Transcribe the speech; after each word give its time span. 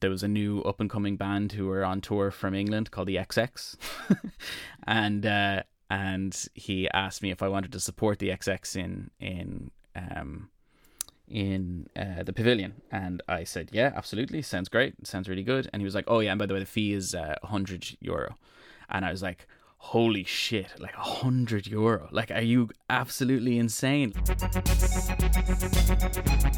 there 0.00 0.10
was 0.10 0.22
a 0.22 0.28
new 0.28 0.62
up 0.62 0.80
and 0.80 0.88
coming 0.90 1.16
band 1.16 1.52
who 1.52 1.66
were 1.66 1.84
on 1.84 2.00
tour 2.00 2.30
from 2.30 2.54
England 2.54 2.90
called 2.90 3.08
the 3.08 3.16
XX, 3.16 3.76
and 4.86 5.26
uh, 5.26 5.62
and 5.90 6.46
he 6.54 6.88
asked 6.90 7.22
me 7.22 7.30
if 7.30 7.42
I 7.42 7.48
wanted 7.48 7.72
to 7.72 7.80
support 7.80 8.18
the 8.18 8.28
XX 8.30 8.76
in 8.76 9.10
in 9.20 9.70
um, 9.96 10.50
in 11.28 11.88
uh, 11.96 12.22
the 12.22 12.32
pavilion, 12.32 12.82
and 12.90 13.22
I 13.28 13.44
said, 13.44 13.70
"Yeah, 13.72 13.92
absolutely, 13.94 14.42
sounds 14.42 14.68
great, 14.68 15.06
sounds 15.06 15.28
really 15.28 15.42
good." 15.42 15.68
And 15.72 15.80
he 15.80 15.84
was 15.84 15.94
like, 15.94 16.04
"Oh 16.08 16.20
yeah, 16.20 16.32
and 16.32 16.38
by 16.38 16.46
the 16.46 16.54
way, 16.54 16.60
the 16.60 16.66
fee 16.66 16.92
is 16.92 17.14
uh, 17.14 17.36
hundred 17.42 17.86
euro, 18.00 18.36
and 18.88 19.04
I 19.04 19.10
was 19.10 19.22
like. 19.22 19.46
Holy 19.80 20.24
shit, 20.24 20.72
like 20.78 20.94
a 20.96 21.00
hundred 21.00 21.66
euro. 21.66 22.08
Like, 22.10 22.30
are 22.30 22.42
you 22.42 22.68
absolutely 22.90 23.58
insane? 23.58 24.12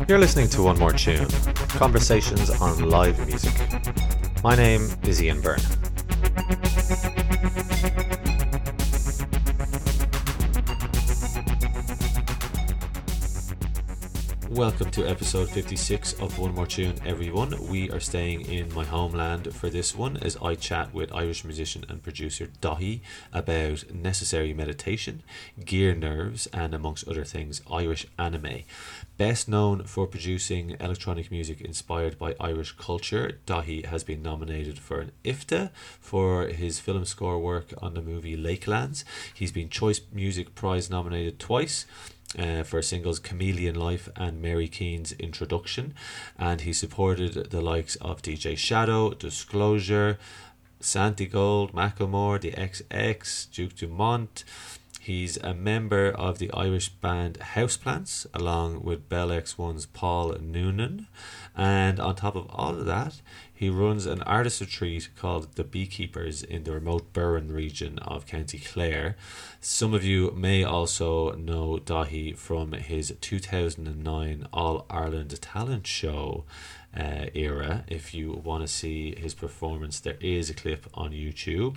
You're 0.08 0.18
listening 0.18 0.48
to 0.48 0.62
One 0.62 0.78
More 0.78 0.92
Tune 0.92 1.28
Conversations 1.68 2.50
on 2.50 2.88
Live 2.88 3.24
Music. 3.26 3.54
My 4.42 4.56
name 4.56 4.88
is 5.04 5.22
Ian 5.22 5.40
Byrne. 5.42 5.60
Welcome 14.60 14.90
to 14.90 15.08
episode 15.08 15.48
56 15.48 16.20
of 16.20 16.38
One 16.38 16.54
More 16.54 16.66
Tune, 16.66 16.96
everyone. 17.06 17.66
We 17.70 17.90
are 17.90 17.98
staying 17.98 18.42
in 18.42 18.70
my 18.74 18.84
homeland 18.84 19.54
for 19.54 19.70
this 19.70 19.96
one 19.96 20.18
as 20.18 20.36
I 20.36 20.54
chat 20.54 20.92
with 20.92 21.14
Irish 21.14 21.46
musician 21.46 21.86
and 21.88 22.02
producer 22.02 22.50
Daithí 22.60 23.00
about 23.32 23.90
necessary 23.90 24.52
meditation, 24.52 25.22
gear 25.64 25.94
nerves, 25.94 26.46
and 26.52 26.74
amongst 26.74 27.08
other 27.08 27.24
things, 27.24 27.62
Irish 27.72 28.06
anime. 28.18 28.64
Best 29.16 29.48
known 29.48 29.84
for 29.84 30.06
producing 30.06 30.76
electronic 30.78 31.30
music 31.30 31.62
inspired 31.62 32.18
by 32.18 32.34
Irish 32.38 32.72
culture, 32.72 33.38
Daithí 33.46 33.86
has 33.86 34.04
been 34.04 34.20
nominated 34.20 34.78
for 34.78 35.00
an 35.00 35.12
IFTA 35.24 35.70
for 35.98 36.48
his 36.48 36.78
film 36.78 37.06
score 37.06 37.38
work 37.38 37.72
on 37.80 37.94
the 37.94 38.02
movie 38.02 38.36
Lakelands. 38.36 39.04
He's 39.32 39.52
been 39.52 39.70
Choice 39.70 40.02
Music 40.12 40.54
Prize 40.54 40.90
nominated 40.90 41.38
twice 41.38 41.86
uh, 42.38 42.62
for 42.62 42.82
singles 42.82 43.18
Chameleon 43.18 43.74
Life 43.74 44.08
and 44.16 44.40
Mary 44.40 44.68
Keane's 44.68 45.12
Introduction. 45.12 45.94
And 46.38 46.62
he 46.62 46.72
supported 46.72 47.50
the 47.50 47.60
likes 47.60 47.96
of 47.96 48.22
DJ 48.22 48.56
Shadow, 48.56 49.10
Disclosure, 49.14 50.18
Santigold, 50.80 51.72
Macklemore, 51.72 52.40
the 52.40 52.52
XX, 52.52 53.50
Duke 53.50 53.76
Dumont. 53.76 54.44
He's 55.00 55.38
a 55.38 55.54
member 55.54 56.10
of 56.10 56.38
the 56.38 56.52
Irish 56.52 56.90
band 56.90 57.38
Houseplants, 57.38 58.26
along 58.34 58.82
with 58.82 59.08
Bell 59.08 59.28
X1's 59.28 59.86
Paul 59.86 60.36
Noonan. 60.40 61.06
And 61.56 61.98
on 61.98 62.16
top 62.16 62.36
of 62.36 62.46
all 62.50 62.74
of 62.74 62.84
that, 62.86 63.20
he 63.60 63.68
runs 63.68 64.06
an 64.06 64.22
artist 64.22 64.62
retreat 64.62 65.10
called 65.16 65.54
The 65.56 65.64
Beekeepers 65.64 66.42
in 66.42 66.64
the 66.64 66.72
remote 66.72 67.12
Burren 67.12 67.52
region 67.52 67.98
of 67.98 68.24
County 68.26 68.58
Clare. 68.58 69.16
Some 69.60 69.92
of 69.92 70.02
you 70.02 70.30
may 70.30 70.64
also 70.64 71.32
know 71.32 71.76
Daithí 71.76 72.34
from 72.34 72.72
his 72.72 73.14
2009 73.20 74.48
All 74.50 74.86
Ireland 74.88 75.38
Talent 75.42 75.86
Show 75.86 76.44
uh, 76.98 77.26
era. 77.34 77.84
If 77.86 78.14
you 78.14 78.32
want 78.32 78.62
to 78.62 78.66
see 78.66 79.14
his 79.14 79.34
performance, 79.34 80.00
there 80.00 80.16
is 80.22 80.48
a 80.48 80.54
clip 80.54 80.86
on 80.94 81.10
YouTube. 81.10 81.76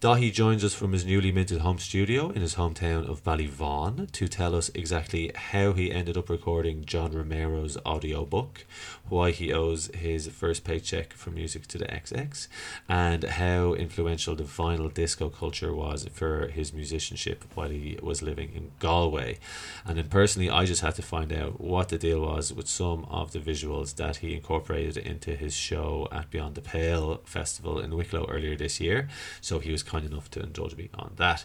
Daithí 0.00 0.32
joins 0.32 0.64
us 0.64 0.72
from 0.72 0.92
his 0.92 1.04
newly 1.04 1.30
minted 1.30 1.60
home 1.60 1.78
studio 1.78 2.30
in 2.30 2.40
his 2.40 2.54
hometown 2.54 3.06
of 3.06 3.22
Ballyvaughan 3.22 4.10
to 4.12 4.28
tell 4.28 4.54
us 4.54 4.70
exactly 4.74 5.30
how 5.34 5.74
he 5.74 5.92
ended 5.92 6.16
up 6.16 6.30
recording 6.30 6.86
John 6.86 7.12
Romero's 7.12 7.76
audiobook, 7.84 8.64
why 9.10 9.30
he 9.32 9.52
owes 9.52 9.90
his 9.94 10.28
first 10.28 10.64
paycheck 10.64 11.12
for 11.12 11.30
music 11.30 11.66
to 11.66 11.78
the 11.78 11.84
XX, 11.86 12.48
and 12.88 13.24
how 13.24 13.74
influential 13.74 14.34
the 14.34 14.44
vinyl 14.44 14.92
disco 14.92 15.28
culture 15.28 15.74
was 15.74 16.06
for 16.12 16.46
his 16.48 16.72
musicianship 16.72 17.44
while 17.54 17.70
he 17.70 17.98
was 18.02 18.22
living 18.22 18.52
in 18.54 18.70
Galway. 18.78 19.38
And 19.84 19.98
then 19.98 20.08
personally, 20.08 20.48
I 20.48 20.64
just 20.64 20.82
had 20.82 20.94
to 20.94 21.02
find 21.02 21.32
out 21.32 21.60
what 21.60 21.88
the 21.88 21.98
deal 21.98 22.20
was 22.20 22.52
with 22.52 22.68
some 22.68 23.04
of 23.10 23.32
the 23.32 23.40
visuals 23.40 23.96
that 23.96 24.16
he 24.16 24.34
incorporated 24.34 24.96
into 24.96 25.34
his 25.34 25.54
show 25.54 26.08
at 26.12 26.30
Beyond 26.30 26.54
the 26.54 26.60
Pale 26.60 27.22
Festival 27.24 27.78
in 27.80 27.96
Wicklow 27.96 28.26
earlier 28.28 28.56
this 28.56 28.80
year. 28.80 29.08
So 29.40 29.58
he 29.58 29.72
was 29.72 29.82
kind 29.82 30.06
enough 30.06 30.30
to 30.30 30.40
indulge 30.40 30.76
me 30.76 30.88
on 30.94 31.12
that. 31.16 31.44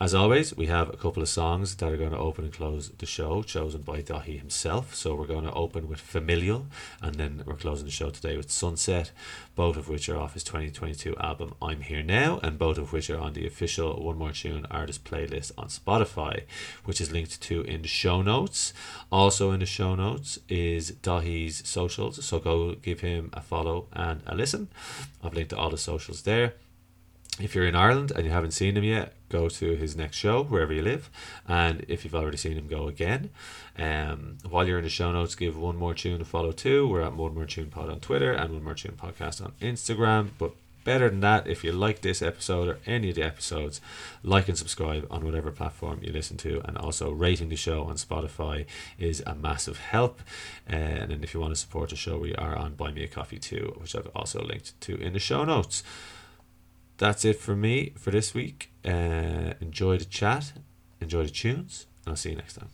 As 0.00 0.12
always, 0.12 0.56
we 0.56 0.66
have 0.66 0.92
a 0.92 0.96
couple 0.96 1.22
of 1.22 1.28
songs 1.28 1.76
that 1.76 1.92
are 1.92 1.96
going 1.96 2.10
to 2.10 2.18
open 2.18 2.42
and 2.42 2.52
close 2.52 2.88
the 2.88 3.06
show, 3.06 3.44
chosen 3.44 3.82
by 3.82 4.02
Daithí 4.02 4.36
himself. 4.36 4.92
So 4.92 5.14
we're 5.14 5.28
going 5.28 5.44
to 5.44 5.52
open 5.52 5.86
with 5.86 6.00
Familial, 6.00 6.66
and 7.00 7.14
then 7.14 7.44
we're 7.46 7.54
closing 7.54 7.86
the 7.86 7.92
show 7.92 8.10
today 8.10 8.36
with 8.36 8.50
Sunset, 8.50 9.12
both 9.54 9.76
of 9.76 9.88
which 9.88 10.08
are 10.08 10.18
off 10.18 10.34
his 10.34 10.42
2022 10.42 11.14
album 11.18 11.54
I'm 11.62 11.82
Here 11.82 12.02
Now, 12.02 12.40
and 12.42 12.58
both 12.58 12.76
of 12.76 12.92
which 12.92 13.08
are 13.08 13.20
on 13.20 13.34
the 13.34 13.46
official 13.46 14.02
One 14.02 14.18
More 14.18 14.32
Tune 14.32 14.66
artist 14.68 15.04
playlist 15.04 15.52
on 15.56 15.68
Spotify, 15.68 16.42
which 16.84 17.00
is 17.00 17.12
linked 17.12 17.40
to 17.42 17.62
in 17.62 17.82
the 17.82 17.88
show 17.88 18.20
notes. 18.20 18.72
Also 19.12 19.52
in 19.52 19.60
the 19.60 19.66
show 19.66 19.94
notes 19.94 20.40
is 20.48 20.90
Daithí's 20.90 21.68
socials, 21.68 22.24
so 22.24 22.40
go 22.40 22.74
give 22.74 22.98
him 22.98 23.30
a 23.32 23.40
follow 23.40 23.86
and 23.92 24.22
a 24.26 24.34
listen. 24.34 24.66
I've 25.22 25.34
linked 25.34 25.50
to 25.50 25.56
all 25.56 25.70
the 25.70 25.78
socials 25.78 26.22
there 26.22 26.54
if 27.40 27.54
you're 27.54 27.66
in 27.66 27.74
Ireland 27.74 28.12
and 28.14 28.24
you 28.24 28.30
haven't 28.30 28.52
seen 28.52 28.76
him 28.76 28.84
yet, 28.84 29.12
go 29.34 29.48
to 29.48 29.74
his 29.74 29.96
next 29.96 30.16
show 30.16 30.44
wherever 30.44 30.72
you 30.72 30.82
live. 30.82 31.10
And 31.48 31.84
if 31.88 32.04
you've 32.04 32.14
already 32.14 32.36
seen 32.36 32.56
him, 32.56 32.68
go 32.68 32.86
again. 32.86 33.30
Um, 33.76 34.38
while 34.48 34.66
you're 34.66 34.78
in 34.78 34.84
the 34.84 34.90
show 35.00 35.10
notes, 35.10 35.34
give 35.34 35.58
One 35.58 35.76
More 35.76 35.94
Tune 35.94 36.20
a 36.20 36.24
follow 36.24 36.52
too. 36.52 36.86
We're 36.86 37.02
at 37.02 37.16
One 37.16 37.34
More 37.34 37.46
Tune 37.46 37.70
Pod 37.70 37.90
on 37.90 37.98
Twitter 37.98 38.32
and 38.32 38.52
One 38.52 38.62
More 38.62 38.74
Tune 38.74 38.96
Podcast 38.96 39.44
on 39.44 39.52
Instagram. 39.60 40.30
But 40.38 40.52
better 40.84 41.08
than 41.08 41.18
that, 41.20 41.48
if 41.48 41.64
you 41.64 41.72
like 41.72 42.02
this 42.02 42.22
episode 42.22 42.68
or 42.68 42.78
any 42.86 43.08
of 43.10 43.16
the 43.16 43.24
episodes, 43.24 43.80
like 44.22 44.48
and 44.48 44.56
subscribe 44.56 45.04
on 45.10 45.24
whatever 45.24 45.50
platform 45.50 45.98
you 46.02 46.12
listen 46.12 46.36
to, 46.36 46.60
and 46.64 46.78
also 46.78 47.10
rating 47.10 47.48
the 47.48 47.56
show 47.56 47.82
on 47.82 47.96
Spotify 47.96 48.66
is 48.98 49.20
a 49.26 49.34
massive 49.34 49.78
help. 49.78 50.20
And 50.66 51.10
then 51.10 51.24
if 51.24 51.34
you 51.34 51.40
want 51.40 51.52
to 51.52 51.60
support 51.60 51.90
the 51.90 51.96
show, 51.96 52.18
we 52.18 52.36
are 52.36 52.54
on 52.54 52.74
Buy 52.74 52.92
Me 52.92 53.02
a 53.02 53.08
Coffee 53.08 53.40
too, 53.40 53.74
which 53.78 53.96
I've 53.96 54.10
also 54.14 54.44
linked 54.44 54.80
to 54.82 54.94
in 54.96 55.12
the 55.12 55.18
show 55.18 55.44
notes 55.44 55.82
that's 56.98 57.24
it 57.24 57.40
for 57.40 57.56
me 57.56 57.92
for 57.96 58.10
this 58.10 58.34
week. 58.34 58.70
Uh, 58.84 59.54
enjoy 59.60 59.98
the 59.98 60.04
chat, 60.04 60.52
enjoy 61.00 61.24
the 61.24 61.30
tunes, 61.30 61.86
and 62.04 62.12
I'll 62.12 62.16
see 62.16 62.30
you 62.30 62.36
next 62.36 62.54
time. 62.54 62.68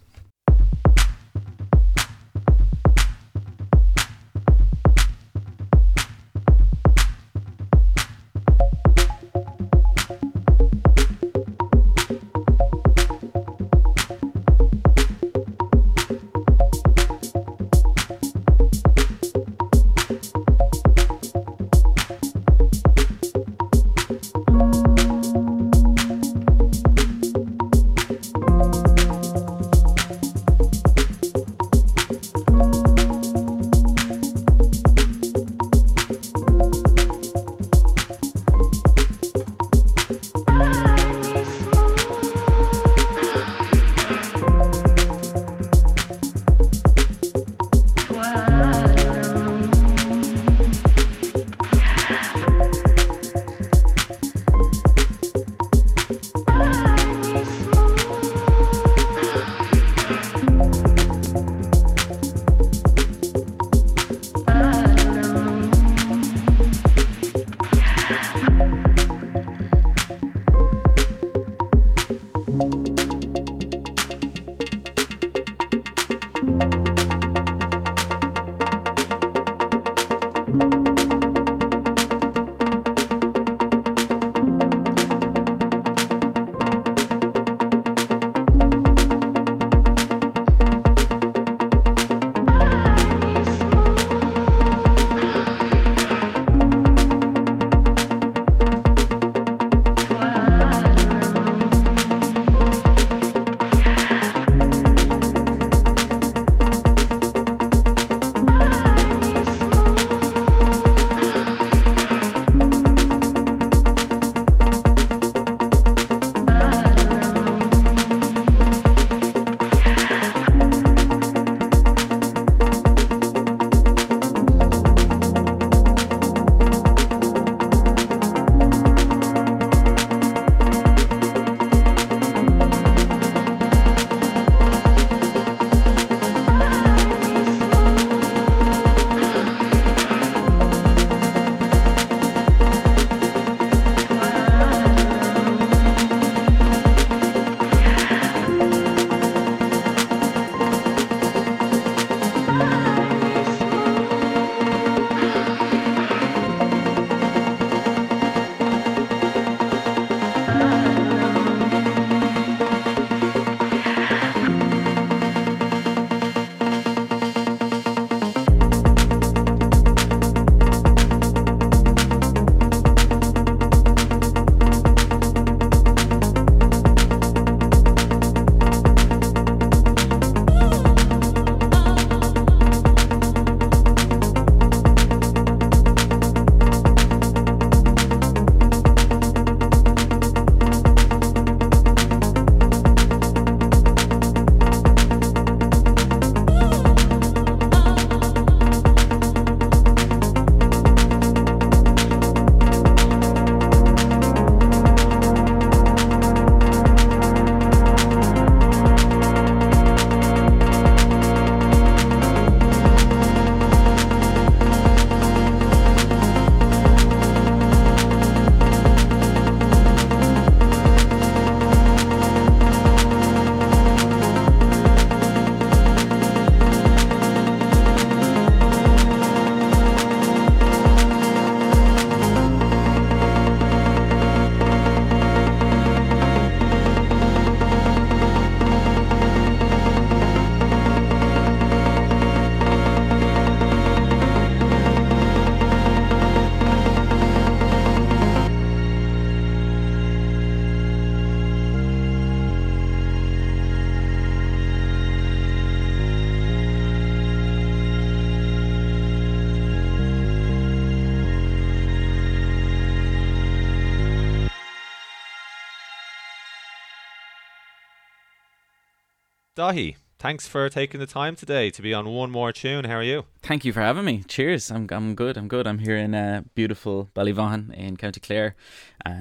Daithí, 269.61 269.97
thanks 270.19 270.49
for 270.49 270.71
taking 270.71 271.01
the 271.01 271.07
time 271.07 271.37
today 271.37 271.69
to 271.69 271.83
be 271.83 271.93
on 271.93 272.09
One 272.09 272.31
More 272.31 272.51
Tune. 272.51 272.85
How 272.87 272.95
are 272.95 273.03
you? 273.03 273.27
Thank 273.43 273.63
you 273.67 273.75
for 273.75 273.83
having 273.83 274.07
me. 274.07 274.23
Cheers. 274.27 274.71
I'm 274.71 274.87
I'm 274.91 275.15
good. 275.15 275.37
I'm 275.37 275.49
good. 275.49 275.67
I'm 275.67 275.81
here 275.81 275.99
in 275.99 276.15
uh, 276.15 276.45
beautiful 276.55 277.11
Ballyvaughan 277.15 277.71
in 277.75 277.99
County 277.99 278.21
Clare, 278.21 278.57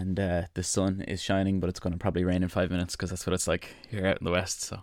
and 0.09 0.19
uh, 0.19 0.47
the 0.55 0.63
sun 0.63 1.01
is 1.07 1.21
shining, 1.21 1.59
but 1.59 1.69
it's 1.69 1.79
going 1.79 1.93
to 1.93 1.99
probably 1.99 2.23
rain 2.23 2.41
in 2.41 2.49
five 2.49 2.71
minutes 2.71 2.95
because 2.95 3.11
that's 3.11 3.27
what 3.27 3.33
it's 3.33 3.47
like 3.47 3.75
here 3.89 4.07
out 4.07 4.17
in 4.19 4.25
the 4.25 4.31
west. 4.31 4.61
So 4.61 4.81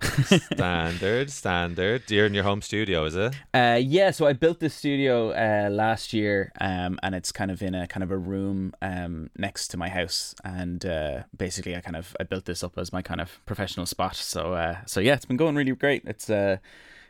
standard, 0.52 1.30
standard. 1.30 2.10
You're 2.10 2.26
in 2.26 2.34
your 2.34 2.42
home 2.42 2.62
studio, 2.62 3.04
is 3.04 3.14
it? 3.14 3.34
Uh, 3.54 3.78
yeah. 3.80 4.10
So 4.10 4.26
I 4.26 4.32
built 4.32 4.58
this 4.58 4.74
studio 4.74 5.30
uh, 5.30 5.70
last 5.70 6.12
year, 6.12 6.52
um, 6.60 6.98
and 7.02 7.14
it's 7.14 7.30
kind 7.30 7.52
of 7.52 7.62
in 7.62 7.76
a 7.76 7.86
kind 7.86 8.02
of 8.02 8.10
a 8.10 8.18
room 8.18 8.74
um, 8.82 9.30
next 9.38 9.68
to 9.68 9.76
my 9.76 9.88
house, 9.88 10.34
and 10.42 10.84
uh, 10.84 11.22
basically 11.36 11.76
I 11.76 11.80
kind 11.80 11.96
of 11.96 12.16
I 12.18 12.24
built 12.24 12.46
this 12.46 12.64
up 12.64 12.76
as 12.76 12.92
my 12.92 13.02
kind 13.02 13.20
of 13.20 13.40
professional 13.46 13.86
spot. 13.86 14.16
So 14.16 14.54
uh, 14.54 14.78
so 14.86 14.98
yeah, 14.98 15.14
it's 15.14 15.26
been 15.26 15.36
going 15.36 15.54
really 15.54 15.72
great. 15.72 16.02
It's 16.06 16.28
uh 16.28 16.56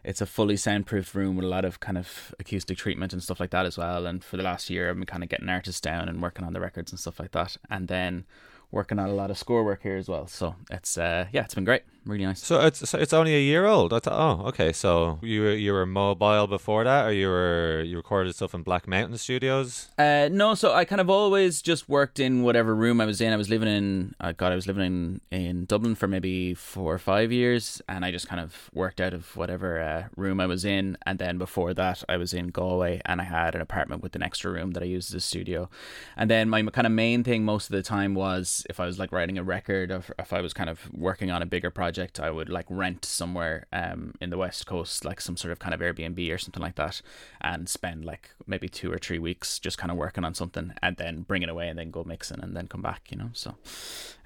it's 0.06 0.20
a 0.20 0.26
fully 0.26 0.56
soundproofed 0.56 1.16
room 1.16 1.34
with 1.34 1.44
a 1.44 1.48
lot 1.48 1.64
of 1.64 1.80
kind 1.80 1.98
of 1.98 2.32
acoustic 2.38 2.78
treatment 2.78 3.12
and 3.12 3.20
stuff 3.20 3.40
like 3.40 3.50
that 3.50 3.66
as 3.66 3.76
well. 3.76 4.06
And 4.06 4.22
for 4.22 4.36
the 4.36 4.44
last 4.44 4.70
year, 4.70 4.88
I've 4.88 4.94
been 4.94 5.04
kind 5.04 5.24
of 5.24 5.28
getting 5.28 5.48
artists 5.48 5.80
down 5.80 6.08
and 6.08 6.22
working 6.22 6.44
on 6.44 6.52
the 6.52 6.60
records 6.60 6.92
and 6.92 7.00
stuff 7.00 7.18
like 7.18 7.32
that. 7.32 7.56
And 7.68 7.88
then 7.88 8.24
working 8.70 9.00
on 9.00 9.08
a 9.08 9.14
lot 9.14 9.32
of 9.32 9.36
score 9.36 9.64
work 9.64 9.82
here 9.82 9.96
as 9.96 10.08
well. 10.08 10.28
So 10.28 10.54
it's 10.70 10.96
uh, 10.96 11.26
yeah, 11.32 11.42
it's 11.42 11.54
been 11.54 11.64
great, 11.64 11.82
really 12.06 12.24
nice. 12.24 12.42
So 12.42 12.60
it's 12.60 12.88
so 12.88 12.98
it's 12.98 13.12
only 13.12 13.34
a 13.34 13.40
year 13.40 13.66
old. 13.66 13.92
I 13.92 13.98
thought, 13.98 14.18
oh, 14.18 14.46
okay. 14.48 14.72
So 14.72 15.18
you 15.22 15.42
were 15.42 15.52
you 15.52 15.72
were 15.72 15.84
mobile 15.84 16.46
before 16.46 16.84
that, 16.84 17.06
or 17.06 17.12
you 17.12 17.28
were 17.28 17.82
you 17.84 17.96
recorded 17.96 18.34
stuff 18.34 18.54
in 18.54 18.62
Black 18.62 18.86
Mountain 18.86 19.18
Studios? 19.18 19.88
Uh, 19.98 20.28
no. 20.30 20.54
So 20.54 20.72
I 20.72 20.84
kind 20.84 21.00
of 21.00 21.10
always 21.10 21.60
just 21.60 21.88
worked 21.88 22.20
in 22.20 22.42
whatever 22.42 22.74
room 22.74 23.00
I 23.00 23.04
was 23.06 23.20
in. 23.20 23.32
I 23.32 23.36
was 23.36 23.50
living 23.50 23.68
in, 23.68 24.14
uh, 24.20 24.32
God, 24.32 24.52
I 24.52 24.54
was 24.54 24.66
living 24.66 24.84
in 24.84 25.20
in 25.30 25.64
Dublin 25.66 25.94
for 25.94 26.06
maybe 26.06 26.54
four 26.54 26.94
or 26.94 26.98
five 26.98 27.32
years, 27.32 27.82
and 27.88 28.04
I 28.04 28.10
just 28.10 28.28
kind 28.28 28.40
of 28.40 28.70
worked 28.72 29.00
out 29.00 29.12
of 29.12 29.36
whatever 29.36 29.80
uh, 29.80 30.04
room 30.16 30.40
I 30.40 30.46
was 30.46 30.64
in. 30.64 30.96
And 31.04 31.18
then 31.18 31.38
before 31.38 31.74
that, 31.74 32.04
I 32.08 32.16
was 32.16 32.32
in 32.32 32.48
Galway, 32.48 33.00
and 33.04 33.20
I 33.20 33.24
had 33.24 33.54
an 33.54 33.60
apartment 33.60 34.02
with 34.02 34.14
an 34.14 34.22
extra 34.22 34.50
room 34.50 34.72
that 34.72 34.82
I 34.82 34.86
used 34.86 35.10
as 35.10 35.14
a 35.14 35.20
studio. 35.20 35.68
And 36.16 36.30
then 36.30 36.48
my 36.48 36.62
kind 36.62 36.86
of 36.86 36.92
main 36.92 37.24
thing 37.24 37.44
most 37.44 37.68
of 37.68 37.72
the 37.72 37.82
time 37.82 38.14
was 38.14 38.64
if 38.70 38.78
I 38.80 38.86
was 38.86 38.98
like 38.98 39.12
writing 39.12 39.38
a 39.38 39.42
record 39.42 39.90
or 39.90 40.02
if 40.18 40.32
I 40.32 40.40
was 40.40 40.52
kind 40.52 40.70
of 40.70 40.88
working 40.92 41.30
on 41.30 41.42
a 41.42 41.46
bigger 41.46 41.70
project, 41.70 41.95
I 42.18 42.30
would 42.30 42.48
like 42.48 42.66
rent 42.68 43.04
somewhere 43.04 43.66
um 43.72 44.14
in 44.20 44.30
the 44.30 44.38
west 44.38 44.66
coast, 44.66 45.04
like 45.04 45.20
some 45.20 45.36
sort 45.36 45.52
of 45.52 45.58
kind 45.58 45.74
of 45.74 45.80
Airbnb 45.80 46.32
or 46.32 46.38
something 46.38 46.62
like 46.62 46.76
that, 46.76 47.02
and 47.40 47.68
spend 47.68 48.04
like 48.04 48.30
maybe 48.46 48.68
two 48.68 48.92
or 48.92 48.98
three 48.98 49.18
weeks 49.18 49.58
just 49.58 49.78
kind 49.78 49.90
of 49.90 49.96
working 49.96 50.24
on 50.24 50.34
something, 50.34 50.72
and 50.82 50.96
then 50.96 51.22
bring 51.22 51.42
it 51.42 51.48
away 51.48 51.68
and 51.68 51.78
then 51.78 51.90
go 51.90 52.04
mixing 52.04 52.40
and 52.40 52.56
then 52.56 52.66
come 52.68 52.82
back, 52.82 53.10
you 53.10 53.16
know. 53.16 53.30
So, 53.32 53.56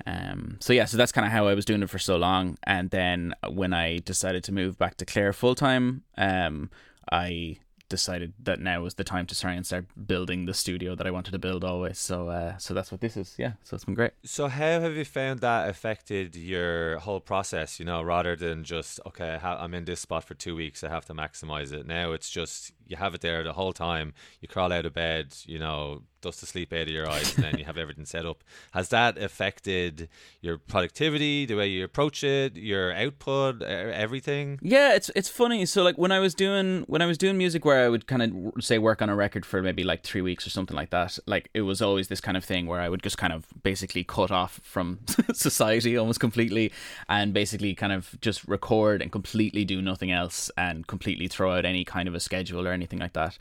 um, 0.06 0.56
so 0.60 0.72
yeah, 0.72 0.84
so 0.84 0.96
that's 0.96 1.12
kind 1.12 1.26
of 1.26 1.32
how 1.32 1.46
I 1.48 1.54
was 1.54 1.64
doing 1.64 1.82
it 1.82 1.90
for 1.90 1.98
so 1.98 2.16
long, 2.16 2.58
and 2.64 2.90
then 2.90 3.34
when 3.48 3.72
I 3.72 3.98
decided 3.98 4.44
to 4.44 4.52
move 4.52 4.78
back 4.78 4.96
to 4.98 5.04
Clare 5.04 5.32
full 5.32 5.54
time, 5.54 6.02
um, 6.16 6.70
I 7.10 7.58
decided 7.90 8.32
that 8.42 8.58
now 8.58 8.80
was 8.80 8.94
the 8.94 9.04
time 9.04 9.26
to 9.26 9.38
try 9.38 9.52
and 9.52 9.66
start 9.66 9.84
building 10.06 10.46
the 10.46 10.54
studio 10.54 10.94
that 10.94 11.06
I 11.06 11.10
wanted 11.10 11.32
to 11.32 11.38
build 11.38 11.62
always. 11.62 11.98
So 11.98 12.30
uh, 12.30 12.56
so 12.56 12.72
that's 12.72 12.90
what 12.90 13.02
this 13.02 13.18
is. 13.18 13.34
Yeah. 13.36 13.52
So 13.62 13.74
it's 13.74 13.84
been 13.84 13.94
great. 13.94 14.12
So 14.24 14.48
how 14.48 14.80
have 14.80 14.94
you 14.94 15.04
found 15.04 15.40
that 15.40 15.68
affected 15.68 16.34
your 16.34 16.98
whole 17.00 17.20
process? 17.20 17.78
You 17.78 17.84
know, 17.84 18.00
rather 18.00 18.34
than 18.34 18.64
just 18.64 18.98
okay, 19.04 19.38
I'm 19.42 19.74
in 19.74 19.84
this 19.84 20.00
spot 20.00 20.24
for 20.24 20.34
two 20.34 20.56
weeks, 20.56 20.82
I 20.82 20.88
have 20.88 21.04
to 21.06 21.14
maximize 21.14 21.72
it. 21.72 21.86
Now 21.86 22.12
it's 22.12 22.30
just 22.30 22.72
you 22.90 22.96
have 22.96 23.14
it 23.14 23.20
there 23.20 23.44
the 23.44 23.52
whole 23.52 23.72
time. 23.72 24.12
You 24.40 24.48
crawl 24.48 24.72
out 24.72 24.84
of 24.84 24.92
bed, 24.92 25.34
you 25.46 25.58
know, 25.58 26.02
dust 26.20 26.40
the 26.40 26.46
sleep 26.46 26.72
out 26.72 26.82
of 26.82 26.88
your 26.88 27.08
eyes, 27.08 27.34
and 27.34 27.44
then 27.44 27.58
you 27.58 27.64
have 27.64 27.78
everything 27.84 28.04
set 28.04 28.26
up. 28.26 28.42
Has 28.72 28.88
that 28.90 29.16
affected 29.16 30.08
your 30.40 30.58
productivity, 30.58 31.46
the 31.46 31.54
way 31.54 31.68
you 31.68 31.84
approach 31.84 32.22
it, 32.24 32.56
your 32.56 32.92
output, 32.92 33.62
everything? 33.62 34.58
Yeah, 34.60 34.94
it's 34.94 35.10
it's 35.14 35.28
funny. 35.28 35.64
So 35.66 35.82
like 35.82 35.98
when 35.98 36.12
I 36.12 36.18
was 36.18 36.34
doing 36.34 36.84
when 36.88 37.00
I 37.00 37.06
was 37.06 37.16
doing 37.16 37.38
music, 37.38 37.64
where 37.64 37.84
I 37.84 37.88
would 37.88 38.06
kind 38.06 38.22
of 38.22 38.64
say 38.64 38.78
work 38.78 39.00
on 39.02 39.08
a 39.08 39.16
record 39.16 39.46
for 39.46 39.62
maybe 39.62 39.84
like 39.84 40.02
three 40.02 40.20
weeks 40.20 40.46
or 40.46 40.50
something 40.50 40.76
like 40.76 40.90
that. 40.90 41.18
Like 41.26 41.48
it 41.54 41.62
was 41.62 41.80
always 41.80 42.08
this 42.08 42.20
kind 42.20 42.36
of 42.36 42.44
thing 42.44 42.66
where 42.66 42.80
I 42.80 42.88
would 42.88 43.02
just 43.02 43.18
kind 43.18 43.32
of 43.32 43.46
basically 43.62 44.04
cut 44.04 44.30
off 44.30 44.60
from 44.62 44.98
society 45.32 45.96
almost 45.96 46.20
completely, 46.20 46.72
and 47.08 47.32
basically 47.32 47.74
kind 47.74 47.92
of 47.92 48.20
just 48.20 48.46
record 48.48 49.00
and 49.00 49.12
completely 49.12 49.64
do 49.64 49.80
nothing 49.80 50.10
else, 50.10 50.50
and 50.56 50.86
completely 50.88 51.28
throw 51.28 51.52
out 51.56 51.64
any 51.64 51.84
kind 51.84 52.08
of 52.08 52.14
a 52.14 52.20
schedule 52.20 52.66
or 52.66 52.72
anything 52.80 52.98
like 52.98 53.12
that. 53.14 53.36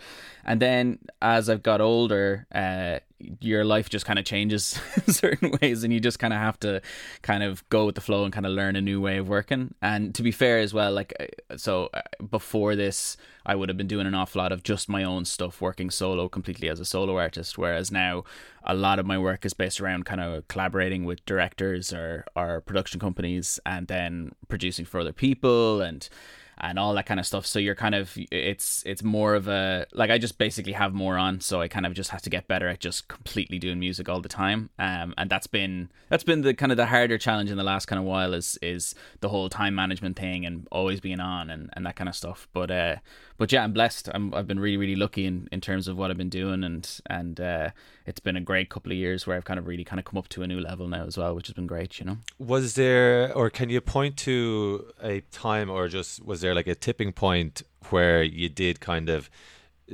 And 0.46 0.62
then 0.62 1.00
as 1.22 1.50
I've 1.50 1.63
got 1.63 1.81
older, 1.81 2.46
uh, 2.53 3.00
your 3.41 3.65
life 3.65 3.89
just 3.89 4.05
kind 4.05 4.17
of 4.17 4.25
changes 4.25 4.79
in 5.08 5.13
certain 5.13 5.51
ways 5.62 5.84
and 5.84 5.91
you 5.91 6.00
just 6.00 6.19
kind 6.19 6.34
of 6.34 6.39
have 6.39 6.60
to 6.60 6.81
kind 7.22 7.43
of 7.43 7.67
go 7.69 7.86
with 7.86 7.96
the 7.96 8.01
flow 8.01 8.24
and 8.24 8.34
kind 8.34 8.46
of 8.46 8.51
learn 8.53 8.75
a 8.75 8.81
new 8.81 9.01
way 9.01 9.17
of 9.17 9.27
working 9.27 9.74
and 9.81 10.15
to 10.15 10.24
be 10.24 10.31
fair 10.31 10.60
as 10.60 10.74
well 10.74 10.91
like 10.91 11.13
uh, 11.19 11.58
so 11.58 11.89
uh, 11.93 12.01
before 12.29 12.75
this 12.75 13.17
I 13.46 13.55
would 13.55 13.67
have 13.69 13.77
been 13.77 13.88
doing 13.88 14.08
an 14.08 14.15
awful 14.15 14.41
lot 14.41 14.51
of 14.51 14.63
just 14.63 14.88
my 14.88 15.03
own 15.03 15.25
stuff 15.25 15.60
working 15.60 15.89
solo 15.89 16.29
completely 16.29 16.69
as 16.69 16.79
a 16.79 16.86
solo 16.86 17.17
artist 17.17 17.58
whereas 17.58 17.91
now 17.91 18.24
a 18.63 18.74
lot 18.74 19.00
of 19.00 19.05
my 19.05 19.17
work 19.17 19.46
is 19.46 19.53
based 19.53 19.81
around 19.81 20.05
kind 20.05 20.22
of 20.22 20.48
collaborating 20.48 21.03
with 21.03 21.25
directors 21.25 21.91
or 21.91 22.25
or 22.36 22.62
production 22.62 23.00
companies 23.00 23.60
and 23.65 23.88
then 23.88 24.31
producing 24.48 24.86
for 24.86 25.00
other 25.00 25.13
people 25.13 25.81
and 25.81 26.08
and 26.60 26.78
all 26.78 26.94
that 26.94 27.06
kind 27.06 27.20
of 27.20 27.25
stuff. 27.25 27.46
So 27.46 27.60
you're 27.60 27.75
kind 27.75 27.96
of 27.96 28.18
it's 28.32 28.84
it's 28.86 29.04
more 29.04 29.36
of 29.36 29.48
a 29.48 29.86
like 29.94 30.10
I 30.10 30.18
just 30.18 30.38
basically 30.38 30.74
have 30.74 30.94
more 30.94 31.18
on, 31.18 31.39
so 31.39 31.62
I 31.62 31.68
kind 31.68 31.86
of 31.86 31.94
just 31.94 32.10
have 32.12 32.22
to 32.24 32.30
get 32.30 32.48
better 32.48 32.68
at 32.68 32.80
just 32.80 33.08
completely 33.08 33.60
doing 33.60 33.80
music 33.80 34.10
all 34.10 34.22
the 34.22 34.30
time. 34.30 34.70
Um, 34.78 35.13
and 35.18 35.30
that's 35.30 35.48
been 35.48 35.89
that's 36.10 36.24
been 36.24 36.42
the 36.42 36.54
kind 36.54 36.72
of 36.72 36.78
the 36.78 36.88
harder 36.88 37.18
challenge 37.18 37.50
in 37.51 37.58
the 37.58 37.63
last 37.63 37.86
kind 37.86 38.00
of 38.00 38.06
while 38.06 38.34
is 38.34 38.58
is 38.62 38.96
the 39.22 39.30
whole 39.30 39.50
time 39.50 39.75
management 39.75 40.18
thing 40.18 40.46
and 40.46 40.68
always 40.72 41.00
being 41.00 41.20
on 41.20 41.50
and, 41.50 41.70
and 41.74 41.86
that 41.86 41.96
kind 41.96 42.10
of 42.10 42.16
stuff. 42.16 42.48
But 42.54 42.72
uh, 42.72 42.96
but 43.38 43.51
yeah, 43.51 43.63
I'm 43.63 43.74
blessed. 43.74 44.10
I'm 44.13 44.34
I've 44.34 44.48
been 44.48 44.60
really 44.60 44.78
really 44.78 44.96
lucky 44.96 45.25
in, 45.25 45.48
in 45.51 45.62
terms 45.62 45.88
of 45.88 45.98
what 45.98 46.12
I've 46.12 46.18
been 46.18 46.30
doing 46.30 46.63
and 46.63 46.89
and 47.06 47.39
uh, 47.39 47.70
it's 48.10 48.20
been 48.20 48.36
a 48.36 48.42
great 48.42 48.70
couple 48.70 48.92
of 48.92 48.98
years 48.98 49.28
where 49.28 49.38
I've 49.38 49.46
kind 49.46 49.60
of 49.60 49.68
really 49.68 49.84
kind 49.84 50.00
of 50.00 50.06
come 50.06 50.18
up 50.18 50.28
to 50.30 50.42
a 50.42 50.48
new 50.48 50.60
level 50.60 50.88
now 50.88 51.06
as 51.06 51.16
well, 51.16 51.36
which 51.36 51.48
has 51.48 51.54
been 51.54 51.68
great. 51.68 52.00
You 52.00 52.06
know. 52.08 52.18
Was 52.39 52.74
there 52.74 53.32
or 53.34 53.50
can 53.51 53.70
you 53.70 53.80
point 53.82 54.18
to 54.18 54.92
a 55.01 55.22
time 55.32 55.70
or 55.70 55.88
just 55.88 56.25
was 56.25 56.42
there 56.42 56.56
like 56.56 56.68
a 56.68 56.75
tipping 56.75 57.13
point 57.13 57.62
where 57.92 58.24
you 58.24 58.50
did 58.50 58.80
kind 58.80 59.10
of 59.10 59.30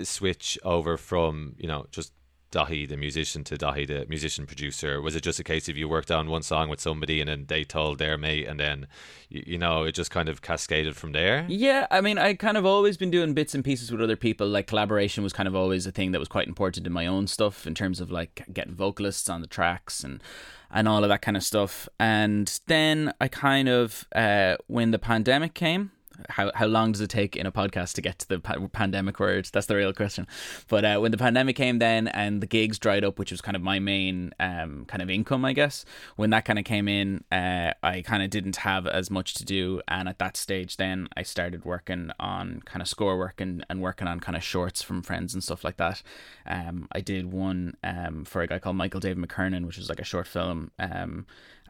switch 0.03 0.57
over 0.63 0.97
from 0.97 1.55
you 1.57 1.67
know 1.67 1.85
just 1.91 2.13
Daithí 2.55 2.87
the 2.87 2.97
musician 2.97 3.43
to 3.43 3.57
Daithí 3.57 3.85
the 3.85 4.05
musician 4.07 4.45
producer? 4.45 5.01
Was 5.01 5.15
it 5.15 5.21
just 5.21 5.39
a 5.39 5.43
case 5.43 5.67
of 5.67 5.77
you 5.77 5.89
worked 5.89 6.09
on 6.09 6.29
one 6.29 6.41
song 6.41 6.69
with 6.69 6.79
somebody 6.79 7.19
and 7.19 7.29
then 7.29 7.45
they 7.47 7.63
told 7.63 7.97
their 7.97 8.17
mate 8.17 8.47
and 8.47 8.59
then 8.59 8.87
you, 9.29 9.57
know 9.57 9.83
it 9.83 9.93
just 9.93 10.11
kind 10.11 10.29
of 10.29 10.41
cascaded 10.41 10.95
from 10.95 11.11
there? 11.11 11.45
Yeah, 11.49 11.87
I 11.91 12.01
mean 12.01 12.17
I 12.17 12.33
kind 12.33 12.57
of 12.57 12.65
always 12.65 12.97
been 12.97 13.11
doing 13.11 13.33
bits 13.33 13.53
and 13.53 13.63
pieces 13.63 13.91
with 13.91 14.01
other 14.01 14.15
people. 14.15 14.47
Like 14.47 14.67
collaboration 14.67 15.23
was 15.23 15.33
kind 15.33 15.47
of 15.47 15.55
always 15.55 15.85
a 15.85 15.91
thing 15.91 16.11
that 16.11 16.19
was 16.19 16.29
quite 16.29 16.47
important 16.47 16.87
in 16.87 16.93
my 16.93 17.05
own 17.05 17.27
stuff 17.27 17.67
in 17.67 17.75
terms 17.75 17.99
of 17.99 18.09
like 18.09 18.45
getting 18.53 18.73
vocalists 18.73 19.29
on 19.29 19.41
the 19.41 19.47
tracks 19.47 20.03
and 20.03 20.23
and 20.71 20.87
all 20.87 21.03
of 21.03 21.09
that 21.09 21.21
kind 21.21 21.37
of 21.37 21.43
stuff. 21.43 21.87
And 21.99 22.59
then 22.67 23.13
I 23.19 23.27
kind 23.27 23.69
of 23.69 24.07
uh, 24.15 24.57
when 24.67 24.91
the 24.91 24.99
pandemic 24.99 25.53
came 25.53 25.91
how 26.29 26.51
how 26.55 26.65
long 26.65 26.91
does 26.91 27.01
it 27.01 27.09
take 27.09 27.35
in 27.35 27.45
a 27.45 27.51
podcast 27.51 27.93
to 27.93 28.01
get 28.01 28.19
to 28.19 28.27
the 28.27 28.39
pa- 28.39 28.67
pandemic 28.71 29.19
word? 29.19 29.49
That's 29.51 29.67
the 29.67 29.75
real 29.75 29.93
question. 29.93 30.27
But 30.67 30.85
uh, 30.85 30.97
when 30.99 31.11
the 31.11 31.17
pandemic 31.17 31.55
came, 31.55 31.79
then 31.79 32.07
and 32.07 32.41
the 32.41 32.47
gigs 32.47 32.79
dried 32.79 33.03
up, 33.03 33.19
which 33.19 33.31
was 33.31 33.41
kind 33.41 33.55
of 33.55 33.61
my 33.61 33.79
main 33.79 34.33
um, 34.39 34.85
kind 34.85 35.01
of 35.01 35.09
income, 35.09 35.45
I 35.45 35.53
guess. 35.53 35.85
When 36.15 36.29
that 36.31 36.45
kind 36.45 36.59
of 36.59 36.65
came 36.65 36.87
in, 36.87 37.23
uh, 37.31 37.71
I 37.83 38.01
kind 38.01 38.23
of 38.23 38.29
didn't 38.29 38.57
have 38.57 38.87
as 38.87 39.09
much 39.09 39.33
to 39.35 39.45
do, 39.45 39.81
and 39.87 40.07
at 40.07 40.19
that 40.19 40.37
stage, 40.37 40.77
then 40.77 41.07
I 41.15 41.23
started 41.23 41.65
working 41.65 42.11
on 42.19 42.61
kind 42.65 42.81
of 42.81 42.87
score 42.87 43.17
work 43.17 43.41
and, 43.41 43.65
and 43.69 43.81
working 43.81 44.07
on 44.07 44.19
kind 44.19 44.35
of 44.35 44.43
shorts 44.43 44.81
from 44.81 45.01
friends 45.01 45.33
and 45.33 45.43
stuff 45.43 45.63
like 45.63 45.77
that. 45.77 46.01
Um, 46.45 46.87
I 46.91 47.01
did 47.01 47.31
one 47.31 47.77
um, 47.83 48.25
for 48.25 48.41
a 48.41 48.47
guy 48.47 48.59
called 48.59 48.75
Michael 48.75 48.99
David 48.99 49.23
McKernan, 49.23 49.65
which 49.65 49.77
was 49.77 49.89
like 49.89 49.99
a 49.99 50.05
short 50.05 50.27
film. 50.27 50.71
Um, 50.79 51.25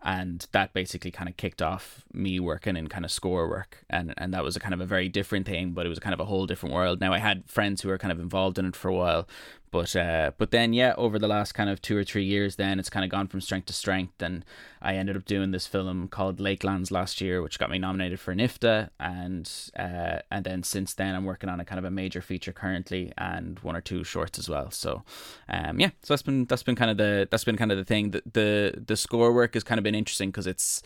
and 0.05 0.45
that 0.51 0.71
basically 0.71 1.09
kind 1.09 1.27
of 1.27 1.35
kicked 1.35 1.63
off 1.63 2.05
me 2.13 2.39
working 2.39 2.77
in 2.77 2.87
kind 2.87 3.03
of 3.03 3.11
score 3.11 3.49
work. 3.49 3.83
And 3.89 4.13
and 4.17 4.33
that 4.33 4.43
was 4.43 4.55
a 4.55 4.59
kind 4.59 4.73
of 4.73 4.79
a 4.79 4.85
very 4.85 5.09
different 5.09 5.47
thing 5.47 5.71
but 5.71 5.85
it 5.85 5.89
was 5.89 5.99
kind 5.99 6.13
of 6.13 6.19
a 6.19 6.25
whole 6.25 6.45
different 6.45 6.73
world. 6.75 7.01
Now 7.01 7.11
i 7.13 7.17
had 7.17 7.43
friends 7.49 7.81
who 7.81 7.89
were 7.89 7.97
kind 7.97 8.11
of 8.11 8.19
involved 8.19 8.59
in 8.59 8.65
it 8.67 8.75
for 8.75 8.89
a 8.89 8.93
while 8.93 9.27
but 9.75 9.93
uh, 9.93 10.31
but 10.37 10.51
then 10.51 10.71
yeah, 10.71 10.93
over 10.97 11.19
the 11.19 11.27
last 11.27 11.51
kind 11.51 11.69
of 11.69 11.81
two 11.81 11.97
or 11.97 12.05
three 12.05 12.23
years, 12.23 12.55
then 12.55 12.79
it's 12.79 12.89
kind 12.89 13.03
of 13.03 13.11
gone 13.11 13.27
from 13.27 13.41
strength 13.41 13.65
to 13.65 13.73
strength, 13.73 14.21
and 14.21 14.45
I 14.81 14.95
ended 14.95 15.17
up 15.17 15.25
doing 15.25 15.51
this 15.51 15.67
film 15.67 16.07
called 16.07 16.37
Lakelands 16.37 16.91
last 16.91 17.19
year, 17.19 17.41
which 17.41 17.59
got 17.59 17.69
me 17.69 17.77
nominated 17.77 18.21
for 18.21 18.31
an 18.31 18.39
IFTA, 18.39 18.89
and 19.01 19.51
uh, 19.77 20.19
and 20.31 20.45
then 20.45 20.63
since 20.63 20.93
then 20.93 21.13
I'm 21.13 21.25
working 21.25 21.49
on 21.49 21.59
a 21.59 21.65
kind 21.65 21.77
of 21.77 21.83
a 21.83 21.91
major 21.91 22.21
feature 22.21 22.53
currently, 22.53 23.11
and 23.17 23.59
one 23.59 23.75
or 23.75 23.81
two 23.81 24.05
shorts 24.05 24.39
as 24.39 24.47
well. 24.47 24.71
So, 24.71 25.03
um, 25.49 25.77
yeah, 25.77 25.89
so 26.03 26.13
that's 26.13 26.23
been 26.23 26.45
that's 26.45 26.63
been 26.63 26.77
kind 26.77 26.89
of 26.89 26.95
the 26.95 27.27
that's 27.29 27.43
been 27.43 27.57
kind 27.57 27.73
of 27.73 27.77
the 27.77 27.83
thing. 27.83 28.11
The 28.11 28.23
the, 28.31 28.83
the 28.87 28.95
score 28.95 29.33
work 29.33 29.55
has 29.55 29.65
kind 29.65 29.77
of 29.77 29.83
been 29.83 29.93
interesting 29.93 30.29
because 30.29 30.47
it's 30.47 30.83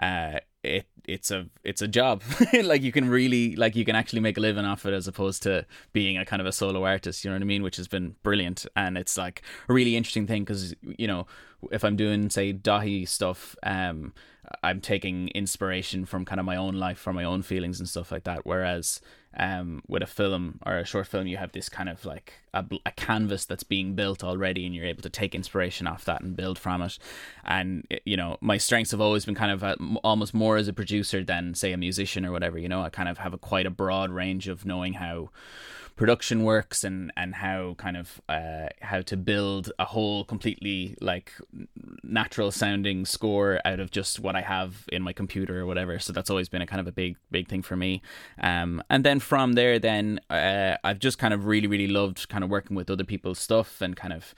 uh, 0.00 0.38
it 0.68 0.86
it's 1.08 1.30
a 1.30 1.46
it's 1.64 1.82
a 1.82 1.88
job. 1.88 2.22
Like 2.52 2.82
you 2.82 2.92
can 2.92 3.08
really 3.08 3.56
like 3.56 3.74
you 3.74 3.84
can 3.84 3.96
actually 3.96 4.20
make 4.20 4.36
a 4.36 4.40
living 4.40 4.64
off 4.64 4.84
it 4.84 4.92
as 4.92 5.08
opposed 5.08 5.42
to 5.44 5.64
being 5.92 6.18
a 6.18 6.24
kind 6.24 6.40
of 6.40 6.46
a 6.46 6.52
solo 6.52 6.84
artist 6.84 7.24
you 7.24 7.30
know 7.30 7.36
what 7.36 7.42
i 7.42 7.46
mean? 7.46 7.62
Which 7.62 7.76
has 7.76 7.88
been 7.88 8.14
brilliant. 8.22 8.66
And 8.76 8.98
it's 8.98 9.16
like 9.16 9.42
a 9.68 9.72
really 9.72 9.96
interesting 9.96 10.26
thing 10.26 10.44
because 10.44 10.74
you 10.82 11.06
know 11.06 11.26
if 11.72 11.82
i'm 11.82 11.96
doing 11.96 12.30
say 12.30 12.52
Daithí 12.52 13.08
stuff 13.08 13.56
um 13.64 14.12
I'm 14.62 14.80
taking 14.80 15.28
inspiration 15.28 16.04
from 16.04 16.24
kind 16.24 16.40
of 16.40 16.46
my 16.46 16.56
own 16.56 16.74
life, 16.74 16.98
from 16.98 17.16
my 17.16 17.24
own 17.24 17.42
feelings 17.42 17.78
and 17.78 17.88
stuff 17.88 18.10
like 18.10 18.24
that. 18.24 18.46
Whereas 18.46 19.00
um, 19.36 19.82
with 19.86 20.02
a 20.02 20.06
film 20.06 20.58
or 20.64 20.78
a 20.78 20.84
short 20.84 21.06
film, 21.06 21.26
you 21.26 21.36
have 21.36 21.52
this 21.52 21.68
kind 21.68 21.88
of 21.88 22.04
like 22.04 22.34
a, 22.54 22.64
a, 22.86 22.92
canvas 22.92 23.44
that's 23.44 23.62
being 23.62 23.94
built 23.94 24.24
already, 24.24 24.64
and 24.64 24.74
you're 24.74 24.86
able 24.86 25.02
to 25.02 25.10
take 25.10 25.34
inspiration 25.34 25.86
off 25.86 26.04
that 26.06 26.22
and 26.22 26.36
build 26.36 26.58
from 26.58 26.82
it. 26.82 26.98
And 27.44 27.86
you 28.04 28.16
know, 28.16 28.38
my 28.40 28.56
strengths 28.56 28.90
have 28.92 29.00
always 29.00 29.24
been 29.24 29.34
kind 29.34 29.52
of 29.52 29.62
a, 29.62 29.76
almost 30.02 30.34
more 30.34 30.56
as 30.56 30.68
a 30.68 30.72
producer 30.72 31.22
than 31.22 31.54
say 31.54 31.72
a 31.72 31.76
musician 31.76 32.24
or 32.24 32.32
whatever. 32.32 32.58
You 32.58 32.68
know, 32.68 32.82
I 32.82 32.88
kind 32.88 33.08
of 33.08 33.18
have 33.18 33.34
a 33.34 33.38
quite 33.38 33.66
a 33.66 33.70
broad 33.70 34.10
range 34.10 34.48
of 34.48 34.64
knowing 34.64 34.94
how 34.94 35.30
production 35.98 36.44
works 36.44 36.84
and 36.84 37.12
and 37.16 37.34
how 37.34 37.74
kind 37.76 37.96
of 37.96 38.22
uh, 38.28 38.68
how 38.80 39.02
to 39.02 39.16
build 39.16 39.72
a 39.80 39.84
whole 39.84 40.24
completely 40.24 40.96
like 41.00 41.32
natural 42.04 42.50
sounding 42.52 43.04
score 43.04 43.60
out 43.64 43.80
of 43.80 43.90
just 43.90 44.20
what 44.20 44.36
I 44.36 44.40
have 44.40 44.84
in 44.92 45.02
my 45.02 45.12
computer 45.12 45.60
or 45.60 45.66
whatever. 45.66 45.98
So 45.98 46.12
that's 46.12 46.30
always 46.30 46.48
been 46.48 46.62
a 46.62 46.66
kind 46.66 46.80
of 46.80 46.86
a 46.86 46.92
big 46.92 47.16
big 47.30 47.48
thing 47.48 47.62
for 47.62 47.76
me. 47.76 48.00
Um, 48.40 48.80
and 48.88 49.04
then 49.04 49.18
from 49.18 49.54
there, 49.54 49.80
then 49.80 50.20
uh, 50.30 50.76
I've 50.84 51.00
just 51.00 51.18
kind 51.18 51.34
of 51.34 51.44
really 51.44 51.66
really 51.66 51.88
loved 51.88 52.28
kind 52.28 52.44
of 52.44 52.48
working 52.48 52.76
with 52.76 52.88
other 52.88 53.04
people's 53.04 53.40
stuff 53.40 53.80
and 53.80 53.96
kind 53.96 54.14
of 54.14 54.34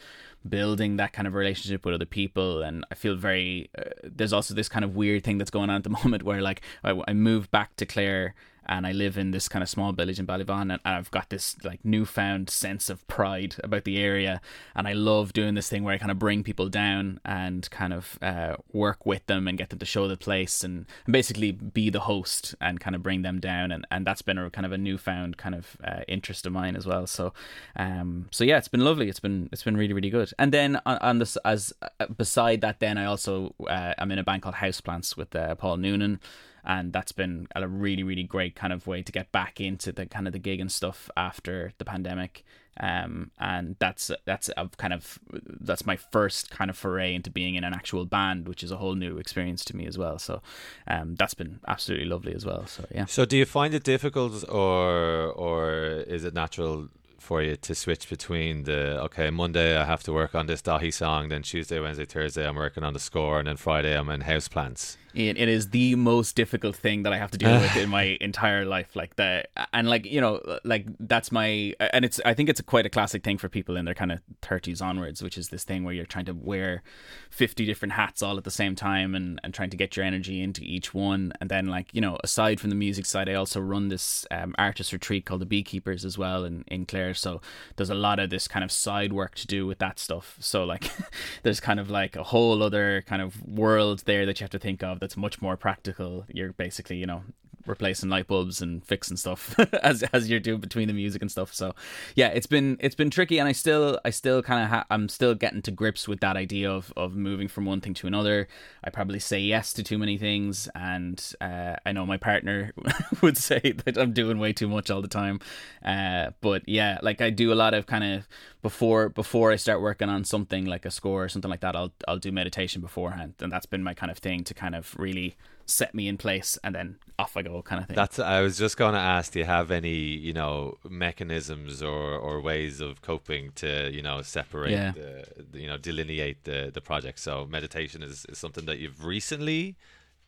building 0.49 0.97
that 0.97 1.12
kind 1.12 1.29
of 1.29 1.35
relationship 1.35 1.85
with 1.85 1.95
other 1.95 2.07
people 2.07 2.62
and 2.62 2.83
i 2.90 2.95
feel 2.95 3.14
very 3.14 3.69
uh, 3.76 3.83
there's 4.02 4.33
also 4.33 4.55
this 4.55 4.71
kind 4.71 4.87
of 4.87 4.97
weird 4.97 5.23
thing 5.23 5.37
that's 5.37 5.50
going 5.50 5.69
on 5.69 5.76
at 5.76 5.85
the 5.85 5.90
moment 6.02 6.23
where 6.23 6.40
like 6.40 6.62
i, 6.83 6.99
I 7.07 7.12
moved 7.12 7.50
back 7.50 7.76
to 7.76 7.85
clare 7.85 8.35
and 8.71 8.87
I 8.87 8.93
live 8.93 9.19
in 9.19 9.33
this 9.33 9.49
kind 9.49 9.65
of 9.65 9.69
small 9.69 9.93
village 9.93 10.21
in 10.21 10.27
Ballyvaughan, 10.27 10.73
and 10.73 10.81
I've 10.85 11.11
got 11.11 11.29
this 11.29 11.57
like 11.65 11.85
newfound 11.85 12.49
sense 12.49 12.89
of 12.89 13.07
pride 13.09 13.57
about 13.65 13.83
the 13.83 13.99
area, 13.99 14.41
and 14.77 14.87
I 14.87 14.93
love 14.93 15.33
doing 15.33 15.55
this 15.55 15.69
thing 15.69 15.83
where 15.83 15.93
I 15.93 15.99
kind 15.99 16.12
of 16.12 16.21
bring 16.21 16.45
people 16.45 16.69
down 16.69 17.19
and 17.25 17.69
kind 17.71 17.93
of 17.93 18.17
uh, 18.23 18.57
work 18.73 19.05
with 19.05 19.27
them 19.27 19.49
and 19.49 19.59
get 19.59 19.71
them 19.71 19.81
to 19.81 19.85
show 19.85 20.07
the 20.07 20.17
place 20.17 20.62
and, 20.62 20.87
and, 21.05 21.12
basically 21.12 21.50
be 21.50 21.91
the 21.91 22.00
host 22.00 22.55
and 22.61 22.79
kind 22.79 22.95
of 22.95 23.03
bring 23.03 23.23
them 23.23 23.41
down, 23.41 23.73
and, 23.73 23.85
and 23.91 24.07
that's 24.07 24.23
been 24.23 24.39
a 24.39 24.49
kind 24.50 24.65
of 24.65 24.71
a 24.71 24.79
newfound 24.79 25.37
kind 25.37 25.57
of 25.57 25.77
uh, 25.83 26.03
interest 26.07 26.47
of 26.47 26.53
mine 26.53 26.77
as 26.77 26.87
well. 26.87 27.09
So, 27.09 27.33
um, 27.75 28.29
so 28.31 28.45
yeah, 28.45 28.57
it's 28.57 28.69
been 28.69 28.85
lovely. 28.85 29.09
It's 29.09 29.21
been 29.21 29.49
it's 29.50 29.65
been 29.65 29.77
really 29.77 29.93
really 29.93 30.11
good. 30.11 30.33
And 30.39 30.53
then 30.53 30.81
on, 30.87 30.99
on 30.99 31.19
this 31.19 31.37
as 31.45 31.73
uh, 31.83 32.07
beside 32.07 32.61
that, 32.61 32.79
then 32.79 32.99
I 32.99 33.07
also 33.07 33.53
uh, 33.69 33.95
I'm 33.99 34.12
in 34.12 34.21
a 34.21 34.25
band 34.25 34.43
called 34.43 34.57
Houseplants 34.57 35.17
with 35.17 35.35
uh, 35.35 35.57
Paul 35.57 35.79
Noonan 35.79 36.21
and 36.64 36.93
that's 36.93 37.12
been 37.12 37.49
a 37.55 37.67
really 37.67 38.02
really 38.02 38.23
great 38.23 38.55
kind 38.55 38.73
of 38.73 38.87
way 38.87 39.02
to 39.02 39.12
get 39.12 39.31
back 39.33 39.61
into 39.61 39.93
the 39.93 40.07
kind 40.07 40.26
of 40.26 40.33
the 40.33 40.38
gig 40.38 40.61
and 40.61 40.71
stuff 40.71 41.11
after 41.17 41.73
the 41.79 41.85
pandemic. 41.85 42.45
Um, 42.79 43.31
and 43.38 43.76
that's 43.79 44.11
that's 44.25 44.49
a 44.57 44.71
kind 44.79 44.95
of 44.95 45.19
that's 45.33 45.85
my 45.85 45.97
first 45.97 46.50
kind 46.50 46.71
of 46.71 46.79
foray 46.79 47.14
into 47.14 47.29
being 47.29 47.57
in 47.57 47.64
an 47.64 47.75
actual 47.75 48.07
band 48.07 48.49
which 48.49 48.62
is 48.62 48.71
a 48.71 48.79
whole 48.79 48.95
new 48.95 49.19
experience 49.19 49.64
to 49.67 49.76
me 49.76 49.87
as 49.87 49.99
well. 49.99 50.19
So 50.19 50.40
um, 50.87 51.14
that's 51.17 51.35
been 51.35 51.61
absolutely 51.69 52.07
lovely 52.07 52.35
as 52.35 52.47
well. 52.47 52.67
So 52.67 52.87
yeah. 52.95 53.05
So 53.05 53.25
do 53.26 53.37
you 53.37 53.45
find 53.45 53.75
it 53.75 53.85
difficult 53.85 54.49
or 54.49 55.26
or 55.33 55.75
is 56.07 56.25
it 56.25 56.33
natural 56.33 56.88
for 57.19 57.43
you 57.43 57.55
to 57.55 57.75
switch 57.75 58.09
between 58.09 58.64
the 58.64 59.00
okay 59.02 59.31
Monday 59.31 59.76
I 59.76 59.85
have 59.85 60.02
to 60.05 60.12
work 60.12 60.35
on 60.35 60.47
this 60.47 60.62
Daithí 60.62 60.93
song, 60.93 61.29
then 61.29 61.43
Tuesday, 61.43 61.79
Wednesday, 61.79 62.07
Thursday 62.07 62.49
I'm 62.49 62.57
working 62.57 62.83
on 62.83 62.95
the 62.95 62.99
score, 62.99 63.38
and 63.38 63.47
then 63.47 63.57
Friday 63.57 63.97
I'm 63.97 64.09
in 64.09 64.23
Houseplants. 64.23 64.97
It, 65.14 65.37
it 65.37 65.49
is 65.49 65.71
the 65.71 65.95
most 65.95 66.37
difficult 66.37 66.76
thing 66.76 67.02
that 67.02 67.12
I 67.12 67.19
have 67.19 67.31
to 67.33 67.38
deal 67.38 67.52
with 67.61 67.76
in 67.76 67.88
my 67.99 68.17
entire 68.21 68.64
life. 68.64 68.95
Like 68.95 69.17
that, 69.17 69.50
and 69.73 69.88
like 69.88 70.07
you 70.07 70.21
know, 70.21 70.40
like 70.64 70.87
that's 71.00 71.33
my 71.33 71.75
and 71.93 72.05
it's 72.05 72.21
I 72.25 72.35
think 72.35 72.49
it's 72.49 72.61
a 72.61 72.62
quite 72.62 72.87
a 72.87 72.90
classic 72.90 73.23
thing 73.23 73.38
for 73.38 73.49
people 73.49 73.76
in 73.76 73.85
their 73.85 73.95
kind 73.95 74.12
of 74.12 74.21
thirties 74.43 74.81
onwards, 74.81 75.23
which 75.23 75.37
is 75.37 75.49
this 75.49 75.64
thing 75.64 75.85
where 75.85 75.95
you're 75.95 76.07
trying 76.07 76.26
to 76.26 76.33
wear 76.33 76.83
fifty 77.31 77.67
different 77.67 77.93
hats 77.93 78.23
all 78.23 78.38
at 78.38 78.45
the 78.45 78.50
same 78.50 78.75
time 78.75 79.14
and 79.14 79.40
and 79.43 79.55
trying 79.55 79.71
to 79.71 79.76
get 79.76 79.97
your 79.97 80.05
energy 80.05 80.40
into 80.40 80.62
each 80.62 80.95
one. 80.95 81.33
And 81.40 81.50
then 81.50 81.67
like 81.67 81.88
you 81.93 82.00
know, 82.00 82.19
aside 82.23 82.61
from 82.61 82.71
the 82.71 82.76
music 82.76 83.07
side, 83.07 83.29
I 83.29 83.35
also 83.35 83.61
run 83.61 83.88
this 83.88 84.26
um, 84.31 84.55
artist 84.59 84.93
retreat 84.93 85.26
called 85.26 85.40
the 85.40 85.47
Beekeepers 85.47 86.05
as 86.05 86.17
well 86.17 86.45
in 86.45 86.64
in 86.69 86.87
Clare. 86.87 87.14
So 87.14 87.40
there's 87.76 87.90
a 87.90 87.95
lot 87.95 88.19
of 88.19 88.31
this 88.31 88.47
kind 88.47 88.64
of 88.64 88.71
side 88.71 89.12
work 89.12 89.35
to 89.37 89.47
do 89.47 89.67
with 89.67 89.79
that 89.79 89.99
stuff. 89.99 90.37
So 90.40 90.64
like 90.64 90.90
there's 91.43 91.61
kind 91.61 91.81
of 91.81 91.90
like 91.90 92.17
a 92.17 92.23
whole 92.23 92.62
other 92.62 93.02
kind 93.07 93.23
of 93.23 93.47
world 93.47 94.02
there 94.07 94.26
that 94.26 94.40
you 94.40 94.45
have 94.45 94.50
to 94.50 94.59
think 94.59 94.83
of 94.83 95.00
that's 95.00 95.16
much 95.16 95.42
more 95.42 95.57
practical. 95.57 96.26
You're 96.28 96.52
basically, 96.52 96.97
you 96.97 97.07
know, 97.07 97.23
replacing 97.67 98.09
light 98.09 98.26
bulbs 98.26 98.62
and 98.62 98.85
fixing 98.85 99.17
stuff 99.17 99.59
as 99.83 100.02
as 100.12 100.29
you're 100.31 100.40
doing 100.40 100.61
between 100.61 100.88
the 100.88 100.95
music 100.95 101.23
and 101.23 101.31
stuff. 101.31 101.52
So 101.55 101.75
yeah, 102.14 102.29
it's 102.29 102.47
been 102.47 102.76
it's 102.81 102.95
been 102.95 103.11
tricky, 103.11 103.38
and 103.38 103.49
I 103.49 103.52
still 103.52 103.99
I 104.05 104.11
still 104.11 104.43
kind 104.43 104.64
of 104.64 104.71
ha- 104.71 104.87
I'm 104.90 105.09
still 105.09 105.35
getting 105.35 105.62
to 105.62 105.71
grips 105.71 106.09
with 106.09 106.21
that 106.21 106.37
idea 106.37 106.71
of 106.71 106.93
of 106.97 107.14
moving 107.14 107.49
from 107.49 107.64
one 107.64 107.81
thing 107.81 107.95
to 107.95 108.07
another. 108.07 108.49
I 108.83 108.90
probably 108.90 109.19
say 109.19 109.40
yes 109.40 109.73
to 109.75 109.83
too 109.83 109.99
many 109.99 110.19
things, 110.19 110.69
and 110.75 111.35
uh, 111.40 111.76
I 111.85 111.93
know 111.93 112.07
my 112.07 112.17
partner 112.17 112.73
would 113.23 113.37
say 113.37 113.75
that 113.85 113.97
I'm 113.97 114.12
doing 114.12 114.38
way 114.38 114.52
too 114.52 114.69
much 114.69 114.90
all 114.90 115.02
the 115.02 115.09
time. 115.09 115.40
Uh, 115.85 116.31
but 116.40 116.69
yeah, 116.69 116.99
like 117.02 117.21
I 117.21 117.31
do 117.31 117.52
a 117.52 117.55
lot 117.55 117.75
of 117.75 117.87
kind 117.87 118.05
of 118.05 118.29
before 118.62 119.09
before 119.09 119.52
I 119.52 119.57
start 119.57 119.81
working 119.81 120.09
on 120.09 120.25
something 120.25 120.64
like 120.64 120.85
a 120.85 120.90
score 120.90 121.25
or 121.25 121.29
something 121.29 121.50
like 121.50 121.61
that. 121.61 121.76
I'll 121.76 121.93
I'll 122.09 122.19
do 122.19 122.33
meditation 122.33 122.81
beforehand, 122.81 123.35
and 123.40 123.52
that's 123.52 123.67
been 123.67 123.83
my 123.83 123.95
kind 123.95 124.11
of 124.11 124.19
thing 124.19 124.45
to 124.45 124.55
kind 124.55 124.75
of 124.75 124.99
really 124.99 125.37
set 125.71 125.95
me 125.95 126.09
in 126.09 126.17
place 126.17 126.59
and 126.65 126.75
then 126.75 126.97
off 127.19 127.37
I 127.37 127.43
go 127.43 127.62
kind 127.62 127.81
of 127.81 127.89
thing. 127.89 127.97
That's 127.97 128.19
I 128.19 128.41
was 128.41 128.59
just 128.59 128.77
going 128.77 128.95
to 128.95 129.00
ask 129.00 129.33
do 129.33 129.39
you 129.39 129.45
have 129.45 129.71
any, 129.71 129.97
you 129.97 130.33
know, 130.33 130.79
mechanisms 130.89 131.83
or 131.83 132.17
or 132.17 132.41
ways 132.41 132.81
of 132.81 133.03
coping 133.03 133.53
to, 133.57 133.91
you 133.93 134.03
know, 134.03 134.23
separate 134.23 134.73
yeah. 134.73 134.93
the 134.93 135.59
you 135.59 135.67
know, 135.67 135.79
delineate 135.79 136.45
the 136.45 136.71
the 136.73 136.81
project. 136.81 137.19
So 137.21 137.47
meditation 137.47 138.03
is, 138.03 138.27
is 138.29 138.39
something 138.39 138.67
that 138.67 138.79
you've 138.79 139.05
recently 139.05 139.77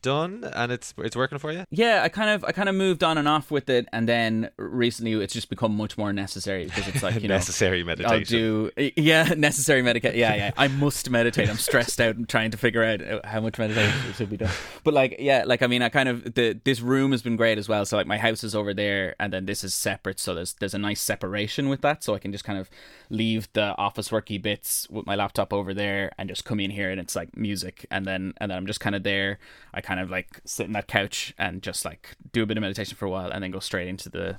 done 0.03 0.49
and 0.55 0.73
it's 0.73 0.93
it's 0.99 1.17
working 1.17 1.39
for 1.39 1.53
you? 1.53 1.65
Yeah 1.71 2.03
i 2.03 2.09
kind 2.09 2.31
of 2.31 2.45
i 2.45 2.53
kind 2.53 2.69
of 2.69 2.75
moved 2.75 3.03
on 3.05 3.19
and 3.19 3.29
off 3.29 3.51
with 3.51 3.69
it 3.69 3.87
and 3.93 4.09
then 4.09 4.51
recently 4.57 5.13
it's 5.15 5.33
just 5.33 5.49
become 5.49 5.75
much 5.77 5.97
more 5.97 6.13
necessary 6.13 6.65
because 6.65 6.89
it's 6.89 7.03
like 7.03 7.15
you 7.23 7.29
know 7.29 7.35
necessary 7.35 7.83
meditation. 7.85 8.13
i'll 8.13 8.25
do 8.25 8.71
yeah 8.97 9.35
necessary 9.37 9.83
medication 9.83 10.19
yeah 10.19 10.35
yeah 10.35 10.51
i 10.57 10.69
must 10.69 11.09
meditate. 11.09 11.49
I'm 11.49 11.57
stressed 11.57 12.01
out 12.01 12.17
and 12.17 12.29
trying 12.29 12.51
to 12.51 12.57
figure 12.57 12.83
out 12.83 13.01
uh, 13.03 13.21
how 13.25 13.41
much 13.41 13.59
meditation 13.59 14.13
should 14.15 14.31
be 14.31 14.37
done. 14.37 14.51
But 14.85 14.95
like 14.95 15.17
yeah 15.19 15.45
like 15.47 15.63
i 15.63 15.67
mean 15.67 15.83
i 15.83 15.89
kind 15.89 16.09
of 16.09 16.35
the 16.35 16.59
this 16.65 16.81
room 16.81 17.13
has 17.13 17.23
been 17.23 17.37
great 17.37 17.59
as 17.59 17.69
well. 17.69 17.85
So 17.87 17.97
like 17.97 18.07
my 18.07 18.19
house 18.19 18.43
is 18.43 18.55
over 18.55 18.75
there 18.75 19.15
and 19.21 19.33
then 19.33 19.47
this 19.47 19.63
is 19.65 19.75
separate. 19.75 20.19
So 20.19 20.35
there's 20.35 20.55
there's 20.55 20.75
a 20.75 20.79
nice 20.79 21.01
separation 21.01 21.69
with 21.69 21.83
that. 21.83 22.03
So 22.03 22.15
i 22.15 22.19
can 22.19 22.33
just 22.33 22.45
kind 22.45 22.59
of 22.59 22.69
leave 23.11 23.49
the 23.53 23.77
office 23.77 24.09
worky 24.09 24.41
bits 24.41 24.89
with 24.91 25.07
my 25.07 25.15
laptop 25.15 25.53
over 25.53 25.73
there 25.75 26.13
and 26.19 26.29
just 26.29 26.45
come 26.45 26.61
in 26.61 26.71
here 26.71 26.91
and 26.91 27.01
it's 27.01 27.15
like 27.15 27.37
music. 27.37 27.87
And 27.91 28.07
then 28.07 28.35
and 28.39 28.51
then 28.51 28.59
i'm 28.59 28.67
just 28.67 28.81
kind 28.81 28.95
of 28.97 29.03
there. 29.03 29.39
I 29.75 29.81
kind 29.81 29.92
kind 29.93 30.01
of 30.01 30.11
like 30.11 30.41
sit 30.47 30.65
in 30.65 30.73
that 30.73 30.89
couch 30.89 31.35
and 31.37 31.63
just 31.63 31.85
like 31.85 32.17
do 32.33 32.43
a 32.43 32.47
bit 32.47 32.57
of 32.57 32.63
meditation 32.63 32.97
for 32.97 33.05
a 33.05 33.11
while 33.11 33.31
and 33.31 33.45
then 33.45 33.51
go 33.51 33.59
straight 33.59 33.89
into 33.89 34.09
the 34.09 34.39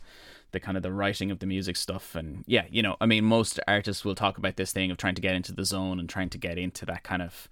the 0.51 0.60
kind 0.60 0.77
of 0.77 0.81
the 0.81 0.91
writing 0.91 1.29
of 1.29 1.38
the 1.38 1.45
music 1.45 1.75
stuff. 1.75 2.15
And 2.15 2.43
yeah 2.48 2.65
you 2.72 2.81
know 2.81 2.95
i 3.00 3.05
mean 3.05 3.24
most 3.24 3.60
artists 3.67 4.03
will 4.03 4.15
talk 4.15 4.39
about 4.39 4.55
this 4.55 4.72
thing 4.72 4.89
of 4.89 4.98
trying 4.98 5.13
to 5.13 5.22
get 5.22 5.36
into 5.36 5.53
the 5.53 5.63
zone 5.63 6.00
and 6.00 6.10
trying 6.10 6.29
to 6.29 6.39
get 6.39 6.57
into 6.57 6.88
that 6.88 7.03
kind 7.03 7.22
of 7.22 7.48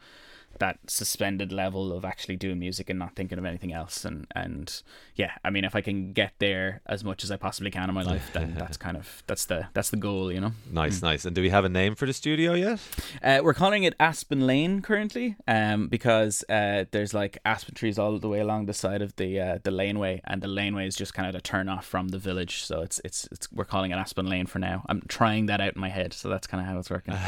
that 0.59 0.79
suspended 0.87 1.51
level 1.51 1.93
of 1.93 2.05
actually 2.05 2.35
doing 2.35 2.59
music 2.59 2.89
and 2.89 2.99
not 2.99 3.15
thinking 3.15 3.37
of 3.37 3.45
anything 3.45 3.73
else. 3.73 4.05
And 4.05 4.27
and 4.35 4.81
yeah 5.15 5.31
i 5.43 5.49
mean 5.49 5.63
if 5.63 5.75
i 5.75 5.81
can 5.81 6.13
get 6.13 6.33
there 6.39 6.81
as 6.85 7.03
much 7.03 7.23
as 7.23 7.31
i 7.31 7.37
possibly 7.37 7.69
can 7.69 7.89
in 7.89 7.95
my 7.95 8.01
life 8.01 8.31
then 8.33 8.55
that's 8.57 8.77
kind 8.77 8.97
of 8.97 9.23
that's 9.27 9.45
the 9.45 9.67
that's 9.73 9.89
the 9.89 9.97
goal 9.97 10.31
you 10.31 10.39
know? 10.39 10.51
Nice 10.71 10.99
mm. 10.99 11.03
nice. 11.03 11.25
And 11.25 11.35
do 11.35 11.41
we 11.41 11.49
have 11.49 11.65
a 11.65 11.69
name 11.69 11.95
for 11.95 12.05
the 12.05 12.13
studio 12.13 12.53
yet? 12.53 12.79
Uh, 13.21 13.39
we're 13.43 13.53
calling 13.53 13.83
it 13.83 13.93
aspen 13.99 14.47
lane 14.47 14.81
currently 14.81 15.35
um 15.47 15.87
because 15.87 16.43
uh, 16.49 16.85
there's 16.91 17.13
like 17.13 17.37
aspen 17.45 17.75
trees 17.75 17.99
all 17.99 18.17
the 18.19 18.27
way 18.27 18.39
along 18.39 18.65
the 18.65 18.73
side 18.73 19.01
of 19.01 19.15
the 19.17 19.39
uh, 19.39 19.59
the 19.63 19.71
laneway 19.71 20.21
and 20.25 20.41
the 20.41 20.47
laneway 20.47 20.87
is 20.87 20.95
just 20.95 21.13
kind 21.13 21.27
of 21.27 21.35
a 21.35 21.41
turn 21.41 21.69
off 21.69 21.85
from 21.85 22.09
the 22.09 22.17
village. 22.17 22.63
So 22.63 22.81
it's 22.81 22.99
it's, 23.03 23.27
it's 23.31 23.51
we're 23.51 23.65
calling 23.65 23.91
it 23.91 23.95
aspen 23.95 24.27
lane 24.27 24.45
for 24.45 24.59
now. 24.59 24.83
I'm 24.89 25.01
trying 25.07 25.47
that 25.47 25.61
out 25.61 25.75
in 25.75 25.81
my 25.81 25.89
head 25.89 26.13
so 26.13 26.29
that's 26.29 26.47
kind 26.47 26.61
of 26.61 26.67
how 26.67 26.79
it's 26.79 26.89
working. 26.89 27.15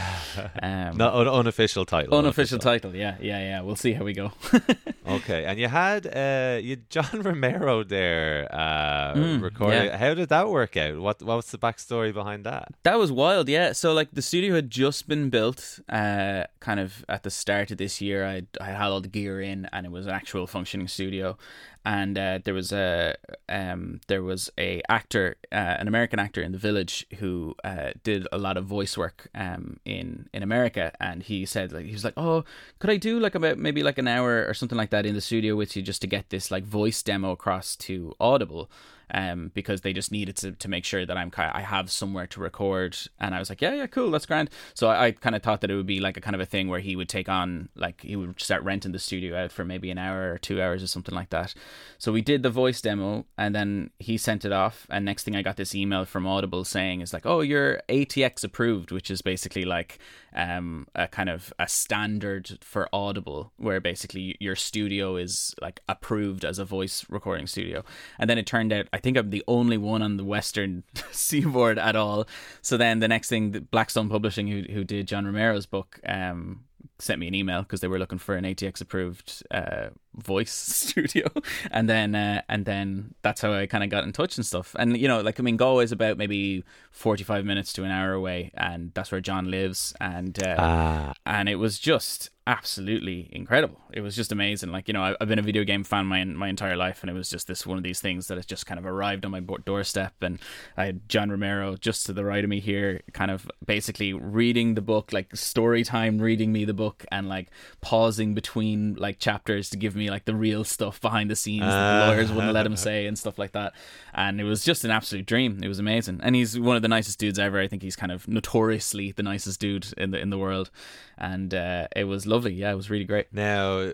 Um, 0.62 1.00
un- 1.01 1.27
unofficial 1.27 1.86
title 1.86 2.18
unofficial, 2.18 2.56
unofficial. 2.56 2.60
title 2.60 2.96
yeah 2.96 3.12
yeah, 3.20 3.39
yeah. 3.39 3.62
We'll 3.62 3.76
see 3.76 3.93
how 3.93 4.04
we 4.04 4.13
go. 4.13 4.32
okay, 5.08 5.45
and 5.45 5.60
you 5.60 5.67
had 5.67 6.08
uh, 6.08 6.60
you 6.62 6.78
John 6.89 7.21
Romero 7.21 7.84
there 7.84 8.47
uh, 8.52 9.13
mm, 9.13 9.41
recording. 9.41 9.86
Yeah. 9.86 9.97
How 9.97 10.13
did 10.13 10.30
that 10.30 10.49
work 10.49 10.78
out? 10.78 10.99
What 10.99 11.21
what 11.21 11.38
was 11.38 11.52
the 11.52 11.58
backstory 11.58 12.13
behind 12.13 12.45
that? 12.45 12.73
That 12.84 12.97
was 12.97 13.12
wild. 13.12 13.49
Yeah. 13.49 13.73
So 13.73 13.93
like 13.93 14.12
the 14.12 14.21
studio 14.21 14.56
had 14.56 14.69
just 14.69 15.08
been 15.08 15.30
built, 15.30 15.80
uh, 15.89 16.45
kind 16.60 16.80
of 16.80 17.06
at 17.10 17.23
the 17.23 17.32
start 17.32 17.71
of 17.71 17.78
this 17.78 18.02
year. 18.02 18.26
I 18.26 18.43
I 18.60 18.65
had 18.65 18.89
all 18.89 19.02
the 19.02 19.08
gear 19.08 19.41
in, 19.41 19.67
and 19.71 19.86
it 19.86 19.91
was 19.91 20.06
an 20.06 20.13
actual 20.13 20.47
functioning 20.47 20.88
studio 20.88 21.38
and 21.86 22.17
uh, 22.17 22.39
there 22.43 22.54
was 22.54 22.72
a 22.72 23.15
um, 23.50 24.00
there 24.08 24.24
was 24.24 24.50
a 24.58 24.82
actor, 24.88 25.36
uh, 25.52 25.76
an 25.80 25.88
American 25.88 26.19
actor 26.19 26.41
in 26.41 26.54
the 26.54 26.58
village 26.58 27.06
who 27.19 27.56
uh, 27.63 27.91
did 28.04 28.28
a 28.32 28.38
lot 28.38 28.58
of 28.58 28.65
voice 28.65 28.98
work 28.98 29.28
um, 29.36 29.80
in 29.84 30.30
in 30.34 30.43
America, 30.43 30.93
and 31.00 31.24
he 31.24 31.46
said 31.46 31.74
like 31.74 31.86
he 31.86 31.91
was 31.91 32.04
like, 32.04 32.13
oh, 32.15 32.46
could 32.80 32.89
I 32.89 32.98
do 32.98 33.19
like 33.19 33.36
about 33.36 33.58
maybe 33.58 33.84
like 33.84 33.98
an 33.98 34.08
hour 34.08 34.46
or 34.48 34.54
something 34.54 34.78
like 34.78 34.91
that 34.91 35.06
in 35.06 35.13
the 35.13 35.22
studio 35.22 35.56
with 35.56 35.76
you 35.76 35.82
just 35.82 36.02
to 36.02 36.08
get 36.08 36.30
this 36.30 36.52
like 36.52 36.63
voice 36.63 37.02
demo 37.04 37.32
across 37.32 37.76
to 37.78 38.13
Audible. 38.19 38.69
Um, 39.13 39.52
because 39.54 39.82
they 39.82 39.93
just 39.93 40.12
needed 40.12 40.36
to, 40.38 40.54
to 40.54 40.67
make 40.67 40.86
sure 40.86 41.06
that 41.06 41.17
I'm 41.17 41.32
I 41.38 41.62
have 41.62 41.91
somewhere 41.91 42.26
to 42.28 42.39
record. 42.39 42.97
And 43.19 43.36
I 43.36 43.39
was 43.39 43.49
like, 43.49 43.62
yeah, 43.62 43.73
yeah, 43.73 43.88
cool, 43.88 44.10
that's 44.12 44.26
grand. 44.26 44.49
So 44.73 44.88
I, 44.88 45.06
I 45.06 45.12
kind 45.12 45.36
of 45.36 45.43
thought 45.43 45.62
that 45.62 45.69
it 45.69 45.76
would 45.76 45.86
be 45.86 45.99
like 45.99 46.17
a 46.17 46.21
kind 46.21 46.36
of 46.36 46.41
a 46.41 46.45
thing 46.45 46.67
where 46.67 46.80
he 46.80 46.95
would 46.95 47.10
take 47.10 47.30
on 47.30 47.69
like 47.76 48.02
he 48.02 48.15
would 48.15 48.39
start 48.41 48.63
renting 48.63 48.91
the 48.91 48.99
studio 48.99 49.38
out 49.38 49.52
for 49.52 49.63
maybe 49.65 49.91
an 49.91 49.97
hour 49.97 50.32
or 50.32 50.38
two 50.38 50.62
hours 50.62 50.82
or 50.84 50.88
something 50.88 51.15
like 51.15 51.30
that. 51.30 51.54
So 51.97 52.12
we 52.12 52.21
did 52.21 52.43
the 52.43 52.49
voice 52.49 52.82
demo, 52.82 53.26
and 53.38 53.56
then 53.56 53.91
he 53.99 54.17
sent 54.17 54.45
it 54.45 54.52
off. 54.52 54.88
And 54.89 55.06
next 55.06 55.23
thing 55.23 55.36
I 55.36 55.41
got 55.41 55.58
this 55.58 55.76
email 55.76 56.06
from 56.06 56.28
Audible 56.28 56.63
saying, 56.63 57.02
is 57.02 57.13
like, 57.13 57.26
oh, 57.26 57.41
you're 57.41 57.82
ACX 57.89 58.43
approved," 58.43 58.91
which 58.91 59.12
is 59.12 59.21
basically 59.21 59.65
like 59.65 59.99
um, 60.36 60.88
a 60.95 61.08
kind 61.08 61.30
of 61.30 61.54
a 61.60 61.67
standard 61.67 62.58
for 62.62 62.89
Audible, 62.93 63.52
where 63.58 63.80
basically 63.80 64.36
your 64.39 64.56
studio 64.56 65.15
is 65.15 65.56
like 65.62 65.82
approved 65.88 66.43
as 66.43 66.60
a 66.60 66.65
voice 66.65 67.06
recording 67.10 67.47
studio. 67.47 67.84
And 68.17 68.30
then 68.30 68.38
it 68.38 68.45
turned 68.45 68.73
out 68.73 68.88
I 68.93 68.97
think 69.04 69.18
I'm 69.18 69.30
the 69.30 69.44
only 69.48 69.78
one 69.78 70.02
on 70.02 70.18
the 70.18 70.24
Western 70.24 70.84
seaboard 71.12 71.78
at 71.78 71.96
all. 71.96 72.26
So 72.62 72.78
then 72.78 73.00
the 73.00 73.08
next 73.08 73.30
thing, 73.30 73.68
Blackstone 73.70 74.10
Publishing, 74.10 74.48
who 74.48 74.63
who 74.74 74.84
did 74.84 75.08
John 75.08 75.26
Romero's 75.26 75.66
book, 75.66 76.00
um, 76.08 76.63
sent 77.00 77.20
me 77.20 77.28
an 77.28 77.36
email 77.36 77.62
because 77.62 77.82
they 77.82 77.88
were 77.88 78.00
looking 78.00 78.18
for 78.18 78.36
an 78.36 78.46
ACX 78.46 78.80
approved 78.80 79.44
uh, 79.52 79.89
voice 80.16 80.52
studio, 80.52 81.28
and 81.70 81.89
then 81.89 82.16
uh, 82.16 82.42
and 82.48 82.66
then 82.66 83.13
that's 83.22 83.42
how 83.42 83.54
I 83.54 83.68
kind 83.68 83.84
of 83.84 83.89
got 83.89 84.06
in 84.06 84.13
touch 84.13 84.38
and 84.38 84.46
stuff. 84.46 84.76
And 84.80 84.98
you 84.98 85.08
know, 85.08 85.22
like 85.22 85.39
I 85.39 85.44
mean, 85.44 85.58
Go 85.58 85.82
is 85.82 85.92
about 85.92 86.18
maybe 86.18 86.63
forty 86.92 87.24
five 87.24 87.46
minutes 87.46 87.74
to 87.74 87.84
an 87.84 87.92
hour 87.92 88.13
away, 88.13 88.52
and 88.56 88.92
that's 88.94 89.12
where 89.12 89.22
John 89.22 89.52
lives, 89.52 89.94
and 90.00 90.42
uh, 90.42 90.56
ah. 90.58 91.13
and 91.26 91.50
it 91.50 91.56
was 91.56 91.78
just 91.78 92.30
absolutely 92.45 93.29
incredible. 93.32 93.79
It 93.91 94.01
was 94.01 94.15
just 94.15 94.32
amazing. 94.32 94.71
Like 94.71 94.88
you 94.88 94.93
know, 94.93 95.15
I've 95.19 95.27
been 95.27 95.39
a 95.39 95.43
video 95.43 95.63
game 95.63 95.84
fan 95.84 96.06
my 96.06 96.23
my 96.23 96.49
entire 96.49 96.75
life, 96.75 97.01
and 97.01 97.10
it 97.10 97.13
was 97.13 97.29
just 97.29 97.47
this 97.47 97.65
one 97.65 97.77
of 97.77 97.84
these 97.84 98.01
things 98.01 98.27
that 98.27 98.38
has 98.38 98.45
just 98.45 98.65
kind 98.65 98.79
of 98.79 98.86
arrived 98.86 99.25
on 99.25 99.32
my 99.32 99.39
doorstep. 99.39 100.13
And 100.21 100.39
I 100.75 100.86
had 100.86 101.08
John 101.08 101.29
Romero 101.29 101.75
just 101.75 102.06
to 102.08 102.13
the 102.13 102.25
right 102.25 102.43
of 102.43 102.49
me 102.49 102.60
here, 102.60 103.01
kind 103.13 103.32
of 103.32 103.49
basically 103.65 104.13
reading 104.13 104.75
the 104.75 104.82
book, 104.82 105.13
like 105.13 105.36
story 105.36 105.84
time, 105.84 106.19
reading 106.19 106.51
me 106.51 106.65
the 106.65 106.73
book, 106.73 107.06
and 107.12 107.29
like 107.29 107.49
pausing 107.82 108.34
between 108.34 108.95
like 108.95 109.19
chapters 109.19 109.69
to 109.69 109.77
give 109.77 109.95
me 109.95 110.10
like 110.10 110.25
the 110.25 110.36
real 110.36 110.63
stuff 110.63 110.99
behind 110.99 111.29
the 111.29 111.36
scenes 111.36 111.63
uh, 111.63 111.67
that 111.67 111.99
the 111.99 112.12
lawyers 112.12 112.32
wouldn't 112.32 112.53
let 112.53 112.65
him 112.65 112.75
say 112.75 113.06
and 113.06 113.17
stuff 113.17 113.38
like 113.38 113.53
that. 113.53 113.73
And 114.13 114.39
it 114.41 114.43
was 114.43 114.63
just 114.63 114.84
an 114.84 114.91
absolute 114.91 115.25
dream. 115.25 115.60
It 115.63 115.67
was 115.67 115.79
amazing, 115.79 116.19
and 116.23 116.36
he's 116.36 116.60
one 116.60 116.75
of 116.75 116.82
the 116.82 116.88
nicest 116.88 117.19
dudes 117.19 117.39
ever. 117.39 117.60
I 117.60 117.67
think 117.67 117.82
he's 117.82 117.95
kind 117.95 118.12
of 118.12 118.27
notoriously 118.27 119.12
the 119.12 119.23
nicest 119.23 119.60
dude 119.60 119.93
in 119.97 120.12
the 120.12 120.19
in 120.19 120.29
the 120.29 120.38
world, 120.38 120.71
and 121.17 121.53
uh, 121.53 121.88
it 121.95 122.06
was 122.06 122.25
lovely. 122.34 122.54
Yeah, 122.54 122.72
it 122.72 122.76
was 122.76 122.89
really 122.89 123.06
great. 123.06 123.28
Now, 123.32 123.91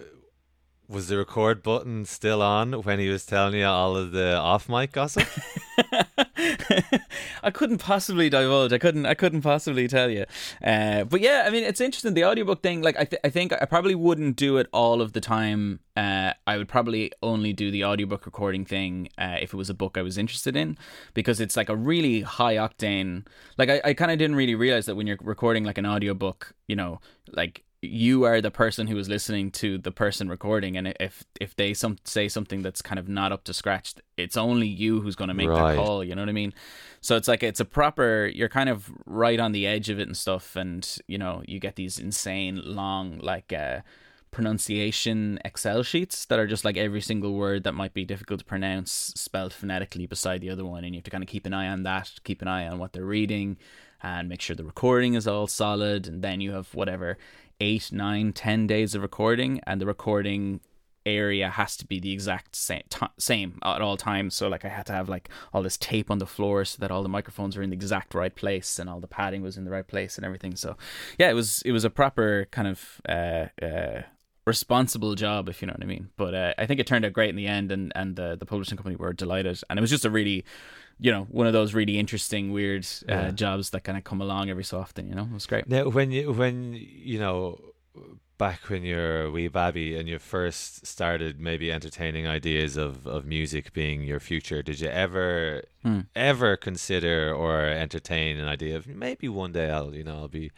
was 0.88 1.10
the 1.10 1.18
record 1.18 1.62
button 1.62 2.06
still 2.06 2.42
on 2.42 2.72
when 2.72 2.98
he 3.00 3.10
was 3.10 3.26
telling 3.26 3.54
you 3.54 3.66
all 3.66 3.96
of 3.96 4.12
the 4.12 4.36
off 4.36 4.70
mic 4.70 4.94
gossip? 4.94 5.28
I 7.44 7.52
couldn't 7.52 7.78
possibly 7.80 8.30
divulge. 8.30 8.72
I 8.72 8.78
couldn't. 8.78 9.06
I 9.06 9.14
couldn't 9.14 9.42
possibly 9.42 9.88
tell 9.88 10.10
you. 10.10 10.26
Uh, 10.64 11.04
but 11.04 11.20
yeah, 11.20 11.44
I 11.46 11.50
mean, 11.50 11.64
it's 11.64 11.82
interesting. 11.82 12.14
The 12.14 12.24
audiobook 12.24 12.64
thing. 12.64 12.82
Like, 12.82 12.98
I, 12.98 13.04
th- 13.04 13.20
I 13.24 13.30
think 13.30 13.54
I 13.54 13.66
probably 13.66 13.94
wouldn't 13.94 14.38
do 14.38 14.58
it 14.58 14.68
all 14.72 15.02
of 15.02 15.12
the 15.14 15.22
time. 15.22 15.82
Uh, 15.98 16.34
I 16.48 16.58
would 16.58 16.70
probably 16.70 17.12
only 17.22 17.52
do 17.52 17.72
the 17.72 17.84
audiobook 17.84 18.26
recording 18.26 18.64
thing 18.64 19.10
uh, 19.18 19.38
if 19.40 19.54
it 19.54 19.58
was 19.58 19.70
a 19.70 19.74
book 19.74 19.98
I 19.98 20.02
was 20.02 20.18
interested 20.18 20.56
in, 20.56 20.78
because 21.14 21.42
it's 21.42 21.58
like 21.58 21.70
a 21.70 21.76
really 21.76 22.22
high 22.22 22.56
octane. 22.56 23.28
Like, 23.58 23.70
I, 23.70 23.82
I 23.84 23.94
kind 23.94 24.12
of 24.12 24.18
didn't 24.18 24.38
really 24.38 24.56
realize 24.56 24.86
that 24.86 24.96
when 24.96 25.08
you're 25.08 25.18
recording 25.22 25.66
like 25.66 25.78
an 25.78 25.86
audiobook, 25.86 26.54
you 26.68 26.76
know, 26.76 27.02
like 27.32 27.64
you 27.82 28.26
are 28.26 28.42
the 28.42 28.52
person 28.52 28.88
who 28.88 28.98
is 28.98 29.08
listening 29.08 29.52
to 29.52 29.78
the 29.78 29.92
person 29.92 30.28
recording 30.28 30.76
and 30.76 30.94
if 31.00 31.24
if 31.40 31.56
they 31.56 31.74
some 31.74 31.98
say 32.04 32.28
something 32.28 32.62
that's 32.62 32.82
kind 32.82 33.00
of 33.00 33.08
not 33.08 33.32
up 33.32 33.46
to 33.46 33.54
scratch 33.54 33.96
it's 34.18 34.36
only 34.36 34.68
you 34.68 35.00
who's 35.00 35.16
going 35.16 35.30
to 35.30 35.34
make 35.34 35.48
right. 35.48 35.76
that 35.76 35.78
call 35.78 36.04
you 36.04 36.14
know 36.14 36.22
what 36.22 36.30
i 36.30 36.34
mean 36.34 36.54
so 37.00 37.16
it's 37.16 37.28
like 37.28 37.42
it's 37.42 37.62
a 37.62 37.66
proper 37.66 38.30
you're 38.34 38.50
kind 38.50 38.68
of 38.68 38.92
right 39.06 39.40
on 39.40 39.54
the 39.54 39.66
edge 39.66 39.90
of 39.90 39.98
it 39.98 40.08
and 40.08 40.18
stuff 40.18 40.58
and 40.58 40.98
you 41.08 41.18
know 41.18 41.42
you 41.48 41.58
get 41.60 41.78
these 41.78 41.98
insane 41.98 42.62
long 42.66 43.18
like 43.20 43.54
uh 43.54 43.80
pronunciation 44.32 45.40
excel 45.46 45.82
sheets 45.82 46.26
that 46.26 46.38
are 46.38 46.46
just 46.46 46.66
like 46.66 46.78
every 46.78 47.02
single 47.02 47.34
word 47.34 47.64
that 47.64 47.74
might 47.74 47.94
be 47.94 48.04
difficult 48.04 48.40
to 48.40 48.46
pronounce 48.46 49.14
spelled 49.16 49.54
phonetically 49.54 50.06
beside 50.06 50.42
the 50.42 50.50
other 50.50 50.66
one 50.66 50.84
and 50.84 50.94
you 50.94 51.00
have 51.00 51.06
to 51.06 51.12
kind 51.12 51.24
of 51.24 51.30
keep 51.30 51.46
an 51.46 51.54
eye 51.54 51.68
on 51.68 51.84
that 51.84 52.12
keep 52.26 52.42
an 52.42 52.48
eye 52.48 52.68
on 52.68 52.78
what 52.78 52.92
they're 52.92 53.06
reading 53.06 53.58
and 54.04 54.30
make 54.30 54.42
sure 54.42 54.56
the 54.56 54.64
recording 54.64 55.14
is 55.14 55.28
all 55.28 55.48
solid 55.48 56.08
and 56.08 56.22
then 56.22 56.42
you 56.42 56.52
have 56.52 56.74
whatever 56.76 57.18
eight, 57.60 57.92
nine, 57.92 58.34
ten 58.34 58.68
days 58.68 58.96
of 58.96 59.02
recording, 59.02 59.62
and 59.66 59.82
the 59.82 59.86
recording 59.86 60.62
area 61.06 61.50
has 61.50 61.78
to 61.78 61.86
be 61.86 62.00
the 62.00 62.12
exact 62.12 62.56
same 62.56 62.84
t- 62.90 63.06
same 63.18 63.60
at 63.64 63.82
all 63.82 63.98
times. 63.98 64.36
So 64.36 64.48
like 64.48 64.66
i 64.66 64.70
had 64.70 64.86
to 64.88 64.94
have 64.94 65.10
like 65.10 65.30
all 65.54 65.64
this 65.64 65.78
tape 65.78 66.12
on 66.12 66.20
the 66.20 66.28
floor 66.28 66.66
so 66.66 66.78
that 66.80 66.92
all 66.92 67.04
the 67.04 67.10
microphones 67.10 67.56
were 67.56 67.64
in 67.64 67.70
the 67.70 67.76
exact 67.76 68.14
right 68.14 68.34
place 68.34 68.80
and 68.80 68.90
all 68.90 69.00
the 69.00 69.08
padding 69.08 69.42
was 69.42 69.58
in 69.58 69.66
the 69.66 69.72
right 69.72 69.88
place 69.88 70.18
and 70.18 70.26
everything. 70.26 70.56
So 70.56 70.78
yeah 71.18 71.30
it 71.30 71.34
was 71.34 71.62
it 71.64 71.72
was 71.72 71.84
a 71.84 71.90
proper 71.90 72.48
kind 72.52 72.68
of 72.68 73.02
uh, 73.08 73.46
uh, 73.64 74.02
responsible 74.46 75.16
job 75.16 75.48
if 75.50 75.62
you 75.62 75.68
know 75.68 75.74
what 75.74 75.84
i 75.84 75.88
mean. 75.88 76.10
But 76.18 76.34
uh, 76.34 76.54
i 76.58 76.66
think 76.66 76.80
it 76.80 76.88
turned 76.88 77.06
out 77.06 77.14
great 77.14 77.30
in 77.30 77.36
the 77.36 77.48
end 77.48 77.72
and 77.72 77.92
and 77.96 78.16
the 78.16 78.36
the 78.38 78.46
publishing 78.46 78.78
company 78.78 78.96
were 78.96 79.14
delighted. 79.14 79.62
And 79.70 79.80
it 79.80 79.82
was 79.82 79.90
just 79.90 80.06
a 80.06 80.10
really 80.10 80.46
you 81.00 81.12
know 81.12 81.24
one 81.30 81.48
of 81.48 81.54
those 81.54 81.74
really 81.74 81.98
interesting 81.98 82.52
weird 82.52 82.86
uh, 83.08 83.14
yeah. 83.14 83.32
jobs 83.32 83.70
that 83.72 83.84
kind 83.84 83.98
of 83.98 84.04
come 84.04 84.22
along 84.22 84.50
every 84.50 84.64
so 84.64 84.80
often 84.80 85.08
you 85.08 85.16
know 85.16 85.24
it 85.24 85.34
was 85.34 85.46
great 85.46 85.68
now 85.68 85.88
when 85.90 86.12
you 86.12 86.32
when 86.32 86.74
you 86.74 87.20
know 87.20 87.60
back 88.40 88.70
when 88.70 88.84
you're 88.84 89.24
a 89.24 89.32
wee 89.32 89.50
babby 89.50 89.96
and 89.98 90.08
you 90.08 90.18
first 90.18 90.88
started 90.88 91.40
maybe 91.40 91.72
entertaining 91.72 92.26
ideas 92.26 92.78
of, 92.78 93.06
of 93.06 93.26
music 93.26 93.74
being 93.74 94.02
your 94.02 94.20
future, 94.20 94.64
did 94.64 94.80
you 94.80 94.88
ever 94.88 95.64
hmm. 95.84 96.00
ever 96.16 96.56
consider 96.56 97.32
or 97.34 97.66
entertain 97.66 98.38
an 98.38 98.48
idea 98.48 98.78
of 98.78 98.88
maybe 98.88 99.28
one 99.28 99.52
day 99.52 99.70
I'll 99.70 99.94
you 99.94 100.06
know 100.06 100.16
I'll 100.16 100.28
be 100.28 100.52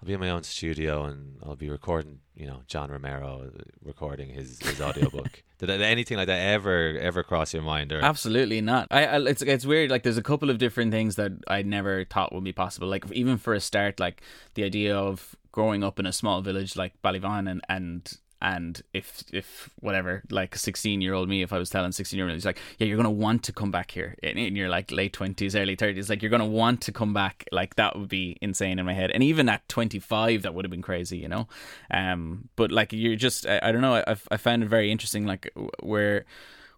I'll 0.00 0.06
be 0.06 0.12
in 0.12 0.20
my 0.20 0.30
own 0.30 0.42
studio 0.42 1.04
and 1.04 1.38
I'll 1.44 1.56
be 1.56 1.70
recording, 1.70 2.18
you 2.34 2.46
know, 2.46 2.62
John 2.66 2.90
Romero 2.90 3.50
recording 3.82 4.28
his 4.30 4.60
his 4.60 4.80
audiobook. 4.80 5.42
Did 5.66 5.80
anything 5.80 6.16
like 6.16 6.26
that 6.26 6.40
ever 6.40 6.98
ever 6.98 7.22
cross 7.22 7.54
your 7.54 7.62
mind? 7.62 7.92
Or 7.92 8.02
absolutely 8.02 8.60
not. 8.60 8.88
I, 8.90 9.06
I, 9.06 9.20
it's 9.28 9.42
it's 9.42 9.64
weird. 9.64 9.90
Like 9.90 10.02
there's 10.02 10.18
a 10.18 10.22
couple 10.22 10.50
of 10.50 10.58
different 10.58 10.90
things 10.90 11.14
that 11.16 11.32
I 11.46 11.62
never 11.62 12.04
thought 12.04 12.32
would 12.32 12.42
be 12.42 12.52
possible. 12.52 12.88
Like 12.88 13.08
even 13.12 13.38
for 13.38 13.54
a 13.54 13.60
start, 13.60 14.00
like 14.00 14.22
the 14.54 14.64
idea 14.64 14.96
of 14.96 15.36
growing 15.52 15.84
up 15.84 16.00
in 16.00 16.06
a 16.06 16.12
small 16.12 16.40
village 16.40 16.74
like 16.74 17.00
Ballyvaughan 17.02 17.48
and 17.48 17.60
and 17.68 18.12
and 18.42 18.82
if 18.92 19.22
if 19.32 19.70
whatever 19.80 20.22
like 20.28 20.56
16 20.56 21.00
year 21.00 21.14
old 21.14 21.28
me 21.28 21.42
if 21.42 21.52
i 21.52 21.58
was 21.58 21.70
telling 21.70 21.92
16 21.92 22.16
year 22.18 22.26
old 22.26 22.34
he's 22.34 22.44
like 22.44 22.58
yeah 22.78 22.86
you're 22.86 22.96
gonna 22.96 23.10
want 23.10 23.44
to 23.44 23.52
come 23.52 23.70
back 23.70 23.92
here 23.92 24.16
in, 24.22 24.36
in 24.36 24.56
your 24.56 24.68
like 24.68 24.90
late 24.90 25.12
20s 25.12 25.58
early 25.58 25.76
30s 25.76 26.10
like 26.10 26.20
you're 26.20 26.30
gonna 26.30 26.44
want 26.44 26.80
to 26.82 26.92
come 26.92 27.14
back 27.14 27.44
like 27.52 27.76
that 27.76 27.96
would 27.96 28.08
be 28.08 28.36
insane 28.42 28.80
in 28.80 28.84
my 28.84 28.92
head 28.92 29.12
and 29.12 29.22
even 29.22 29.48
at 29.48 29.66
25 29.68 30.42
that 30.42 30.54
would 30.54 30.64
have 30.64 30.70
been 30.70 30.82
crazy 30.82 31.18
you 31.18 31.28
know 31.28 31.46
um 31.92 32.48
but 32.56 32.72
like 32.72 32.92
you're 32.92 33.16
just 33.16 33.46
i, 33.46 33.60
I 33.62 33.72
don't 33.72 33.80
know 33.80 33.94
I, 33.94 34.16
I 34.30 34.36
found 34.36 34.64
it 34.64 34.68
very 34.68 34.90
interesting 34.90 35.24
like 35.24 35.52
we're 35.80 36.24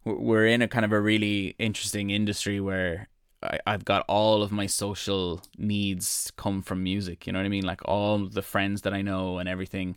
we're 0.04 0.46
in 0.46 0.60
a 0.60 0.68
kind 0.68 0.84
of 0.84 0.92
a 0.92 1.00
really 1.00 1.56
interesting 1.58 2.10
industry 2.10 2.60
where 2.60 3.08
I, 3.42 3.58
I've 3.66 3.86
got 3.86 4.04
all 4.06 4.42
of 4.42 4.52
my 4.52 4.66
social 4.66 5.42
needs 5.56 6.30
come 6.36 6.62
from 6.62 6.82
music. 6.82 7.26
You 7.26 7.32
know 7.32 7.38
what 7.38 7.46
I 7.46 7.50
mean? 7.50 7.64
Like 7.64 7.80
all 7.86 8.26
the 8.26 8.42
friends 8.42 8.82
that 8.82 8.92
I 8.94 9.02
know 9.02 9.38
and 9.38 9.48
everything 9.48 9.96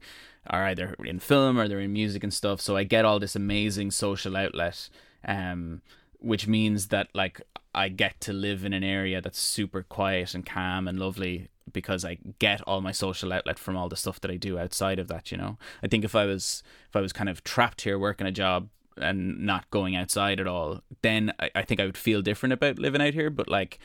are 0.49 0.65
either 0.67 0.95
in 1.03 1.19
film 1.19 1.59
or 1.59 1.67
they're 1.67 1.79
in 1.79 1.93
music 1.93 2.23
and 2.23 2.33
stuff. 2.33 2.61
So 2.61 2.75
I 2.75 2.83
get 2.83 3.05
all 3.05 3.19
this 3.19 3.35
amazing 3.35 3.91
social 3.91 4.35
outlet, 4.35 4.89
um, 5.25 5.81
which 6.19 6.47
means 6.47 6.87
that 6.87 7.09
like 7.13 7.41
I 7.73 7.89
get 7.89 8.19
to 8.21 8.33
live 8.33 8.65
in 8.65 8.73
an 8.73 8.83
area 8.83 9.21
that's 9.21 9.39
super 9.39 9.83
quiet 9.83 10.33
and 10.33 10.45
calm 10.45 10.87
and 10.87 10.99
lovely 10.99 11.49
because 11.71 12.05
I 12.05 12.17
get 12.39 12.61
all 12.61 12.81
my 12.81 12.91
social 12.91 13.33
outlet 13.33 13.59
from 13.59 13.75
all 13.75 13.89
the 13.89 13.95
stuff 13.95 14.21
that 14.21 14.31
I 14.31 14.37
do 14.37 14.57
outside 14.57 14.99
of 14.99 15.07
that. 15.09 15.31
You 15.31 15.37
know, 15.37 15.57
I 15.83 15.87
think 15.87 16.03
if 16.03 16.15
I 16.15 16.25
was 16.25 16.63
if 16.89 16.95
I 16.95 17.01
was 17.01 17.13
kind 17.13 17.29
of 17.29 17.43
trapped 17.43 17.81
here 17.81 17.99
working 17.99 18.27
a 18.27 18.31
job 18.31 18.69
and 18.95 19.45
not 19.45 19.69
going 19.69 19.95
outside 19.95 20.39
at 20.39 20.47
all, 20.47 20.81
then 21.01 21.33
I, 21.39 21.51
I 21.55 21.61
think 21.63 21.79
I 21.79 21.85
would 21.85 21.97
feel 21.97 22.21
different 22.21 22.53
about 22.53 22.79
living 22.79 23.01
out 23.01 23.13
here. 23.13 23.29
But 23.29 23.47
like 23.47 23.79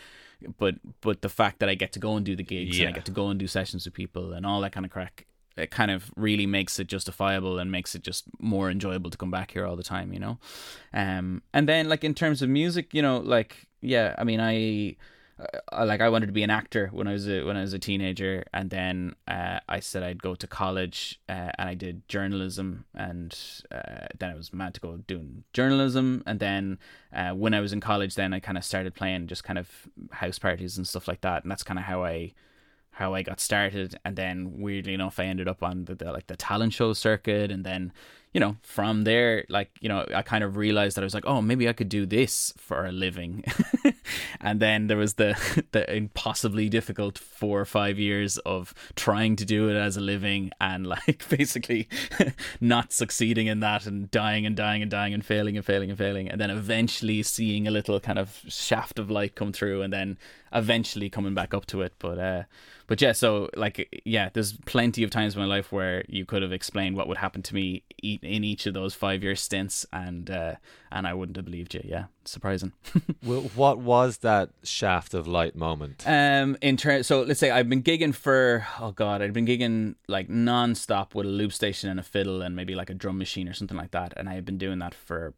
but 0.59 0.77
but 1.01 1.23
the 1.23 1.29
fact 1.29 1.59
that 1.59 1.69
I 1.69 1.75
get 1.75 1.93
to 1.93 1.99
go 1.99 2.17
and 2.17 2.25
do 2.25 2.37
the 2.37 2.43
gigs 2.43 2.79
yeah. 2.79 2.87
and 2.87 2.95
I 2.95 2.97
get 2.97 3.05
to 3.07 3.13
go 3.13 3.29
and 3.29 3.39
do 3.39 3.47
sessions 3.47 3.85
with 3.85 3.95
people 3.95 4.33
and 4.33 4.47
all 4.47 4.61
that 4.63 4.73
kind 4.73 4.87
of 4.87 4.93
crack 4.93 5.27
it 5.57 5.71
kind 5.71 5.91
of 5.91 6.11
really 6.17 6.47
makes 6.47 6.79
it 6.79 6.87
justifiable 6.87 7.59
and 7.59 7.71
makes 7.71 7.95
it 7.95 8.03
just 8.03 8.25
more 8.41 8.71
enjoyable 8.71 9.11
to 9.11 9.19
come 9.19 9.31
back 9.31 9.51
here 9.53 9.67
all 9.67 9.77
the 9.77 9.83
time, 9.83 10.13
you 10.13 10.19
know. 10.19 10.39
Um, 10.93 11.43
and 11.53 11.69
then 11.69 11.89
like 11.89 12.05
in 12.05 12.15
terms 12.15 12.43
of 12.43 12.49
music, 12.49 12.95
you 12.95 13.03
know, 13.03 13.19
like 13.19 13.67
yeah, 13.83 14.15
I 14.17 14.25
mean, 14.25 14.41
I, 14.41 14.97
I 15.73 15.85
like 15.85 16.01
I 16.01 16.09
wanted 16.09 16.27
to 16.27 16.33
be 16.33 16.45
an 16.45 16.51
actor 16.51 16.89
when 16.93 17.09
I 17.09 17.13
was 17.13 17.29
a, 17.29 17.43
when 17.43 17.57
I 17.57 17.63
was 17.63 17.73
a 17.73 17.79
teenager, 17.79 18.45
and 18.55 18.71
then 18.71 19.15
uh, 19.27 19.59
I 19.69 19.81
said 19.81 20.03
I'd 20.03 20.23
go 20.23 20.35
to 20.35 20.47
college, 20.47 21.21
uh, 21.29 21.51
and 21.59 21.69
I 21.69 21.75
did 21.75 22.09
journalism, 22.09 22.85
and 22.95 23.37
uh, 23.71 24.07
then 24.19 24.31
I 24.31 24.35
was 24.35 24.53
mad 24.53 24.75
to 24.75 24.81
go 24.81 24.97
doing 24.99 25.45
journalism, 25.53 26.23
and 26.27 26.39
then 26.39 26.79
uh, 27.13 27.31
when 27.31 27.55
I 27.55 27.61
was 27.61 27.73
in 27.73 27.81
college, 27.81 28.15
then 28.15 28.33
I 28.33 28.41
kind 28.41 28.57
of 28.57 28.65
started 28.65 28.95
playing 28.95 29.27
just 29.27 29.45
kind 29.45 29.59
of 29.59 29.69
house 30.13 30.39
parties 30.39 30.77
and 30.77 30.87
stuff 30.87 31.09
like 31.09 31.23
that, 31.23 31.43
and 31.43 31.51
that's 31.51 31.65
kind 31.65 31.79
of 31.79 31.85
how 31.85 32.05
I 32.05 32.35
how 32.93 33.15
I 33.15 33.23
got 33.23 33.41
started, 33.41 33.99
and 34.05 34.17
then 34.17 34.59
weirdly 34.59 34.95
enough, 34.95 35.19
I 35.19 35.25
ended 35.25 35.49
up 35.49 35.63
on 35.63 35.87
the, 35.87 35.95
the, 35.95 36.13
like 36.13 36.27
the 36.27 36.37
talent 36.37 36.73
show 36.73 36.93
circuit, 36.93 37.51
and 37.51 37.65
then 37.65 37.93
you 38.33 38.41
know, 38.41 38.57
from 38.63 39.05
there, 39.05 39.45
like, 39.51 39.71
you 39.81 39.91
know, 39.91 40.07
I 40.15 40.23
kind 40.23 40.43
of 40.43 40.57
realized 40.57 40.97
that 40.97 41.03
I 41.03 41.05
was 41.05 41.13
like, 41.13 41.27
oh, 41.27 41.43
maybe 41.43 41.69
I 41.69 41.75
could 41.75 41.91
do 41.91 42.07
this 42.07 42.55
for 42.57 42.87
a 42.87 42.93
living. 42.93 43.45
and 44.41 44.59
then 44.59 44.87
there 44.87 44.97
was 44.97 45.15
the, 45.15 45.37
the 45.73 45.95
impossibly 45.95 46.71
difficult 46.71 47.19
four 47.19 47.61
or 47.61 47.67
five 47.67 47.99
years 47.99 48.39
of 48.39 48.73
trying 48.97 49.37
to 49.37 49.45
do 49.45 49.69
it 49.69 49.77
as 49.77 49.99
a 49.99 50.01
living 50.01 50.51
and 50.63 50.87
like 50.87 51.29
basically 51.37 51.89
not 52.59 52.93
succeeding 52.93 53.49
in 53.49 53.61
that 53.61 53.85
and 53.85 54.11
dying 54.11 54.47
and 54.47 54.57
dying 54.57 54.81
and 54.81 54.91
dying 54.91 55.13
and 55.13 55.27
failing 55.27 55.57
and 55.59 55.67
failing 55.67 55.91
and 55.91 55.99
failing. 55.99 56.31
And 56.31 56.41
then 56.41 56.51
eventually 56.51 57.23
seeing 57.23 57.69
a 57.69 57.71
little 57.71 58.01
kind 58.01 58.19
of 58.19 58.41
shaft 58.49 58.99
of 58.99 59.11
light 59.11 59.35
come 59.35 59.53
through 59.53 59.83
and 59.83 59.93
then 59.93 60.17
eventually 60.55 61.11
coming 61.11 61.35
back 61.35 61.53
up 61.53 61.67
to 61.67 61.83
it. 61.83 61.93
But, 61.99 62.19
uh, 62.19 62.43
but 62.87 63.01
yeah, 63.01 63.13
so 63.13 63.49
like 63.57 64.03
yeah, 64.05 64.31
there's 64.33 64.53
plenty 64.65 65.03
of 65.03 65.11
times 65.11 65.35
in 65.35 65.41
my 65.41 65.47
life 65.47 65.73
where 65.73 66.05
you 66.09 66.25
could 66.25 66.43
have 66.43 66.53
explained 66.53 66.97
what 66.97 67.09
would 67.09 67.19
happen 67.19 67.43
to 67.43 67.55
me 67.55 67.83
in 68.03 68.45
each 68.45 68.67
of 68.67 68.75
those 68.75 68.95
five 68.95 69.23
year 69.23 69.37
stints, 69.37 69.87
and 69.93 70.31
uh, 70.31 70.55
and 70.91 71.07
I 71.07 71.15
wouldn't 71.15 71.37
have 71.37 71.45
believed 71.45 71.75
you. 71.75 71.83
Yeah, 71.85 72.05
surprising. 72.25 72.73
well, 73.25 73.43
what 73.55 73.79
was 73.79 74.19
that 74.19 74.51
shaft 74.63 75.15
of 75.15 75.27
light 75.27 75.57
moment? 75.57 76.05
Um, 76.07 76.57
in 76.61 76.77
terms, 76.77 77.07
so 77.07 77.23
let's 77.23 77.41
say 77.41 77.51
I've 77.51 77.69
been 77.69 77.83
gigging 77.83 78.15
for 78.15 78.67
oh 78.81 78.93
god, 78.93 79.23
I'd 79.23 79.33
been 79.33 79.47
gigging 79.47 79.95
like 80.09 80.29
non-stop 80.29 81.15
with 81.15 81.27
a 81.27 81.31
loop 81.31 81.53
station 81.53 81.91
and 81.91 82.01
a 82.01 82.03
fiddle 82.03 82.43
and 82.43 82.57
maybe 82.57 82.75
like 82.75 82.91
a 82.91 82.95
drum 82.95 83.19
machine 83.19 83.49
or 83.49 83.55
something 83.55 83.77
like 83.77 83.93
that, 83.93 84.13
and 84.17 84.29
I 84.29 84.35
had 84.35 84.45
been 84.45 84.59
doing 84.59 84.79
that 84.81 84.95
for 84.95 85.35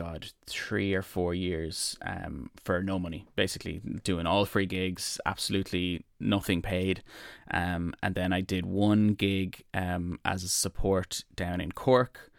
God, 0.00 0.30
three 0.46 0.94
or 0.94 1.02
four 1.02 1.34
years 1.34 1.98
um, 2.06 2.48
for 2.56 2.82
no 2.82 2.98
money, 2.98 3.26
basically 3.36 3.82
doing 4.02 4.24
all 4.24 4.46
free 4.46 4.64
gigs, 4.64 5.20
absolutely 5.26 6.06
nothing 6.18 6.62
paid. 6.62 7.02
Um, 7.50 7.92
and 8.02 8.14
then 8.14 8.32
I 8.32 8.40
did 8.40 8.64
one 8.64 9.08
gig 9.08 9.62
um, 9.74 10.18
as 10.24 10.42
a 10.42 10.48
support 10.48 11.24
down 11.36 11.60
in 11.60 11.72
Cork, 11.72 12.32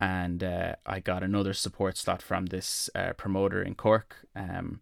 and 0.00 0.42
uh, 0.42 0.74
I 0.84 0.98
got 0.98 1.22
another 1.22 1.52
support 1.52 1.96
slot 1.96 2.20
from 2.20 2.46
this 2.46 2.90
uh, 2.96 3.12
promoter 3.12 3.62
in 3.62 3.76
Cork. 3.76 4.16
Um, 4.34 4.80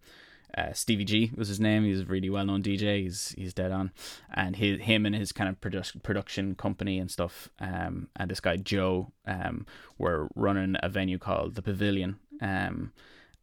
uh, 0.57 0.73
Stevie 0.73 1.05
G 1.05 1.31
was 1.35 1.49
his 1.49 1.61
name. 1.61 1.85
He's 1.85 2.01
a 2.01 2.05
really 2.05 2.29
well 2.31 2.45
known 2.45 2.63
DJ. 2.63 3.03
He's 3.03 3.35
he's 3.39 3.55
dead 3.55 3.73
on, 3.73 3.91
and 4.33 4.57
his 4.57 4.81
him 4.81 5.07
and 5.07 5.15
his 5.15 5.33
kind 5.33 5.49
of 5.49 5.61
produ- 5.61 6.03
production 6.03 6.55
company 6.55 6.99
and 6.99 7.11
stuff. 7.11 7.49
Um, 7.59 8.09
and 8.17 8.31
this 8.31 8.41
guy 8.41 8.57
Joe 8.57 9.13
um 9.27 9.67
were 9.99 10.29
running 10.35 10.77
a 10.83 10.89
venue 10.89 11.19
called 11.19 11.55
the 11.55 11.63
Pavilion. 11.63 12.19
Um, 12.43 12.93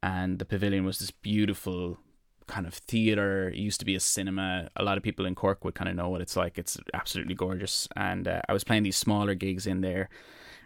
and 0.04 0.38
the 0.38 0.46
Pavilion 0.46 0.86
was 0.86 1.00
this 1.00 1.12
beautiful 1.12 1.98
kind 2.46 2.68
of 2.68 2.76
theater. 2.76 3.50
It 3.50 3.58
used 3.58 3.80
to 3.80 3.86
be 3.86 3.96
a 3.96 4.00
cinema. 4.00 4.70
A 4.76 4.84
lot 4.84 4.98
of 4.98 5.04
people 5.04 5.26
in 5.26 5.34
Cork 5.34 5.66
would 5.66 5.76
kind 5.76 5.90
of 5.90 5.96
know 5.96 6.10
what 6.10 6.22
it's 6.22 6.36
like. 6.36 6.60
It's 6.60 6.78
absolutely 6.94 7.36
gorgeous. 7.36 7.88
And 7.96 8.28
uh, 8.28 8.42
I 8.48 8.54
was 8.54 8.64
playing 8.64 8.84
these 8.84 8.98
smaller 8.98 9.34
gigs 9.34 9.66
in 9.66 9.82
there 9.82 10.10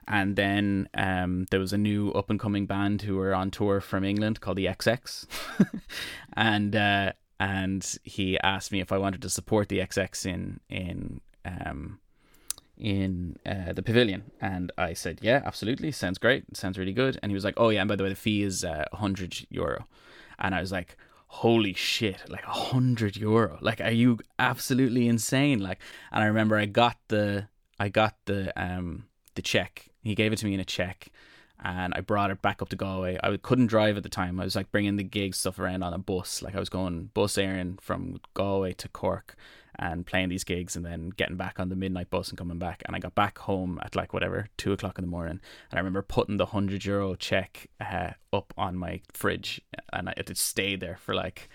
and 0.08 0.36
then 0.36 0.90
um, 0.96 1.46
there 1.52 1.60
was 1.60 1.74
a 1.74 1.78
new 1.78 2.12
up 2.12 2.30
and 2.30 2.40
coming 2.40 2.66
band 2.66 3.04
who 3.04 3.16
were 3.16 3.34
on 3.34 3.52
tour 3.52 3.80
from 3.80 4.04
England 4.04 4.42
called 4.42 4.58
the 4.58 4.66
XX, 4.66 5.26
and 6.34 6.76
uh, 6.76 7.14
and 7.40 7.98
he 8.04 8.40
asked 8.42 8.72
me 8.72 8.82
if 8.82 8.92
I 8.92 8.98
wanted 8.98 9.22
to 9.22 9.30
support 9.30 9.70
the 9.70 9.80
XX 9.80 10.26
in 10.26 10.60
in 10.70 11.22
um, 11.46 12.00
in 12.84 13.38
uh, 13.46 13.74
the 13.74 13.82
pavilion, 13.82 14.32
and 14.40 14.72
I 14.78 14.94
said 14.94 15.20
yeah, 15.22 15.42
absolutely, 15.46 15.92
sounds 15.92 16.20
great, 16.20 16.56
sounds 16.56 16.78
really 16.78 16.94
good. 16.94 17.18
And 17.24 17.32
he 17.32 17.34
was 17.34 17.44
like, 17.44 17.56
oh 17.58 17.70
yeah, 17.70 17.82
and 17.82 17.88
by 17.88 17.96
the 17.96 18.04
way, 18.04 18.10
the 18.10 18.16
fee 18.16 18.44
is 18.44 18.64
uh, 18.64 18.86
hundred 18.94 19.48
euro, 19.50 19.88
and 20.38 20.54
I 20.54 20.62
was 20.62 20.72
like. 20.72 20.98
Holy 21.38 21.74
shit, 21.74 22.30
like 22.30 22.46
a 22.46 22.52
hundred 22.52 23.18
euro. 23.18 23.58
Like, 23.60 23.82
are 23.82 23.90
you 23.90 24.20
absolutely 24.38 25.08
insane? 25.08 25.58
Like, 25.58 25.80
and 26.12 26.24
I 26.24 26.28
remember 26.28 26.58
I 26.58 26.68
got 26.68 26.98
the, 27.08 27.48
I 27.80 27.90
got 27.90 28.16
the, 28.26 28.54
um, 28.56 29.06
the 29.34 29.42
check 29.42 29.90
he 30.04 30.16
gave 30.16 30.34
it 30.34 30.38
to 30.38 30.46
me 30.46 30.54
in 30.54 30.60
a 30.60 30.66
check 30.66 31.10
and 31.64 31.94
I 31.96 32.02
brought 32.02 32.30
it 32.30 32.42
back 32.42 32.62
up 32.62 32.70
to 32.70 32.76
Galway. 32.76 33.18
I 33.24 33.38
couldn't 33.38 33.68
drive 33.68 33.96
at 33.96 34.04
the 34.04 34.10
time. 34.10 34.40
I 34.40 34.44
was 34.44 34.56
like 34.56 34.72
bringing 34.72 34.98
the 34.98 35.04
gig 35.04 35.34
stuff 35.34 35.60
around 35.60 35.82
on 35.82 35.94
a 35.94 35.98
bus. 35.98 36.42
Like 36.42 36.56
I 36.56 36.60
was 36.60 36.70
going 36.70 37.10
Bus 37.14 37.36
Éireann 37.36 37.80
from 37.80 38.20
Galway 38.34 38.74
to 38.74 38.90
Cork 38.90 39.36
and 39.80 40.06
playing 40.06 40.30
these 40.30 40.44
gigs 40.44 40.76
and 40.76 40.86
then 40.86 41.10
getting 41.10 41.38
back 41.38 41.60
on 41.60 41.70
the 41.70 41.76
midnight 41.76 42.10
bus 42.10 42.30
and 42.30 42.38
coming 42.38 42.60
back. 42.60 42.84
And 42.86 42.96
I 42.96 43.00
got 43.00 43.16
back 43.16 43.40
home 43.40 43.80
at 43.84 43.96
like 43.96 44.14
whatever, 44.14 44.48
two 44.58 44.74
o'clock 44.74 44.98
in 44.98 45.04
the 45.04 45.12
morning. 45.12 45.40
And 45.72 45.78
I 45.78 45.80
remember 45.80 46.02
putting 46.02 46.38
the 46.38 46.46
100 46.46 46.86
euro 46.86 47.16
check 47.16 47.68
uh, 47.80 48.12
up 48.32 48.54
on 48.58 48.78
my 48.78 49.02
fridge 49.14 49.62
and 49.92 50.10
it 50.16 50.38
stayed 50.38 50.80
there 50.80 50.98
for 50.98 51.14
like 51.14 51.50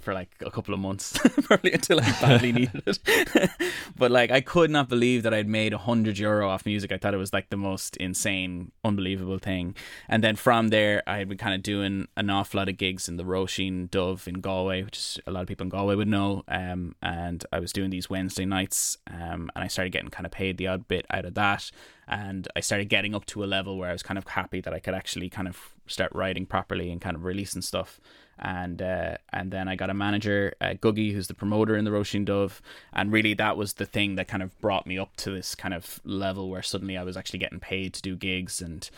for 0.00 0.12
like 0.12 0.28
a 0.40 0.50
couple 0.50 0.74
of 0.74 0.80
months, 0.80 1.18
probably 1.42 1.72
until 1.72 2.00
I 2.00 2.10
badly 2.20 2.52
needed 2.60 2.82
it. 2.86 3.50
but 3.96 4.10
like, 4.10 4.30
I 4.30 4.40
could 4.40 4.70
not 4.70 4.88
believe 4.88 5.22
that 5.22 5.32
I'd 5.32 5.48
made 5.48 5.72
a 5.72 5.78
hundred 5.78 6.18
euro 6.18 6.48
off 6.48 6.66
music. 6.66 6.92
I 6.92 6.98
thought 6.98 7.14
it 7.14 7.18
was 7.18 7.32
like 7.32 7.50
the 7.50 7.56
most 7.56 7.96
insane, 7.96 8.72
unbelievable 8.84 9.38
thing. 9.38 9.74
And 10.08 10.22
then 10.22 10.36
from 10.36 10.68
there, 10.68 11.02
I 11.06 11.18
had 11.18 11.28
been 11.28 11.38
kind 11.38 11.54
of 11.54 11.62
doing 11.62 12.08
an 12.16 12.30
awful 12.30 12.58
lot 12.58 12.68
of 12.68 12.76
gigs 12.76 13.08
in 13.08 13.16
the 13.16 13.24
Roisin 13.24 13.88
Dubh 13.88 14.26
in 14.28 14.40
Galway, 14.40 14.82
which 14.82 14.98
is 14.98 15.20
a 15.26 15.30
lot 15.30 15.42
of 15.42 15.48
people 15.48 15.64
in 15.64 15.70
Galway 15.70 15.94
would 15.94 16.08
know. 16.08 16.44
Um, 16.48 16.94
and 17.02 17.44
I 17.52 17.58
was 17.58 17.72
doing 17.72 17.90
these 17.90 18.10
Wednesday 18.10 18.44
nights, 18.44 18.98
um, 19.10 19.50
and 19.54 19.64
I 19.64 19.68
started 19.68 19.90
getting 19.90 20.10
kind 20.10 20.26
of 20.26 20.32
paid 20.32 20.58
the 20.58 20.66
odd 20.66 20.86
bit 20.88 21.06
out 21.10 21.24
of 21.24 21.34
that. 21.34 21.70
And 22.06 22.46
I 22.54 22.60
started 22.60 22.90
getting 22.90 23.14
up 23.14 23.24
to 23.26 23.42
a 23.42 23.46
level 23.46 23.78
where 23.78 23.88
I 23.88 23.92
was 23.92 24.02
kind 24.02 24.18
of 24.18 24.28
happy 24.28 24.60
that 24.60 24.74
I 24.74 24.78
could 24.78 24.94
actually 24.94 25.30
kind 25.30 25.48
of 25.48 25.74
start 25.86 26.12
writing 26.14 26.44
properly 26.44 26.90
and 26.90 27.00
kind 27.00 27.16
of 27.16 27.24
releasing 27.24 27.62
stuff 27.62 27.98
and 28.38 28.80
uh, 28.82 29.16
and 29.32 29.50
then 29.50 29.68
I 29.68 29.76
got 29.76 29.90
a 29.90 29.94
manager, 29.94 30.54
uh, 30.60 30.74
Googie, 30.80 31.12
who's 31.12 31.28
the 31.28 31.34
promoter 31.34 31.76
in 31.76 31.84
the 31.84 31.90
Roisin 31.90 32.26
Dubh, 32.26 32.60
and 32.92 33.12
really 33.12 33.34
that 33.34 33.56
was 33.56 33.74
the 33.74 33.86
thing 33.86 34.16
that 34.16 34.28
kind 34.28 34.42
of 34.42 34.58
brought 34.60 34.86
me 34.86 34.98
up 34.98 35.16
to 35.18 35.30
this 35.30 35.54
kind 35.54 35.74
of 35.74 36.00
level 36.04 36.50
where 36.50 36.62
suddenly 36.62 36.96
I 36.96 37.04
was 37.04 37.16
actually 37.16 37.38
getting 37.38 37.60
paid 37.60 37.94
to 37.94 38.02
do 38.02 38.16
gigs 38.16 38.60
and 38.60 38.88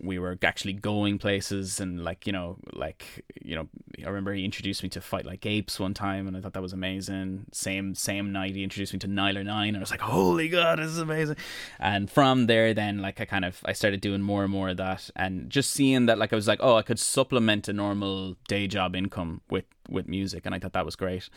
we 0.00 0.18
were 0.18 0.38
actually 0.42 0.72
going 0.72 1.18
places 1.18 1.80
and 1.80 2.04
like 2.04 2.26
you 2.26 2.32
know 2.32 2.56
like 2.72 3.24
you 3.42 3.54
know 3.54 3.68
I 4.04 4.08
remember 4.08 4.32
he 4.32 4.44
introduced 4.44 4.82
me 4.82 4.88
to 4.90 5.00
Fight 5.00 5.26
Like 5.26 5.44
Apes 5.44 5.80
one 5.80 5.94
time 5.94 6.28
and 6.28 6.36
I 6.36 6.40
thought 6.40 6.52
that 6.52 6.62
was 6.62 6.72
amazing. 6.72 7.46
Same 7.52 7.94
same 7.94 8.32
night 8.32 8.54
he 8.54 8.62
introduced 8.62 8.92
me 8.92 8.98
to 9.00 9.08
niler 9.08 9.44
9 9.44 9.68
and 9.68 9.76
I 9.76 9.80
was 9.80 9.90
like 9.90 10.00
holy 10.00 10.48
god 10.48 10.78
this 10.78 10.86
is 10.88 10.98
amazing. 10.98 11.36
And 11.78 12.10
from 12.10 12.46
there 12.46 12.74
then 12.74 12.98
like 12.98 13.20
I 13.20 13.24
kind 13.24 13.44
of 13.44 13.60
I 13.64 13.72
started 13.72 14.00
doing 14.00 14.22
more 14.22 14.44
and 14.44 14.52
more 14.52 14.68
of 14.70 14.76
that 14.76 15.10
and 15.16 15.50
just 15.50 15.70
seeing 15.70 16.06
that 16.06 16.18
like 16.18 16.32
I 16.32 16.36
was 16.36 16.48
like 16.48 16.60
oh 16.62 16.76
I 16.76 16.82
could 16.82 16.98
supplement 16.98 17.68
a 17.68 17.72
normal 17.72 18.36
day 18.46 18.66
job 18.66 18.94
income 18.94 19.40
with 19.50 19.64
with 19.88 20.06
music. 20.06 20.46
And 20.46 20.54
I 20.54 20.58
thought 20.58 20.74
that 20.74 20.84
was 20.84 20.96
great. 20.96 21.28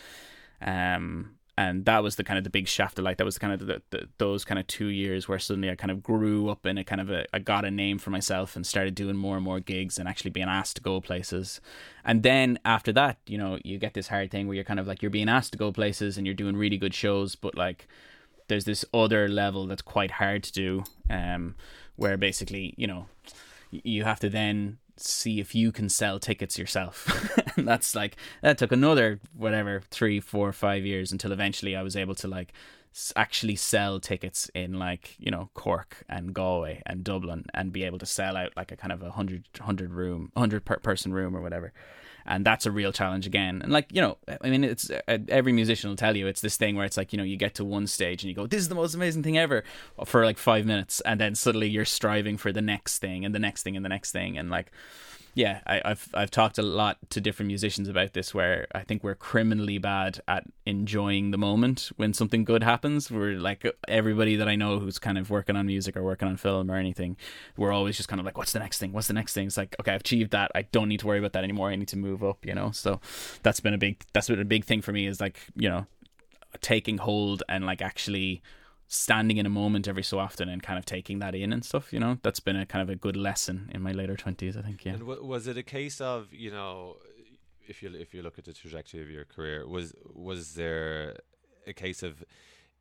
Um 0.61 1.37
and 1.57 1.85
that 1.85 2.01
was 2.01 2.15
the 2.15 2.23
kind 2.23 2.37
of 2.37 2.43
the 2.43 2.49
big 2.49 2.67
shaft 2.67 2.97
of 2.97 3.05
light. 3.05 3.17
That 3.17 3.25
was 3.25 3.37
kind 3.37 3.53
of 3.53 3.67
the, 3.67 3.81
the, 3.89 4.07
those 4.17 4.45
kind 4.45 4.57
of 4.57 4.67
two 4.67 4.87
years 4.87 5.27
where 5.27 5.37
suddenly 5.37 5.69
I 5.69 5.75
kind 5.75 5.91
of 5.91 6.01
grew 6.01 6.49
up 6.49 6.65
in 6.65 6.77
a 6.77 6.83
kind 6.83 7.01
of 7.01 7.09
a 7.09 7.25
I 7.33 7.39
got 7.39 7.65
a 7.65 7.71
name 7.71 7.97
for 7.99 8.09
myself 8.09 8.55
and 8.55 8.65
started 8.65 8.95
doing 8.95 9.15
more 9.17 9.35
and 9.35 9.43
more 9.43 9.59
gigs 9.59 9.97
and 9.97 10.07
actually 10.07 10.31
being 10.31 10.47
asked 10.47 10.77
to 10.77 10.81
go 10.81 11.01
places. 11.01 11.59
And 12.05 12.23
then 12.23 12.57
after 12.63 12.93
that, 12.93 13.17
you 13.27 13.37
know, 13.37 13.59
you 13.63 13.77
get 13.77 13.93
this 13.93 14.07
hard 14.07 14.31
thing 14.31 14.47
where 14.47 14.55
you're 14.55 14.63
kind 14.63 14.79
of 14.79 14.87
like 14.87 15.01
you're 15.01 15.11
being 15.11 15.29
asked 15.29 15.51
to 15.51 15.57
go 15.57 15.71
places 15.71 16.17
and 16.17 16.25
you're 16.25 16.33
doing 16.33 16.55
really 16.55 16.77
good 16.77 16.93
shows, 16.93 17.35
but 17.35 17.55
like 17.55 17.87
there's 18.47 18.65
this 18.65 18.85
other 18.93 19.27
level 19.27 19.67
that's 19.67 19.81
quite 19.81 20.11
hard 20.11 20.43
to 20.43 20.51
do, 20.51 20.83
um, 21.09 21.55
where 21.95 22.17
basically 22.17 22.73
you 22.77 22.87
know 22.87 23.07
you 23.71 24.03
have 24.03 24.19
to 24.19 24.29
then 24.29 24.77
see 25.07 25.39
if 25.39 25.55
you 25.55 25.71
can 25.71 25.89
sell 25.89 26.19
tickets 26.19 26.57
yourself. 26.57 27.07
and 27.57 27.67
that's 27.67 27.95
like 27.95 28.17
that 28.41 28.57
took 28.57 28.71
another 28.71 29.19
whatever 29.35 29.81
three, 29.89 30.19
four, 30.19 30.51
five 30.51 30.85
years 30.85 31.11
until 31.11 31.31
eventually 31.31 31.75
I 31.75 31.81
was 31.81 31.95
able 31.95 32.15
to 32.15 32.27
like 32.27 32.53
actually 33.15 33.55
sell 33.55 34.01
tickets 34.01 34.51
in 34.53 34.77
like 34.77 35.15
you 35.17 35.31
know 35.31 35.49
Cork 35.53 36.03
and 36.09 36.33
Galway 36.33 36.81
and 36.85 37.03
Dublin 37.03 37.45
and 37.53 37.71
be 37.71 37.83
able 37.83 37.99
to 37.99 38.05
sell 38.05 38.35
out 38.35 38.51
like 38.57 38.71
a 38.71 38.75
kind 38.75 38.91
of 38.91 39.01
a 39.01 39.11
hundred 39.11 39.45
hundred 39.59 39.91
room 39.91 40.31
hundred 40.35 40.65
per 40.65 40.77
person 40.77 41.13
room 41.13 41.35
or 41.35 41.41
whatever 41.41 41.71
and 42.25 42.45
that's 42.45 42.65
a 42.65 42.71
real 42.71 42.91
challenge 42.91 43.25
again. 43.25 43.61
And 43.61 43.71
like 43.71 43.87
you 43.91 44.01
know, 44.01 44.17
I 44.41 44.49
mean, 44.49 44.63
it's 44.63 44.89
uh, 44.89 45.17
every 45.29 45.53
musician 45.53 45.89
will 45.89 45.97
tell 45.97 46.15
you 46.15 46.27
it's 46.27 46.41
this 46.41 46.57
thing 46.57 46.75
where 46.75 46.85
it's 46.85 46.97
like 46.97 47.13
you 47.13 47.17
know 47.17 47.23
you 47.23 47.37
get 47.37 47.55
to 47.55 47.65
one 47.65 47.87
stage 47.87 48.23
and 48.23 48.29
you 48.29 48.35
go, 48.35 48.47
this 48.47 48.61
is 48.61 48.69
the 48.69 48.75
most 48.75 48.93
amazing 48.95 49.23
thing 49.23 49.37
ever 49.37 49.63
for 50.05 50.25
like 50.25 50.37
five 50.37 50.65
minutes, 50.65 51.01
and 51.01 51.19
then 51.19 51.35
suddenly 51.35 51.69
you're 51.69 51.85
striving 51.85 52.37
for 52.37 52.51
the 52.51 52.61
next 52.61 52.99
thing 52.99 53.25
and 53.25 53.33
the 53.33 53.39
next 53.39 53.63
thing 53.63 53.75
and 53.75 53.85
the 53.85 53.89
next 53.89 54.11
thing, 54.11 54.37
and 54.37 54.49
like 54.49 54.71
yeah, 55.33 55.61
I, 55.65 55.81
have 55.85 56.09
I've 56.13 56.31
talked 56.31 56.57
a 56.57 56.61
lot 56.61 56.97
to 57.11 57.21
different 57.21 57.47
musicians 57.47 57.87
about 57.87 58.13
this, 58.13 58.33
where 58.33 58.67
I 58.73 58.81
think 58.81 59.03
we're 59.03 59.15
criminally 59.15 59.77
bad 59.77 60.21
at 60.27 60.43
enjoying 60.65 61.31
the 61.31 61.37
moment 61.37 61.91
when 61.95 62.13
something 62.13 62.43
good 62.43 62.63
happens. 62.63 63.09
We're 63.09 63.39
like 63.39 63.65
everybody 63.87 64.35
that 64.35 64.49
I 64.49 64.55
know 64.55 64.79
who's 64.79 64.99
kind 64.99 65.17
of 65.17 65.29
working 65.29 65.55
on 65.55 65.67
music 65.67 65.95
or 65.95 66.03
working 66.03 66.27
on 66.27 66.35
film 66.35 66.69
or 66.69 66.75
anything. 66.75 67.15
We're 67.55 67.71
always 67.71 67.95
just 67.95 68.09
kind 68.09 68.19
of 68.19 68.25
like, 68.25 68.37
what's 68.37 68.51
the 68.51 68.59
next 68.59 68.79
thing? 68.79 68.91
What's 68.91 69.07
the 69.07 69.13
next 69.13 69.33
thing? 69.33 69.47
It's 69.47 69.57
like, 69.57 69.75
okay, 69.79 69.93
I've 69.93 70.01
achieved 70.01 70.31
that. 70.31 70.51
I 70.53 70.63
don't 70.63 70.89
need 70.89 70.99
to 70.99 71.07
worry 71.07 71.19
about 71.19 71.33
that 71.33 71.43
anymore. 71.43 71.69
I 71.69 71.75
need 71.75 71.87
to 71.89 71.97
move 71.97 72.23
up. 72.23 72.45
You 72.45 72.53
know, 72.53 72.71
so 72.71 72.99
that's 73.41 73.61
been 73.61 73.73
a 73.73 73.77
big 73.77 74.03
that's 74.13 74.27
been 74.27 74.41
a 74.41 74.45
big 74.45 74.65
thing 74.65 74.81
for 74.81 74.91
me 74.91 75.07
is 75.07 75.21
like 75.21 75.39
you 75.55 75.69
know 75.69 75.85
taking 76.59 76.97
hold 76.97 77.43
and 77.47 77.65
like 77.65 77.81
actually 77.81 78.41
standing 78.93 79.37
in 79.37 79.45
a 79.45 79.49
moment 79.49 79.87
every 79.87 80.03
so 80.03 80.19
often 80.19 80.49
and 80.49 80.61
kind 80.61 80.77
of 80.77 80.83
taking 80.85 81.19
that 81.19 81.33
in 81.33 81.53
and 81.53 81.63
stuff. 81.63 81.93
You 81.93 81.99
know, 81.99 82.17
that's 82.23 82.41
been 82.41 82.57
a 82.57 82.65
kind 82.65 82.83
of 82.83 82.89
a 82.89 82.95
good 82.95 83.15
lesson 83.15 83.71
in 83.73 83.81
my 83.81 83.93
later 83.93 84.17
twenties. 84.17 84.57
I 84.57 84.61
think. 84.61 84.83
Yeah. 84.83 84.93
And 84.93 84.99
w- 84.99 85.23
was 85.23 85.47
it 85.47 85.57
a 85.57 85.63
case 85.63 86.01
of 86.01 86.33
you 86.33 86.51
know, 86.51 86.97
if 87.67 87.81
you 87.81 87.89
if 87.95 88.13
you 88.13 88.21
look 88.21 88.37
at 88.37 88.45
the 88.45 88.53
trajectory 88.53 89.01
of 89.01 89.09
your 89.09 89.23
career, 89.25 89.65
was 89.65 89.93
was 90.13 90.55
there 90.55 91.15
a 91.65 91.73
case 91.73 92.03
of 92.03 92.23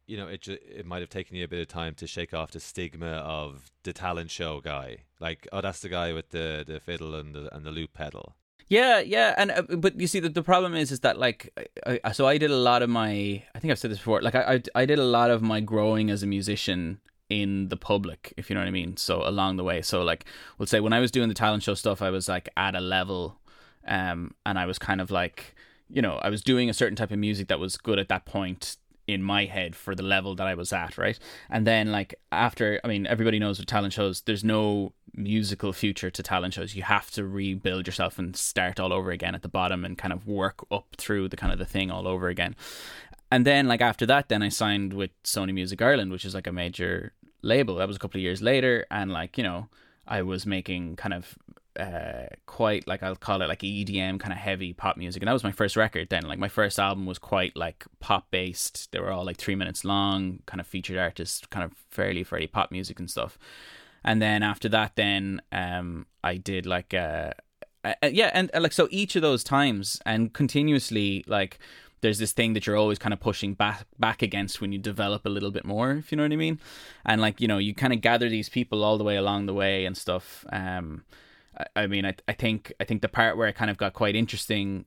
you 0.06 0.16
know 0.16 0.26
it 0.26 0.42
ju- 0.42 0.58
it 0.66 0.84
might 0.84 1.00
have 1.00 1.10
taken 1.10 1.36
you 1.36 1.44
a 1.44 1.48
bit 1.48 1.60
of 1.60 1.68
time 1.68 1.94
to 1.94 2.06
shake 2.08 2.34
off 2.34 2.50
the 2.50 2.60
stigma 2.60 3.12
of 3.40 3.70
the 3.84 3.92
talent 3.92 4.30
show 4.32 4.60
guy. 4.60 5.04
Like, 5.20 5.46
oh, 5.52 5.60
that's 5.60 5.80
the 5.80 5.88
guy 5.88 6.12
with 6.12 6.30
the 6.30 6.64
the 6.66 6.80
fiddle 6.80 7.14
and 7.14 7.34
the 7.36 7.54
and 7.54 7.64
the 7.64 7.70
loop 7.70 7.94
pedal. 7.94 8.34
Yeah, 8.70 9.00
yeah, 9.00 9.34
and 9.36 9.50
uh, 9.50 9.62
but 9.62 10.00
you 10.00 10.06
see, 10.06 10.20
the, 10.20 10.28
the 10.28 10.44
problem 10.44 10.76
is, 10.76 10.92
is 10.92 11.00
that 11.00 11.18
like, 11.18 11.52
I, 11.84 11.98
I, 12.04 12.12
so 12.12 12.28
I 12.28 12.38
did 12.38 12.52
a 12.52 12.56
lot 12.56 12.82
of 12.82 12.88
my, 12.88 13.42
I 13.52 13.58
think 13.58 13.72
I've 13.72 13.80
said 13.80 13.90
this 13.90 13.98
before, 13.98 14.22
like 14.22 14.36
I, 14.36 14.54
I, 14.54 14.62
I 14.76 14.86
did 14.86 15.00
a 15.00 15.04
lot 15.04 15.32
of 15.32 15.42
my 15.42 15.58
growing 15.60 16.08
as 16.08 16.22
a 16.22 16.26
musician 16.28 17.00
in 17.28 17.68
the 17.68 17.76
public, 17.76 18.32
if 18.36 18.48
you 18.48 18.54
know 18.54 18.60
what 18.60 18.68
I 18.68 18.70
mean. 18.70 18.96
So 18.96 19.26
along 19.26 19.56
the 19.56 19.64
way, 19.64 19.82
so 19.82 20.02
like, 20.02 20.24
we'll 20.56 20.66
say 20.66 20.78
when 20.78 20.92
I 20.92 21.00
was 21.00 21.10
doing 21.10 21.28
the 21.28 21.34
talent 21.34 21.64
show 21.64 21.74
stuff, 21.74 22.00
I 22.00 22.10
was 22.10 22.28
like 22.28 22.48
at 22.56 22.76
a 22.76 22.80
level, 22.80 23.40
um, 23.88 24.34
and 24.46 24.56
I 24.56 24.66
was 24.66 24.78
kind 24.78 25.00
of 25.00 25.10
like, 25.10 25.56
you 25.88 26.00
know, 26.00 26.20
I 26.22 26.30
was 26.30 26.40
doing 26.40 26.70
a 26.70 26.74
certain 26.74 26.94
type 26.94 27.10
of 27.10 27.18
music 27.18 27.48
that 27.48 27.58
was 27.58 27.76
good 27.76 27.98
at 27.98 28.08
that 28.08 28.24
point 28.24 28.76
in 29.12 29.22
my 29.22 29.44
head 29.44 29.74
for 29.76 29.94
the 29.94 30.02
level 30.02 30.34
that 30.36 30.46
I 30.46 30.54
was 30.54 30.72
at, 30.72 30.98
right? 30.98 31.18
And 31.48 31.66
then 31.66 31.92
like 31.92 32.14
after, 32.32 32.80
I 32.84 32.88
mean, 32.88 33.06
everybody 33.06 33.38
knows 33.38 33.58
with 33.58 33.66
talent 33.66 33.92
shows, 33.92 34.22
there's 34.22 34.44
no 34.44 34.92
musical 35.14 35.72
future 35.72 36.10
to 36.10 36.22
talent 36.22 36.54
shows. 36.54 36.74
You 36.74 36.82
have 36.82 37.10
to 37.12 37.24
rebuild 37.24 37.86
yourself 37.86 38.18
and 38.18 38.36
start 38.36 38.78
all 38.78 38.92
over 38.92 39.10
again 39.10 39.34
at 39.34 39.42
the 39.42 39.48
bottom 39.48 39.84
and 39.84 39.98
kind 39.98 40.12
of 40.12 40.26
work 40.26 40.64
up 40.70 40.94
through 40.96 41.28
the 41.28 41.36
kind 41.36 41.52
of 41.52 41.58
the 41.58 41.64
thing 41.64 41.90
all 41.90 42.06
over 42.06 42.28
again. 42.28 42.54
And 43.30 43.46
then 43.46 43.68
like 43.68 43.80
after 43.80 44.06
that, 44.06 44.28
then 44.28 44.42
I 44.42 44.48
signed 44.48 44.92
with 44.92 45.10
Sony 45.22 45.54
Music 45.54 45.80
Ireland, 45.80 46.10
which 46.10 46.24
is 46.24 46.34
like 46.34 46.46
a 46.46 46.52
major 46.52 47.12
label. 47.42 47.76
That 47.76 47.88
was 47.88 47.96
a 47.96 48.00
couple 48.00 48.18
of 48.18 48.22
years 48.22 48.42
later, 48.42 48.86
and 48.90 49.12
like 49.12 49.38
you 49.38 49.44
know, 49.44 49.68
I 50.06 50.22
was 50.22 50.46
making 50.46 50.96
kind 50.96 51.14
of 51.14 51.38
uh, 51.78 52.26
quite 52.46 52.86
like 52.86 53.02
I'll 53.02 53.16
call 53.16 53.42
it 53.42 53.48
like 53.48 53.60
EDM 53.60 54.18
kind 54.18 54.32
of 54.32 54.38
heavy 54.38 54.72
pop 54.72 54.96
music, 54.96 55.22
and 55.22 55.28
that 55.28 55.32
was 55.32 55.44
my 55.44 55.52
first 55.52 55.76
record. 55.76 56.08
Then, 56.08 56.24
like 56.24 56.38
my 56.38 56.48
first 56.48 56.78
album 56.78 57.06
was 57.06 57.18
quite 57.18 57.56
like 57.56 57.84
pop 58.00 58.30
based. 58.30 58.90
They 58.92 59.00
were 59.00 59.10
all 59.12 59.24
like 59.24 59.36
three 59.36 59.54
minutes 59.54 59.84
long, 59.84 60.40
kind 60.46 60.60
of 60.60 60.66
featured 60.66 60.98
artists, 60.98 61.46
kind 61.46 61.64
of 61.64 61.72
fairly 61.90 62.24
fairly 62.24 62.46
pop 62.46 62.70
music 62.70 62.98
and 62.98 63.10
stuff. 63.10 63.38
And 64.04 64.20
then 64.20 64.42
after 64.42 64.68
that, 64.70 64.96
then 64.96 65.42
um, 65.52 66.06
I 66.24 66.36
did 66.36 66.66
like 66.66 66.94
uh, 66.94 67.32
uh 67.84 67.94
yeah, 68.02 68.30
and 68.32 68.50
uh, 68.54 68.60
like 68.60 68.72
so 68.72 68.88
each 68.90 69.14
of 69.14 69.22
those 69.22 69.44
times 69.44 70.00
and 70.04 70.32
continuously 70.32 71.24
like 71.26 71.58
there's 72.00 72.18
this 72.18 72.32
thing 72.32 72.54
that 72.54 72.66
you're 72.66 72.76
always 72.76 72.98
kind 72.98 73.12
of 73.12 73.20
pushing 73.20 73.54
back 73.54 73.86
back 73.98 74.22
against 74.22 74.60
when 74.60 74.72
you 74.72 74.78
develop 74.78 75.26
a 75.26 75.28
little 75.28 75.50
bit 75.50 75.64
more, 75.64 75.92
if 75.92 76.10
you 76.10 76.16
know 76.16 76.24
what 76.24 76.32
I 76.32 76.36
mean. 76.36 76.58
And 77.04 77.20
like 77.20 77.40
you 77.40 77.48
know, 77.48 77.58
you 77.58 77.74
kind 77.74 77.92
of 77.92 78.00
gather 78.00 78.28
these 78.28 78.48
people 78.48 78.82
all 78.82 78.98
the 78.98 79.04
way 79.04 79.16
along 79.16 79.46
the 79.46 79.54
way 79.54 79.84
and 79.84 79.96
stuff. 79.96 80.44
Um, 80.52 81.04
I, 81.76 81.86
mean, 81.86 82.04
I, 82.06 82.14
I 82.28 82.32
think 82.32 82.72
I 82.80 82.84
think 82.84 83.02
the 83.02 83.08
part 83.08 83.36
where 83.36 83.48
it 83.48 83.54
kind 83.54 83.70
of 83.70 83.76
got 83.76 83.92
quite 83.92 84.16
interesting 84.16 84.84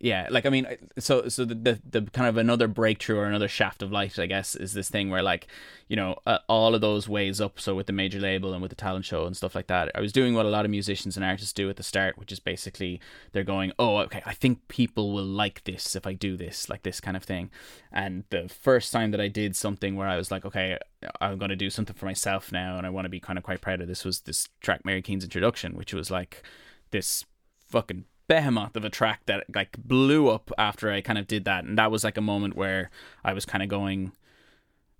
yeah 0.00 0.28
like 0.30 0.46
i 0.46 0.50
mean 0.50 0.66
so 0.98 1.28
so 1.28 1.44
the, 1.44 1.54
the, 1.54 1.80
the 1.90 2.02
kind 2.12 2.28
of 2.28 2.36
another 2.36 2.68
breakthrough 2.68 3.16
or 3.16 3.24
another 3.24 3.48
shaft 3.48 3.82
of 3.82 3.90
light 3.90 4.18
i 4.18 4.26
guess 4.26 4.54
is 4.54 4.72
this 4.72 4.88
thing 4.88 5.10
where 5.10 5.22
like 5.22 5.48
you 5.88 5.96
know 5.96 6.16
uh, 6.26 6.38
all 6.48 6.74
of 6.74 6.80
those 6.80 7.08
ways 7.08 7.40
up 7.40 7.58
so 7.58 7.74
with 7.74 7.86
the 7.86 7.92
major 7.92 8.20
label 8.20 8.52
and 8.52 8.62
with 8.62 8.68
the 8.68 8.76
talent 8.76 9.04
show 9.04 9.24
and 9.24 9.36
stuff 9.36 9.54
like 9.54 9.66
that. 9.66 9.90
I 9.94 10.00
was 10.00 10.12
doing 10.12 10.34
what 10.34 10.46
a 10.46 10.50
lot 10.50 10.64
of 10.64 10.70
musicians 10.70 11.16
and 11.16 11.24
artists 11.24 11.52
do 11.52 11.68
at 11.70 11.76
the 11.76 11.82
start 11.82 12.18
which 12.18 12.30
is 12.30 12.40
basically 12.40 13.00
they're 13.32 13.42
going 13.42 13.72
oh 13.78 13.96
okay 13.98 14.22
i 14.26 14.34
think 14.34 14.68
people 14.68 15.12
will 15.12 15.24
like 15.24 15.64
this 15.64 15.96
if 15.96 16.06
i 16.06 16.12
do 16.12 16.36
this 16.36 16.68
like 16.68 16.82
this 16.82 17.00
kind 17.00 17.16
of 17.16 17.24
thing. 17.24 17.50
And 17.90 18.24
the 18.30 18.48
first 18.48 18.92
time 18.92 19.10
that 19.10 19.20
i 19.20 19.28
did 19.28 19.56
something 19.56 19.96
where 19.96 20.08
i 20.08 20.16
was 20.16 20.30
like 20.30 20.44
okay 20.44 20.78
i'm 21.20 21.38
going 21.38 21.48
to 21.50 21.56
do 21.56 21.70
something 21.70 21.96
for 21.96 22.06
myself 22.06 22.52
now 22.52 22.76
and 22.76 22.86
i 22.86 22.90
want 22.90 23.06
to 23.06 23.10
be 23.10 23.20
kind 23.20 23.38
of 23.38 23.44
quite 23.44 23.60
proud 23.60 23.80
of 23.80 23.88
this 23.88 24.04
was 24.04 24.20
this 24.20 24.48
track 24.60 24.84
mary 24.84 25.02
keane's 25.02 25.24
introduction 25.24 25.74
which 25.74 25.94
was 25.94 26.10
like 26.10 26.42
this 26.90 27.24
fucking 27.68 28.04
behemoth 28.28 28.76
of 28.76 28.84
a 28.84 28.90
track 28.90 29.22
that 29.26 29.44
like 29.54 29.76
blew 29.78 30.28
up 30.28 30.52
after 30.56 30.90
I 30.90 31.00
kind 31.00 31.18
of 31.18 31.26
did 31.26 31.44
that, 31.46 31.64
and 31.64 31.76
that 31.78 31.90
was 31.90 32.04
like 32.04 32.16
a 32.16 32.22
moment 32.22 32.56
where 32.56 32.90
I 33.24 33.32
was 33.32 33.44
kind 33.44 33.62
of 33.62 33.68
going, 33.68 34.12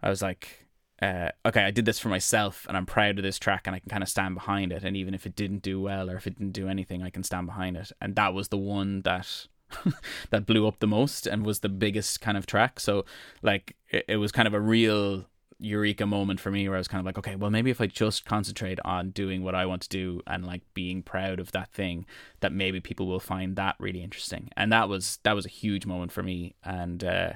I 0.03 0.09
was 0.09 0.23
like, 0.23 0.67
uh, 1.01 1.31
okay, 1.47 1.63
I 1.63 1.71
did 1.71 1.85
this 1.85 1.99
for 1.99 2.09
myself, 2.09 2.67
and 2.67 2.77
I'm 2.77 2.87
proud 2.87 3.19
of 3.19 3.23
this 3.23 3.39
track, 3.39 3.67
and 3.67 3.77
I 3.77 3.79
can 3.79 3.91
kind 3.91 4.03
of 4.03 4.09
stand 4.09 4.35
behind 4.35 4.73
it, 4.73 4.83
and 4.83 4.97
even 4.97 5.15
if 5.15 5.27
it 5.27 5.37
didn't 5.37 5.63
do 5.63 5.81
well 5.81 6.11
or 6.11 6.17
if 6.17 6.27
it 6.27 6.39
didn't 6.39 6.53
do 6.53 6.69
anything, 6.69 7.03
I 7.03 7.11
can 7.11 7.23
stand 7.23 7.47
behind 7.47 7.77
it, 7.77 7.93
and 8.01 8.17
that 8.17 8.35
was 8.35 8.49
the 8.49 8.59
one 8.59 9.03
that. 9.03 9.47
that 10.31 10.47
blew 10.47 10.67
up 10.67 10.79
the 10.79 10.87
most 10.87 11.27
and 11.27 11.45
was 11.45 11.61
the 11.61 11.69
biggest 11.69 12.23
kind 12.23 12.39
of 12.39 12.47
track. 12.47 12.81
So 12.81 13.05
like 13.43 13.77
it, 13.91 14.03
it 14.09 14.17
was 14.17 14.33
kind 14.33 14.49
of 14.49 14.55
a 14.55 14.61
real 14.63 15.27
eureka 15.59 16.07
moment 16.07 16.41
for 16.41 16.51
me 16.51 16.69
where 16.69 16.77
I 16.77 16.81
was 16.81 16.89
kind 16.89 17.01
of 17.01 17.07
like, 17.07 17.19
okay, 17.19 17.37
well, 17.37 17.51
maybe 17.51 17.71
if 17.71 17.81
I 17.81 17.87
just 17.87 18.25
concentrate 18.25 18.79
on 18.85 19.11
doing 19.11 19.43
what 19.43 19.55
I 19.55 19.67
want 19.67 19.83
to 19.83 19.89
do 19.89 20.21
and 20.27 20.47
like 20.47 20.63
being 20.75 21.03
proud 21.03 21.41
of 21.41 21.53
that 21.53 21.73
thing, 21.73 22.07
that 22.41 22.53
maybe 22.53 22.81
people 22.81 23.07
will 23.07 23.21
find 23.21 23.57
that 23.57 23.77
really 23.79 24.03
interesting. 24.03 24.51
And 24.57 24.73
that 24.73 24.89
was 24.89 25.19
that 25.25 25.35
was 25.35 25.47
a 25.47 25.51
huge 25.51 25.87
moment 25.87 26.13
for 26.13 26.23
me. 26.23 26.55
And 26.65 27.03
uh, 27.03 27.33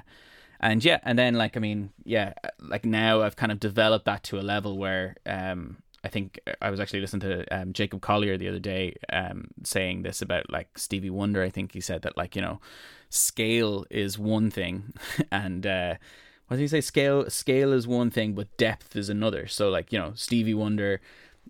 and 0.59 0.83
yeah, 0.83 0.99
and 1.03 1.19
then 1.19 1.35
like 1.35 1.57
I 1.57 1.59
mean, 1.59 1.91
yeah, 2.03 2.33
like 2.59 2.85
now 2.85 3.21
I've 3.21 3.35
kind 3.35 3.51
of 3.51 3.59
developed 3.59 4.05
that 4.05 4.23
to 4.23 4.39
a 4.39 4.41
level 4.41 4.77
where 4.77 5.15
um 5.25 5.77
I 6.03 6.09
think 6.09 6.39
I 6.61 6.69
was 6.69 6.81
actually 6.81 6.99
listening 6.99 7.21
to 7.21 7.55
um, 7.57 7.71
Jacob 7.71 8.01
Collier 8.01 8.37
the 8.37 8.49
other 8.49 8.59
day 8.59 8.97
um, 9.11 9.47
saying 9.63 10.03
this 10.03 10.21
about 10.21 10.51
like 10.51 10.77
Stevie 10.77 11.09
Wonder. 11.09 11.41
I 11.41 11.49
think 11.49 11.71
he 11.71 11.79
said 11.79 12.01
that 12.01 12.17
like 12.17 12.35
you 12.35 12.41
know, 12.41 12.59
scale 13.09 13.85
is 13.89 14.19
one 14.19 14.51
thing, 14.51 14.93
and 15.31 15.65
uh, 15.65 15.95
what 16.47 16.57
did 16.57 16.63
he 16.63 16.67
say? 16.67 16.81
Scale 16.81 17.29
scale 17.29 17.73
is 17.73 17.87
one 17.87 18.11
thing, 18.11 18.33
but 18.33 18.55
depth 18.57 18.95
is 18.95 19.09
another. 19.09 19.47
So 19.47 19.69
like 19.69 19.91
you 19.91 19.99
know 19.99 20.13
Stevie 20.15 20.53
Wonder, 20.53 21.01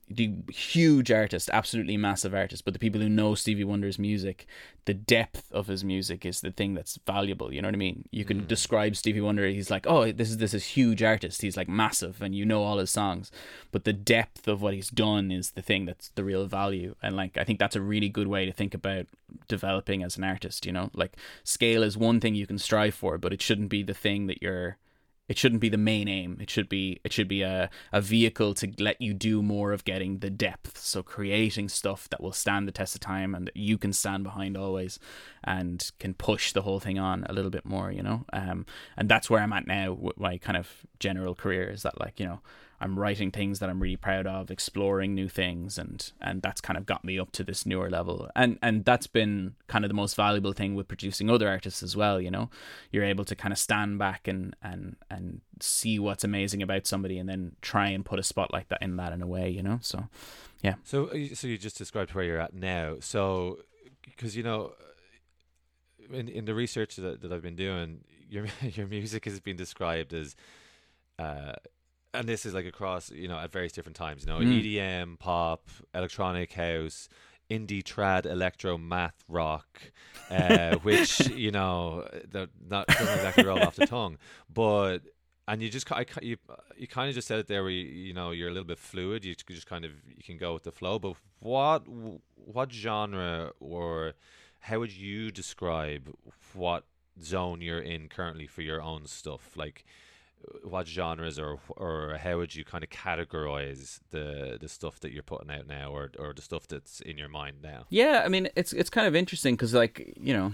the 0.10 0.34
huge 0.50 1.12
artist, 1.12 1.50
absolutely 1.52 1.98
massive 1.98 2.34
artist, 2.34 2.66
but 2.66 2.74
the 2.74 2.80
people 2.80 3.02
who 3.02 3.10
know 3.10 3.36
Stevie 3.36 3.64
Wonder's 3.64 3.98
music, 3.98 4.46
the 4.86 4.94
depth 4.94 5.52
of 5.52 5.68
his 5.68 5.84
music 5.84 6.26
is 6.26 6.42
the 6.42 6.52
thing 6.52 6.74
that's 6.74 7.00
valuable. 7.06 7.54
You 7.54 7.62
know 7.62 7.68
what 7.68 7.76
I 7.76 7.78
mean? 7.78 8.08
You 8.12 8.26
can 8.26 8.42
mm. 8.42 8.48
describe 8.48 8.96
Stevie 8.96 9.22
Wonder. 9.22 9.48
He's 9.48 9.72
like, 9.72 9.88
oh, 9.88 10.12
this 10.12 10.30
is 10.30 10.38
this 10.38 10.54
is 10.54 10.64
huge 10.64 11.02
artist. 11.02 11.42
He's 11.42 11.58
like 11.58 11.70
massive, 11.70 12.22
and 12.22 12.36
you 12.36 12.46
know 12.46 12.64
all 12.64 12.78
his 12.78 12.92
songs, 12.92 13.32
but 13.72 13.86
the 13.86 13.94
depth 13.94 14.48
of 14.48 14.62
what 14.62 14.74
he's 14.74 14.90
done 14.90 15.32
is 15.32 15.52
the 15.52 15.62
thing 15.62 15.86
that's 15.86 16.10
the 16.10 16.24
real 16.24 16.46
value. 16.46 16.96
And 17.02 17.16
like, 17.16 17.38
I 17.38 17.44
think 17.44 17.60
that's 17.60 17.76
a 17.76 17.82
really 17.82 18.10
good 18.10 18.28
way 18.28 18.46
to 18.46 18.52
think 18.52 18.74
about 18.74 19.08
developing 19.48 20.04
as 20.04 20.18
an 20.18 20.24
artist. 20.24 20.66
You 20.66 20.72
know, 20.72 20.92
like 20.94 21.18
scale 21.44 21.84
is 21.84 21.98
one 21.98 22.20
thing 22.20 22.36
you 22.36 22.48
can 22.48 22.60
strive 22.60 22.96
for, 22.96 23.18
but 23.18 23.34
it 23.34 23.42
shouldn't 23.42 23.70
be 23.70 23.84
the 23.84 23.94
thing 23.94 24.28
that 24.28 24.42
you're 24.42 24.78
it 25.30 25.38
shouldn't 25.38 25.62
be 25.62 25.70
the 25.70 25.78
main 25.78 26.08
aim. 26.10 26.38
It 26.42 26.50
should 26.50 26.68
be 26.68 27.00
it 27.04 27.14
should 27.14 27.28
be 27.28 27.44
a, 27.44 27.70
a 27.92 28.02
vehicle 28.02 28.54
to 28.56 28.72
let 28.78 29.00
you 29.02 29.14
do 29.14 29.42
more 29.42 29.72
of 29.72 29.86
getting 29.86 30.20
the 30.20 30.30
depth. 30.30 30.78
So 30.78 31.02
creating 31.02 31.70
stuff 31.70 32.10
that 32.10 32.22
will 32.22 32.34
stand 32.34 32.68
the 32.68 32.74
test 32.74 32.96
of 32.96 33.02
time 33.02 33.34
and 33.34 33.48
that 33.48 33.56
you 33.56 33.78
can 33.78 33.94
stand 33.94 34.24
behind 34.24 34.58
always 34.58 35.00
and 35.44 35.84
can 36.00 36.14
push 36.14 36.52
the 36.52 36.64
whole 36.64 36.80
thing 36.80 37.00
on 37.00 37.26
a 37.30 37.34
little 37.34 37.52
bit 37.52 37.66
more, 37.66 37.92
you 37.92 38.04
know. 38.04 38.26
Um 38.34 38.66
and 38.98 39.08
that's 39.08 39.30
where 39.30 39.42
I'm 39.42 39.54
at 39.54 39.66
now 39.66 39.94
with 39.94 40.20
my 40.20 40.38
kind 40.38 40.58
of 40.58 40.70
general 41.00 41.36
career 41.36 41.70
is 41.70 41.84
that 41.84 42.00
like, 42.00 42.20
you 42.20 42.26
know, 42.26 42.42
I'm 42.82 43.00
writing 43.00 43.32
things 43.32 43.60
that 43.60 43.70
I'm 43.70 43.82
really 43.82 43.96
proud 43.96 44.28
of, 44.28 44.52
exploring 44.52 45.16
new 45.16 45.30
things, 45.30 45.78
and 45.78 46.12
and 46.22 46.42
that's 46.42 46.62
kind 46.62 46.78
of 46.78 46.86
got 46.86 47.04
me 47.04 47.18
up 47.18 47.32
to 47.34 47.44
this 47.44 47.66
newer 47.66 47.90
level. 47.90 48.30
And 48.36 48.60
and 48.62 48.84
that's 48.86 49.08
been 49.08 49.56
kind 49.68 49.86
of 49.86 49.90
the 49.90 49.96
most 49.96 50.16
valuable 50.16 50.54
thing 50.54 50.76
with 50.76 50.88
producing 50.88 51.30
other 51.30 51.48
artists 51.48 51.84
as 51.84 51.96
well. 51.96 52.20
You 52.20 52.32
know, 52.32 52.50
you're 52.92 53.04
able 53.04 53.26
to 53.26 53.36
kind 53.36 53.52
of 53.52 53.58
stand 53.58 54.00
back 54.00 54.28
and 54.28 54.56
and 54.62 54.96
and 55.10 55.42
see 55.60 56.00
what's 56.00 56.24
amazing 56.24 56.62
about 56.62 56.88
somebody, 56.88 57.18
and 57.18 57.30
then 57.30 57.56
try 57.62 57.90
and 57.90 58.04
put 58.06 58.20
a 58.20 58.24
spotlight 58.24 58.70
that 58.70 58.82
in 58.82 58.98
that 58.98 59.14
in 59.14 59.22
a 59.22 59.28
way. 59.28 59.50
You 59.50 59.64
know, 59.64 59.80
so 59.82 60.08
yeah. 60.62 60.76
So 60.84 61.08
uh, 61.08 61.36
so 61.36 61.48
you 61.48 61.58
just 61.58 61.78
described 61.78 62.14
where 62.14 62.26
you're 62.26 62.42
at 62.42 62.54
now. 62.54 62.98
So 63.00 63.60
because 64.06 64.36
you 64.36 64.44
know 64.44 64.74
in 66.12 66.28
in 66.28 66.46
the 66.46 66.54
research 66.54 66.96
that, 66.98 67.22
that 67.22 67.32
I've 67.32 67.42
been 67.42 67.56
doing, 67.56 68.04
your 68.30 68.48
your 68.62 68.88
music 68.88 69.26
has 69.26 69.40
been 69.40 69.56
described 69.56 70.14
as 70.14 70.36
uh, 71.20 71.54
and 72.14 72.28
this 72.28 72.46
is 72.46 72.54
like 72.54 72.66
across 72.66 73.12
you 73.12 73.28
know 73.28 73.38
at 73.38 73.52
various 73.52 73.72
different 73.72 73.96
times 73.96 74.24
you 74.24 74.32
know 74.32 74.40
mm. 74.40 74.76
edm 74.76 75.18
pop 75.20 75.70
electronic 75.94 76.54
house 76.54 77.10
indie 77.50 77.84
trad 77.84 78.26
electro 78.26 78.78
math 78.78 79.24
rock 79.28 79.92
uh, 80.30 80.76
which 80.84 81.28
you 81.30 81.52
know 81.52 82.08
they're 82.30 82.48
not 82.70 82.88
doesn't 82.88 83.14
exactly 83.16 83.46
roll 83.46 83.62
off 83.62 83.76
the 83.76 83.86
tongue 83.86 84.18
but 84.52 85.00
and 85.48 85.62
you 85.62 85.70
just 85.70 85.92
I, 85.92 86.06
you 86.22 86.38
you 86.78 86.88
kind 86.88 87.10
of 87.10 87.16
just 87.16 87.28
said 87.28 87.40
it 87.40 87.48
there 87.48 87.64
where 87.64 87.72
you, 87.72 87.84
you 87.84 88.14
know 88.14 88.32
you're 88.32 88.48
a 88.48 88.52
little 88.52 88.68
bit 88.68 88.80
fluid 88.80 89.26
you 89.26 89.36
just 89.36 89.68
kind 89.68 89.86
of 89.86 89.92
you 90.08 90.24
can 90.24 90.38
go 90.38 90.54
with 90.54 90.64
the 90.64 90.72
flow 90.72 91.00
but 91.00 91.16
what 91.40 91.84
what 92.36 92.72
genre 92.72 93.52
or 93.60 94.14
how 94.62 94.80
would 94.80 94.94
you 94.94 95.32
describe 95.32 96.10
what 96.54 96.86
zone 97.22 97.62
you're 97.62 97.82
in 97.82 98.08
currently 98.08 98.48
for 98.48 98.62
your 98.62 98.82
own 98.82 99.06
stuff 99.06 99.56
like 99.56 99.86
what 100.64 100.88
genres 100.88 101.40
or 101.40 101.60
or 101.70 102.18
how 102.22 102.38
would 102.38 102.56
you 102.56 102.64
kind 102.64 102.84
of 102.84 102.90
categorize 102.90 104.00
the 104.12 104.58
the 104.60 104.68
stuff 104.68 105.00
that 105.02 105.12
you're 105.12 105.24
putting 105.24 105.52
out 105.52 105.68
now 105.68 105.92
or 105.92 106.12
or 106.20 106.34
the 106.34 106.42
stuff 106.42 106.68
that's 106.68 107.02
in 107.02 107.18
your 107.18 107.30
mind 107.30 107.58
now? 107.62 107.86
Yeah 107.90 108.24
i 108.26 108.30
mean 108.30 108.50
it's 108.56 108.74
it's 108.74 108.90
kind 108.90 109.08
of 109.08 109.16
interesting 109.16 109.56
because 109.56 109.74
like 109.74 110.14
you 110.20 110.34
know 110.34 110.54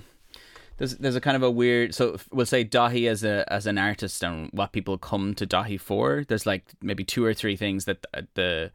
there's 0.77 0.95
there's 0.97 1.15
a 1.15 1.21
kind 1.21 1.35
of 1.35 1.43
a 1.43 1.51
weird 1.51 1.93
so 1.93 2.17
we'll 2.31 2.45
say 2.45 2.63
Daithí 2.63 3.09
as 3.09 3.23
a 3.23 3.51
as 3.51 3.65
an 3.65 3.77
artist 3.77 4.23
and 4.23 4.49
what 4.51 4.71
people 4.71 4.97
come 4.97 5.33
to 5.35 5.45
Daithí 5.45 5.79
for 5.79 6.23
there's 6.27 6.45
like 6.45 6.65
maybe 6.81 7.03
two 7.03 7.23
or 7.23 7.33
three 7.33 7.55
things 7.55 7.85
that 7.85 8.05
uh, 8.13 8.21
the 8.35 8.71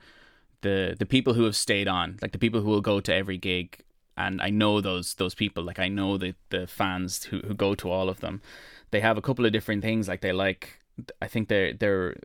the 0.63 0.97
the 0.99 1.07
people 1.07 1.35
who 1.35 1.45
have 1.45 1.57
stayed 1.57 1.89
on 1.89 2.19
like 2.23 2.33
the 2.33 2.39
people 2.39 2.61
who 2.61 2.69
will 2.69 2.81
go 2.81 3.01
to 3.01 3.15
every 3.15 3.39
gig 3.39 3.85
and 4.17 4.41
I 4.41 4.51
know 4.51 4.81
those 4.81 5.15
those 5.15 5.35
people 5.35 5.63
like 5.65 5.79
I 5.79 5.89
know 5.89 6.17
the 6.19 6.35
the 6.51 6.67
fans 6.67 7.25
who 7.25 7.41
who 7.41 7.55
go 7.55 7.75
to 7.77 7.91
all 7.91 8.09
of 8.09 8.21
them. 8.21 8.43
They 8.91 9.01
have 9.01 9.19
a 9.19 9.23
couple 9.23 9.45
of 9.45 9.53
different 9.53 9.83
things 9.83 10.07
like 10.07 10.21
they 10.21 10.33
like 10.33 10.79
I 11.21 11.27
think 11.29 11.49
they're 11.49 11.73
they're 11.73 12.17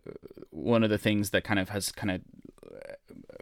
one 0.52 0.84
of 0.84 0.90
the 0.90 0.98
things 0.98 1.30
that 1.32 1.44
kind 1.44 1.60
of 1.60 1.70
has 1.70 1.92
kind 1.92 2.12
of 2.12 2.22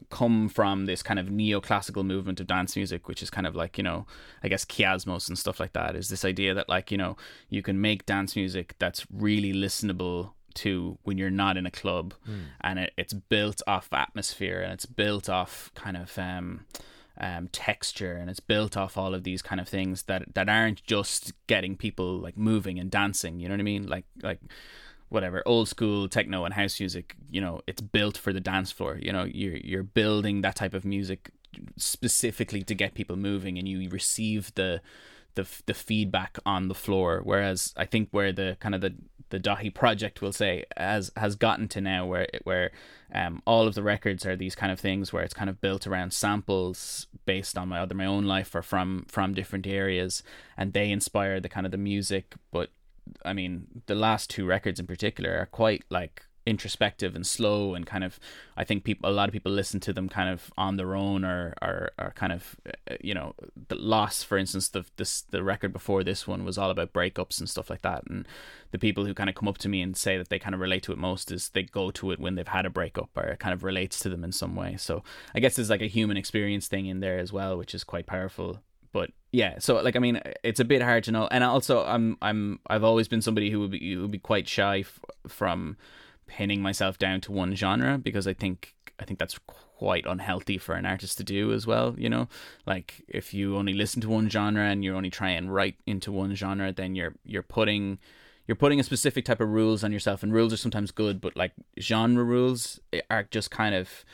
come 0.10 0.48
from 0.48 0.86
this 0.86 1.04
kind 1.04 1.20
of 1.20 1.28
neoclassical 1.28 2.06
movement 2.06 2.40
of 2.40 2.48
dance 2.48 2.76
music, 2.76 3.08
which 3.08 3.22
is 3.22 3.30
kind 3.30 3.46
of 3.46 3.56
like, 3.56 3.78
you 3.78 3.84
know, 3.84 4.06
I 4.44 4.48
guess 4.48 4.64
Kiasmos 4.64 5.28
and 5.28 5.38
stuff 5.38 5.60
like 5.60 5.74
that, 5.74 5.96
is 5.96 6.10
this 6.10 6.24
idea 6.24 6.54
that 6.54 6.70
like, 6.70 6.92
you 6.92 6.98
know, 6.98 7.18
you 7.50 7.62
can 7.62 7.82
make 7.82 8.06
dance 8.06 8.36
music 8.36 8.76
that's 8.80 9.06
really 9.12 9.54
listenable 9.54 10.32
to 10.56 10.98
when 11.04 11.18
you're 11.18 11.30
not 11.30 11.58
in 11.58 11.66
a 11.66 11.72
club 11.72 12.14
Mm. 12.28 12.40
and 12.62 12.80
it, 12.80 12.94
it's 12.98 13.14
built 13.14 13.62
off 13.68 13.90
atmosphere 13.94 14.62
and 14.62 14.72
it's 14.74 14.86
built 14.88 15.30
off 15.30 15.72
kind 15.76 15.96
of 15.98 16.18
um 16.18 16.66
um, 17.20 17.48
texture 17.52 18.14
and 18.14 18.30
it's 18.30 18.40
built 18.40 18.78
off 18.78 18.96
all 18.98 19.14
of 19.16 19.24
these 19.24 19.42
kind 19.42 19.60
of 19.60 19.68
things 19.68 20.04
that 20.04 20.34
that 20.36 20.48
aren't 20.50 20.84
just 20.84 21.34
getting 21.48 21.76
people 21.76 22.18
like 22.20 22.38
moving 22.38 22.80
and 22.80 22.90
dancing 22.92 23.40
you 23.40 23.48
know 23.48 23.54
what 23.56 23.60
I 23.60 23.64
mean 23.64 23.88
like 23.88 24.06
like 24.22 24.40
whatever 25.10 25.42
old 25.46 25.68
school 25.68 26.10
techno 26.10 26.44
and 26.44 26.54
house 26.54 26.80
music 26.80 27.16
you 27.30 27.40
know 27.40 27.62
it's 27.68 27.82
built 27.82 28.18
for 28.18 28.34
the 28.34 28.42
dance 28.42 28.72
floor. 28.72 28.98
You 29.02 29.12
know 29.12 29.24
you're 29.24 29.58
you're 29.58 29.84
building 29.84 30.42
that 30.42 30.56
type 30.56 30.74
of 30.74 30.86
music 30.86 31.32
specifically 31.78 32.62
to 32.64 32.76
get 32.76 32.94
people 32.94 33.16
moving 33.16 33.58
and 33.58 33.68
you 33.68 33.90
receive 33.90 34.54
the 34.56 34.82
the 35.36 35.48
the 35.66 35.74
feedback 35.74 36.38
on 36.46 36.68
the 36.68 36.76
floor. 36.76 37.22
Whereas 37.24 37.74
i 37.78 37.86
think 37.86 38.10
where 38.12 38.32
the 38.32 38.58
kind 38.60 38.76
of 38.76 38.82
the 38.82 38.96
the 39.30 39.40
Daithí 39.40 39.74
project 39.74 40.22
will 40.22 40.32
say 40.32 40.64
has 40.76 41.12
has 41.18 41.36
gotten 41.36 41.68
to 41.70 41.82
now 41.82 42.06
where 42.06 42.28
where 42.44 42.72
um 43.14 43.42
all 43.46 43.68
of 43.68 43.76
the 43.76 43.84
records 43.84 44.26
are 44.26 44.36
these 44.36 44.56
kind 44.56 44.72
of 44.72 44.80
things 44.80 45.12
where 45.12 45.24
it's 45.24 45.34
kind 45.34 45.50
of 45.50 45.62
built 45.62 45.86
around 45.86 46.14
samples 46.14 47.08
based 47.26 47.58
on 47.58 47.70
my 47.70 47.82
either 47.82 47.96
my 47.96 48.06
own 48.06 48.26
life 48.26 48.54
or 48.56 48.62
from 48.62 49.06
from 49.10 49.34
different 49.34 49.68
areas 49.68 50.24
and 50.56 50.74
they 50.74 50.92
inspire 50.92 51.40
the 51.40 51.50
kind 51.50 51.66
of 51.66 51.72
the 51.72 51.78
music 51.78 52.36
but 52.52 52.70
I 53.26 53.34
mean, 53.34 53.84
the 53.86 53.96
last 53.96 54.30
two 54.30 54.46
records 54.46 54.80
in 54.80 54.88
particular 54.88 55.38
are 55.38 55.46
quite 55.46 55.84
like 55.90 56.24
introspective 56.48 57.14
and 57.14 57.28
slow 57.28 57.76
and 57.76 57.86
kind 57.86 58.06
of 58.06 58.20
I 58.56 58.64
think 58.64 58.86
people 58.86 59.10
a 59.10 59.12
lot 59.12 59.28
of 59.28 59.34
people 59.34 59.52
listen 59.52 59.82
to 59.82 59.92
them 59.92 60.08
kind 60.08 60.30
of 60.30 60.50
on 60.58 60.78
their 60.78 60.96
own 60.96 61.26
or 61.26 61.54
are 61.62 61.92
or 62.00 62.14
kind 62.16 62.32
of 62.32 62.56
uh, 62.66 62.96
you 63.02 63.14
know 63.14 63.36
the 63.68 63.76
loss 63.76 64.24
for 64.24 64.38
instance 64.38 64.70
the 64.70 64.86
this 64.96 65.24
the 65.24 65.44
record 65.44 65.74
before 65.74 66.06
this 66.06 66.26
one 66.26 66.46
was 66.46 66.58
all 66.58 66.70
about 66.70 66.94
breakups 66.94 67.40
and 67.40 67.50
stuff 67.50 67.70
like 67.70 67.82
that. 67.82 68.04
And 68.10 68.26
the 68.72 68.80
people 68.80 69.06
who 69.06 69.14
kind 69.14 69.30
of 69.30 69.36
come 69.36 69.50
up 69.50 69.58
to 69.60 69.70
me 69.70 69.82
and 69.82 69.96
say 69.98 70.18
that 70.18 70.30
they 70.30 70.40
kind 70.40 70.56
of 70.56 70.62
relate 70.62 70.84
to 70.84 70.94
it 70.94 70.98
most 70.98 71.32
is 71.32 71.50
they 71.50 71.64
go 71.64 71.92
to 71.92 72.12
it 72.12 72.20
when 72.20 72.36
they've 72.36 72.48
had 72.48 72.66
a 72.66 72.70
breakup 72.70 73.10
or 73.18 73.24
it 73.24 73.40
kind 73.40 73.54
of 73.54 73.66
relates 73.66 74.00
to 74.00 74.10
them 74.10 74.24
in 74.24 74.32
some 74.32 74.56
way. 74.56 74.78
So 74.78 75.04
I 75.36 75.42
guess 75.42 75.58
there's 75.58 75.70
like 75.70 75.82
a 75.82 75.88
human 75.88 76.16
experience 76.16 76.68
thing 76.68 76.86
in 76.86 77.02
there 77.02 77.20
as 77.20 77.34
well 77.34 77.58
which 77.58 77.76
is 77.76 77.84
quite 77.84 78.06
powerful 78.06 78.62
but 78.98 79.10
yeah 79.32 79.54
so 79.60 79.76
like 79.82 79.96
i 79.96 80.00
mean 80.00 80.20
it's 80.44 80.60
a 80.60 80.66
bit 80.66 80.82
hard 80.82 81.04
to 81.04 81.12
know. 81.12 81.28
And 81.30 81.44
also 81.44 81.84
i'm 81.86 82.18
i'm 82.22 82.60
i've 82.68 82.84
always 82.84 83.08
been 83.08 83.22
somebody 83.22 83.50
who 83.52 83.60
would 83.62 83.72
be 83.72 83.94
who 83.94 84.02
would 84.04 84.12
be 84.12 84.20
quite 84.32 84.48
shy 84.48 84.80
f- 84.80 85.00
from 85.28 85.78
pinning 86.26 86.62
myself 86.62 86.98
down 86.98 87.22
to 87.22 87.32
one 87.32 87.56
genre 87.56 87.98
because 87.98 88.26
i 88.28 88.34
think 88.34 88.76
i 89.00 89.06
think 89.06 89.20
that's 89.20 89.40
quite 89.78 90.06
unhealthy 90.08 90.58
for 90.58 90.74
an 90.76 90.86
artist 90.86 91.18
to 91.18 91.24
do 91.24 91.54
as 91.54 91.68
well 91.68 91.96
you 91.98 92.10
know? 92.10 92.28
Like 92.66 93.04
if 93.08 93.34
you 93.34 93.58
only 93.58 93.74
listen 93.74 94.02
to 94.02 94.10
one 94.10 94.30
genre 94.30 94.64
and 94.64 94.84
you 94.84 94.96
only 94.96 95.12
try 95.12 95.30
and 95.30 95.54
write 95.54 95.76
into 95.86 96.12
one 96.12 96.34
genre 96.36 96.72
then 96.72 96.96
you're 96.96 97.14
you're 97.24 97.44
putting 97.44 98.00
you're 98.48 98.56
putting 98.56 98.80
a 98.80 98.84
specific 98.84 99.26
type 99.26 99.42
of 99.42 99.50
rules 99.50 99.84
on 99.84 99.92
yourself. 99.92 100.24
And 100.24 100.34
rules 100.34 100.54
are 100.54 100.58
sometimes 100.58 100.92
good 100.92 101.22
but 101.22 101.36
like 101.36 101.52
genre 101.80 102.24
rules 102.24 102.80
eh, 102.94 103.02
are 103.10 103.24
just 103.24 103.52
kind 103.52 103.76
of 103.76 104.06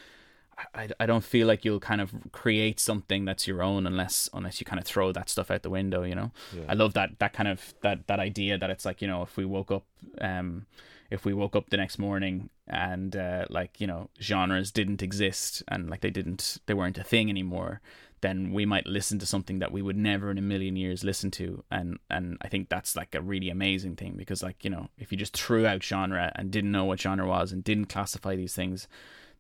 I, 0.74 0.90
I 1.00 1.06
don't 1.06 1.24
feel 1.24 1.48
like 1.48 1.66
you'll 1.66 1.80
kind 1.80 2.02
of 2.02 2.14
create 2.32 2.80
something 2.80 3.26
that's 3.26 3.48
your 3.48 3.64
own 3.64 3.88
unless 3.88 4.30
unless 4.34 4.60
you 4.60 4.66
kind 4.66 4.80
of 4.80 4.86
throw 4.86 5.12
that 5.12 5.30
stuff 5.30 5.50
out 5.52 5.64
the 5.64 5.70
window 5.70 6.04
you 6.04 6.16
know 6.16 6.32
Yeah. 6.56 6.66
I 6.70 6.74
love 6.74 6.94
that 6.94 7.20
that 7.20 7.34
kind 7.34 7.48
of 7.50 7.74
that 7.82 8.08
that 8.08 8.20
idea 8.20 8.58
that 8.58 8.70
it's 8.70 8.86
like 8.86 9.02
you 9.02 9.08
know 9.08 9.22
if 9.24 9.36
we 9.38 9.46
woke 9.46 9.72
up 9.72 9.86
um 10.22 10.66
if 11.10 11.26
we 11.26 11.34
woke 11.34 11.56
up 11.56 11.70
the 11.70 11.78
next 11.78 12.00
morning 12.00 12.50
and 12.68 13.16
uh, 13.16 13.46
like 13.50 13.80
you 13.80 13.88
know 13.88 14.10
genres 14.22 14.72
didn't 14.72 15.02
exist 15.04 15.62
and 15.68 15.90
like 15.90 16.02
they 16.02 16.10
didn't 16.10 16.58
they 16.66 16.74
weren't 16.74 16.98
a 16.98 17.04
thing 17.04 17.30
anymore 17.30 17.82
then 18.22 18.54
we 18.54 18.66
might 18.66 18.88
listen 18.88 19.20
to 19.20 19.26
something 19.26 19.60
that 19.60 19.72
we 19.74 19.82
would 19.82 19.98
never 19.98 20.32
in 20.32 20.38
a 20.38 20.42
million 20.42 20.76
years 20.78 21.04
listen 21.04 21.30
to 21.30 21.64
and 21.70 22.00
and 22.10 22.38
I 22.42 22.48
think 22.48 22.70
that's 22.70 22.96
like 22.96 23.14
a 23.14 23.22
really 23.22 23.50
amazing 23.50 23.96
thing 23.96 24.14
because 24.16 24.42
like 24.42 24.64
you 24.64 24.70
know 24.70 24.88
if 24.98 25.12
you 25.12 25.18
just 25.18 25.36
threw 25.36 25.66
out 25.68 25.84
genre 25.84 26.32
and 26.36 26.50
didn't 26.50 26.72
know 26.72 26.86
what 26.86 27.02
genre 27.02 27.28
was 27.28 27.52
and 27.52 27.64
didn't 27.64 27.88
classify 27.90 28.36
these 28.36 28.56
things 28.56 28.88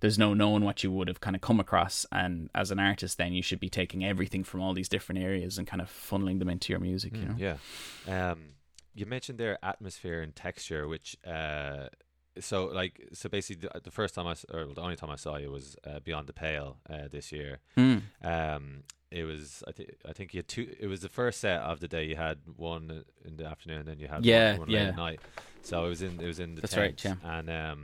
there's 0.03 0.19
no 0.19 0.33
knowing 0.33 0.63
what 0.65 0.83
you 0.83 0.91
would 0.91 1.07
have 1.07 1.21
kind 1.21 1.33
of 1.35 1.41
come 1.41 1.59
across 1.61 2.05
and 2.11 2.49
as 2.53 2.69
an 2.71 2.79
artist 2.79 3.17
then 3.17 3.31
you 3.31 3.41
should 3.41 3.59
be 3.59 3.69
taking 3.69 4.03
everything 4.03 4.43
from 4.43 4.59
all 4.61 4.73
these 4.73 4.89
different 4.89 5.19
areas 5.29 5.57
and 5.57 5.65
kind 5.65 5.81
of 5.81 5.89
funneling 5.89 6.39
them 6.39 6.49
into 6.49 6.73
your 6.73 6.79
music 6.89 7.15
you 7.15 7.25
know 7.25 7.33
Mm, 7.35 7.39
Yeah. 8.07 8.31
Um, 8.31 8.39
you 8.93 9.05
mentioned 9.05 9.37
their 9.39 9.57
atmosphere 9.63 10.21
and 10.21 10.35
texture, 10.35 10.87
which 10.93 11.15
uh, 11.25 11.87
so 12.39 12.65
like 12.65 12.93
so 13.13 13.29
basically 13.29 13.67
the, 13.73 13.79
the 13.79 13.91
first 13.91 14.13
time 14.15 14.27
I 14.27 14.35
or 14.55 14.65
the 14.73 14.81
only 14.81 14.95
time 14.95 15.09
I 15.09 15.15
saw 15.15 15.37
you 15.37 15.49
was 15.51 15.75
uh, 15.89 15.99
Beyond 16.07 16.27
the 16.27 16.33
Pale 16.33 16.77
uh, 16.89 17.07
this 17.09 17.31
year. 17.31 17.59
Mm. 17.77 18.01
Um, 18.23 18.83
it 19.09 19.23
was 19.23 19.63
I 19.67 19.71
think 19.71 19.89
I 20.07 20.13
think 20.13 20.33
you 20.33 20.39
had 20.39 20.47
two. 20.47 20.65
It 20.79 20.87
was 20.87 21.01
the 21.01 21.09
first 21.09 21.39
set 21.39 21.59
of 21.61 21.79
the 21.79 21.87
day. 21.87 22.03
You 22.05 22.15
had 22.15 22.37
one 22.55 23.03
in 23.27 23.37
the 23.37 23.45
afternoon, 23.45 23.79
and 23.79 23.87
then 23.87 23.99
you 23.99 24.07
had 24.07 24.23
Yeah, 24.25 24.51
one, 24.51 24.59
one 24.59 24.69
late 24.69 24.81
yeah. 24.81 24.87
at 24.89 24.95
night. 24.95 25.19
So 25.63 25.85
it 25.85 25.89
was 25.89 26.01
in 26.03 26.19
it 26.19 26.27
was 26.27 26.39
in 26.39 26.55
the 26.55 26.61
That's 26.61 26.77
right, 26.77 26.95
tent, 26.97 27.19
and 27.23 27.49
um, 27.49 27.79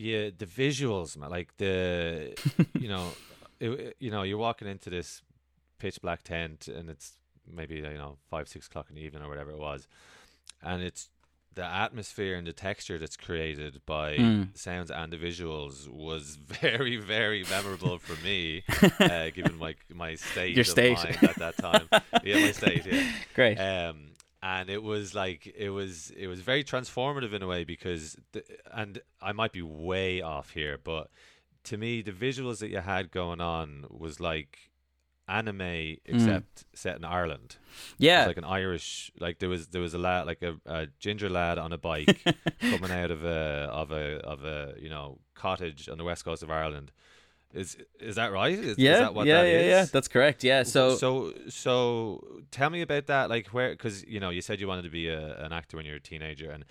yeah, 0.00 0.30
the 0.36 0.46
visuals, 0.46 1.16
man, 1.16 1.30
like 1.30 1.56
the 1.56 2.34
you 2.78 2.88
know, 2.88 3.08
it, 3.60 3.96
you 3.98 4.10
know, 4.12 4.22
you're 4.22 4.38
walking 4.38 4.68
into 4.68 4.90
this 4.90 5.22
pitch 5.78 6.00
black 6.00 6.22
tent, 6.22 6.68
and 6.68 6.88
it's 6.88 7.12
maybe 7.50 7.76
you 7.76 7.82
know 7.98 8.16
five 8.30 8.48
six 8.48 8.66
o'clock 8.68 8.86
in 8.90 8.94
the 8.96 9.02
evening 9.02 9.22
or 9.24 9.28
whatever 9.28 9.50
it 9.50 9.58
was, 9.58 9.88
and 10.62 10.82
it's 10.82 11.08
the 11.54 11.64
atmosphere 11.64 12.36
and 12.36 12.46
the 12.46 12.52
texture 12.52 12.98
that's 12.98 13.16
created 13.16 13.80
by 13.84 14.16
Mm. 14.16 14.56
sounds 14.56 14.92
and 14.92 15.12
the 15.12 15.16
visuals 15.16 15.88
was 15.88 16.36
very 16.60 16.96
very 16.98 17.42
memorable 17.50 17.98
for 17.98 18.14
me, 18.24 18.62
uh, 19.00 19.30
given 19.30 19.58
my 19.58 19.74
my 19.92 20.14
state 20.14 20.54
Your 20.54 20.62
of 20.62 20.68
state. 20.68 20.94
mind 20.96 21.18
at 21.24 21.36
that 21.36 21.56
time. 21.58 21.88
yeah, 22.22 22.38
my 22.40 22.52
state. 22.52 22.86
Yeah. 22.86 23.02
great 23.34 23.56
Um, 23.58 24.10
and 24.48 24.70
it 24.70 24.82
was 24.82 25.14
like 25.14 25.46
it 25.46 25.68
was 25.68 26.10
it 26.16 26.26
was 26.26 26.40
very 26.40 26.64
transformative 26.64 27.34
in 27.34 27.42
a 27.42 27.46
way 27.46 27.64
because 27.64 28.16
the, 28.32 28.42
and 28.72 29.00
I 29.20 29.32
might 29.32 29.52
be 29.52 29.60
way 29.60 30.22
off 30.22 30.50
here, 30.50 30.78
but 30.82 31.10
to 31.64 31.76
me 31.76 32.00
the 32.00 32.12
visuals 32.12 32.60
that 32.60 32.70
you 32.70 32.78
had 32.78 33.10
going 33.10 33.42
on 33.42 33.84
was 33.90 34.20
like 34.20 34.70
anime 35.28 35.96
except 36.06 36.64
set 36.72 36.96
in 36.96 37.04
Ireland. 37.04 37.56
Mm. 37.58 37.94
yeah 37.98 38.26
like 38.26 38.38
an 38.38 38.44
Irish 38.44 39.12
like 39.20 39.38
there 39.38 39.50
was 39.50 39.68
there 39.68 39.82
was 39.82 39.92
a 39.92 39.98
lad 39.98 40.26
like 40.26 40.42
a, 40.42 40.56
a 40.64 40.86
ginger 40.98 41.28
lad 41.28 41.58
on 41.58 41.74
a 41.74 41.78
bike 41.78 42.18
coming 42.60 42.90
out 42.90 43.10
of 43.10 43.24
a 43.24 43.68
of 43.70 43.92
a 43.92 44.18
of 44.24 44.44
a 44.44 44.74
you 44.80 44.88
know 44.88 45.18
cottage 45.34 45.90
on 45.90 45.98
the 45.98 46.04
west 46.04 46.24
coast 46.24 46.42
of 46.42 46.50
Ireland. 46.50 46.90
Is 47.54 47.76
is 47.98 48.16
that 48.16 48.30
right? 48.32 48.52
Is, 48.52 48.72
is 48.72 48.78
yeah 48.78 48.98
that 48.98 49.14
what 49.14 49.26
yeah 49.26 49.42
that 49.42 49.48
yeah 49.48 49.60
yeah. 49.60 49.84
that's 49.90 50.08
correct. 50.08 50.44
Yeah 50.44 50.62
so 50.64 50.96
so 50.96 51.32
so 51.48 52.22
tell 52.50 52.68
me 52.70 52.82
about 52.82 53.06
that 53.06 53.30
like 53.30 53.48
where 53.48 53.70
because 53.70 54.04
you 54.04 54.20
know 54.20 54.30
you 54.30 54.42
said 54.42 54.60
you 54.60 54.68
wanted 54.68 54.82
to 54.82 54.90
be 54.90 55.08
a, 55.08 55.42
an 55.44 55.52
actor 55.52 55.76
when 55.76 55.86
you 55.86 55.92
were 55.92 55.96
a 55.96 56.00
teenager 56.00 56.50
and 56.50 56.64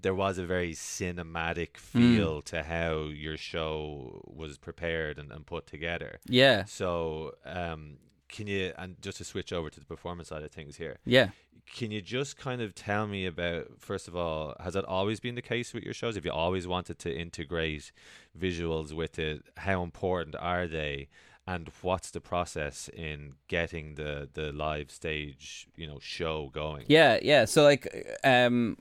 there 0.00 0.14
was 0.14 0.36
a 0.38 0.44
very 0.44 0.72
cinematic 0.72 1.76
Hmm. 1.92 2.16
feel 2.16 2.42
to 2.42 2.62
how 2.64 3.04
your 3.04 3.36
show 3.36 4.20
was 4.26 4.58
prepared 4.58 5.18
and, 5.18 5.30
and 5.32 5.46
put 5.46 5.66
together. 5.66 6.18
Yeah. 6.26 6.64
So 6.64 7.34
um 7.46 7.98
can 8.34 8.48
you 8.48 8.72
and 8.76 9.00
just 9.00 9.18
to 9.18 9.24
switch 9.24 9.52
over 9.52 9.70
to 9.70 9.78
the 9.78 9.86
performance 9.86 10.28
side 10.28 10.42
of 10.42 10.50
things 10.50 10.76
here. 10.76 10.98
Yeah. 11.04 11.28
Can 11.72 11.92
you 11.92 12.02
just 12.02 12.36
kind 12.36 12.60
of 12.60 12.74
tell 12.74 13.06
me 13.06 13.26
about 13.26 13.66
first 13.78 14.08
of 14.08 14.16
all 14.16 14.54
has 14.60 14.74
that 14.74 14.84
always 14.84 15.20
been 15.20 15.36
the 15.36 15.42
case 15.42 15.72
with 15.72 15.84
your 15.84 15.94
shows? 15.94 16.16
Have 16.16 16.24
you 16.24 16.32
always 16.32 16.66
wanted 16.66 16.98
to 16.98 17.16
integrate 17.16 17.92
visuals 18.38 18.92
with 18.92 19.20
it? 19.20 19.44
How 19.58 19.84
important 19.84 20.34
are 20.34 20.66
they 20.66 21.08
and 21.46 21.70
what's 21.82 22.10
the 22.10 22.20
process 22.20 22.88
in 22.88 23.34
getting 23.48 23.96
the 23.96 24.28
the 24.32 24.50
live 24.52 24.90
stage 24.90 25.66
you 25.76 25.86
know 25.86 25.98
show 26.00 26.50
going 26.52 26.84
Yeah, 26.88 27.18
yeah. 27.22 27.44
So 27.44 27.62
like, 27.62 28.18
um, 28.24 28.78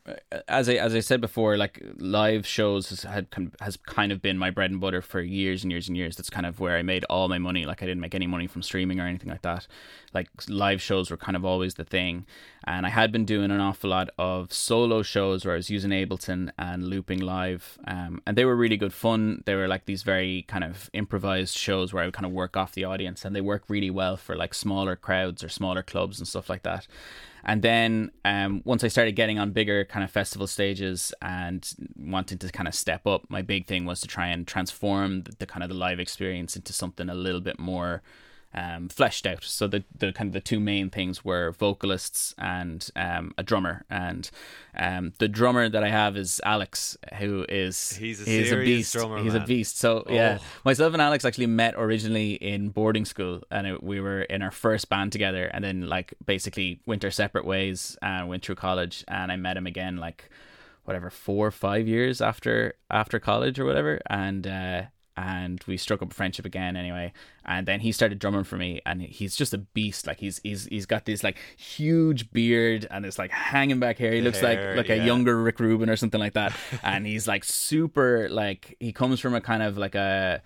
as 0.47 0.69
I 0.69 0.73
as 0.73 0.95
I 0.95 0.99
said 0.99 1.21
before, 1.21 1.57
like 1.57 1.81
live 1.97 2.45
shows 2.45 2.89
has 2.89 3.03
had 3.03 3.27
has 3.59 3.77
kind 3.77 4.11
of 4.11 4.21
been 4.21 4.37
my 4.37 4.49
bread 4.49 4.71
and 4.71 4.79
butter 4.79 5.01
for 5.01 5.21
years 5.21 5.63
and 5.63 5.71
years 5.71 5.87
and 5.87 5.97
years. 5.97 6.15
That's 6.15 6.29
kind 6.29 6.45
of 6.45 6.59
where 6.59 6.77
I 6.77 6.81
made 6.81 7.03
all 7.05 7.27
my 7.27 7.37
money. 7.37 7.65
Like 7.65 7.83
I 7.83 7.85
didn't 7.85 8.01
make 8.01 8.15
any 8.15 8.27
money 8.27 8.47
from 8.47 8.61
streaming 8.61 8.99
or 8.99 9.07
anything 9.07 9.29
like 9.29 9.41
that. 9.41 9.67
Like 10.13 10.29
live 10.47 10.81
shows 10.81 11.09
were 11.09 11.17
kind 11.17 11.35
of 11.35 11.45
always 11.45 11.75
the 11.75 11.83
thing, 11.83 12.25
and 12.65 12.85
I 12.85 12.89
had 12.89 13.11
been 13.11 13.25
doing 13.25 13.51
an 13.51 13.59
awful 13.59 13.89
lot 13.89 14.09
of 14.17 14.53
solo 14.53 15.01
shows 15.01 15.45
where 15.45 15.53
I 15.53 15.57
was 15.57 15.69
using 15.69 15.91
Ableton 15.91 16.51
and 16.57 16.87
looping 16.87 17.19
live, 17.19 17.77
um, 17.87 18.21
and 18.25 18.37
they 18.37 18.45
were 18.45 18.55
really 18.55 18.77
good 18.77 18.93
fun. 18.93 19.43
They 19.45 19.55
were 19.55 19.67
like 19.67 19.85
these 19.85 20.03
very 20.03 20.43
kind 20.47 20.63
of 20.63 20.89
improvised 20.93 21.57
shows 21.57 21.93
where 21.93 22.03
I 22.03 22.07
would 22.07 22.13
kind 22.13 22.25
of 22.25 22.31
work 22.31 22.55
off 22.55 22.73
the 22.73 22.85
audience, 22.85 23.25
and 23.25 23.35
they 23.35 23.41
work 23.41 23.63
really 23.67 23.89
well 23.89 24.17
for 24.17 24.35
like 24.35 24.53
smaller 24.53 24.95
crowds 24.95 25.43
or 25.43 25.49
smaller 25.49 25.83
clubs 25.83 26.19
and 26.19 26.27
stuff 26.27 26.49
like 26.49 26.63
that. 26.63 26.87
And 27.45 27.61
then 27.61 28.11
um, 28.23 28.61
once 28.63 28.83
I 28.83 28.87
started 28.87 29.15
getting 29.15 29.37
on 29.37 29.51
bigger 29.51 29.83
kind 29.83 30.03
of 30.03 30.11
festival 30.11 30.47
stages 30.47 31.13
and 31.21 31.69
wanting 31.97 32.37
to 32.37 32.49
kind 32.49 32.67
of 32.69 32.75
step 32.75 33.05
up, 33.05 33.25
my 33.29 33.41
big 33.41 33.65
thing 33.65 33.85
was 33.85 33.99
to 34.01 34.07
try 34.07 34.27
and 34.27 34.47
transform 34.47 35.23
the, 35.23 35.33
the 35.39 35.45
kind 35.45 35.61
of 35.61 35.69
the 35.69 35.75
live 35.75 35.99
experience 35.99 36.55
into 36.55 36.71
something 36.71 37.09
a 37.09 37.15
little 37.15 37.41
bit 37.41 37.59
more 37.59 38.01
um, 38.55 38.87
fleshed 38.89 39.25
out. 39.25 39.43
So 39.43 39.67
the 39.67 39.83
the 39.97 40.11
kind 40.13 40.27
of 40.29 40.33
the 40.33 40.39
two 40.41 40.59
main 40.59 40.89
things 40.89 41.25
were 41.25 41.51
vocalists 41.53 42.35
and 42.37 42.87
um, 42.95 43.33
a 43.37 43.43
drummer. 43.43 43.83
And 43.89 44.29
um, 44.77 45.13
the 45.19 45.27
drummer 45.27 45.69
that 45.69 45.83
I 45.83 45.89
have 45.89 46.15
is 46.17 46.39
Alex, 46.45 46.97
who 47.19 47.45
is 47.49 47.93
He's 47.93 48.21
a 48.21 48.29
he's 48.29 48.49
serious 48.49 48.77
beast. 48.77 48.93
drummer, 48.93 49.17
he's 49.23 49.33
a 49.33 49.39
beast. 49.41 49.77
So 49.77 50.05
yeah, 50.09 50.37
Oh. 50.39 50.45
myself 50.65 50.93
and 50.93 51.01
Alex 51.01 51.25
actually 51.25 51.47
met 51.47 51.73
originally 51.77 52.33
in 52.33 52.69
boarding 52.69 53.05
school, 53.05 53.41
and 53.49 53.67
it, 53.67 53.83
we 53.83 53.99
were 53.99 54.21
in 54.23 54.41
our 54.41 54.51
first 54.51 54.89
band 54.89 55.11
together, 55.11 55.45
and 55.53 55.63
then 55.63 55.87
like 55.87 56.13
basically 56.25 56.79
went 56.85 57.03
our 57.03 57.11
separate 57.11 57.45
ways 57.45 57.97
and 58.01 58.29
went 58.29 58.43
through 58.45 58.55
college, 58.55 59.03
and 59.07 59.31
I 59.31 59.35
met 59.35 59.57
him 59.57 59.65
again 59.67 59.97
like 59.97 60.29
whatever 60.85 61.09
four 61.09 61.47
or 61.47 61.51
five 61.51 61.87
years 61.87 62.21
after 62.21 62.75
after 62.91 63.19
college 63.19 63.57
or 63.59 63.65
whatever, 63.65 63.99
and. 64.09 64.45
uh 64.45 64.81
and 65.15 65.63
we 65.67 65.77
struck 65.77 66.01
up 66.01 66.11
a 66.11 66.13
friendship 66.13 66.45
again 66.45 66.75
anyway. 66.75 67.13
And 67.45 67.67
then 67.67 67.81
he 67.81 67.91
started 67.91 68.19
drumming 68.19 68.45
for 68.45 68.57
me 68.57 68.81
and 68.85 69.01
he's 69.01 69.35
just 69.35 69.53
a 69.53 69.57
beast. 69.57 70.07
Like 70.07 70.19
he's 70.19 70.39
he's 70.43 70.65
he's 70.65 70.85
got 70.85 71.05
this 71.05 71.23
like 71.23 71.37
huge 71.57 72.31
beard 72.31 72.87
and 72.89 73.05
it's 73.05 73.19
like 73.19 73.31
hanging 73.31 73.79
back 73.79 73.97
hair. 73.97 74.13
He 74.13 74.21
looks 74.21 74.39
Hair, 74.39 74.75
like 74.75 74.89
like 74.89 74.97
yeah. 74.97 75.03
a 75.03 75.05
younger 75.05 75.41
Rick 75.41 75.59
Rubin 75.59 75.89
or 75.89 75.95
something 75.95 76.19
like 76.19 76.33
that. 76.33 76.53
And 76.83 77.05
he's 77.05 77.27
like 77.27 77.43
super 77.43 78.27
like 78.29 78.75
he 78.79 78.91
comes 78.91 79.19
from 79.19 79.35
a 79.35 79.41
kind 79.41 79.63
of 79.63 79.77
like 79.77 79.95
a 79.95 80.41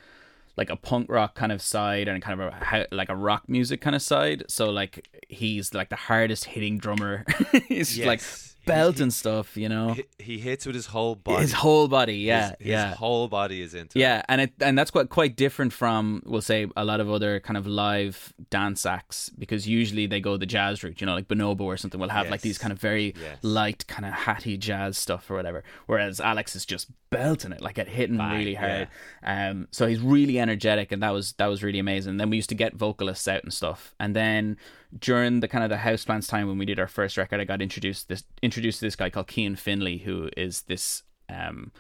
like 0.57 0.69
a 0.69 0.75
punk 0.75 1.09
rock 1.09 1.35
kind 1.35 1.51
of 1.51 1.61
side 1.61 2.07
and 2.07 2.21
kind 2.21 2.41
of 2.41 2.53
a 2.53 2.87
like 2.91 3.09
a 3.09 3.15
rock 3.15 3.47
music 3.47 3.79
kind 3.79 3.95
of 3.95 4.01
side. 4.01 4.43
So 4.47 4.69
like 4.69 5.07
he's 5.29 5.73
like 5.73 5.89
the 5.89 5.95
hardest 5.95 6.45
hitting 6.45 6.77
drummer. 6.79 7.25
He's 7.67 7.99
like 7.99 8.21
Yes. 8.67 8.99
and 9.01 9.13
stuff 9.13 9.55
you 9.57 9.69
know 9.69 9.93
He, 9.93 10.05
he 10.19 10.39
hits 10.39 10.65
with 10.65 10.75
his 10.75 10.87
whole 10.87 11.15
body. 11.15 11.41
his 11.41 11.53
whole 11.53 11.87
body 11.87 12.17
yeah 12.17 12.49
His- 12.49 12.57
his 12.59 12.67
yeah 12.67 12.95
whole 12.95 13.27
body 13.27 13.61
is 13.61 13.73
into 13.73 13.97
it. 13.97 14.01
yeah, 14.01 14.21
and 14.29 14.41
it 14.41 14.51
and 14.61 14.77
that's 14.77 14.91
quite 14.91 15.09
quite 15.09 15.35
different 15.35 15.73
from 15.73 16.21
we'll 16.25 16.41
say 16.41 16.67
a 16.75 16.83
lot 16.85 16.99
of 16.99 17.09
other 17.09 17.39
kind 17.39 17.57
of 17.57 17.65
live 17.67 18.33
dance 18.49 18.85
acts 18.85 19.29
because 19.37 19.67
usually 19.67 20.07
they 20.07 20.19
go 20.19 20.37
the 20.37 20.45
jazz 20.45 20.83
route, 20.83 20.99
you 21.01 21.07
know, 21.07 21.13
like 21.13 21.27
Bonobo 21.27 21.61
or 21.61 21.77
something 21.77 21.99
will 21.99 22.09
have 22.09 22.29
like 22.29 22.41
these 22.41 22.57
kind 22.57 22.71
of 22.71 22.79
very 22.79 23.13
Yes. 23.21 23.37
light 23.41 23.87
kind 23.87 24.05
of 24.05 24.13
hatty 24.13 24.57
jazz 24.57 24.97
stuff 24.97 25.29
or 25.31 25.35
whatever. 25.35 25.63
Whereas 25.85 26.19
Alex 26.19 26.55
is 26.55 26.65
just 26.65 26.87
belting 27.09 27.51
it, 27.53 27.61
like 27.61 27.77
it 27.77 27.87
hitting 27.87 28.17
Bang, 28.17 28.37
really 28.37 28.53
hard. 28.55 28.89
Um, 29.23 29.67
so 29.71 29.87
he's 29.87 29.99
really 30.01 30.39
energetic, 30.39 30.91
and 30.91 31.01
that 31.03 31.11
was 31.11 31.33
that 31.33 31.47
was 31.47 31.63
really 31.63 31.79
amazing. 31.79 32.17
Then 32.17 32.29
we 32.29 32.35
used 32.37 32.49
to 32.49 32.55
get 32.55 32.73
vocalists 32.75 33.27
out 33.27 33.43
and 33.43 33.53
stuff, 33.53 33.93
and 33.99 34.15
then 34.15 34.57
during 34.97 35.39
the 35.39 35.47
kind 35.47 35.63
of 35.63 35.69
the 35.69 35.77
houseplants 35.77 36.29
time 36.29 36.47
when 36.47 36.57
we 36.57 36.65
did 36.65 36.79
our 36.79 36.87
first 36.87 37.17
record, 37.17 37.39
I 37.39 37.43
got 37.43 37.61
introduced 37.61 38.09
this 38.09 38.23
introduced 38.41 38.79
to 38.79 38.85
this 38.85 38.95
guy 38.95 39.09
called 39.09 39.27
Kean 39.27 39.55
Finley, 39.55 39.99
who 39.99 40.29
is 40.35 40.63
this 40.63 41.03
um 41.29 41.71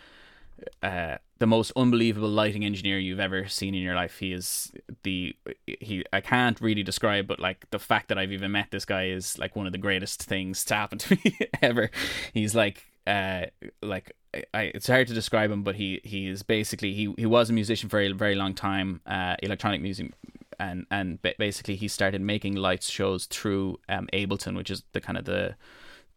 uh, 0.81 1.17
the 1.39 1.45
most 1.45 1.71
unbelievable 1.75 2.29
lighting 2.29 2.65
engineer 2.65 2.97
you've 2.97 3.19
ever 3.19 3.47
seen 3.47 3.75
in 3.75 3.81
your 3.81 3.95
life. 3.95 4.17
He 4.19 4.33
is 4.33 4.71
the 5.03 5.35
he. 5.65 6.03
I 6.11 6.21
can't 6.21 6.59
really 6.59 6.83
describe, 6.83 7.27
but 7.27 7.39
like 7.39 7.69
the 7.69 7.79
fact 7.79 8.09
that 8.09 8.17
I've 8.17 8.31
even 8.31 8.51
met 8.51 8.71
this 8.71 8.85
guy 8.85 9.07
is 9.07 9.37
like 9.37 9.55
one 9.55 9.67
of 9.67 9.71
the 9.71 9.77
greatest 9.77 10.23
things 10.23 10.65
to 10.65 10.75
happen 10.75 10.97
to 10.99 11.17
me 11.23 11.37
ever. 11.61 11.91
He's 12.33 12.55
like 12.55 12.85
uh 13.05 13.45
like 13.81 14.13
I, 14.53 14.71
it's 14.73 14.87
hard 14.87 15.07
to 15.07 15.13
describe 15.13 15.51
him, 15.51 15.63
but 15.63 15.75
he 15.75 16.01
he 16.03 16.27
is 16.27 16.43
basically 16.43 16.93
he 16.93 17.13
he 17.17 17.25
was 17.25 17.49
a 17.49 17.53
musician 17.53 17.89
for 17.89 17.99
a 17.99 18.11
very 18.11 18.35
long 18.35 18.53
time, 18.53 19.01
uh, 19.05 19.35
electronic 19.41 19.81
music. 19.81 20.11
And 20.59 20.85
and 20.89 21.21
ba- 21.21 21.35
basically 21.37 21.75
he 21.75 21.87
started 21.87 22.21
making 22.21 22.55
lights 22.55 22.89
shows 22.89 23.25
through 23.25 23.79
um, 23.87 24.07
Ableton, 24.13 24.55
which 24.55 24.71
is 24.71 24.83
the 24.93 25.01
kind 25.01 25.17
of 25.17 25.25
the 25.25 25.55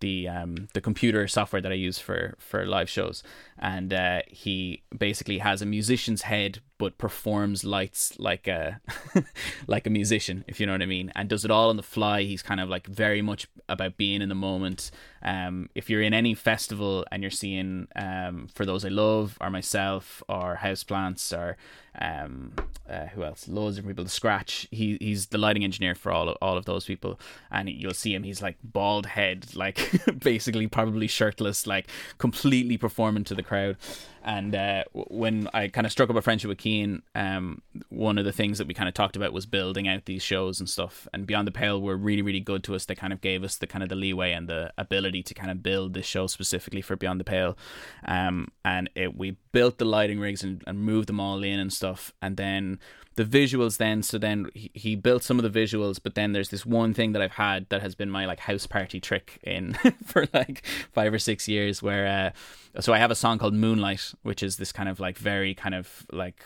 the 0.01 0.29
um 0.29 0.69
the 0.73 0.81
computer 0.81 1.29
software 1.29 1.61
that 1.61 1.73
I 1.73 1.75
use 1.75 1.99
for 1.99 2.35
for 2.39 2.65
live 2.67 2.89
shows, 2.89 3.23
and 3.59 3.93
uh, 3.93 4.23
he 4.27 4.83
basically 4.97 5.39
has 5.39 5.61
a 5.63 5.67
musician's 5.67 6.23
head 6.23 6.61
but 6.81 6.97
performs 6.97 7.63
lights 7.63 8.19
like 8.19 8.49
a 8.49 8.81
like 9.67 9.87
a 9.87 9.91
musician, 9.91 10.47
if 10.49 10.59
you 10.59 10.65
know 10.65 10.73
what 10.73 10.81
I 10.81 10.87
mean, 10.87 11.13
and 11.15 11.29
does 11.29 11.45
it 11.45 11.51
all 11.51 11.69
on 11.69 11.77
the 11.77 11.83
fly. 11.83 12.23
He's 12.23 12.43
kind 12.43 12.59
of 12.59 12.71
like 12.71 12.87
very 12.87 13.21
much 13.21 13.47
about 13.69 13.99
being 13.99 14.23
in 14.23 14.31
the 14.31 14.35
moment. 14.35 14.91
Um, 15.23 15.69
if 15.75 15.91
you're 15.91 16.01
in 16.01 16.15
any 16.15 16.35
festival 16.35 17.05
and 17.13 17.23
you're 17.23 17.31
seeing 17.31 17.87
um 17.95 18.49
for 18.55 18.65
those 18.65 18.87
I 18.87 18.89
love 18.89 19.37
or 19.43 19.51
myself 19.51 20.23
or 20.27 20.59
houseplants 20.63 21.37
or 21.37 21.59
um 22.01 22.55
uh, 22.89 23.07
who 23.09 23.25
else? 23.25 23.47
Loads 23.47 23.77
of 23.77 23.87
people. 23.87 24.03
The 24.03 24.11
scratch. 24.11 24.67
He 24.71 24.97
he's 25.03 25.27
the 25.27 25.39
lighting 25.39 25.65
engineer 25.65 25.95
for 25.95 26.11
all 26.11 26.31
of, 26.31 26.39
all 26.41 26.57
of 26.57 26.65
those 26.65 26.87
people. 26.87 27.21
And 27.51 27.69
you'll 27.69 27.93
see 27.93 28.15
him. 28.15 28.23
He's 28.23 28.41
like 28.41 28.57
bald 28.65 29.05
head 29.05 29.55
like 29.55 29.91
basically 30.19 30.67
probably 30.67 31.09
shirtless 31.09 31.67
like 31.67 31.89
completely 32.17 32.79
performing 32.79 33.25
to 33.25 33.35
the 33.35 33.43
crowd 33.43 33.77
and 34.23 34.55
uh, 34.55 34.85
when 34.93 35.49
I 35.55 35.69
kind 35.69 35.87
of 35.87 35.93
struck 35.93 36.11
up 36.11 36.17
a 36.17 36.23
friendship 36.23 36.49
with 36.49 36.59
Keen, 36.59 37.03
um, 37.15 37.63
one 37.89 38.19
of 38.19 38.25
the 38.25 38.33
things 38.33 38.59
that 38.59 38.67
we 38.67 38.75
kind 38.75 38.89
of 38.89 38.95
talked 38.95 39.17
about 39.17 39.33
was 39.33 39.47
building 39.47 39.89
out 39.89 40.05
these 40.05 40.23
shows 40.23 40.61
and 40.61 40.69
stuff. 40.69 41.09
And 41.13 41.27
Beyond 41.27 41.47
the 41.49 41.53
Pale 41.53 41.81
were 41.81 41.97
really, 41.97 42.23
really 42.23 42.41
good 42.41 42.63
to 42.65 42.75
us. 42.75 42.85
They 42.85 42.95
kind 42.95 43.13
of 43.13 43.21
gave 43.21 43.43
us 43.43 43.57
the 43.57 43.67
kind 43.67 43.83
of 43.83 43.89
the 43.89 43.95
leeway 43.95 44.33
and 44.33 44.49
the 44.49 44.73
ability 44.77 45.23
to 45.23 45.35
kind 45.35 45.51
of 45.51 45.63
build 45.63 45.95
this 45.95 46.07
show 46.07 46.27
specifically 46.27 46.83
for 46.83 46.97
Beyond 46.97 47.21
the 47.21 47.25
Pale. 47.25 47.57
Um, 48.05 48.49
and 48.65 48.91
it, 48.95 49.17
we 49.17 49.37
built 49.53 49.79
the 49.79 49.87
lighting 49.87 50.21
rigs 50.21 50.43
and, 50.43 50.63
and 50.67 50.81
moved 50.81 51.09
them 51.09 51.21
all 51.21 51.43
in 51.43 51.59
and 51.59 51.73
stuff. 51.73 52.13
And 52.21 52.37
then 52.37 52.79
the 53.21 53.25
visuals 53.25 53.77
then 53.77 54.03
so 54.03 54.17
then 54.17 54.49
he, 54.55 54.71
he 54.73 54.97
built 54.97 55.23
some 55.23 55.39
of 55.39 55.53
the 55.53 55.61
visuals 55.61 56.01
but 56.03 56.15
then 56.15 56.33
there's 56.33 56.49
this 56.49 56.65
one 56.65 56.95
thing 56.95 57.13
that 57.13 57.21
i've 57.21 57.33
had 57.33 57.69
that 57.69 57.83
has 57.83 57.95
been 57.95 58.11
my 58.11 58.25
like 58.25 58.41
house 58.41 58.67
party 58.67 59.01
trick 59.01 59.39
in 59.43 59.75
for 60.05 60.27
like 60.33 60.65
five 60.93 61.13
or 61.13 61.19
six 61.19 61.47
years 61.47 61.83
where 61.83 62.07
uh 62.07 62.81
so 62.81 62.93
i 62.93 62.99
have 62.99 63.11
a 63.11 63.15
song 63.15 63.39
called 63.39 63.55
moonlight 63.55 64.15
which 64.23 64.43
is 64.43 64.57
this 64.57 64.73
kind 64.73 64.89
of 64.89 65.01
like 65.01 65.19
very 65.19 65.55
kind 65.55 65.75
of 65.75 66.07
like 66.13 66.45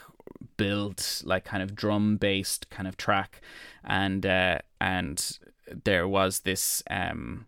built 0.56 1.22
like 1.24 1.44
kind 1.44 1.62
of 1.62 1.74
drum 1.74 2.16
based 2.16 2.68
kind 2.70 2.88
of 2.88 2.96
track. 2.96 3.40
And 3.84 4.24
uh 4.24 4.58
and 4.80 5.38
there 5.84 6.06
was 6.06 6.40
this 6.40 6.82
um 6.90 7.46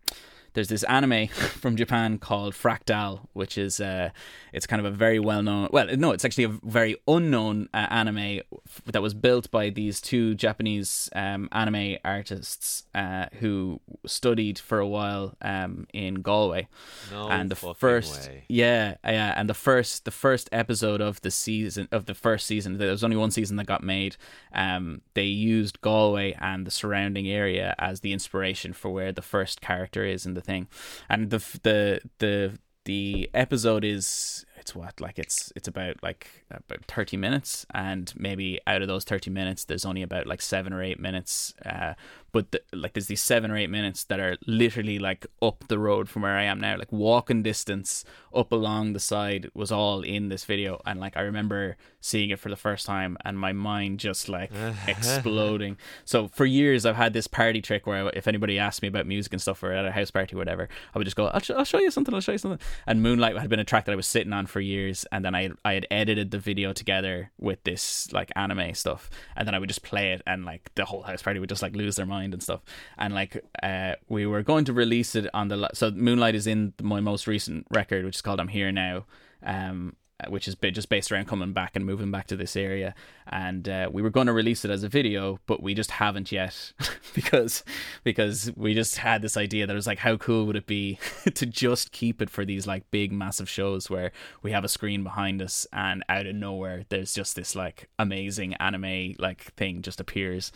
there's 0.57 0.69
this 0.69 0.81
anime 0.85 1.27
from 1.61 1.75
Japan 1.75 2.17
called 2.17 2.55
Fractale, 2.55 3.27
which 3.33 3.59
is 3.59 3.79
uh, 3.79 4.09
it's 4.51 4.65
kind 4.65 4.79
of 4.79 4.91
a 4.91 4.95
very 4.95 5.19
well 5.19 5.43
known. 5.43 5.69
Well, 5.71 5.95
no, 5.95 6.13
it's 6.13 6.25
actually 6.25 6.45
a 6.45 6.59
very 6.63 6.97
unknown 7.07 7.69
uh, 7.75 7.85
anime 7.91 8.41
f- 8.49 8.81
that 8.91 9.03
was 9.03 9.13
built 9.13 9.51
by 9.51 9.69
these 9.69 10.01
two 10.01 10.33
Japanese 10.33 11.11
um, 11.13 11.47
anime 11.51 11.97
artists 12.03 12.85
uh, 12.95 13.27
who 13.39 13.79
studied 14.07 14.57
for 14.57 14.79
a 14.79 14.87
while 14.87 15.35
um, 15.43 15.85
in 15.93 16.15
Galway. 16.23 16.67
No 17.11 17.29
and 17.29 17.51
the 17.51 17.55
first, 17.55 18.27
way. 18.27 18.45
yeah, 18.49 18.95
yeah, 19.03 19.35
and 19.37 19.47
the 19.47 19.53
first, 19.53 20.05
the 20.05 20.11
first 20.11 20.49
episode 20.51 21.01
of 21.01 21.21
the 21.21 21.29
season 21.29 21.87
of 21.91 22.07
the 22.07 22.15
first 22.15 22.47
season, 22.47 22.79
there 22.79 22.89
was 22.89 23.03
only 23.03 23.17
one 23.17 23.29
season 23.29 23.57
that 23.57 23.67
got 23.67 23.83
made. 23.83 24.15
Um, 24.53 25.01
they 25.13 25.25
used 25.25 25.81
Galway 25.81 26.35
and 26.41 26.65
the 26.65 26.71
surrounding 26.71 27.27
area 27.27 27.75
as 27.77 27.99
the 27.99 28.11
inspiration 28.11 28.73
for 28.73 28.89
where 28.89 29.11
the 29.11 29.21
first 29.21 29.61
character 29.61 30.03
is 30.03 30.25
in 30.25 30.33
the 30.33 30.46
thing, 30.47 30.67
and 31.09 31.29
the 31.29 31.37
the 31.63 32.01
the 32.19 32.57
the 32.85 33.29
episode 33.33 33.83
is 33.83 34.45
it's 34.57 34.73
what 34.73 34.99
like 34.99 35.19
it's 35.19 35.51
it's 35.55 35.67
about 35.67 36.01
like 36.01 36.45
about 36.49 36.85
30 36.87 37.17
minutes. 37.17 37.65
And 37.73 38.11
maybe 38.17 38.59
out 38.65 38.81
of 38.81 38.87
those 38.87 39.03
30 39.03 39.29
minutes 39.29 39.65
there's 39.65 39.85
only 39.85 40.01
about 40.01 40.25
like 40.25 40.41
7 40.41 40.73
or 40.73 40.81
8 40.81 40.99
minutes 40.99 41.53
uh 41.65 41.93
but 42.37 42.51
the, 42.51 42.61
like 42.71 42.93
there's 42.93 43.07
these 43.07 43.23
7 43.23 43.49
or 43.49 43.57
8 43.57 43.67
minutes 43.67 44.03
that 44.03 44.19
are 44.19 44.37
literally 44.45 44.99
like 44.99 45.25
up 45.41 45.63
the 45.69 45.79
road 45.79 46.07
from 46.07 46.21
where 46.21 46.37
I 46.37 46.43
am 46.43 46.59
now. 46.59 46.77
Like 46.77 46.91
walking 46.91 47.41
distance 47.41 48.05
up 48.31 48.51
along 48.51 48.93
the 48.93 48.99
side 48.99 49.49
was 49.55 49.71
all 49.71 50.03
in 50.03 50.29
this 50.29 50.45
video. 50.45 50.79
And 50.85 50.99
like 50.99 51.17
I 51.17 51.21
remember 51.21 51.77
seeing 51.99 52.29
it 52.29 52.37
for 52.37 52.49
the 52.49 52.55
first 52.55 52.85
time 52.85 53.17
and 53.25 53.39
my 53.39 53.53
mind 53.53 53.99
just 53.99 54.29
like 54.29 54.51
exploding. 54.87 55.77
So 56.05 56.27
for 56.27 56.45
years 56.45 56.85
I've 56.85 56.95
had 56.95 57.13
this 57.13 57.25
party 57.25 57.59
trick 57.59 57.87
where 57.87 58.11
if 58.13 58.27
anybody 58.27 58.59
asked 58.59 58.83
me 58.83 58.87
about 58.87 59.07
music 59.07 59.33
and 59.33 59.41
stuff 59.41 59.63
or 59.63 59.71
at 59.71 59.87
a 59.87 59.91
house 59.91 60.11
party 60.11 60.35
or 60.35 60.37
whatever 60.37 60.69
I 60.93 60.99
would 60.99 61.05
just 61.05 61.17
go 61.17 61.25
I'll, 61.29 61.39
sh- 61.39 61.49
I'll 61.49 61.63
show 61.63 61.79
you 61.79 61.89
something 61.89 62.13
I'll 62.13 62.21
show 62.21 62.33
you 62.33 62.37
something. 62.37 62.59
And 62.85 63.01
Moonlight 63.01 63.35
had 63.35 63.49
been 63.49 63.59
a 63.59 63.65
track 63.65 63.85
that 63.85 63.93
I 63.93 63.95
was 63.95 64.05
sitting 64.05 64.31
on 64.31 64.45
for 64.45 64.59
years. 64.61 65.07
And 65.11 65.25
then 65.25 65.33
I 65.33 65.49
I 65.65 65.73
had 65.73 65.87
edited 65.89 66.29
the 66.29 66.37
video 66.37 66.71
together 66.71 67.31
with 67.39 67.63
this 67.63 68.13
like 68.13 68.31
anime 68.35 68.75
stuff. 68.75 69.09
And 69.35 69.47
then 69.47 69.55
I 69.55 69.59
would 69.59 69.69
just 69.69 69.81
play 69.81 70.11
it 70.11 70.21
and 70.27 70.45
like 70.45 70.69
the 70.75 70.85
whole 70.85 71.01
house 71.01 71.23
party 71.23 71.39
would 71.39 71.49
just 71.49 71.63
like 71.63 71.75
lose 71.75 71.95
their 71.95 72.05
mind 72.05 72.26
and 72.33 72.43
stuff 72.43 72.61
and 72.97 73.13
like 73.13 73.43
uh 73.63 73.93
we 74.07 74.25
were 74.25 74.43
going 74.43 74.65
to 74.65 74.73
release 74.73 75.15
it 75.15 75.27
on 75.33 75.47
the 75.47 75.69
so 75.73 75.91
Moonlight 75.91 76.35
is 76.35 76.47
in 76.47 76.73
my 76.81 76.99
most 76.99 77.27
recent 77.27 77.65
record 77.71 78.05
which 78.05 78.15
is 78.15 78.21
called 78.21 78.39
I'm 78.39 78.49
Here 78.49 78.71
Now 78.71 79.05
um 79.43 79.95
uh, 80.19 80.31
which 80.31 80.47
is 80.47 80.55
just 80.55 80.89
based 80.89 81.11
around 81.11 81.27
coming 81.27 81.53
back 81.53 81.75
and 81.75 81.85
moving 81.85 82.09
back 82.09 82.25
to 82.25 82.35
this 82.35 82.55
area. 82.55 82.95
And 83.27 83.69
uh, 83.69 83.87
we 83.91 84.01
were 84.01 84.09
going 84.09 84.25
to 84.25 84.33
release 84.33 84.65
it 84.65 84.71
as 84.71 84.81
a 84.81 84.89
video, 84.89 85.39
but 85.45 85.61
we 85.61 85.75
just 85.75 85.91
haven't 85.91 86.31
yet 86.31 86.73
because 87.13 87.63
because 88.03 88.51
we 88.55 88.73
just 88.73 88.97
had 88.97 89.21
this 89.21 89.37
idea 89.37 89.67
that 89.67 89.73
it 89.73 89.75
was 89.75 89.85
like, 89.85 89.99
how 89.99 90.17
cool 90.17 90.47
would 90.47 90.55
it 90.55 90.65
be 90.65 90.97
to 91.35 91.45
just 91.45 91.91
keep 91.91 92.19
it 92.19 92.31
for 92.31 92.45
these 92.45 92.65
like 92.65 92.89
big 92.89 93.11
massive 93.11 93.47
shows 93.47 93.91
where 93.91 94.11
we 94.41 94.51
have 94.51 94.63
a 94.63 94.69
screen 94.69 95.03
behind 95.03 95.39
us 95.39 95.67
and 95.71 96.03
out 96.09 96.25
of 96.25 96.35
nowhere 96.35 96.83
there's 96.89 97.13
just 97.13 97.35
this 97.35 97.55
like 97.55 97.87
amazing 97.99 98.55
anime 98.55 99.13
like 99.19 99.53
thing 99.53 99.83
just 99.83 99.99
appears. 99.99 100.51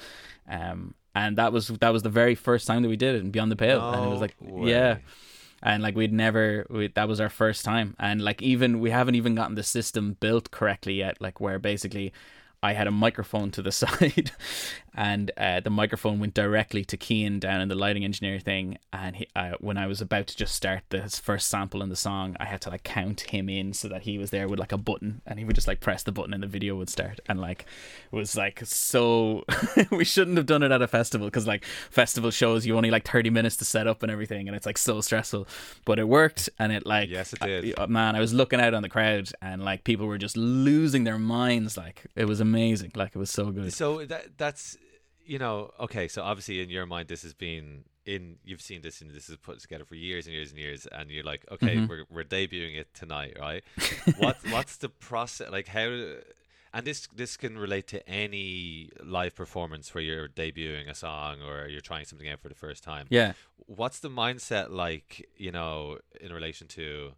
Um, 0.49 0.95
and 1.15 1.37
that 1.37 1.51
was 1.51 1.67
that 1.67 1.89
was 1.89 2.03
the 2.03 2.09
very 2.09 2.35
first 2.35 2.67
time 2.67 2.81
that 2.83 2.89
we 2.89 2.97
did 2.97 3.15
it 3.15 3.21
in 3.21 3.31
Beyond 3.31 3.51
the 3.51 3.55
Pale, 3.55 3.93
and 3.93 4.05
it 4.05 4.09
was 4.09 4.21
like, 4.21 4.35
way. 4.39 4.69
yeah 4.69 4.97
and 5.63 5.83
like 5.83 5.95
we'd 5.95 6.13
never 6.13 6.65
we, 6.69 6.87
that 6.87 7.07
was 7.07 7.19
our 7.19 7.29
first 7.29 7.63
time. 7.63 7.95
And 7.99 8.21
like 8.21 8.41
even 8.41 8.79
we 8.79 8.89
haven't 8.89 9.15
even 9.15 9.35
gotten 9.35 9.55
the 9.55 9.63
system 9.63 10.17
built 10.19 10.51
correctly 10.51 10.93
yet 10.93 11.21
like 11.21 11.39
where 11.39 11.59
basically 11.59 12.13
I 12.63 12.73
had 12.73 12.87
a 12.87 12.91
microphone 12.91 13.49
to 13.51 13.61
the 13.61 13.71
side, 13.71 14.31
and 14.93 15.31
uh, 15.35 15.61
the 15.61 15.69
microphone 15.69 16.19
went 16.19 16.33
directly 16.33 16.85
to 16.85 16.97
Keane 16.97 17.39
down 17.39 17.59
in 17.59 17.69
the 17.69 17.75
lighting 17.75 18.03
engineer 18.03 18.39
thing. 18.39 18.77
And 18.93 19.15
he, 19.15 19.27
uh, 19.35 19.53
when 19.59 19.77
I 19.77 19.87
was 19.87 19.99
about 19.99 20.27
to 20.27 20.37
just 20.37 20.53
start 20.53 20.83
the 20.89 21.01
first 21.09 21.47
sample 21.47 21.81
in 21.81 21.89
the 21.89 21.95
song, 21.95 22.35
I 22.39 22.45
had 22.45 22.61
to 22.61 22.69
like 22.69 22.83
count 22.83 23.21
him 23.21 23.49
in 23.49 23.73
so 23.73 23.87
that 23.87 24.03
he 24.03 24.17
was 24.17 24.29
there 24.29 24.47
with 24.47 24.59
like 24.59 24.71
a 24.71 24.77
button, 24.77 25.21
and 25.25 25.39
he 25.39 25.45
would 25.45 25.55
just 25.55 25.67
like 25.67 25.79
press 25.79 26.03
the 26.03 26.11
button, 26.11 26.33
and 26.33 26.43
the 26.43 26.47
video 26.47 26.75
would 26.75 26.89
start. 26.89 27.19
And 27.27 27.41
like 27.41 27.65
it 28.11 28.15
was 28.15 28.37
like 28.37 28.61
so. 28.63 29.43
we 29.91 30.05
shouldn't 30.05 30.37
have 30.37 30.45
done 30.45 30.61
it 30.61 30.71
at 30.71 30.81
a 30.83 30.87
festival 30.87 31.27
because 31.27 31.47
like 31.47 31.65
festival 31.89 32.29
shows 32.29 32.65
you 32.65 32.77
only 32.77 32.91
like 32.91 33.07
thirty 33.07 33.31
minutes 33.31 33.57
to 33.57 33.65
set 33.65 33.87
up 33.87 34.03
and 34.03 34.11
everything, 34.11 34.47
and 34.47 34.55
it's 34.55 34.67
like 34.67 34.77
so 34.77 35.01
stressful. 35.01 35.47
But 35.83 35.97
it 35.97 36.07
worked, 36.07 36.47
and 36.59 36.71
it 36.71 36.85
like 36.85 37.09
yes, 37.09 37.33
it 37.33 37.39
did. 37.39 37.73
I, 37.79 37.87
man, 37.87 38.15
I 38.15 38.19
was 38.19 38.33
looking 38.33 38.61
out 38.61 38.75
on 38.75 38.83
the 38.83 38.89
crowd, 38.89 39.31
and 39.41 39.63
like 39.63 39.83
people 39.83 40.05
were 40.05 40.19
just 40.19 40.37
losing 40.37 41.05
their 41.05 41.17
minds. 41.17 41.75
Like 41.75 42.05
it 42.15 42.25
was 42.25 42.39
amazing. 42.39 42.50
Like 42.95 43.15
it 43.15 43.19
was 43.19 43.31
so 43.31 43.51
good. 43.51 43.73
So 43.73 44.05
that 44.05 44.37
that's 44.37 44.77
you 45.25 45.39
know, 45.39 45.71
okay, 45.79 46.07
so 46.07 46.23
obviously 46.23 46.61
in 46.61 46.69
your 46.69 46.85
mind, 46.85 47.07
this 47.07 47.21
has 47.23 47.33
been 47.33 47.83
in 48.05 48.37
you've 48.43 48.61
seen 48.61 48.81
this 48.81 49.01
and 49.01 49.11
this 49.11 49.29
is 49.29 49.37
put 49.37 49.59
together 49.59 49.85
for 49.85 49.95
years 49.95 50.25
and 50.25 50.33
years 50.35 50.49
and 50.49 50.59
years, 50.59 50.87
and 50.91 51.09
you're 51.11 51.23
like, 51.23 51.45
okay, 51.51 51.75
Mhm. 51.77 51.87
we're 51.89 52.05
we're 52.09 52.23
debuting 52.23 52.75
it 52.79 52.93
tonight, 52.93 53.37
right? 53.39 53.63
what 54.17 54.37
what's 54.49 54.77
the 54.77 54.89
process 54.89 55.49
like? 55.51 55.67
How 55.67 56.15
and 56.73 56.87
this 56.87 57.07
this 57.15 57.37
can 57.37 57.57
relate 57.57 57.87
to 57.89 58.07
any 58.09 58.89
live 59.03 59.35
performance 59.35 59.93
where 59.93 60.03
you're 60.03 60.27
debuting 60.29 60.89
a 60.89 60.95
song 60.95 61.41
or 61.41 61.67
you're 61.67 61.81
trying 61.81 62.05
something 62.05 62.27
out 62.29 62.39
for 62.41 62.49
the 62.49 62.55
first 62.55 62.83
time. 62.83 63.07
Yeah. 63.09 63.33
What's 63.67 63.99
the 63.99 64.09
mindset 64.09 64.71
like? 64.71 65.29
You 65.37 65.51
know, 65.51 65.99
in 66.19 66.33
relation 66.33 66.67
to 66.69 67.13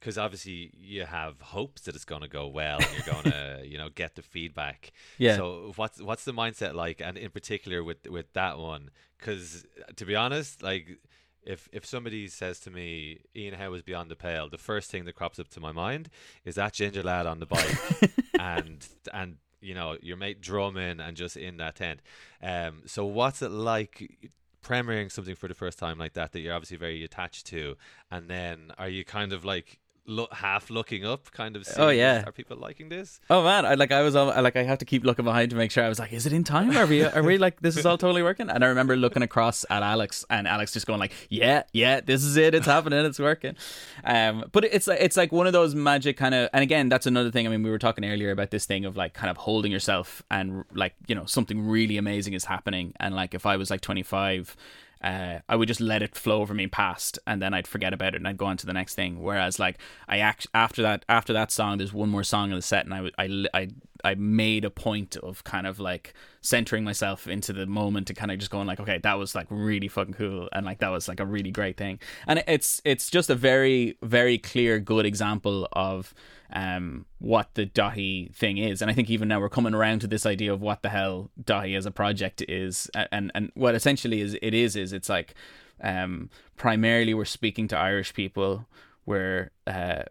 because 0.00 0.16
obviously 0.18 0.72
you 0.74 1.04
have 1.04 1.40
hopes 1.40 1.82
that 1.82 1.94
it's 1.94 2.04
going 2.06 2.22
to 2.22 2.28
go 2.28 2.48
well 2.48 2.78
and 2.80 2.88
you're 2.94 3.14
going 3.14 3.24
to 3.30 3.62
you 3.64 3.76
know 3.78 3.88
get 3.94 4.14
the 4.16 4.22
feedback 4.22 4.92
Yeah. 5.18 5.36
so 5.36 5.72
what's 5.76 6.00
what's 6.00 6.24
the 6.24 6.32
mindset 6.32 6.74
like, 6.74 7.00
and 7.00 7.16
in 7.18 7.30
particular 7.30 7.84
with 7.84 8.08
with 8.08 8.32
that 8.32 8.58
one? 8.58 8.90
Because 9.18 9.66
to 9.96 10.04
be 10.04 10.16
honest, 10.16 10.62
like 10.62 10.98
if 11.42 11.68
if 11.72 11.84
somebody 11.86 12.28
says 12.28 12.58
to 12.60 12.70
me, 12.70 13.20
Ian 13.36 13.54
Howe 13.54 13.72
is 13.74 13.82
beyond 13.82 14.10
the 14.10 14.16
pale, 14.16 14.48
the 14.48 14.58
first 14.58 14.90
thing 14.90 15.04
that 15.04 15.14
crops 15.14 15.38
up 15.38 15.48
to 15.48 15.60
my 15.60 15.72
mind 15.72 16.08
is 16.44 16.54
that 16.56 16.72
ginger 16.74 17.02
lad 17.02 17.26
on 17.26 17.38
the 17.40 17.46
bike, 17.46 17.78
and 18.40 18.86
and 19.12 19.36
you 19.60 19.74
know 19.74 19.96
your 20.00 20.16
mate 20.16 20.40
drumming 20.40 21.00
and 21.00 21.16
just 21.16 21.36
in 21.36 21.58
that 21.58 21.76
tent. 21.76 22.00
Um, 22.42 22.82
so 22.86 23.04
what's 23.04 23.42
it 23.42 23.50
like? 23.50 24.30
Premiering 24.62 25.10
something 25.10 25.34
for 25.36 25.48
the 25.48 25.54
first 25.54 25.78
time 25.78 25.96
like 25.96 26.12
that 26.12 26.32
that 26.32 26.40
you're 26.40 26.52
obviously 26.54 26.76
very 26.76 27.02
attached 27.02 27.46
to, 27.46 27.76
and 28.10 28.28
then 28.28 28.72
are 28.76 28.90
you 28.90 29.06
kind 29.06 29.32
of 29.32 29.42
like 29.42 29.78
look 30.10 30.34
half 30.34 30.68
looking 30.70 31.06
up, 31.06 31.30
kind 31.30 31.56
of? 31.56 31.66
Oh, 31.76 31.88
yeah. 31.88 32.24
are 32.26 32.32
people 32.32 32.56
liking 32.56 32.88
this? 32.88 33.20
Oh 33.30 33.44
man, 33.44 33.64
I 33.64 33.74
like 33.74 33.92
I 33.92 34.02
was 34.02 34.16
on, 34.16 34.28
I, 34.28 34.40
like 34.40 34.56
I 34.56 34.64
have 34.64 34.78
to 34.78 34.84
keep 34.84 35.04
looking 35.04 35.24
behind 35.24 35.50
to 35.50 35.56
make 35.56 35.70
sure 35.70 35.84
I 35.84 35.88
was 35.88 35.98
like, 35.98 36.12
is 36.12 36.26
it 36.26 36.32
in 36.32 36.44
time? 36.44 36.76
Are 36.76 36.86
we 36.86 37.04
are 37.16 37.22
we 37.22 37.38
like 37.38 37.60
this 37.60 37.76
is 37.76 37.86
all 37.86 37.96
totally 37.96 38.22
working? 38.22 38.50
And 38.50 38.64
I 38.64 38.68
remember 38.68 38.96
looking 38.96 39.22
across 39.22 39.64
at 39.70 39.82
Alex 39.82 40.24
and 40.28 40.46
Alex 40.46 40.72
just 40.72 40.86
going 40.86 40.98
like, 40.98 41.12
yeah, 41.28 41.62
yeah, 41.72 42.00
this 42.00 42.24
is 42.24 42.36
it, 42.36 42.54
it's 42.54 42.66
happening, 42.66 43.04
it's 43.04 43.18
working. 43.18 43.56
Um, 44.04 44.44
but 44.52 44.64
it's 44.64 44.86
like 44.86 45.00
it's 45.00 45.16
like 45.16 45.32
one 45.32 45.46
of 45.46 45.52
those 45.52 45.74
magic 45.74 46.16
kind 46.16 46.34
of, 46.34 46.50
and 46.52 46.62
again, 46.62 46.88
that's 46.88 47.06
another 47.06 47.30
thing. 47.30 47.46
I 47.46 47.50
mean, 47.50 47.62
we 47.62 47.70
were 47.70 47.78
talking 47.78 48.04
earlier 48.04 48.30
about 48.30 48.50
this 48.50 48.66
thing 48.66 48.84
of 48.84 48.96
like 48.96 49.14
kind 49.14 49.30
of 49.30 49.36
holding 49.36 49.72
yourself 49.72 50.22
and 50.30 50.64
like 50.74 50.94
you 51.06 51.14
know 51.14 51.24
something 51.24 51.68
really 51.68 51.96
amazing 51.96 52.34
is 52.34 52.44
happening, 52.44 52.94
and 52.98 53.14
like 53.14 53.34
if 53.34 53.46
I 53.46 53.56
was 53.56 53.70
like 53.70 53.80
twenty 53.80 54.02
five. 54.02 54.56
Uh, 55.02 55.38
I 55.48 55.56
would 55.56 55.68
just 55.68 55.80
let 55.80 56.02
it 56.02 56.14
flow 56.14 56.42
over 56.42 56.52
me 56.52 56.66
past, 56.66 57.18
and 57.26 57.40
then 57.40 57.54
I'd 57.54 57.66
forget 57.66 57.94
about 57.94 58.14
it, 58.14 58.18
and 58.18 58.28
I'd 58.28 58.36
go 58.36 58.46
on 58.46 58.58
to 58.58 58.66
the 58.66 58.72
next 58.74 58.94
thing. 58.94 59.22
Whereas, 59.22 59.58
like, 59.58 59.78
I 60.06 60.18
act 60.18 60.46
after 60.54 60.82
that 60.82 61.04
after 61.08 61.32
that 61.32 61.50
song, 61.50 61.78
there's 61.78 61.92
one 61.92 62.10
more 62.10 62.24
song 62.24 62.50
in 62.50 62.56
the 62.56 62.62
set, 62.62 62.84
and 62.84 62.92
I 62.92 63.00
would- 63.00 63.14
I 63.54 63.68
I 64.04 64.14
made 64.14 64.64
a 64.64 64.70
point 64.70 65.16
of 65.16 65.44
kind 65.44 65.66
of 65.66 65.80
like 65.80 66.14
centering 66.40 66.84
myself 66.84 67.26
into 67.26 67.52
the 67.52 67.66
moment 67.66 68.10
and 68.10 68.18
kind 68.18 68.30
of 68.30 68.38
just 68.38 68.50
going 68.50 68.66
like, 68.66 68.80
okay, 68.80 68.98
that 68.98 69.18
was 69.18 69.34
like 69.34 69.46
really 69.50 69.88
fucking 69.88 70.14
cool, 70.14 70.48
and 70.52 70.64
like 70.66 70.78
that 70.78 70.88
was 70.88 71.08
like 71.08 71.20
a 71.20 71.26
really 71.26 71.50
great 71.50 71.76
thing, 71.76 71.98
and 72.26 72.42
it's 72.46 72.80
it's 72.84 73.10
just 73.10 73.30
a 73.30 73.34
very 73.34 73.96
very 74.02 74.38
clear 74.38 74.78
good 74.78 75.06
example 75.06 75.68
of 75.72 76.14
um 76.52 77.06
what 77.18 77.50
the 77.54 77.66
Daithí 77.66 78.34
thing 78.34 78.58
is, 78.58 78.82
and 78.82 78.90
I 78.90 78.94
think 78.94 79.10
even 79.10 79.28
now 79.28 79.40
we're 79.40 79.48
coming 79.48 79.74
around 79.74 80.00
to 80.00 80.06
this 80.06 80.26
idea 80.26 80.52
of 80.52 80.60
what 80.60 80.82
the 80.82 80.88
hell 80.88 81.30
Daithí 81.42 81.76
as 81.76 81.86
a 81.86 81.90
project 81.90 82.42
is, 82.48 82.90
and 83.12 83.30
and 83.34 83.52
what 83.54 83.74
essentially 83.74 84.20
is 84.20 84.36
it 84.40 84.54
is 84.54 84.76
is 84.76 84.92
it's 84.92 85.08
like 85.08 85.34
um 85.82 86.28
primarily 86.56 87.14
we're 87.14 87.24
speaking 87.24 87.68
to 87.68 87.76
Irish 87.76 88.12
people 88.14 88.66
we're 89.10 89.50
uh, 89.66 90.02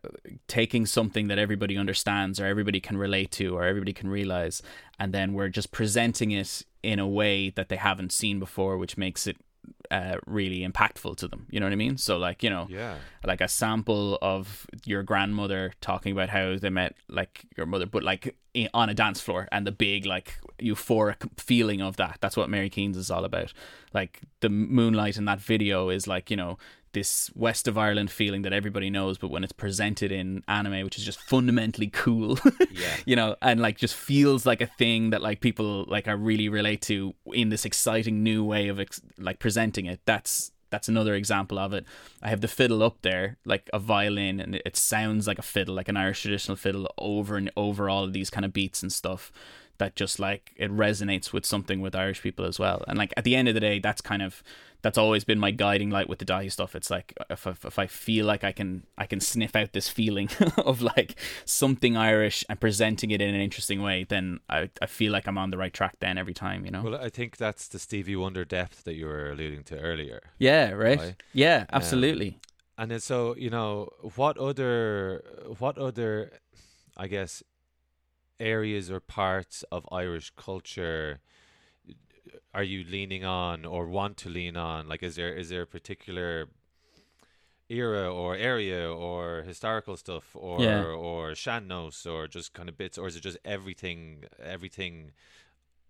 taking 0.48 0.86
something 0.86 1.28
that 1.30 1.40
everybody 1.46 1.76
understands 1.84 2.40
or 2.40 2.46
everybody 2.54 2.80
can 2.88 2.98
relate 2.98 3.32
to 3.40 3.46
or 3.58 3.64
everybody 3.72 3.94
can 3.94 4.10
realize 4.20 4.62
and 5.00 5.14
then 5.14 5.28
we're 5.34 5.50
just 5.60 5.72
presenting 5.80 6.30
it 6.42 6.52
in 6.84 7.00
a 7.00 7.08
way 7.08 7.50
that 7.58 7.68
they 7.70 7.78
haven't 7.90 8.12
seen 8.12 8.38
before 8.40 8.78
which 8.78 8.96
makes 8.98 9.26
it 9.32 9.38
uh, 9.92 10.18
really 10.26 10.60
impactful 10.70 11.16
to 11.18 11.28
them. 11.28 11.46
You 11.52 11.60
know 11.60 11.66
what 11.66 11.74
i 11.74 11.84
mean? 11.86 11.98
So 11.98 12.18
like 12.18 12.40
you 12.46 12.50
know 12.50 12.66
Yeah. 12.70 12.96
like 13.32 13.42
a 13.42 13.48
sample 13.48 14.18
of 14.22 14.66
your 14.86 15.04
grandmother 15.04 15.74
talking 15.82 16.12
about 16.14 16.30
how 16.30 16.58
they 16.58 16.70
met 16.70 16.96
like 17.08 17.34
your 17.58 17.66
mother 17.66 17.86
but 17.86 18.04
like 18.04 18.36
on 18.74 18.90
a 18.90 18.94
dance 18.94 19.22
floor 19.22 19.48
and 19.52 19.66
the 19.68 19.72
big 19.72 20.06
like 20.06 20.30
euphoric 20.60 21.22
feeling 21.40 21.82
of 21.82 21.98
that. 21.98 22.18
That's 22.22 22.38
what 22.38 22.50
Mary 22.50 22.70
Keane's 22.70 22.98
is 22.98 23.12
all 23.12 23.26
about. 23.26 23.54
Like 23.94 24.14
the 24.42 24.50
moonlight 24.50 25.18
in 25.18 25.26
that 25.26 25.40
video 25.40 25.90
is 25.90 26.08
like 26.08 26.32
you 26.32 26.38
know 26.38 26.58
this 26.94 27.30
west 27.36 27.68
of 27.68 27.78
ireland 27.78 28.10
feeling 28.12 28.42
that 28.44 28.54
everybody 28.54 28.90
knows 28.90 29.18
but 29.18 29.30
when 29.30 29.44
it's 29.44 29.54
presented 29.54 30.12
in 30.12 30.44
anime 30.48 30.84
which 30.84 30.98
is 30.98 31.04
just 31.06 31.20
fundamentally 31.22 31.88
cool 31.88 32.38
Yeah. 32.72 32.96
you 33.06 33.16
know 33.16 33.36
and 33.42 33.60
like 33.60 33.78
just 33.78 33.96
feels 33.96 34.46
like 34.46 34.62
a 34.62 34.68
thing 34.68 35.10
that 35.12 35.22
like 35.22 35.40
people 35.42 35.86
like 35.88 36.08
are 36.08 36.18
really 36.18 36.50
relate 36.50 36.82
to 36.84 37.14
in 37.34 37.50
this 37.50 37.66
exciting 37.66 38.24
new 38.24 38.44
way 38.44 38.68
of 38.68 38.80
ex- 38.80 39.02
like 39.18 39.40
presenting 39.40 39.86
it 39.86 40.00
that's 40.06 40.52
that's 40.72 40.88
another 40.88 41.16
example 41.16 41.58
of 41.58 41.74
it 41.74 41.84
i 42.22 42.30
have 42.30 42.42
the 42.42 42.48
fiddle 42.48 42.84
up 42.84 42.98
there 43.02 43.38
like 43.46 43.70
a 43.74 43.80
violin 43.80 44.40
and 44.40 44.56
it- 44.56 44.62
it 44.66 44.76
sounds 44.78 45.26
like 45.28 45.40
a 45.40 45.44
fiddle 45.44 45.74
like 45.76 45.88
an 45.90 45.98
irish 45.98 46.22
traditional 46.22 46.56
fiddle 46.56 46.88
over 46.98 47.38
and 47.38 47.50
over 47.58 47.90
all 47.90 48.04
of 48.04 48.14
these 48.14 48.30
kind 48.30 48.46
of 48.46 48.54
beats 48.54 48.82
and 48.84 48.94
stuff 48.94 49.32
that 49.80 49.96
just 49.96 50.20
like 50.20 50.54
it 50.56 50.72
resonates 50.72 51.34
with 51.34 51.46
something 51.46 51.82
with 51.82 51.96
irish 51.96 52.22
people 52.22 52.46
as 52.46 52.60
well 52.60 52.84
and 52.88 52.98
like 52.98 53.14
at 53.18 53.24
the 53.24 53.36
end 53.36 53.48
of 53.48 53.54
the 53.54 53.60
day 53.60 53.80
that's 53.80 54.02
kind 54.02 54.22
of 54.22 54.44
that's 54.82 54.98
always 54.98 55.24
been 55.24 55.40
my 55.40 55.52
guiding 55.52 55.90
light 55.90 56.08
with 56.08 56.20
the 56.20 56.26
Daithí 56.26 56.52
stuff. 56.52 56.76
It's 56.76 56.90
like 56.90 57.14
if, 57.30 57.46
if 57.46 57.66
if 57.66 57.78
I 57.78 57.88
feel 57.88 58.26
like 58.26 58.44
I 58.44 58.52
can 58.52 58.84
I 58.98 59.06
can 59.06 59.20
sniff 59.20 59.56
out 59.56 59.74
this 59.74 59.90
feeling 59.90 60.30
of 60.58 60.82
like 60.82 61.20
something 61.46 61.98
Irish 61.98 62.44
and 62.50 62.60
presenting 62.60 63.12
it 63.12 63.22
in 63.22 63.34
an 63.34 63.42
interesting 63.42 63.82
way, 63.82 64.06
then 64.08 64.40
I 64.50 64.70
I 64.82 64.86
feel 64.86 65.12
like 65.12 65.28
I'm 65.28 65.38
on 65.38 65.50
the 65.50 65.58
right 65.58 65.74
track 65.74 65.98
then 66.00 66.18
every 66.18 66.34
time, 66.34 66.66
you 66.66 66.72
know. 66.72 66.84
Well, 66.84 66.96
I 66.96 67.10
think 67.10 67.38
that's 67.38 67.68
the 67.68 67.80
Stevie 67.80 68.16
Wonder 68.16 68.46
depth 68.46 68.84
that 68.86 68.96
you 68.96 69.06
were 69.06 69.32
alluding 69.32 69.64
to 69.66 69.80
earlier. 69.80 70.22
yeah, 70.38 70.72
right. 70.72 71.00
Right. 71.00 71.24
Yeah, 71.34 71.66
um, 71.70 71.82
absolutely. 71.82 72.40
And 72.78 72.92
then 72.92 73.02
so, 73.02 73.36
you 73.36 73.50
know, 73.50 73.90
what 74.16 74.38
other 74.38 75.24
what 75.58 75.78
other 75.78 76.40
I 76.96 77.08
guess 77.08 77.44
areas 78.40 78.90
or 78.90 79.00
parts 79.00 79.64
of 79.72 79.88
Irish 79.92 80.32
culture 80.36 81.20
are 82.54 82.64
you 82.64 82.84
leaning 82.84 83.24
on 83.26 83.66
or 83.66 83.88
want 83.88 84.18
to 84.18 84.30
lean 84.30 84.56
on? 84.58 84.88
Like 84.88 85.04
is 85.04 85.16
there 85.16 85.34
is 85.34 85.50
there 85.50 85.64
a 85.64 85.68
particular 85.68 86.48
era 87.70 88.12
or 88.12 88.36
area 88.36 88.92
or 88.92 89.44
historical 89.44 89.96
stuff 89.96 90.36
or 90.36 90.64
Yeah. 90.64 90.84
or 90.84 91.36
sean-nós 91.36 92.06
or 92.06 92.28
just 92.28 92.54
kind 92.54 92.68
of 92.70 92.78
bits 92.78 92.98
or 92.98 93.08
is 93.08 93.16
it 93.16 93.22
just 93.22 93.38
everything 93.46 94.26
everything 94.42 95.12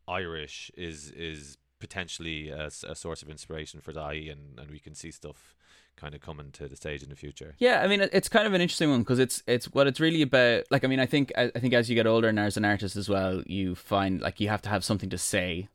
Irish 0.08 0.72
is 0.76 1.12
is 1.12 1.58
potentially 1.80 2.50
a 2.50 2.70
source 2.70 3.22
of 3.22 3.30
inspiration 3.30 3.80
for 3.80 3.93
Daithí 3.93 4.30
and, 4.30 4.60
and 4.60 4.70
we 4.70 4.80
can 4.80 4.93
see 4.93 5.12
stuff 5.12 5.56
kind 6.00 6.16
of 6.16 6.22
coming 6.22 6.52
to 6.54 6.68
the 6.68 6.76
stage 6.76 7.04
in 7.04 7.10
the 7.10 7.16
future. 7.16 7.56
Yeah, 7.60 7.82
I 7.82 7.88
mean 7.88 8.02
it's 8.02 8.30
kind 8.30 8.47
of 8.47 8.54
an 8.54 8.62
interesting 8.62 8.89
one 8.89 9.02
because 9.02 9.20
it's 9.20 9.43
it's 9.47 9.66
what 9.74 9.88
it's 9.88 10.00
really 10.00 10.22
about. 10.22 10.64
Like 10.72 10.84
I 10.84 10.88
mean, 10.88 11.00
I 11.00 11.06
think 11.06 11.32
I 11.38 11.50
think 11.50 11.74
as 11.74 11.89
you 11.89 11.95
get 11.95 12.08
older 12.08 12.28
and 12.28 12.39
as 12.39 12.58
an 12.58 12.66
artist 12.66 12.95
as 12.95 13.10
well, 13.10 13.43
you 13.45 13.76
find 13.76 14.22
like 14.22 14.39
you 14.39 14.50
have 14.50 14.62
to 14.64 14.70
have 14.70 14.84
something 14.84 15.10
to 15.10 15.18
say, 15.18 15.68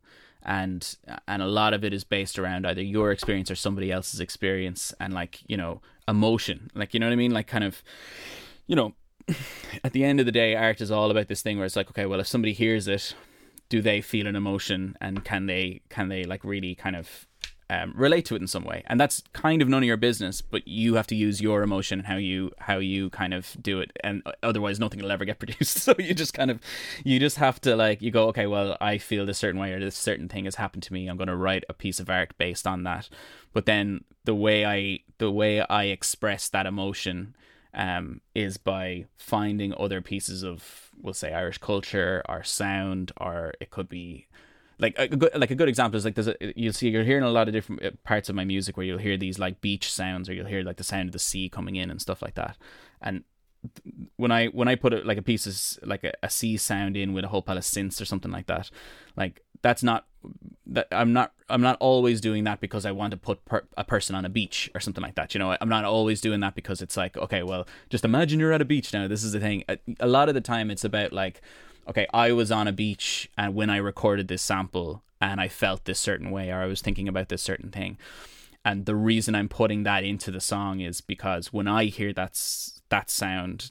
and 0.43 0.97
and 1.29 1.43
a 1.43 1.47
lot 1.47 1.75
of 1.75 1.85
it 1.85 1.93
is 1.93 2.05
based 2.05 2.39
around 2.39 2.67
either 2.67 2.83
your 2.83 3.13
experience 3.13 3.51
or 3.51 3.57
somebody 3.57 3.93
else's 3.93 4.21
experience, 4.21 4.95
and 4.99 5.13
like 5.13 5.41
you 5.47 5.57
know 5.57 5.81
emotion, 6.09 6.71
like 6.75 6.95
you 6.95 7.01
know 7.01 7.07
what 7.07 7.13
I 7.13 7.17
mean, 7.17 7.33
like 7.33 7.47
kind 7.47 7.65
of, 7.65 7.83
you 8.67 8.77
know, 8.77 8.95
at 9.85 9.93
the 9.93 10.05
end 10.05 10.21
of 10.21 10.27
the 10.27 10.33
day, 10.33 10.55
art 10.55 10.81
is 10.81 10.91
all 10.91 11.11
about 11.11 11.29
this 11.29 11.43
thing 11.43 11.57
where 11.57 11.67
it's 11.67 11.77
like, 11.77 11.91
okay, 11.91 12.07
well, 12.07 12.21
if 12.21 12.27
somebody 12.27 12.53
hears 12.53 12.89
it, 12.89 13.15
do 13.69 13.81
they 13.81 14.01
feel 14.01 14.27
an 14.27 14.37
emotion, 14.37 14.97
and 15.01 15.25
can 15.25 15.47
they 15.47 15.81
can 15.89 16.09
they 16.09 16.25
like 16.25 16.45
really 16.45 16.75
kind 16.75 16.97
of 16.97 17.27
um, 17.71 17.93
relate 17.97 18.25
to 18.27 18.35
it 18.35 18.43
in 18.43 18.47
some 18.47 18.65
way. 18.65 18.83
And 18.87 19.01
that's 19.01 19.23
kind 19.33 19.63
of 19.63 19.69
none 19.69 19.83
of 19.83 19.87
your 19.87 19.97
business 19.97 20.41
but 20.41 20.67
you 20.69 20.95
have 20.95 21.07
to 21.09 21.15
use 21.15 21.41
your 21.41 21.63
emotion 21.63 21.99
and 21.99 22.07
how 22.07 22.17
you 22.17 22.53
how 22.59 22.79
you 22.79 23.11
kind 23.11 23.35
of 23.35 23.57
do 23.61 23.81
it. 23.81 23.91
And 24.03 24.23
otherwise 24.43 24.79
nothing 24.79 25.01
will 25.01 25.13
ever 25.13 25.25
get 25.25 25.39
produced. 25.45 25.79
So 25.79 25.95
you 25.99 26.15
just 26.15 26.35
kind 26.35 26.51
of 26.51 26.61
you 27.05 27.19
just 27.19 27.37
have 27.37 27.61
to 27.63 27.77
like 27.77 28.03
you 28.03 28.11
go 28.11 28.29
okay 28.29 28.47
well 28.47 28.77
i 28.81 28.99
feel 28.99 29.27
this 29.27 29.39
certain 29.39 29.61
way 29.61 29.73
or 29.73 29.81
this 29.81 29.97
certain 29.97 30.29
thing 30.29 30.45
has 30.45 30.57
happened 30.57 30.83
to 30.85 30.93
me. 30.93 31.09
I'm 31.09 31.17
going 31.17 31.29
to 31.29 31.37
write 31.37 31.65
a 31.69 31.75
piece 31.75 32.01
of 32.01 32.11
art 32.11 32.37
based 32.39 32.67
on 32.67 32.83
that. 32.85 33.09
But 33.53 33.67
then 33.67 34.05
the 34.25 34.35
way 34.35 34.65
i 34.65 35.01
the 35.19 35.31
way 35.31 35.61
i 35.61 35.85
express 35.85 36.49
that 36.49 36.67
emotion 36.67 37.35
um, 37.75 38.21
is 38.35 38.57
by 38.57 39.07
finding 39.17 39.75
other 39.77 40.01
pieces 40.01 40.45
of, 40.45 40.91
we'll 41.01 41.15
say, 41.15 41.33
Irish 41.33 41.59
culture, 41.59 42.23
our 42.27 42.45
sound, 42.45 43.13
or 43.17 43.53
it 43.61 43.71
could 43.71 43.89
be 43.89 44.29
like 44.79 44.99
a 44.99 45.09
good 45.09 45.31
like 45.35 45.51
a 45.51 45.55
good 45.55 45.69
example 45.69 45.97
is 45.97 46.05
like 46.05 46.15
there's 46.15 46.29
a, 46.29 46.37
you'll 46.57 46.73
see 46.73 46.89
you're 46.89 47.05
hearing 47.05 47.25
a 47.25 47.31
lot 47.31 47.49
of 47.49 47.55
different 47.55 47.85
uh, 47.85 47.91
parts 48.03 48.29
of 48.29 48.35
my 48.35 48.45
music 48.45 48.77
where 48.77 48.85
you'll 48.85 48.99
hear 48.99 49.17
these 49.17 49.39
like 49.39 49.61
beach 49.61 49.93
sounds 49.93 50.29
or 50.29 50.35
you'll 50.35 50.47
hear 50.47 50.63
like 50.63 50.77
the 50.77 50.85
sound 50.85 51.09
of 51.09 51.13
the 51.13 51.19
sea 51.19 51.49
coming 51.49 51.77
in 51.77 51.91
and 51.91 52.01
stuff 52.01 52.23
like 52.23 52.35
that 52.35 52.57
and 53.01 53.25
when 54.17 54.31
I 54.31 54.47
when 54.47 54.69
I 54.69 54.75
put 54.75 54.93
it 54.93 55.07
like 55.07 55.19
a 55.19 55.23
piece 55.23 55.47
of 55.47 55.89
like 55.89 56.05
a, 56.05 56.13
a 56.23 56.31
sea 56.31 56.57
sound 56.57 56.97
in 56.97 57.13
with 57.13 57.25
a 57.25 57.29
whole 57.29 57.43
pile 57.43 57.57
of 57.57 57.65
synths 57.65 58.01
or 58.01 58.05
something 58.05 58.31
like 58.31 58.47
that, 58.47 58.71
like 59.17 59.43
that's 59.63 59.83
not 59.83 60.07
that 60.67 60.87
I'm 60.91 61.13
not 61.13 61.33
I'm 61.49 61.63
not 61.63 61.77
always 61.81 62.21
doing 62.21 62.45
that 62.45 62.61
because 62.61 62.85
I 62.85 62.93
want 62.93 63.13
to 63.13 63.17
put 63.17 63.45
per, 63.45 63.65
a 63.77 63.85
person 63.85 64.15
on 64.15 64.25
a 64.25 64.29
beach 64.29 64.71
or 64.75 64.81
something 64.81 65.03
like 65.03 65.15
that. 65.15 65.35
You 65.35 65.39
know, 65.39 65.57
I'm 65.61 65.69
not 65.69 65.85
always 65.85 66.21
doing 66.21 66.41
that 66.41 66.55
because 66.55 66.83
it's 66.83 66.97
like 66.97 67.17
okay, 67.17 67.43
well, 67.43 67.67
just 67.91 68.05
imagine 68.05 68.41
you're 68.41 68.53
at 68.53 68.63
a 68.63 68.67
beach 68.67 68.93
now. 68.93 69.09
This 69.09 69.25
is 69.25 69.33
the 69.33 69.41
thing. 69.41 69.65
A, 69.69 69.79
a 70.01 70.07
lot 70.07 70.29
of 70.29 70.35
the 70.35 70.41
time, 70.41 70.71
it's 70.71 70.85
about 70.85 71.13
like 71.13 71.41
okay, 71.89 72.07
I 72.13 72.33
was 72.33 72.51
on 72.51 72.69
a 72.69 72.73
beach 72.73 73.31
and 73.37 73.55
when 73.55 73.71
I 73.71 73.77
recorded 73.77 74.29
this 74.29 74.43
sample 74.43 75.03
and 75.21 75.41
I 75.41 75.49
felt 75.49 75.85
this 75.85 75.99
certain 75.99 76.31
way 76.31 76.51
or 76.51 76.57
I 76.57 76.67
was 76.67 76.81
thinking 76.81 77.09
about 77.09 77.29
this 77.29 77.43
certain 77.43 77.71
thing. 77.71 77.99
And 78.65 78.87
the 78.87 78.97
reason 78.97 79.35
I'm 79.35 79.49
putting 79.49 79.83
that 79.83 80.05
into 80.05 80.31
the 80.31 80.41
song 80.41 80.81
is 80.81 81.01
because 81.01 81.53
when 81.53 81.69
I 81.69 81.85
hear 81.85 82.13
that 82.15 82.41
that 82.89 83.11
sound, 83.11 83.71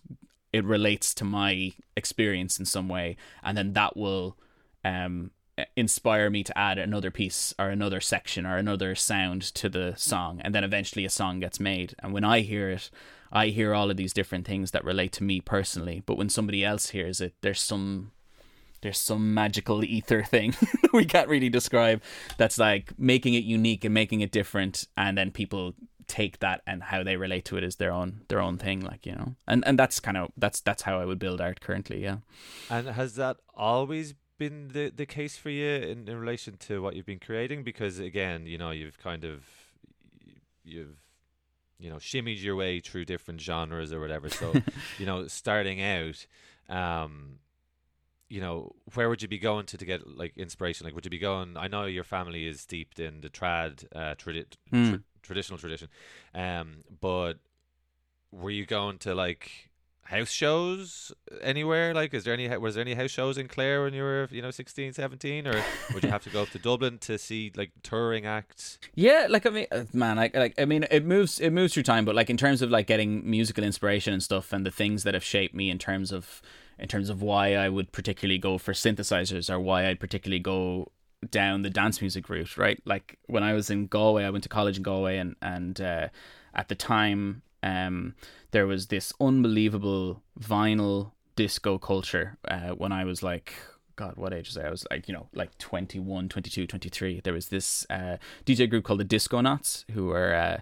it 0.51 0.64
relates 0.64 1.14
to 1.16 1.26
my 1.26 1.74
experience 1.97 2.59
in 2.59 2.66
some 2.66 2.88
way, 2.88 3.18
and 3.43 3.57
then 3.57 3.74
that 3.74 3.97
will 3.97 4.38
um, 4.86 5.32
inspire 5.76 6.30
me 6.30 6.43
to 6.43 6.55
add 6.57 6.78
another 6.78 7.09
piece 7.09 7.55
or 7.57 7.70
another 7.70 7.99
section 7.99 8.45
or 8.45 8.57
another 8.57 8.93
sound 8.93 9.41
to 9.55 9.68
the 9.68 9.93
song, 9.97 10.41
and 10.41 10.53
then 10.53 10.64
eventually 10.64 11.05
a 11.05 11.09
song 11.09 11.39
gets 11.39 11.59
made. 11.59 11.95
And 11.99 12.14
when 12.14 12.24
I 12.24 12.41
hear 12.41 12.70
it, 12.70 12.91
I 13.34 13.47
hear 13.47 13.73
all 13.73 13.89
of 13.89 13.97
these 13.97 14.13
different 14.13 14.45
things 14.45 14.71
that 14.71 14.86
relate 14.86 15.11
to 15.13 15.23
me 15.23 15.41
personally. 15.41 16.03
But 16.05 16.17
when 16.17 16.29
somebody 16.29 16.63
else 16.63 16.91
hears 16.91 17.19
it, 17.19 17.34
there's 17.41 17.61
some 17.61 18.11
there's 18.81 18.99
some 18.99 19.34
magical 19.34 19.84
ether 19.84 20.23
thing 20.23 20.53
we 20.93 21.05
can't 21.05 21.29
really 21.29 21.47
describe 21.47 22.01
that's 22.38 22.57
like 22.57 22.91
making 22.99 23.34
it 23.34 23.45
unique 23.45 23.86
and 23.86 23.93
making 23.93 24.19
it 24.19 24.29
different 24.29 24.86
and 24.97 25.17
then 25.17 25.31
people 25.31 25.73
take 26.05 26.39
that 26.39 26.61
and 26.67 26.84
how 26.84 27.01
they 27.01 27.15
relate 27.15 27.45
to 27.45 27.55
it 27.55 27.63
is 27.63 27.77
their 27.77 27.93
own 27.93 28.21
their 28.27 28.41
own 28.41 28.57
thing 28.57 28.81
like 28.81 29.05
you 29.05 29.13
know 29.13 29.36
and 29.47 29.63
and 29.65 29.79
that's 29.79 30.01
kind 30.01 30.17
of 30.17 30.29
that's 30.36 30.59
that's 30.59 30.84
how 30.84 30.99
i 30.99 31.05
would 31.05 31.17
build 31.17 31.39
art 31.39 31.61
currently 31.61 32.03
yeah 32.03 32.17
and 32.69 32.89
has 32.89 33.15
that 33.15 33.38
always 33.55 34.13
been 34.38 34.67
the 34.73 34.91
the 34.93 35.05
case 35.05 35.38
for 35.38 35.49
you 35.49 35.65
in, 35.65 36.07
in 36.07 36.17
relation 36.19 36.57
to 36.57 36.81
what 36.81 36.93
you've 36.93 37.05
been 37.05 37.19
creating 37.19 37.63
because 37.63 37.99
again 37.99 38.45
you 38.45 38.57
know 38.57 38.71
you've 38.71 38.99
kind 38.99 39.23
of 39.23 39.45
you've 40.65 41.03
you 41.80 41.89
know 41.89 41.97
shimmied 41.97 42.41
your 42.41 42.55
way 42.55 42.80
through 42.80 43.05
different 43.05 43.41
genres 43.41 43.91
or 43.91 43.99
whatever 43.99 44.30
so 44.30 44.53
you 44.99 45.05
know 45.05 45.28
starting 45.28 45.82
out 45.82 46.26
um 46.69 47.39
you 48.34 48.41
know, 48.41 48.74
where 48.95 49.09
would 49.09 49.21
you 49.21 49.28
be 49.28 49.38
going 49.38 49.67
to 49.67 49.78
to 49.78 49.86
get 49.86 50.17
like 50.17 50.36
inspiration? 50.36 50.86
Like, 50.86 50.95
would 50.95 51.05
you 51.05 51.11
be 51.11 51.19
going? 51.19 51.55
I 51.55 51.67
know 51.67 51.86
your 51.86 52.03
family 52.03 52.47
is 52.47 52.61
steeped 52.61 52.99
in 52.99 53.21
the 53.21 53.30
trad 53.30 53.86
uh, 53.95 54.15
tradi- 54.15 54.47
mm. 54.71 54.89
tra- 54.89 55.03
traditional 55.21 55.59
tradition, 55.59 55.88
um, 56.34 56.78
but 56.99 57.34
were 58.32 58.49
you 58.49 58.65
going 58.65 58.97
to 58.99 59.13
like 59.13 59.69
house 60.06 60.32
shows 60.32 61.12
anywhere? 61.41 61.93
Like, 61.93 62.14
is 62.14 62.24
there 62.24 62.34
any 62.34 62.56
was 62.58 62.76
there 62.76 62.82
any 62.82 62.93
house 62.93 63.12
shows 63.12 63.38
in 63.38 63.47
Clare 63.47 63.84
when 63.84 63.93
you 63.93 64.04
were 64.04 64.28
you 64.32 64.41
know 64.41 64.51
16, 64.51 64.93
17? 64.93 65.47
or 65.47 65.64
would 65.93 66.04
you 66.04 66.10
have 66.10 66.24
to 66.24 66.30
go 66.30 66.43
up 66.43 66.49
to 66.49 66.60
Dublin 66.60 66.97
to 66.99 67.18
see 67.18 67.51
like 67.56 67.72
touring 67.84 68.26
acts? 68.26 68.80
Yeah, 68.95 69.28
like 69.30 69.45
I 69.45 69.49
mean, 69.49 69.68
uh, 69.72 69.86
man, 69.93 70.18
like 70.18 70.36
like 70.36 70.54
I 70.60 70.66
mean, 70.66 70.86
it 70.89 71.06
moves 71.06 71.39
it 71.39 71.51
moves 71.51 71.74
through 71.74 71.84
time, 71.84 72.06
but 72.06 72.16
like 72.16 72.30
in 72.30 72.38
terms 72.38 72.62
of 72.62 72.70
like 72.70 72.88
getting 72.88 73.30
musical 73.30 73.64
inspiration 73.64 74.14
and 74.14 74.22
stuff, 74.22 74.54
and 74.54 74.66
the 74.66 74.72
things 74.72 75.04
that 75.04 75.14
have 75.14 75.24
shaped 75.24 75.56
me 75.56 75.70
in 75.70 75.80
terms 75.80 76.12
of 76.12 76.41
in 76.80 76.88
terms 76.88 77.10
of 77.10 77.22
why 77.22 77.56
I 77.56 77.70
would 77.70 77.91
particularly 77.91 78.38
go 78.39 78.58
for 78.58 78.74
synthesizers 78.74 79.49
or 79.49 79.60
why 79.60 79.88
I'd 79.88 79.99
particularly 79.99 80.39
go 80.39 80.91
down 81.30 81.62
the 81.62 81.70
dance 81.70 82.01
music 82.01 82.30
route, 82.30 82.58
right? 82.58 82.82
Like 82.86 83.18
when 83.28 83.43
I 83.43 83.54
was 83.54 83.70
in 83.70 83.88
Galway, 83.88 84.24
I 84.24 84.30
went 84.30 84.43
to 84.43 84.49
college 84.49 84.78
in 84.78 84.84
Galway, 84.84 85.18
and 85.18 85.36
and 85.41 85.80
uh, 85.80 86.08
at 86.54 86.68
the 86.68 86.76
time, 86.76 87.41
um, 87.62 88.16
there 88.54 88.68
was 88.68 88.88
this 88.88 89.12
unbelievable 89.20 90.22
vinyl 90.39 91.12
disco 91.36 91.78
culture. 91.78 92.38
Uh, 92.47 92.70
when 92.70 92.91
I 92.91 93.04
was 93.04 93.22
like, 93.24 93.56
God, 93.95 94.14
what 94.16 94.32
age 94.32 94.47
was 94.47 94.58
I? 94.58 94.68
I 94.68 94.70
was 94.70 94.86
like, 94.89 95.08
you 95.08 95.14
know, 95.14 95.28
like 95.34 95.58
21, 95.58 96.30
22, 96.30 96.68
23. 96.68 97.22
There 97.24 97.34
was 97.34 97.49
this 97.49 97.86
uh, 97.89 98.18
DJ 98.45 98.70
group 98.70 98.86
called 98.86 98.99
the 99.01 99.06
Disconauts 99.06 99.84
who 99.91 100.06
were. 100.06 100.34
Uh, 100.34 100.58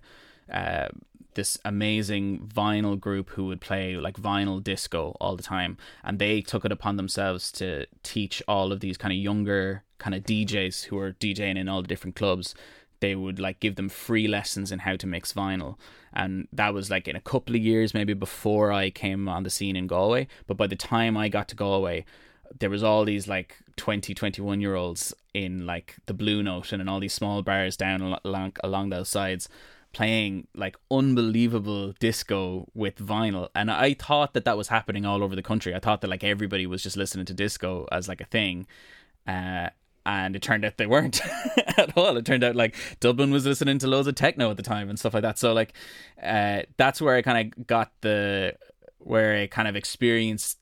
uh, 0.52 0.90
this 1.34 1.58
amazing 1.64 2.40
vinyl 2.54 3.00
group 3.00 3.30
who 3.30 3.46
would 3.46 3.62
play 3.62 3.96
like 3.96 4.18
vinyl 4.18 4.62
disco 4.62 5.16
all 5.22 5.38
the 5.38 5.44
time 5.44 5.78
and 6.04 6.20
they 6.20 6.42
took 6.42 6.66
it 6.66 6.74
upon 6.74 6.98
themselves 6.98 7.54
to 7.54 7.86
teach 8.04 8.44
all 8.50 8.74
of 8.74 8.82
these 8.82 8.98
kind 8.98 9.14
of 9.14 9.18
younger 9.18 9.82
kind 9.98 10.14
of 10.14 10.24
DJs 10.24 10.86
who 10.86 10.98
were 10.98 11.14
DJing 11.14 11.58
in 11.58 11.70
all 11.70 11.82
the 11.82 11.88
different 11.88 12.18
clubs 12.18 12.54
they 13.02 13.16
would 13.16 13.40
like 13.40 13.60
give 13.60 13.76
them 13.76 13.90
free 13.90 14.28
lessons 14.28 14.72
in 14.72 14.80
how 14.80 14.96
to 14.96 15.06
mix 15.06 15.34
vinyl. 15.34 15.78
And 16.14 16.48
that 16.54 16.74
was 16.74 16.90
like 16.90 17.08
in 17.08 17.16
a 17.16 17.22
couple 17.22 17.56
of 17.56 17.62
years 17.62 17.94
maybe 17.94 18.14
before 18.14 18.72
I 18.72 18.90
came 18.90 19.28
on 19.28 19.44
the 19.44 19.50
scene 19.50 19.76
in 19.76 19.88
Galway. 19.88 20.28
But 20.48 20.58
by 20.58 20.68
the 20.68 20.76
time 20.76 21.18
I 21.18 21.28
got 21.28 21.48
to 21.50 21.56
Galway 21.56 22.06
there 22.60 22.70
was 22.70 22.84
all 22.84 23.06
these 23.06 23.28
like 23.28 23.58
20 23.78 24.14
21 24.14 24.62
year 24.62 24.76
olds 24.76 25.14
in 25.34 25.66
like 25.66 25.96
the 26.06 26.14
blue 26.14 26.44
note 26.44 26.72
and 26.72 26.82
in 26.82 26.90
all 26.90 27.00
these 27.00 27.14
small 27.14 27.42
bars 27.42 27.78
down 27.78 28.02
along 28.24 28.54
along 28.64 28.90
those 28.90 29.10
sides 29.10 29.48
playing 29.94 30.48
like 30.56 30.76
unbelievable 30.90 31.94
disco 32.00 32.68
with 32.74 32.96
vinyl. 32.96 33.50
And 33.54 33.70
i 33.70 33.94
thought 33.94 34.34
that 34.34 34.46
that 34.46 34.58
was 34.58 34.70
happening 34.70 35.06
all 35.06 35.24
over 35.24 35.36
the 35.36 35.44
country. 35.44 35.76
I 35.76 35.80
thought 35.80 36.02
that 36.02 36.10
like 36.10 36.24
everybody 36.24 36.66
was 36.66 36.84
just 36.84 36.98
listening 36.98 37.26
to 37.26 37.34
disco 37.34 37.88
as 37.92 38.08
like 38.08 38.22
a 38.22 38.26
thing. 38.26 38.68
Uh, 39.28 39.70
and 40.06 40.36
it 40.36 40.42
turned 40.42 40.66
out 40.66 40.78
they 40.78 40.88
weren't 40.88 41.22
at 41.78 41.96
all 41.98 42.18
it 42.18 42.26
turned 42.26 42.44
out 42.44 42.56
like 42.56 42.76
dublin 43.00 43.32
was 43.32 43.46
listening 43.46 43.78
to 43.78 43.88
loads 43.88 44.08
of 44.08 44.16
techno 44.16 44.50
at 44.50 44.58
the 44.58 44.64
time 44.64 44.90
and 44.90 45.00
stuff 45.00 45.14
like 45.14 45.24
that 45.24 45.38
so 45.38 45.54
like 45.54 45.74
uh, 46.22 46.62
that's 46.78 47.02
where 47.02 47.16
i 47.16 47.22
kind 47.22 47.54
of 47.54 47.68
got 47.68 47.92
the 48.02 48.56
where 49.00 49.38
i 49.38 49.48
kind 49.48 49.68
of 49.68 49.76
experienced 49.76 50.58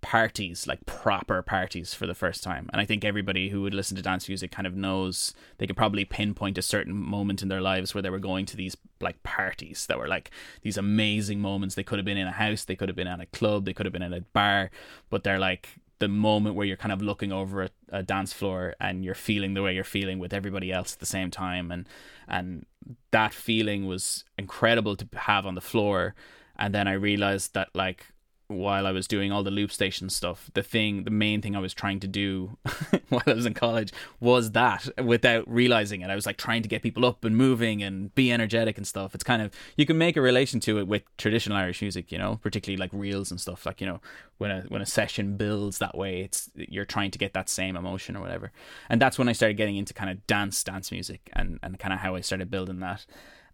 parties, 0.00 0.66
like 0.66 0.84
proper 0.86 1.42
parties 1.42 1.94
for 1.94 2.06
the 2.06 2.14
first 2.14 2.42
time. 2.42 2.68
And 2.72 2.80
I 2.80 2.84
think 2.84 3.04
everybody 3.04 3.48
who 3.48 3.62
would 3.62 3.74
listen 3.74 3.96
to 3.96 4.02
dance 4.02 4.28
music 4.28 4.50
kind 4.50 4.66
of 4.66 4.74
knows 4.74 5.34
they 5.58 5.66
could 5.66 5.76
probably 5.76 6.04
pinpoint 6.04 6.58
a 6.58 6.62
certain 6.62 6.94
moment 6.94 7.42
in 7.42 7.48
their 7.48 7.60
lives 7.60 7.94
where 7.94 8.02
they 8.02 8.10
were 8.10 8.18
going 8.18 8.46
to 8.46 8.56
these 8.56 8.76
like 9.00 9.22
parties 9.22 9.86
that 9.86 9.98
were 9.98 10.08
like 10.08 10.30
these 10.62 10.76
amazing 10.76 11.40
moments. 11.40 11.74
They 11.74 11.82
could 11.82 11.98
have 11.98 12.06
been 12.06 12.16
in 12.16 12.26
a 12.26 12.32
house, 12.32 12.64
they 12.64 12.76
could 12.76 12.88
have 12.88 12.96
been 12.96 13.06
at 13.06 13.20
a 13.20 13.26
club, 13.26 13.64
they 13.64 13.72
could 13.72 13.86
have 13.86 13.92
been 13.92 14.02
at 14.02 14.12
a 14.12 14.20
bar, 14.32 14.70
but 15.10 15.24
they're 15.24 15.38
like 15.38 15.68
the 15.98 16.08
moment 16.08 16.54
where 16.54 16.66
you're 16.66 16.76
kind 16.76 16.92
of 16.92 17.02
looking 17.02 17.32
over 17.32 17.62
a, 17.62 17.70
a 17.90 18.02
dance 18.02 18.32
floor 18.32 18.74
and 18.80 19.04
you're 19.04 19.14
feeling 19.14 19.54
the 19.54 19.62
way 19.62 19.74
you're 19.74 19.84
feeling 19.84 20.18
with 20.18 20.32
everybody 20.32 20.72
else 20.72 20.92
at 20.94 21.00
the 21.00 21.06
same 21.06 21.30
time. 21.30 21.70
And 21.70 21.88
and 22.28 22.66
that 23.10 23.34
feeling 23.34 23.86
was 23.86 24.24
incredible 24.36 24.96
to 24.96 25.08
have 25.14 25.46
on 25.46 25.54
the 25.54 25.60
floor. 25.60 26.14
And 26.56 26.74
then 26.74 26.88
I 26.88 26.92
realized 26.92 27.54
that 27.54 27.68
like 27.74 28.06
while 28.48 28.86
I 28.86 28.92
was 28.92 29.06
doing 29.06 29.30
all 29.30 29.42
the 29.42 29.50
loop 29.50 29.70
station 29.70 30.08
stuff, 30.08 30.50
the 30.54 30.62
thing, 30.62 31.04
the 31.04 31.10
main 31.10 31.42
thing 31.42 31.54
I 31.54 31.58
was 31.58 31.74
trying 31.74 32.00
to 32.00 32.06
do 32.06 32.56
while 33.10 33.22
I 33.26 33.34
was 33.34 33.44
in 33.44 33.52
college 33.52 33.92
was 34.20 34.52
that 34.52 34.88
without 35.02 35.46
realizing 35.46 36.00
it. 36.00 36.08
I 36.08 36.14
was 36.14 36.24
like 36.24 36.38
trying 36.38 36.62
to 36.62 36.68
get 36.68 36.82
people 36.82 37.04
up 37.04 37.26
and 37.26 37.36
moving 37.36 37.82
and 37.82 38.14
be 38.14 38.32
energetic 38.32 38.78
and 38.78 38.86
stuff. 38.86 39.14
It's 39.14 39.22
kind 39.22 39.42
of, 39.42 39.52
you 39.76 39.84
can 39.84 39.98
make 39.98 40.16
a 40.16 40.22
relation 40.22 40.60
to 40.60 40.78
it 40.78 40.88
with 40.88 41.02
traditional 41.18 41.58
Irish 41.58 41.82
music, 41.82 42.10
you 42.10 42.16
know, 42.16 42.40
particularly 42.42 42.78
like 42.78 42.90
reels 42.92 43.30
and 43.30 43.38
stuff. 43.38 43.66
Like, 43.66 43.82
you 43.82 43.86
know, 43.86 44.00
when 44.38 44.50
a, 44.50 44.60
when 44.62 44.80
a 44.80 44.86
session 44.86 45.36
builds 45.36 45.76
that 45.78 45.96
way, 45.96 46.22
it's, 46.22 46.50
you're 46.54 46.86
trying 46.86 47.10
to 47.10 47.18
get 47.18 47.34
that 47.34 47.50
same 47.50 47.76
emotion 47.76 48.16
or 48.16 48.20
whatever. 48.20 48.50
And 48.88 48.98
that's 49.00 49.18
when 49.18 49.28
I 49.28 49.32
started 49.32 49.58
getting 49.58 49.76
into 49.76 49.92
kind 49.92 50.08
of 50.08 50.26
dance, 50.26 50.64
dance 50.64 50.90
music 50.90 51.30
and, 51.34 51.60
and 51.62 51.78
kind 51.78 51.92
of 51.92 52.00
how 52.00 52.14
I 52.14 52.22
started 52.22 52.50
building 52.50 52.80
that. 52.80 53.04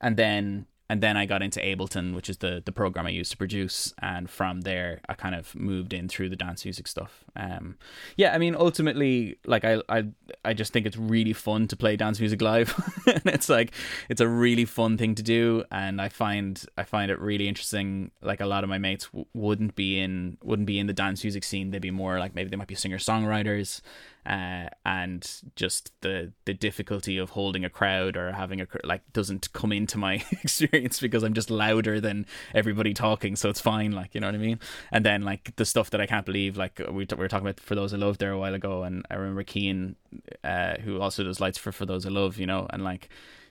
And 0.00 0.16
then 0.16 0.66
and 0.94 1.02
then 1.02 1.16
I 1.16 1.26
got 1.26 1.42
into 1.42 1.58
Ableton, 1.58 2.14
which 2.14 2.30
is 2.30 2.36
the 2.36 2.62
the 2.64 2.70
program 2.70 3.04
I 3.04 3.10
used 3.10 3.32
to 3.32 3.36
produce, 3.36 3.92
and 4.00 4.30
from 4.30 4.60
there 4.60 5.00
I 5.08 5.14
kind 5.14 5.34
of 5.34 5.52
moved 5.56 5.92
in 5.92 6.06
through 6.06 6.28
the 6.28 6.36
dance 6.36 6.64
music 6.64 6.86
stuff. 6.86 7.24
Um, 7.34 7.78
yeah, 8.16 8.32
I 8.32 8.38
mean, 8.38 8.54
ultimately, 8.54 9.36
like 9.44 9.64
I 9.64 9.82
I 9.88 10.04
I 10.44 10.54
just 10.54 10.72
think 10.72 10.86
it's 10.86 10.96
really 10.96 11.32
fun 11.32 11.66
to 11.66 11.76
play 11.76 11.96
dance 11.96 12.20
music 12.20 12.40
live, 12.40 12.72
and 13.08 13.22
it's 13.26 13.48
like 13.48 13.72
it's 14.08 14.20
a 14.20 14.28
really 14.28 14.64
fun 14.64 14.96
thing 14.96 15.16
to 15.16 15.22
do, 15.24 15.64
and 15.72 16.00
I 16.00 16.08
find 16.10 16.64
I 16.78 16.84
find 16.84 17.10
it 17.10 17.18
really 17.18 17.48
interesting. 17.48 18.12
Like 18.22 18.40
a 18.40 18.46
lot 18.46 18.62
of 18.62 18.70
my 18.70 18.78
mates 18.78 19.06
w- 19.06 19.26
wouldn't 19.34 19.74
be 19.74 19.98
in 19.98 20.38
wouldn't 20.44 20.66
be 20.66 20.78
in 20.78 20.86
the 20.86 20.92
dance 20.92 21.24
music 21.24 21.42
scene; 21.42 21.72
they'd 21.72 21.82
be 21.82 21.90
more 21.90 22.20
like 22.20 22.36
maybe 22.36 22.50
they 22.50 22.56
might 22.56 22.68
be 22.68 22.76
singer 22.76 22.98
songwriters, 22.98 23.80
uh, 24.26 24.68
and 24.84 25.42
just 25.56 25.92
the 26.00 26.32
the 26.44 26.54
difficulty 26.54 27.18
of 27.18 27.30
holding 27.30 27.64
a 27.64 27.70
crowd 27.70 28.16
or 28.16 28.32
having 28.32 28.60
a 28.60 28.66
like 28.82 29.02
doesn't 29.12 29.52
come 29.52 29.72
into 29.72 29.98
my 29.98 30.14
experience 30.42 31.00
because 31.00 31.22
I'm 31.22 31.34
just 31.34 31.50
louder 31.50 32.00
than 32.00 32.26
everybody 32.54 32.94
talking, 32.94 33.36
so 33.36 33.50
it's 33.50 33.60
fine. 33.60 33.92
Like 33.92 34.14
you 34.14 34.20
know 34.20 34.28
what 34.28 34.34
I 34.34 34.38
mean. 34.38 34.60
And 34.90 35.04
then 35.04 35.22
like 35.22 35.54
the 35.56 35.64
stuff 35.64 35.90
that 35.90 36.00
I 36.00 36.06
can't 36.06 36.26
believe, 36.26 36.56
like 36.56 36.80
we, 36.90 37.06
t- 37.06 37.14
we 37.14 37.20
were 37.20 37.28
talking 37.28 37.46
about 37.46 37.60
for 37.60 37.74
those 37.74 37.92
I 37.92 37.98
love 37.98 38.18
there 38.18 38.32
a 38.32 38.38
while 38.38 38.54
ago, 38.54 38.82
and 38.82 39.04
I 39.10 39.14
remember 39.14 39.42
Keane, 39.42 39.96
uh, 40.42 40.76
who 40.78 41.00
also 41.00 41.24
does 41.24 41.40
lights 41.40 41.58
for 41.58 41.72
for 41.72 41.86
those 41.86 42.06
I 42.06 42.10
love, 42.10 42.38
you 42.38 42.46
know, 42.46 42.66
and 42.70 42.82
like 42.82 43.08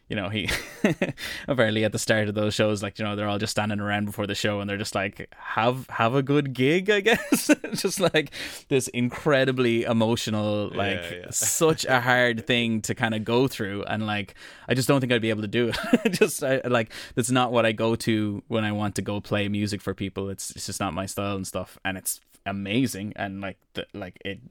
you 0.10 0.18
know, 0.18 0.30
he 0.30 0.50
apparently 1.48 1.86
at 1.86 1.92
the 1.92 2.00
start 2.00 2.28
of 2.28 2.36
those 2.36 2.54
shows, 2.54 2.84
like 2.84 3.00
you 3.00 3.06
know, 3.06 3.16
they're 3.16 3.28
all 3.28 3.40
just 3.40 3.52
standing 3.52 3.80
around 3.80 4.06
before 4.06 4.28
the 4.28 4.36
show, 4.36 4.60
and 4.60 4.70
they're 4.70 4.78
just 4.78 4.96
like, 4.96 5.34
"Have 5.36 5.88
have 5.90 6.14
a 6.14 6.22
good 6.22 6.54
gig," 6.54 6.90
I 6.90 7.00
guess. 7.02 7.50
just 7.74 8.00
like 8.00 8.32
this 8.68 8.90
incredibly 8.90 9.84
emotional, 9.84 10.70
like 10.70 11.02
Yeah, 11.02 11.16
yeah. 11.16 11.26
such 11.32 11.86
a 11.86 12.02
hard 12.02 12.46
thing 12.46 12.82
to 12.82 12.94
kind 12.94 13.16
of 13.16 13.24
go 13.24 13.48
through, 13.48 13.84
and 13.84 14.06
like 14.06 14.36
I 14.68 14.74
just 14.74 14.88
don't 14.88 15.00
think 15.00 15.12
I'd 15.12 15.22
be 15.22 15.30
able 15.30 15.42
to 15.42 15.48
do 15.48 15.72
it. 16.04 16.12
just 16.12 16.44
I, 16.44 16.62
like 16.66 16.92
that's 17.16 17.32
not 17.32 17.52
what 17.52 17.66
I 17.66 17.72
go 17.72 17.96
to 17.96 18.44
when 18.50 18.66
I 18.66 18.72
want 18.74 18.96
to 18.96 19.02
go 19.02 19.22
play 19.22 19.48
music 19.48 19.82
for 19.82 19.94
people. 19.94 20.30
It's 20.30 20.52
it's 20.52 20.66
just 20.66 20.80
not 20.80 20.94
my 20.94 21.06
style 21.06 21.36
and 21.36 21.48
stuff, 21.48 21.80
and 21.86 21.98
it's 21.98 22.20
amazing 22.46 23.14
and 23.16 23.40
like 23.40 23.58
the, 23.74 23.86
like 23.94 24.20
it 24.26 24.42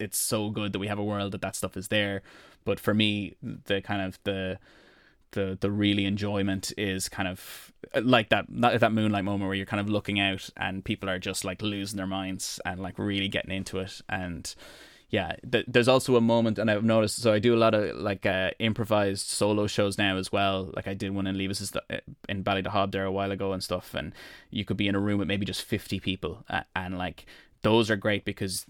it's 0.00 0.18
so 0.18 0.50
good 0.50 0.72
that 0.72 0.80
we 0.80 0.88
have 0.88 0.98
a 0.98 1.04
world 1.04 1.30
that 1.30 1.40
that 1.40 1.54
stuff 1.54 1.76
is 1.76 1.86
there 1.86 2.20
but 2.64 2.80
for 2.80 2.92
me 2.92 3.36
the 3.40 3.80
kind 3.80 4.02
of 4.02 4.18
the 4.24 4.58
the 5.32 5.56
the 5.60 5.70
really 5.70 6.04
enjoyment 6.04 6.72
is 6.76 7.08
kind 7.08 7.28
of 7.28 7.72
like 8.02 8.30
that 8.30 8.46
that, 8.48 8.80
that 8.80 8.92
moonlight 8.92 9.24
moment 9.24 9.48
where 9.48 9.54
you're 9.54 9.66
kind 9.66 9.80
of 9.80 9.88
looking 9.88 10.20
out 10.20 10.48
and 10.56 10.84
people 10.84 11.08
are 11.08 11.18
just 11.18 11.44
like 11.44 11.62
losing 11.62 11.96
their 11.96 12.06
minds 12.06 12.60
and 12.64 12.80
like 12.80 12.98
really 12.98 13.28
getting 13.28 13.54
into 13.54 13.78
it. 13.78 14.00
And 14.08 14.54
yeah 15.08 15.36
th- 15.50 15.66
there's 15.68 15.88
also 15.88 16.16
a 16.16 16.20
moment 16.20 16.58
and 16.58 16.68
i've 16.68 16.82
noticed 16.82 17.22
so 17.22 17.32
i 17.32 17.38
do 17.38 17.54
a 17.54 17.56
lot 17.56 17.74
of 17.74 17.96
like 17.96 18.26
uh, 18.26 18.50
improvised 18.58 19.28
solo 19.28 19.66
shows 19.66 19.98
now 19.98 20.16
as 20.16 20.32
well. 20.32 20.72
Like 20.74 20.88
i 20.88 20.94
did 20.94 21.14
one 21.14 21.26
in 21.26 21.38
levis 21.38 21.72
in 22.28 22.42
ballydehob 22.42 22.92
there 22.92 23.04
a 23.04 23.12
while 23.12 23.30
ago 23.30 23.52
and 23.52 23.62
stuff 23.62 23.94
and 23.94 24.12
you 24.50 24.64
could 24.64 24.76
be 24.76 24.88
in 24.88 24.94
a 24.94 25.00
room 25.00 25.18
with 25.18 25.28
maybe 25.28 25.46
just 25.46 25.62
50 25.62 26.00
people 26.00 26.44
uh, 26.50 26.62
and 26.74 26.98
like 26.98 27.26
those 27.66 27.90
are 27.90 27.96
great 27.96 28.24
because 28.24 28.64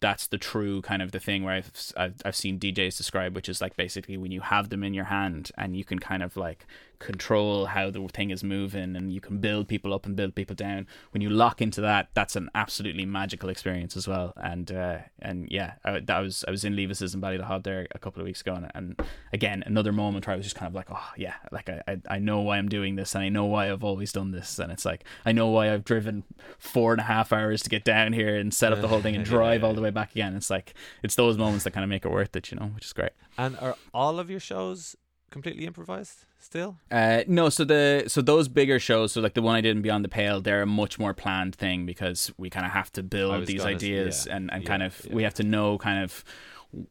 that's 0.00 0.26
the 0.26 0.36
true 0.36 0.82
kind 0.82 1.02
of 1.02 1.12
the 1.12 1.20
thing 1.20 1.44
where 1.44 1.54
I've, 1.54 1.70
I've 1.96 2.14
I've 2.24 2.34
seen 2.34 2.58
DJs 2.58 2.96
describe, 2.96 3.36
which 3.36 3.48
is 3.48 3.60
like 3.60 3.76
basically 3.76 4.16
when 4.16 4.32
you 4.32 4.40
have 4.40 4.70
them 4.70 4.82
in 4.82 4.92
your 4.92 5.04
hand 5.04 5.52
and 5.56 5.76
you 5.76 5.84
can 5.84 6.00
kind 6.00 6.20
of 6.20 6.36
like 6.36 6.66
control 7.00 7.66
how 7.66 7.90
the 7.90 8.06
thing 8.08 8.30
is 8.30 8.44
moving 8.44 8.94
and 8.94 9.12
you 9.12 9.20
can 9.20 9.38
build 9.38 9.66
people 9.66 9.92
up 9.92 10.06
and 10.06 10.14
build 10.14 10.34
people 10.34 10.54
down. 10.54 10.86
When 11.10 11.20
you 11.22 11.30
lock 11.30 11.60
into 11.60 11.80
that, 11.80 12.10
that's 12.14 12.36
an 12.36 12.48
absolutely 12.54 13.04
magical 13.06 13.48
experience 13.48 13.96
as 13.96 14.06
well. 14.06 14.32
And 14.36 14.70
uh, 14.70 14.98
and 15.18 15.48
yeah, 15.50 15.72
I, 15.84 16.00
that 16.00 16.20
was 16.20 16.44
I 16.46 16.50
was 16.52 16.64
in 16.64 16.76
Levis's 16.76 17.14
in 17.14 17.20
Ballydehob 17.20 17.64
there 17.64 17.88
a 17.94 17.98
couple 17.98 18.20
of 18.20 18.26
weeks 18.26 18.42
ago, 18.42 18.54
and, 18.54 18.70
and 18.74 19.02
again 19.32 19.64
another 19.66 19.92
moment 19.92 20.26
where 20.26 20.34
I 20.34 20.36
was 20.36 20.46
just 20.46 20.56
kind 20.56 20.68
of 20.68 20.74
like, 20.74 20.86
oh 20.90 21.08
yeah, 21.16 21.34
like 21.50 21.68
I, 21.68 21.82
I 21.88 22.00
I 22.08 22.18
know 22.18 22.40
why 22.42 22.58
I'm 22.58 22.68
doing 22.68 22.94
this 22.96 23.14
and 23.14 23.24
I 23.24 23.28
know 23.30 23.46
why 23.46 23.72
I've 23.72 23.82
always 23.82 24.12
done 24.12 24.30
this, 24.30 24.58
and 24.58 24.70
it's 24.70 24.84
like 24.84 25.04
I 25.24 25.32
know 25.32 25.48
why 25.48 25.72
I've 25.72 25.84
driven 25.84 26.22
four 26.58 26.92
and 26.92 27.00
a 27.00 27.04
half 27.04 27.32
hours 27.32 27.62
to 27.62 27.70
get 27.70 27.84
down 27.84 28.12
here 28.12 28.36
and 28.36 28.52
set 28.54 28.72
up 28.72 28.80
the 28.80 28.88
whole 28.88 29.00
thing 29.00 29.16
and 29.16 29.24
drive 29.34 29.62
Yeah. 29.62 29.66
all 29.68 29.74
the 29.74 29.80
way 29.82 29.90
back 29.90 30.12
again. 30.12 30.36
It's 30.36 30.50
like 30.50 30.74
it's 31.02 31.14
those 31.14 31.38
moments 31.38 31.64
that 31.64 31.72
kind 31.72 31.82
of 31.84 31.90
make 31.90 32.04
it 32.04 32.10
worth 32.10 32.36
it, 32.36 32.50
you 32.52 32.58
know, 32.58 32.66
which 32.74 32.84
is 32.86 32.92
great. 32.92 33.12
And 33.38 33.56
are 33.58 33.76
all 33.94 34.18
of 34.20 34.28
your 34.30 34.40
shows 34.40 34.96
completely 35.30 35.66
improvised 35.66 36.26
still? 36.38 36.76
Uh, 36.90 37.22
no, 37.26 37.48
so 37.48 37.64
the 37.64 38.04
so 38.08 38.20
those 38.20 38.48
bigger 38.48 38.78
shows, 38.78 39.12
so 39.12 39.20
like 39.20 39.34
the 39.34 39.42
one 39.42 39.56
I 39.56 39.60
did 39.60 39.76
in 39.76 39.82
Beyond 39.82 40.04
the 40.04 40.08
Pale, 40.08 40.42
they're 40.42 40.62
a 40.62 40.66
much 40.66 40.98
more 40.98 41.14
planned 41.14 41.54
thing 41.54 41.86
because 41.86 42.32
we 42.36 42.50
kind 42.50 42.66
of 42.66 42.72
have 42.72 42.92
to 42.92 43.02
build 43.02 43.46
these 43.46 43.64
ideas 43.64 44.26
yeah, 44.26 44.36
and 44.36 44.52
and 44.52 44.62
yeah, 44.62 44.68
kind 44.68 44.82
of 44.82 45.00
yeah. 45.04 45.14
we 45.14 45.22
have 45.22 45.34
to 45.34 45.42
know 45.42 45.78
kind 45.78 46.02
of 46.02 46.24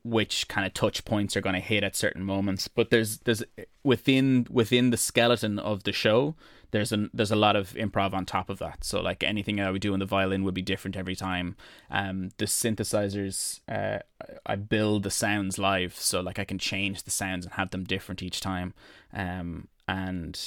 which 0.03 0.47
kind 0.47 0.67
of 0.67 0.73
touch 0.73 1.05
points 1.05 1.37
are 1.37 1.41
going 1.41 1.55
to 1.55 1.61
hit 1.61 1.83
at 1.83 1.95
certain 1.95 2.23
moments. 2.23 2.67
But 2.67 2.89
there's 2.89 3.19
there's 3.19 3.43
within 3.83 4.47
within 4.49 4.89
the 4.89 4.97
skeleton 4.97 5.59
of 5.59 5.83
the 5.83 5.91
show, 5.91 6.35
there's 6.71 6.91
an 6.91 7.09
there's 7.13 7.31
a 7.31 7.35
lot 7.35 7.55
of 7.55 7.71
improv 7.73 8.13
on 8.13 8.25
top 8.25 8.49
of 8.49 8.59
that. 8.59 8.83
So 8.83 9.01
like 9.01 9.23
anything 9.23 9.59
I 9.59 9.71
would 9.71 9.81
do 9.81 9.93
on 9.93 9.99
the 9.99 10.05
violin 10.05 10.43
would 10.43 10.53
be 10.53 10.61
different 10.61 10.95
every 10.95 11.15
time. 11.15 11.55
Um, 11.89 12.29
the 12.37 12.45
synthesizers, 12.45 13.61
uh, 13.67 13.99
I 14.45 14.55
build 14.55 15.03
the 15.03 15.11
sounds 15.11 15.57
live, 15.57 15.95
so 15.95 16.21
like 16.21 16.39
I 16.39 16.45
can 16.45 16.59
change 16.59 17.03
the 17.03 17.11
sounds 17.11 17.45
and 17.45 17.53
have 17.55 17.71
them 17.71 17.83
different 17.83 18.21
each 18.21 18.41
time. 18.41 18.73
Um, 19.13 19.67
and 19.87 20.39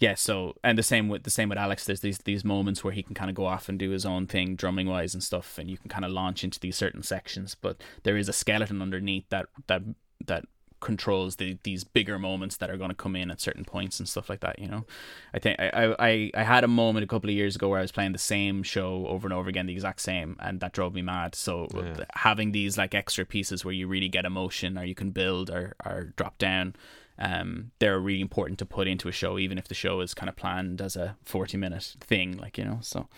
yeah, 0.00 0.14
so 0.14 0.54
and 0.62 0.78
the 0.78 0.82
same 0.82 1.08
with 1.08 1.24
the 1.24 1.30
same 1.30 1.48
with 1.48 1.58
Alex. 1.58 1.84
There's 1.84 2.00
these 2.00 2.18
these 2.18 2.44
moments 2.44 2.84
where 2.84 2.92
he 2.92 3.02
can 3.02 3.14
kind 3.14 3.30
of 3.30 3.34
go 3.36 3.46
off 3.46 3.68
and 3.68 3.78
do 3.78 3.90
his 3.90 4.06
own 4.06 4.26
thing, 4.26 4.54
drumming 4.54 4.86
wise 4.88 5.14
and 5.14 5.22
stuff, 5.22 5.58
and 5.58 5.68
you 5.70 5.76
can 5.76 5.88
kind 5.88 6.04
of 6.04 6.10
launch 6.12 6.44
into 6.44 6.60
these 6.60 6.76
certain 6.76 7.02
sections. 7.02 7.56
But 7.60 7.82
there 8.04 8.16
is 8.16 8.28
a 8.28 8.32
skeleton 8.32 8.80
underneath 8.80 9.28
that 9.30 9.46
that 9.66 9.82
that 10.26 10.44
controls 10.80 11.36
the 11.36 11.58
these 11.64 11.82
bigger 11.82 12.20
moments 12.20 12.56
that 12.58 12.70
are 12.70 12.76
going 12.76 12.90
to 12.90 12.94
come 12.94 13.16
in 13.16 13.32
at 13.32 13.40
certain 13.40 13.64
points 13.64 13.98
and 13.98 14.08
stuff 14.08 14.30
like 14.30 14.38
that. 14.38 14.60
You 14.60 14.68
know, 14.68 14.86
I 15.34 15.40
think 15.40 15.58
I 15.58 15.94
I 15.98 16.30
I 16.34 16.42
had 16.44 16.62
a 16.62 16.68
moment 16.68 17.02
a 17.02 17.08
couple 17.08 17.28
of 17.28 17.34
years 17.34 17.56
ago 17.56 17.68
where 17.68 17.80
I 17.80 17.82
was 17.82 17.90
playing 17.90 18.12
the 18.12 18.18
same 18.18 18.62
show 18.62 19.04
over 19.08 19.26
and 19.26 19.34
over 19.34 19.48
again, 19.48 19.66
the 19.66 19.72
exact 19.72 20.00
same, 20.00 20.36
and 20.38 20.60
that 20.60 20.72
drove 20.72 20.94
me 20.94 21.02
mad. 21.02 21.34
So 21.34 21.66
Yeah. 21.74 22.04
having 22.14 22.52
these 22.52 22.78
like 22.78 22.94
extra 22.94 23.24
pieces 23.26 23.64
where 23.64 23.74
you 23.74 23.88
really 23.88 24.08
get 24.08 24.24
emotion, 24.24 24.78
or 24.78 24.84
you 24.84 24.94
can 24.94 25.10
build 25.10 25.50
or 25.50 25.74
or 25.84 26.12
drop 26.16 26.38
down 26.38 26.76
um, 27.18 27.70
they're 27.78 27.98
really 27.98 28.20
important 28.20 28.58
to 28.60 28.66
put 28.66 28.86
into 28.88 29.08
a 29.08 29.12
show, 29.12 29.38
even 29.38 29.58
if 29.58 29.68
the 29.68 29.74
show 29.74 30.00
is 30.00 30.14
kind 30.14 30.28
of 30.28 30.36
planned 30.36 30.80
as 30.80 30.96
a 30.96 31.16
forty-minute 31.24 31.96
thing, 32.00 32.36
like 32.36 32.58
you 32.58 32.64
know. 32.64 32.78
So, 32.80 33.08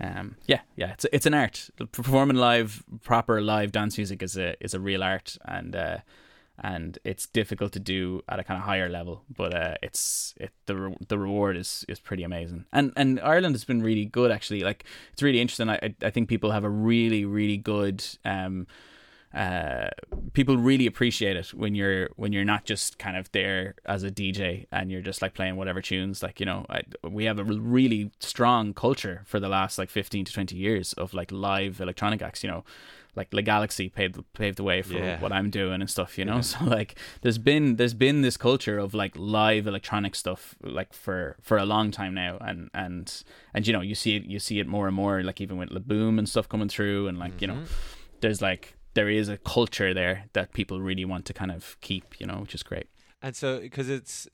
um, 0.00 0.36
yeah, 0.46 0.60
yeah, 0.76 0.92
it's 0.92 1.06
it's 1.12 1.26
an 1.26 1.34
art. 1.34 1.70
Performing 1.92 2.36
live, 2.36 2.84
proper 3.02 3.40
live 3.40 3.72
dance 3.72 3.98
music 3.98 4.22
is 4.22 4.36
a 4.36 4.54
is 4.64 4.74
a 4.74 4.80
real 4.80 5.02
art, 5.02 5.36
and 5.44 5.74
uh, 5.74 5.98
and 6.62 6.98
it's 7.04 7.26
difficult 7.26 7.72
to 7.72 7.80
do 7.80 8.22
at 8.28 8.38
a 8.38 8.44
kind 8.44 8.58
of 8.58 8.64
higher 8.64 8.88
level, 8.88 9.24
but 9.34 9.54
uh, 9.54 9.74
it's 9.82 10.34
it 10.36 10.52
the 10.66 10.76
re- 10.76 10.96
the 11.08 11.18
reward 11.18 11.56
is 11.56 11.84
is 11.88 11.98
pretty 11.98 12.22
amazing. 12.22 12.66
And 12.72 12.92
and 12.96 13.18
Ireland 13.20 13.54
has 13.54 13.64
been 13.64 13.82
really 13.82 14.04
good 14.04 14.30
actually. 14.30 14.60
Like 14.60 14.84
it's 15.12 15.22
really 15.22 15.40
interesting. 15.40 15.70
I 15.70 15.94
I- 16.02 16.10
think 16.10 16.28
people 16.28 16.50
have 16.50 16.64
a 16.64 16.70
really 16.70 17.24
really 17.24 17.56
good 17.56 18.04
um 18.24 18.66
uh, 19.34 19.88
people 20.32 20.56
really 20.56 20.86
appreciate 20.86 21.36
it 21.36 21.54
when 21.54 21.74
you're 21.74 22.08
when 22.16 22.32
you're 22.32 22.44
not 22.44 22.64
just 22.64 22.98
kind 22.98 23.16
of 23.16 23.30
there 23.32 23.76
as 23.86 24.02
a 24.02 24.10
DJ 24.10 24.66
and 24.72 24.90
you're 24.90 25.02
just 25.02 25.22
like 25.22 25.34
playing 25.34 25.56
whatever 25.56 25.80
tunes. 25.80 26.22
Like 26.22 26.40
you 26.40 26.46
know, 26.46 26.66
I, 26.68 26.82
we 27.08 27.24
have 27.26 27.38
a 27.38 27.44
really 27.44 28.10
strong 28.18 28.74
culture 28.74 29.22
for 29.26 29.38
the 29.38 29.48
last 29.48 29.78
like 29.78 29.88
fifteen 29.90 30.24
to 30.24 30.32
twenty 30.32 30.56
years 30.56 30.92
of 30.94 31.14
like 31.14 31.30
live 31.30 31.80
electronic 31.80 32.22
acts. 32.22 32.42
You 32.42 32.50
know, 32.50 32.64
like 33.14 33.32
Le 33.32 33.42
Galaxie 33.42 33.88
paved 33.88 34.18
paved 34.34 34.56
the 34.58 34.64
way 34.64 34.82
for 34.82 34.94
Yeah. 34.94 35.20
what 35.20 35.32
I'm 35.32 35.48
doing 35.50 35.80
and 35.80 35.88
stuff. 35.88 36.18
You 36.18 36.24
know, 36.24 36.36
Yeah. 36.36 36.40
so 36.52 36.64
like 36.64 36.98
there's 37.22 37.38
been 37.38 37.76
there's 37.76 37.94
been 37.94 38.22
this 38.22 38.36
culture 38.36 38.78
of 38.80 38.94
like 38.94 39.12
live 39.16 39.68
electronic 39.68 40.16
stuff 40.16 40.56
like 40.64 40.92
for 40.92 41.36
for 41.40 41.56
a 41.56 41.64
long 41.64 41.92
time 41.92 42.14
now, 42.14 42.36
and 42.40 42.68
and 42.74 43.22
and 43.54 43.64
you 43.64 43.72
know 43.72 43.80
you 43.80 43.94
see 43.94 44.16
it 44.16 44.24
you 44.24 44.40
see 44.40 44.58
it 44.58 44.66
more 44.66 44.88
and 44.88 44.96
more 44.96 45.22
like 45.22 45.40
even 45.40 45.56
with 45.56 45.70
Le 45.70 45.78
Boom 45.80 46.18
and 46.18 46.28
stuff 46.28 46.48
coming 46.48 46.68
through, 46.68 47.06
and 47.06 47.16
like 47.16 47.40
you 47.40 47.46
know 47.46 47.54
Mhm. 47.54 47.66
there's 48.22 48.42
like 48.42 48.74
there 48.94 49.08
is 49.08 49.28
a 49.28 49.36
culture 49.38 49.94
there 49.94 50.24
that 50.32 50.52
people 50.52 50.80
really 50.80 51.04
want 51.04 51.24
to 51.26 51.32
kind 51.32 51.50
of 51.50 51.76
keep, 51.80 52.18
you 52.20 52.26
know, 52.26 52.38
which 52.40 52.54
is 52.54 52.62
great. 52.62 52.88
And 53.22 53.36
so, 53.36 53.60
because 53.60 53.88
it's, 53.88 54.28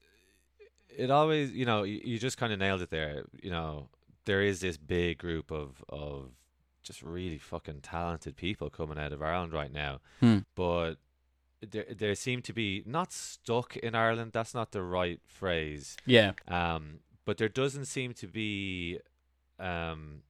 it 0.89 1.11
always, 1.11 1.53
you 1.53 1.65
know, 1.67 1.83
you, 1.83 2.01
you 2.05 2.19
just 2.19 2.39
kind 2.39 2.53
of 2.53 2.59
nailed 2.59 2.81
it 2.83 2.91
there. 2.91 3.25
You 3.43 3.51
know, 3.51 3.89
there 4.25 4.43
is 4.43 4.61
this 4.61 4.77
big 4.77 5.19
group 5.19 5.51
of 5.51 5.85
of 5.89 6.31
just 6.83 7.03
really 7.03 7.39
fucking 7.39 7.81
talented 7.81 8.37
people 8.37 8.71
coming 8.71 8.99
out 8.99 9.13
of 9.13 9.21
Ireland 9.23 9.53
right 9.53 9.73
now, 9.73 10.01
Hmm. 10.21 10.39
but 10.55 10.95
there 11.61 11.87
there 11.97 12.15
seem 12.15 12.43
to 12.43 12.53
be 12.53 12.83
not 12.87 13.13
stuck 13.13 13.77
in 13.77 13.95
Ireland. 13.95 14.31
That's 14.33 14.55
not 14.55 14.71
the 14.73 14.83
right 14.83 15.21
phrase. 15.27 15.97
Yeah, 16.07 16.33
Um, 16.49 17.01
but 17.25 17.39
there 17.39 17.49
doesn't 17.49 17.87
seem 17.87 18.15
to 18.15 18.27
be 18.29 19.01
um 19.59 20.23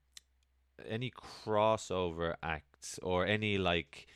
any 0.88 1.10
crossover 1.10 2.34
acts 2.42 2.98
or 3.02 3.26
any 3.26 3.58
like 3.58 4.06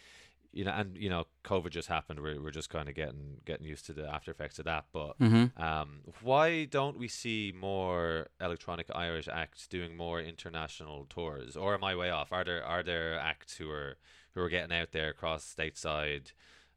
you 0.53 0.65
know 0.65 0.73
and 0.73 0.97
you 0.97 1.09
know 1.09 1.25
covid 1.45 1.71
just 1.71 1.89
happened 1.89 2.21
we're, 2.21 2.41
we're 2.41 2.51
just 2.51 2.71
kind 2.71 2.89
of 2.89 2.95
getting 2.95 3.37
getting 3.45 3.67
used 3.67 3.87
to 3.87 3.93
the 3.93 4.09
after 4.09 4.31
effects 4.31 4.59
of 4.59 4.65
that 4.65 4.87
but 4.93 5.15
hmm 5.19 5.47
um 5.57 6.01
why 6.23 6.65
don't 6.65 6.99
we 6.99 7.09
see 7.09 7.53
more 7.59 8.27
electronic 8.41 8.87
irish 8.95 9.29
acts 9.29 9.67
doing 9.67 9.97
more 9.97 10.21
international 10.21 11.07
tours 11.09 11.57
or 11.57 11.75
am 11.75 11.85
i 11.85 11.95
way 11.95 12.11
off 12.11 12.33
are 12.33 12.45
there 12.45 12.65
are 12.65 12.83
there 12.83 13.19
acts 13.19 13.57
who 13.57 13.71
are 13.71 13.97
who 14.35 14.41
are 14.41 14.49
getting 14.49 14.77
out 14.77 14.93
there 14.93 15.11
across 15.11 15.55
stateside 15.57 16.33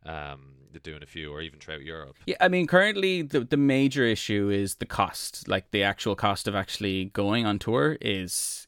um 0.05 0.53
doing 0.83 1.01
a 1.01 1.05
few 1.05 1.31
or 1.31 1.41
even 1.41 1.59
throughout 1.59 1.81
europe 1.81 2.17
yeah. 2.25 2.35
I 2.41 2.47
mean, 2.49 2.67
currently 2.67 3.21
the 3.21 3.41
the 3.41 3.57
major 3.57 4.03
issue 4.03 4.49
is 4.49 4.75
the 4.75 4.85
cost. 4.85 5.47
Like 5.47 5.71
the 5.71 5.83
actual 5.83 6.15
cost 6.15 6.47
of 6.47 6.55
actually 6.55 7.05
going 7.05 7.45
on 7.45 7.59
tour 7.59 7.97
is 8.01 8.67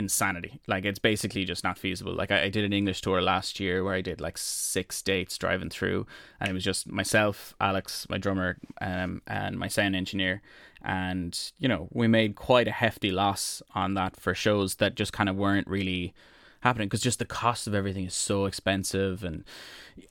insanity. 0.00 0.60
Like 0.66 0.84
it's 0.84 0.98
basically 0.98 1.44
just 1.44 1.62
not 1.62 1.78
feasible. 1.78 2.12
Like 2.12 2.32
I, 2.32 2.44
I 2.44 2.48
did 2.48 2.64
an 2.64 2.72
English 2.72 3.02
tour 3.02 3.22
last 3.22 3.60
year 3.60 3.84
where 3.84 3.94
I 3.94 4.00
did 4.00 4.20
like 4.20 4.36
six 4.38 5.00
dates 5.02 5.38
driving 5.38 5.70
through, 5.70 6.06
and 6.40 6.50
it 6.50 6.52
was 6.52 6.64
just 6.64 6.88
myself, 6.88 7.54
Alex, 7.60 8.06
my 8.10 8.18
drummer, 8.18 8.58
um, 8.80 9.22
and 9.28 9.58
my 9.58 9.68
sound 9.68 9.94
engineer. 9.94 10.42
And 10.82 11.38
you 11.58 11.68
know, 11.68 11.88
we 11.92 12.08
made 12.08 12.34
quite 12.34 12.66
a 12.66 12.72
hefty 12.72 13.12
loss 13.12 13.62
on 13.74 13.94
that 13.94 14.16
for 14.16 14.34
shows 14.34 14.76
that 14.76 14.96
just 14.96 15.12
kind 15.12 15.28
of 15.28 15.36
weren't 15.36 15.68
really 15.68 16.14
happening 16.62 16.88
because 16.88 17.00
just 17.00 17.18
the 17.18 17.24
cost 17.24 17.66
of 17.66 17.74
everything 17.74 18.04
is 18.04 18.14
so 18.14 18.44
expensive 18.44 19.24
and 19.24 19.44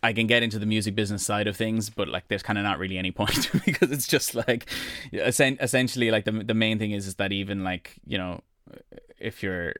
I 0.02 0.14
can 0.14 0.26
get 0.26 0.42
into 0.42 0.58
the 0.58 0.66
music 0.66 0.96
business 0.96 1.24
side 1.24 1.46
of 1.46 1.56
things 1.56 1.92
but 1.92 2.08
like 2.08 2.28
there's 2.28 2.42
kind 2.42 2.58
of 2.58 2.64
not 2.64 2.80
really 2.80 2.98
any 2.98 3.12
point 3.22 3.52
because 3.66 3.92
it's 3.92 4.08
just 4.08 4.34
like 4.34 4.68
essen- 5.14 5.60
essentially 5.62 6.10
like 6.10 6.26
the 6.26 6.32
the 6.32 6.56
main 6.56 6.80
thing 6.80 6.90
is 6.90 7.06
is 7.06 7.16
that 7.16 7.32
even 7.32 7.64
like 7.64 7.98
you 8.08 8.18
know 8.18 8.42
if 9.20 9.44
you're 9.44 9.74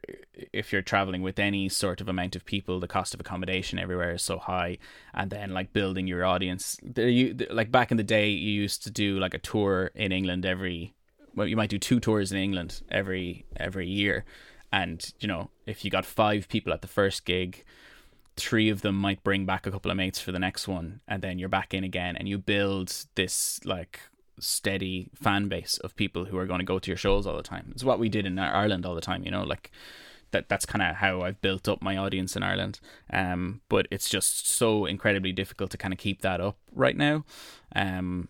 if 0.54 0.72
you're 0.72 0.82
traveling 0.82 1.22
with 1.22 1.40
any 1.40 1.70
sort 1.70 2.02
of 2.02 2.10
amount 2.10 2.36
of 2.36 2.46
people, 2.46 2.80
the 2.80 2.88
cost 2.88 3.14
of 3.14 3.20
accommodation 3.20 3.80
everywhere 3.80 4.14
is 4.14 4.24
so 4.24 4.38
high, 4.38 4.78
and 5.14 5.32
then 5.32 5.54
like 5.54 5.74
building 5.74 6.08
your 6.08 6.26
audience. 6.26 6.78
There, 6.84 7.08
you 7.08 7.36
like 7.50 7.72
back 7.72 7.92
in 7.92 7.98
the 7.98 8.04
day, 8.04 8.30
you 8.30 8.52
used 8.52 8.84
to 8.84 8.92
do 8.92 9.20
like 9.20 9.34
a 9.34 9.40
tour 9.40 9.92
in 9.96 10.12
England 10.12 10.46
every. 10.46 10.94
Well, 11.36 11.48
you 11.48 11.56
might 11.56 11.70
do 11.70 11.80
two 11.80 12.00
tours 12.00 12.32
in 12.32 12.38
England 12.38 12.82
every 12.90 13.46
every 13.56 13.88
year, 13.88 14.26
and 14.72 15.12
you 15.20 15.28
know 15.28 15.50
if 15.66 15.86
you 15.86 15.92
got 15.92 16.06
five 16.06 16.48
people 16.50 16.74
at 16.74 16.82
the 16.82 16.88
first 16.88 17.26
gig, 17.26 17.64
three 18.36 18.70
of 18.70 18.82
them 18.82 18.96
might 18.96 19.24
bring 19.24 19.46
back 19.46 19.66
a 19.66 19.72
couple 19.72 19.92
of 19.92 19.98
mates 19.98 20.20
for 20.20 20.32
the 20.32 20.40
next 20.40 20.68
one, 20.68 21.02
and 21.08 21.22
then 21.22 21.40
you're 21.40 21.50
back 21.50 21.74
in 21.74 21.84
again, 21.84 22.16
and 22.16 22.28
you 22.28 22.38
build 22.38 23.06
this 23.16 23.60
like 23.64 24.02
steady 24.40 25.10
fan 25.14 25.48
base 25.48 25.78
of 25.80 25.96
people 25.96 26.26
who 26.26 26.38
are 26.38 26.46
going 26.46 26.60
to 26.60 26.66
go 26.66 26.80
to 26.80 26.92
your 26.92 26.98
shows 26.98 27.26
all 27.28 27.38
the 27.38 27.44
time. 27.44 27.70
It's 27.72 27.84
what 27.84 28.00
we 28.00 28.10
did 28.10 28.26
in 28.26 28.40
Ireland 28.40 28.86
all 28.86 28.96
the 28.96 29.02
time, 29.02 29.24
you 29.24 29.32
know, 29.32 29.44
like 29.44 29.72
that 30.32 30.50
that's 30.50 30.66
kind 30.66 30.82
of 30.82 30.98
how 30.98 31.22
I've 31.22 31.42
built 31.42 31.68
up 31.68 31.82
my 31.82 31.98
audience 31.98 32.36
in 32.36 32.44
Ireland. 32.44 32.80
Um, 33.12 33.62
but 33.70 33.88
it's 33.92 34.10
just 34.10 34.50
so 34.50 34.86
incredibly 34.86 35.32
difficult 35.32 35.72
to 35.72 35.78
kind 35.78 35.94
of 35.94 36.00
keep 36.00 36.22
that 36.22 36.42
up 36.42 36.58
right 36.74 36.96
now. 36.96 37.26
Um, 37.76 38.30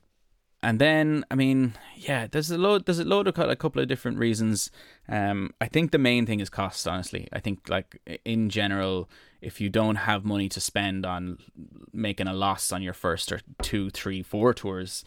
and 0.62 0.80
then 0.80 1.26
I 1.32 1.36
mean, 1.36 1.74
yeah, 1.95 2.28
there's 2.28 2.51
a 2.51 2.57
load 2.57 2.86
there's 2.86 2.99
a 2.99 3.05
load 3.05 3.28
of 3.28 3.38
a 3.38 3.55
couple 3.55 3.82
of 3.82 3.88
different 3.88 4.18
reasons. 4.18 4.70
Um, 5.07 5.51
I 5.62 5.68
think 5.68 5.91
the 5.91 5.97
main 5.97 6.26
thing 6.26 6.41
is 6.41 6.49
cost. 6.49 6.88
Honestly, 6.88 7.28
I 7.32 7.39
think 7.39 7.70
like 7.70 8.01
in 8.26 8.49
general, 8.49 9.10
if 9.41 9.62
you 9.62 9.70
don't 9.70 9.95
have 9.95 10.26
money 10.26 10.49
to 10.49 10.60
spend 10.60 11.05
on 11.05 11.38
making 11.93 12.28
a 12.28 12.34
loss 12.34 12.74
on 12.74 12.82
your 12.82 12.93
first 12.93 13.32
or 13.32 13.39
two, 13.62 13.89
three, 13.89 14.22
four 14.22 14.53
tours, 14.53 15.05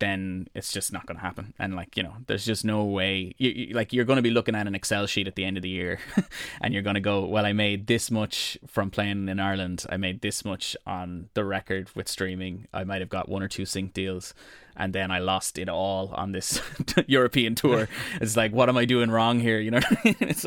then 0.00 0.48
it's 0.54 0.72
just 0.72 0.92
not 0.92 1.06
going 1.06 1.16
to 1.16 1.22
happen. 1.22 1.54
And 1.58 1.76
like 1.76 1.96
you 1.96 2.02
know, 2.02 2.14
there's 2.26 2.44
just 2.44 2.64
no 2.64 2.84
way. 2.84 3.34
You, 3.38 3.50
you 3.50 3.74
like 3.74 3.92
you're 3.92 4.04
going 4.04 4.16
to 4.16 4.22
be 4.22 4.30
looking 4.30 4.54
at 4.54 4.66
an 4.66 4.74
Excel 4.74 5.06
sheet 5.06 5.28
at 5.28 5.36
the 5.36 5.44
end 5.44 5.56
of 5.56 5.62
the 5.62 5.68
year, 5.68 6.00
and 6.60 6.74
you're 6.74 6.82
going 6.82 6.94
to 6.94 7.00
go, 7.00 7.24
well, 7.24 7.46
I 7.46 7.52
made 7.52 7.86
this 7.86 8.10
much 8.10 8.58
from 8.66 8.90
playing 8.90 9.28
in 9.28 9.38
Ireland. 9.38 9.86
I 9.88 9.96
made 9.96 10.20
this 10.22 10.44
much 10.44 10.76
on 10.86 11.28
the 11.34 11.44
record 11.44 11.90
with 11.94 12.08
streaming. 12.08 12.66
I 12.74 12.84
might 12.84 13.00
have 13.00 13.10
got 13.10 13.28
one 13.28 13.42
or 13.42 13.48
two 13.48 13.64
sync 13.64 13.92
deals, 13.92 14.34
and 14.80 14.94
then 14.94 15.10
I 15.10 15.18
lost 15.18 15.58
it 15.58 15.68
all 15.68 16.10
on 16.14 16.32
this 16.32 16.62
European 17.06 17.54
tour. 17.54 17.86
It's 18.18 18.34
like, 18.34 18.50
what 18.52 18.70
am 18.70 18.78
I 18.78 18.86
doing 18.86 19.10
wrong 19.10 19.38
here? 19.38 19.60
You 19.60 19.72
know, 19.72 19.80
it's 20.04 20.46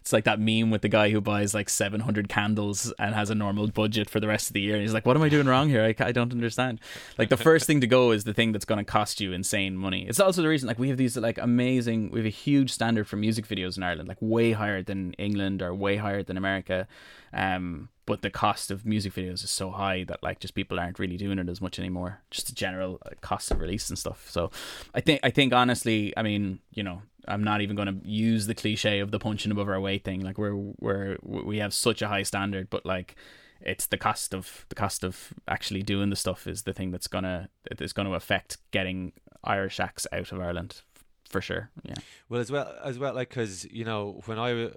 it's 0.00 0.12
like 0.12 0.24
that 0.24 0.40
meme 0.40 0.70
with 0.70 0.80
the 0.80 0.88
guy 0.88 1.10
who 1.10 1.20
buys 1.20 1.52
like 1.52 1.68
700 1.68 2.30
candles 2.30 2.94
and 2.98 3.14
has 3.14 3.28
a 3.28 3.34
normal 3.34 3.68
budget 3.68 4.08
for 4.08 4.20
the 4.20 4.26
rest 4.26 4.48
of 4.48 4.54
the 4.54 4.62
year. 4.62 4.72
And 4.72 4.80
he's 4.80 4.94
like, 4.94 5.04
what 5.04 5.16
am 5.16 5.22
I 5.22 5.28
doing 5.28 5.46
wrong 5.46 5.68
here? 5.68 5.84
I, 5.84 5.94
I 6.02 6.12
don't 6.12 6.32
understand. 6.32 6.80
Like 7.18 7.28
the 7.28 7.36
first 7.36 7.66
thing 7.66 7.82
to 7.82 7.86
go 7.86 8.10
is 8.10 8.24
the 8.24 8.32
thing 8.32 8.52
that's 8.52 8.64
going 8.64 8.78
to 8.78 8.90
cost 8.90 9.20
you 9.20 9.34
insane 9.34 9.76
money. 9.76 10.06
It's 10.08 10.18
also 10.18 10.40
the 10.40 10.48
reason 10.48 10.66
like 10.66 10.78
we 10.78 10.88
have 10.88 10.96
these 10.96 11.18
like 11.18 11.36
amazing, 11.36 12.10
we 12.10 12.20
have 12.20 12.26
a 12.26 12.30
huge 12.30 12.72
standard 12.72 13.06
for 13.06 13.16
music 13.16 13.46
videos 13.46 13.76
in 13.76 13.82
Ireland, 13.82 14.08
like 14.08 14.18
way 14.20 14.52
higher 14.52 14.82
than 14.82 15.12
England 15.14 15.60
or 15.60 15.74
way 15.74 15.96
higher 15.96 16.22
than 16.22 16.38
America. 16.38 16.88
Um, 17.34 17.88
but 18.06 18.22
the 18.22 18.30
cost 18.30 18.70
of 18.70 18.86
music 18.86 19.14
videos 19.14 19.42
is 19.42 19.50
so 19.50 19.70
high 19.70 20.04
that 20.04 20.22
like 20.22 20.38
just 20.38 20.54
people 20.54 20.78
aren't 20.78 20.98
really 20.98 21.16
doing 21.16 21.38
it 21.38 21.48
as 21.48 21.60
much 21.60 21.78
anymore. 21.78 22.20
Just 22.30 22.46
the 22.46 22.52
general 22.52 23.00
uh, 23.04 23.10
cost 23.20 23.50
of 23.50 23.60
release 23.60 23.88
and 23.88 23.98
stuff. 23.98 24.28
So 24.30 24.50
I 24.94 25.00
think 25.00 25.20
I 25.22 25.30
think 25.30 25.52
honestly, 25.52 26.12
I 26.16 26.22
mean, 26.22 26.60
you 26.72 26.82
know, 26.82 27.02
I'm 27.26 27.42
not 27.42 27.60
even 27.60 27.76
going 27.76 27.88
to 27.88 28.08
use 28.08 28.46
the 28.46 28.54
cliche 28.54 29.00
of 29.00 29.10
the 29.10 29.18
punching 29.18 29.50
above 29.50 29.68
our 29.68 29.80
weight 29.80 30.04
thing. 30.04 30.20
Like 30.20 30.38
we're 30.38 30.54
we're 30.54 31.16
we 31.22 31.58
have 31.58 31.74
such 31.74 32.02
a 32.02 32.08
high 32.08 32.22
standard, 32.22 32.70
but 32.70 32.86
like 32.86 33.16
it's 33.60 33.86
the 33.86 33.98
cost 33.98 34.34
of 34.34 34.66
the 34.68 34.74
cost 34.74 35.02
of 35.02 35.32
actually 35.48 35.82
doing 35.82 36.10
the 36.10 36.16
stuff 36.16 36.46
is 36.46 36.62
the 36.62 36.74
thing 36.74 36.90
that's 36.90 37.08
gonna 37.08 37.48
going 37.94 38.08
to 38.08 38.14
affect 38.14 38.58
getting 38.70 39.12
Irish 39.42 39.80
acts 39.80 40.06
out 40.12 40.30
of 40.30 40.40
Ireland 40.40 40.82
for 41.28 41.40
sure. 41.40 41.70
Yeah. 41.82 41.94
Well, 42.28 42.40
as 42.40 42.52
well 42.52 42.74
as 42.84 42.98
well, 42.98 43.14
like 43.14 43.30
because 43.30 43.64
you 43.64 43.84
know 43.84 44.20
when 44.26 44.38
I 44.38 44.70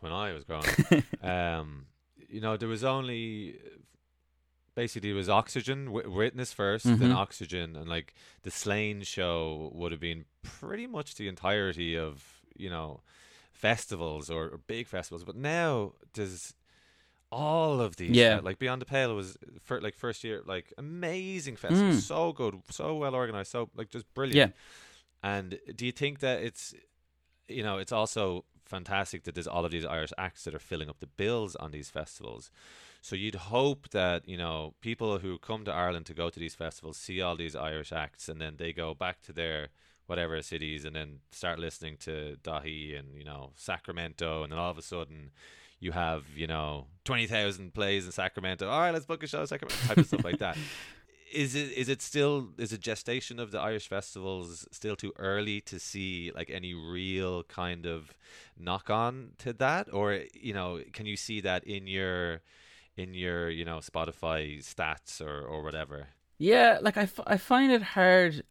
when 0.00 0.12
I 0.12 0.32
was 0.32 0.44
growing, 0.44 0.66
um, 1.22 1.86
you 2.28 2.40
know, 2.40 2.56
there 2.56 2.68
was 2.68 2.84
only 2.84 3.58
basically 4.74 5.10
it 5.10 5.14
was 5.14 5.28
Oxygen, 5.28 5.86
w- 5.86 6.10
Witnness 6.10 6.54
1st 6.54 6.86
mm-hmm. 6.86 6.96
then 6.96 7.12
Oxygen, 7.12 7.76
and 7.76 7.88
like 7.88 8.14
the 8.42 8.50
Slane 8.50 9.02
show 9.02 9.70
would 9.74 9.90
have 9.90 10.00
been 10.00 10.26
pretty 10.42 10.86
much 10.86 11.16
the 11.16 11.26
entirety 11.28 11.96
of 11.96 12.42
you 12.56 12.70
know 12.70 13.00
festivals 13.52 14.30
or, 14.30 14.44
or 14.44 14.58
big 14.66 14.86
festivals. 14.86 15.24
But 15.24 15.36
now 15.36 15.92
there's 16.14 16.54
all 17.32 17.80
of 17.80 17.96
these. 17.96 18.10
Yeah, 18.10 18.40
like 18.42 18.58
Beyond 18.58 18.82
the 18.82 18.86
Pale 18.86 19.14
was 19.16 19.36
for 19.62 19.80
like 19.80 19.96
first 19.96 20.22
year, 20.22 20.42
like 20.46 20.72
amazing 20.78 21.56
festival, 21.56 21.92
mm. 21.92 22.00
so 22.00 22.32
good, 22.32 22.60
so 22.70 22.96
well 22.96 23.14
organized, 23.14 23.50
so 23.50 23.70
like 23.74 23.90
just 23.90 24.12
brilliant. 24.14 24.52
Yeah. 24.52 24.56
And 25.22 25.58
do 25.74 25.86
you 25.86 25.92
think 25.92 26.20
that 26.20 26.42
it's, 26.42 26.74
you 27.48 27.62
know, 27.62 27.78
it's 27.78 27.90
also 27.90 28.44
fantastic 28.66 29.24
that 29.24 29.34
there's 29.34 29.46
all 29.46 29.64
of 29.64 29.70
these 29.70 29.84
Irish 29.84 30.12
acts 30.18 30.44
that 30.44 30.54
are 30.54 30.58
filling 30.58 30.88
up 30.88 31.00
the 31.00 31.06
bills 31.06 31.56
on 31.56 31.70
these 31.70 31.90
festivals. 31.90 32.50
So 33.00 33.14
you'd 33.14 33.36
hope 33.36 33.90
that 33.90 34.28
you 34.28 34.36
know 34.36 34.74
people 34.80 35.18
who 35.18 35.38
come 35.38 35.64
to 35.64 35.72
Ireland 35.72 36.06
to 36.06 36.14
go 36.14 36.30
to 36.30 36.40
these 36.40 36.54
festivals 36.54 36.96
see 36.96 37.20
all 37.20 37.36
these 37.36 37.56
Irish 37.56 37.92
acts, 37.92 38.28
and 38.28 38.40
then 38.40 38.56
they 38.56 38.72
go 38.72 38.94
back 38.94 39.22
to 39.22 39.32
their 39.32 39.68
whatever 40.06 40.40
cities, 40.42 40.84
and 40.84 40.96
then 40.96 41.20
start 41.30 41.58
listening 41.58 41.96
to 41.98 42.36
Daithí 42.42 42.98
and 42.98 43.16
you 43.16 43.24
know 43.24 43.52
Sacramento, 43.56 44.42
and 44.42 44.52
then 44.52 44.58
all 44.58 44.70
of 44.70 44.78
a 44.78 44.82
sudden 44.82 45.30
you 45.78 45.92
have 45.92 46.24
you 46.34 46.46
know 46.46 46.86
twenty 47.04 47.26
thousand 47.26 47.74
plays 47.74 48.06
in 48.06 48.12
Sacramento. 48.12 48.68
All 48.68 48.80
right, 48.80 48.92
let's 48.92 49.06
book 49.06 49.22
a 49.22 49.26
show, 49.26 49.42
in 49.42 49.46
Sacramento, 49.46 49.86
type 49.86 49.98
of 49.98 50.06
stuff 50.06 50.24
like 50.24 50.38
that. 50.38 50.56
is 51.32 51.54
it 51.54 51.72
is 51.72 51.88
it 51.88 52.02
still 52.02 52.48
is 52.58 52.72
a 52.72 52.78
gestation 52.78 53.38
of 53.38 53.50
the 53.50 53.60
Irish 53.60 53.88
festivals 53.88 54.66
still 54.70 54.96
too 54.96 55.12
early 55.18 55.60
to 55.62 55.78
see 55.78 56.30
like 56.34 56.50
any 56.50 56.74
real 56.74 57.42
kind 57.44 57.86
of 57.86 58.14
knock 58.58 58.90
on 58.90 59.32
to 59.38 59.52
that? 59.54 59.92
Or 59.92 60.20
you 60.34 60.54
know 60.54 60.80
can 60.92 61.06
you 61.06 61.16
see 61.16 61.40
that 61.40 61.64
in 61.64 61.86
your 61.86 62.42
in 62.96 63.14
your 63.14 63.50
you 63.50 63.64
know 63.64 63.78
Spotify 63.78 64.58
stats 64.58 65.20
or 65.20 65.42
or 65.42 65.62
whatever 65.62 66.08
yeah, 66.38 66.78
like 66.82 66.96
I, 66.96 67.02
f- 67.02 67.20
I 67.26 67.36
find 67.36 67.72
it 67.72 67.82
hard. 67.82 68.42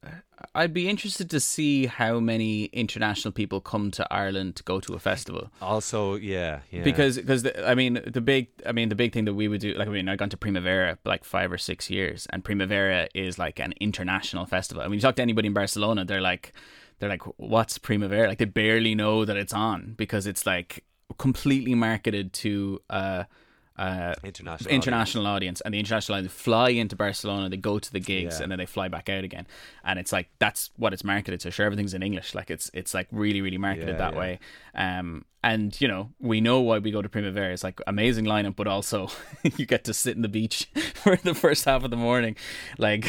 I'd 0.53 0.73
be 0.73 0.89
interested 0.89 1.29
to 1.29 1.39
see 1.39 1.86
how 1.86 2.19
many 2.19 2.65
international 2.65 3.31
people 3.31 3.61
come 3.61 3.91
to 3.91 4.13
Ireland 4.13 4.55
to 4.57 4.63
go 4.63 4.79
to 4.79 4.93
a 4.93 4.99
festival. 4.99 5.51
Also, 5.61 6.15
yeah, 6.15 6.59
yeah. 6.71 6.83
Because 6.83 7.17
because 7.17 7.47
I 7.63 7.75
mean 7.75 8.01
the 8.05 8.21
big 8.21 8.49
I 8.65 8.71
mean 8.71 8.89
the 8.89 8.95
big 8.95 9.13
thing 9.13 9.25
that 9.25 9.33
we 9.33 9.47
would 9.47 9.61
do 9.61 9.73
like 9.73 9.88
I 9.88 9.91
mean 9.91 10.09
I've 10.09 10.17
gone 10.17 10.29
to 10.29 10.38
Primavera 10.38 10.97
like 11.05 11.23
five 11.23 11.51
or 11.51 11.57
six 11.57 11.89
years 11.89 12.27
and 12.31 12.43
Primavera 12.43 13.07
is 13.13 13.38
like 13.38 13.59
an 13.59 13.73
international 13.79 14.45
festival. 14.45 14.83
I 14.83 14.88
mean 14.88 14.95
you 14.95 15.01
talk 15.01 15.15
to 15.15 15.21
anybody 15.21 15.47
in 15.47 15.53
Barcelona, 15.53 16.05
they're 16.05 16.21
like 16.21 16.53
they're 16.99 17.09
like 17.09 17.23
what's 17.38 17.77
Primavera? 17.77 18.27
Like 18.27 18.39
they 18.39 18.45
barely 18.45 18.95
know 18.95 19.25
that 19.25 19.38
it's 19.38 19.53
on 19.53 19.93
because 19.97 20.27
it's 20.27 20.45
like 20.45 20.83
completely 21.17 21.75
marketed 21.75 22.33
to 22.33 22.81
uh 22.89 23.23
uh, 23.78 24.13
international 24.23 24.71
international 24.71 25.28
audience. 25.28 25.36
audience. 25.36 25.61
and 25.61 25.73
the 25.73 25.80
international 25.80 26.17
audience 26.17 26.34
fly 26.34 26.69
into 26.69 26.95
Barcelona, 26.95 27.49
they 27.49 27.57
go 27.57 27.78
to 27.78 27.91
the 27.91 27.99
gigs, 27.99 28.38
yeah. 28.38 28.43
and 28.43 28.51
then 28.51 28.59
they 28.59 28.65
fly 28.65 28.88
back 28.88 29.09
out 29.09 29.23
again. 29.23 29.45
And 29.84 29.99
it's 29.99 30.11
like 30.11 30.30
that's 30.39 30.71
what 30.78 30.93
it's 30.93 31.03
marketed 31.03 31.41
to. 31.41 31.51
Sure, 31.51 31.65
everything's 31.65 31.93
in 31.93 32.01
English. 32.01 32.34
Like 32.34 32.49
it's 32.49 32.71
it's 32.73 32.93
like 32.93 33.07
really 33.11 33.41
really 33.41 33.57
marketed 33.57 33.89
yeah, 33.89 33.97
that 33.97 34.13
yeah. 34.13 34.19
way. 34.19 34.39
Um, 34.73 35.26
and 35.45 35.79
you 35.79 35.87
know 35.87 36.09
we 36.19 36.41
know 36.41 36.59
why 36.59 36.79
we 36.79 36.89
go 36.89 37.03
to 37.03 37.07
Primavera. 37.07 37.53
It's 37.53 37.63
like 37.63 37.79
amazing 37.85 38.25
lineup, 38.25 38.55
but 38.55 38.67
also 38.67 39.09
you 39.57 39.67
get 39.67 39.83
to 39.83 39.93
sit 39.93 40.15
in 40.15 40.23
the 40.23 40.27
beach 40.27 40.67
for 40.95 41.15
the 41.17 41.35
first 41.35 41.65
half 41.65 41.83
of 41.83 41.91
the 41.91 41.97
morning. 41.97 42.35
Like 42.79 43.05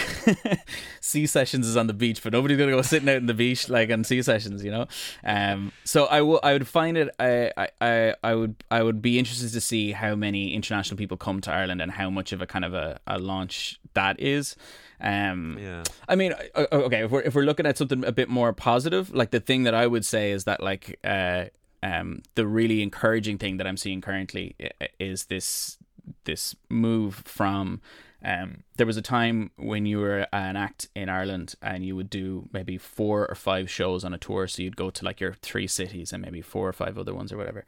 Sea 1.00 1.26
Sessions 1.26 1.66
is 1.66 1.78
on 1.78 1.86
the 1.86 1.94
beach, 1.94 2.22
but 2.22 2.34
nobody's 2.34 2.58
gonna 2.58 2.72
go 2.72 2.82
sitting 2.82 3.08
out 3.08 3.16
in 3.16 3.26
the 3.26 3.34
beach 3.34 3.70
like 3.70 3.90
on 3.90 4.04
Sea 4.04 4.20
Sessions, 4.20 4.62
you 4.62 4.70
know. 4.70 4.86
Um, 5.24 5.72
so 5.84 6.04
I 6.04 6.20
will 6.20 6.38
I 6.42 6.52
would 6.52 6.68
find 6.68 6.98
it 6.98 7.08
I, 7.18 7.70
I 7.80 8.14
I 8.22 8.34
would 8.34 8.62
I 8.70 8.82
would 8.82 9.00
be 9.00 9.18
interested 9.18 9.50
to 9.52 9.60
see 9.60 9.92
how 9.92 10.14
many 10.14 10.52
international 10.52 10.98
people 10.98 11.16
come 11.16 11.40
to 11.40 11.50
Ireland 11.50 11.80
and 11.80 11.90
how 11.90 12.10
much 12.10 12.32
of 12.32 12.42
a 12.42 12.46
kind 12.46 12.66
of 12.66 12.74
a, 12.74 13.00
a 13.06 13.18
launch 13.18 13.80
that 13.94 14.20
is. 14.20 14.56
Um, 15.00 15.58
yeah. 15.60 15.84
I 16.08 16.16
mean, 16.16 16.34
okay, 16.56 17.04
if 17.04 17.10
we're 17.10 17.22
if 17.22 17.34
we're 17.34 17.44
looking 17.44 17.66
at 17.66 17.78
something 17.78 18.04
a 18.04 18.12
bit 18.12 18.28
more 18.28 18.52
positive, 18.52 19.12
like 19.14 19.30
the 19.30 19.40
thing 19.40 19.62
that 19.62 19.74
I 19.74 19.86
would 19.86 20.04
say 20.04 20.32
is 20.32 20.44
that 20.44 20.62
like 20.62 20.98
uh 21.02 21.46
um, 21.82 22.22
the 22.34 22.46
really 22.46 22.82
encouraging 22.82 23.38
thing 23.38 23.56
that 23.58 23.66
I'm 23.66 23.76
seeing 23.76 24.00
currently 24.00 24.56
is 24.98 25.26
this 25.26 25.78
this 26.24 26.54
move 26.68 27.22
from 27.24 27.80
um, 28.24 28.64
there 28.76 28.86
was 28.86 28.96
a 28.96 29.02
time 29.02 29.50
when 29.56 29.86
you 29.86 29.98
were 29.98 30.26
an 30.32 30.56
act 30.56 30.88
in 30.94 31.08
Ireland 31.08 31.54
and 31.62 31.84
you 31.84 31.94
would 31.94 32.10
do 32.10 32.48
maybe 32.52 32.78
four 32.78 33.26
or 33.28 33.34
five 33.34 33.70
shows 33.70 34.04
on 34.04 34.14
a 34.14 34.18
tour. 34.18 34.48
So 34.48 34.62
you'd 34.62 34.76
go 34.76 34.90
to 34.90 35.04
like 35.04 35.20
your 35.20 35.34
three 35.34 35.66
cities 35.66 36.12
and 36.12 36.22
maybe 36.22 36.40
four 36.40 36.68
or 36.68 36.72
five 36.72 36.98
other 36.98 37.14
ones 37.14 37.32
or 37.32 37.36
whatever. 37.36 37.64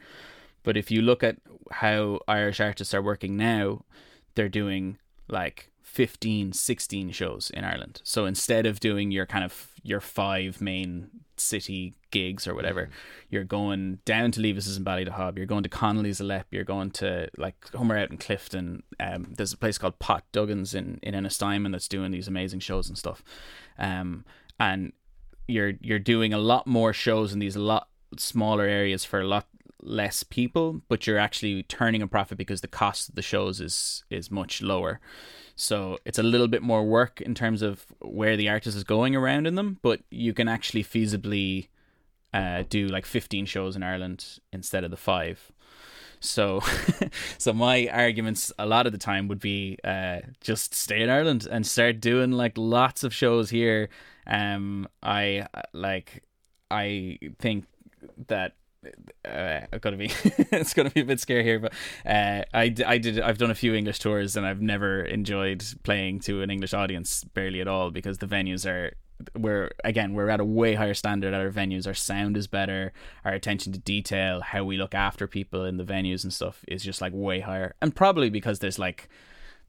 But 0.63 0.77
if 0.77 0.91
you 0.91 1.03
look 1.03 1.23
at 1.23 1.37
how 1.71 2.21
Irish 2.27 2.61
artists 2.61 2.95
are 2.95 3.03
working 3.03 3.37
now, 3.37 3.85
they're 4.35 4.49
doing 4.49 4.99
like 5.29 5.71
15, 5.89 6.53
16 6.53 7.11
shows 7.11 7.51
in 7.51 7.65
Ireland. 7.65 8.03
So 8.05 8.27
instead 8.27 8.67
of 8.67 8.79
doing 8.79 9.11
your 9.11 9.27
kind 9.27 9.43
of 9.43 9.73
your 9.83 10.01
five 10.01 10.61
main 10.61 11.09
city 11.37 11.95
gigs 12.11 12.47
or 12.47 12.55
whatever, 12.55 12.87
mm. 12.87 12.91
you're 13.31 13.43
going 13.43 13.99
down 14.05 14.31
to 14.33 14.41
Levis's 14.41 14.77
and 14.77 14.87
Ballydehob, 14.87 15.37
you're 15.37 15.47
going 15.47 15.63
to 15.63 15.69
Connolly's 15.69 16.21
of 16.21 16.27
Leap, 16.27 16.45
you're 16.51 16.63
going 16.63 16.91
to 16.93 17.29
like 17.39 17.57
somewhere 17.73 17.99
out 17.99 18.11
in 18.11 18.19
Clifden. 18.19 18.83
Um, 19.01 19.33
there's 19.37 19.55
a 19.55 19.57
place 19.57 19.79
called 19.79 19.99
Pot 19.99 20.25
Duggan's 20.33 20.75
in, 20.75 21.01
in 21.03 21.15
Ennistymon 21.15 21.73
that's 21.73 21.89
doing 21.89 22.13
these 22.13 22.29
amazing 22.29 22.61
shows 22.61 22.89
and 22.89 22.99
stuff. 22.99 23.25
Um, 23.79 24.25
and 24.61 24.93
you're 25.49 25.73
you're 25.81 25.99
doing 25.99 26.35
a 26.35 26.39
lot 26.39 26.67
more 26.67 26.93
shows 26.93 27.33
in 27.33 27.39
these 27.39 27.57
a 27.57 27.61
lot 27.61 27.89
smaller 28.19 28.67
areas 28.67 29.05
for 29.05 29.21
a 29.21 29.27
lot 29.27 29.47
less 29.81 30.23
people, 30.23 30.83
but 30.89 31.07
you're 31.07 31.19
actually 31.19 31.63
turning 31.63 32.03
a 32.03 32.07
profit 32.07 32.37
because 32.37 32.61
the 32.61 32.69
cost 32.69 33.09
of 33.09 33.15
the 33.15 33.23
shows 33.23 33.61
is 33.61 34.05
is 34.11 34.31
much 34.31 34.61
lower. 34.61 35.01
So 35.61 35.99
it's 36.05 36.21
a 36.21 36.23
little 36.23 36.47
bit 36.47 36.63
more 36.63 36.85
work 36.85 37.21
in 37.21 37.35
terms 37.35 37.63
of 37.63 37.85
where 37.99 38.37
the 38.37 38.49
artist 38.49 38.77
is 38.77 38.85
going 38.85 39.17
around 39.17 39.45
in 39.45 39.57
them, 39.57 39.79
but 39.83 40.01
you 40.09 40.33
can 40.33 40.47
actually 40.47 40.85
feasibly 40.85 41.67
uh, 42.33 42.63
do 42.69 42.87
like 42.87 43.05
15 43.05 43.45
shows 43.45 43.75
in 43.75 43.83
Ireland 43.83 44.39
instead 44.53 44.85
of 44.85 44.93
the 44.93 44.97
five. 44.97 45.51
So, 46.21 46.61
so 47.39 47.53
my 47.53 47.89
arguments 47.89 48.53
a 48.57 48.67
lot 48.67 48.87
of 48.87 48.93
the 48.93 48.99
time 48.99 49.27
would 49.27 49.41
be 49.41 49.79
uh, 49.83 50.21
just 50.41 50.75
stay 50.75 51.03
in 51.03 51.11
Ireland 51.11 51.49
and 51.51 51.67
start 51.67 51.99
doing 51.99 52.31
like 52.31 52.53
lots 52.57 53.03
of 53.03 53.13
shows 53.13 53.51
here. 53.51 53.89
Um, 54.29 54.87
I 55.03 55.49
like, 55.73 56.23
I 56.71 57.19
think 57.41 57.65
that 58.29 58.55
uh, 59.27 59.61
I've 59.73 59.81
got 59.81 59.91
to 59.91 59.97
be 59.97 60.07
it's 60.53 60.75
going 60.75 60.89
to 60.89 60.95
be 60.95 61.01
a 61.01 61.05
bit 61.05 61.21
scary 61.21 61.43
here 61.43 61.59
but 61.59 61.73
uh, 62.07 62.43
I, 62.55 62.75
I 62.87 62.99
did 62.99 63.21
I've 63.21 63.39
done 63.39 63.51
a 63.51 63.55
few 63.55 63.75
English 63.75 63.99
tours 63.99 64.37
and 64.37 64.47
I've 64.47 64.61
never 64.61 65.03
enjoyed 65.03 65.65
playing 65.83 66.21
to 66.21 66.43
an 66.43 66.51
English 66.51 66.75
audience 66.75 67.25
barely 67.25 67.61
at 67.61 67.69
all 67.69 67.91
because 67.91 68.19
the 68.19 68.27
venues 68.27 68.67
are 68.67 68.95
we're 69.35 69.71
again 69.85 70.15
we're 70.15 70.29
at 70.29 70.41
a 70.41 70.45
way 70.45 70.75
higher 70.75 70.95
standard. 70.95 71.35
At 71.35 71.41
our 71.41 71.51
venues 71.51 71.87
our 71.87 71.95
sound 71.95 72.37
is 72.37 72.47
better. 72.47 72.93
Our 73.25 73.33
attention 73.33 73.73
to 73.73 73.79
detail 73.79 74.41
how 74.41 74.65
we 74.65 74.77
look 74.77 74.95
after 74.95 75.27
people 75.27 75.65
in 75.65 75.77
the 75.77 75.85
venues 75.85 76.23
and 76.23 76.33
stuff 76.33 76.65
is 76.69 76.83
just 76.83 77.01
like 77.01 77.13
way 77.15 77.41
higher. 77.41 77.75
And 77.83 77.95
probably 77.95 78.31
because 78.31 78.61
there's 78.61 78.79
like 78.79 79.09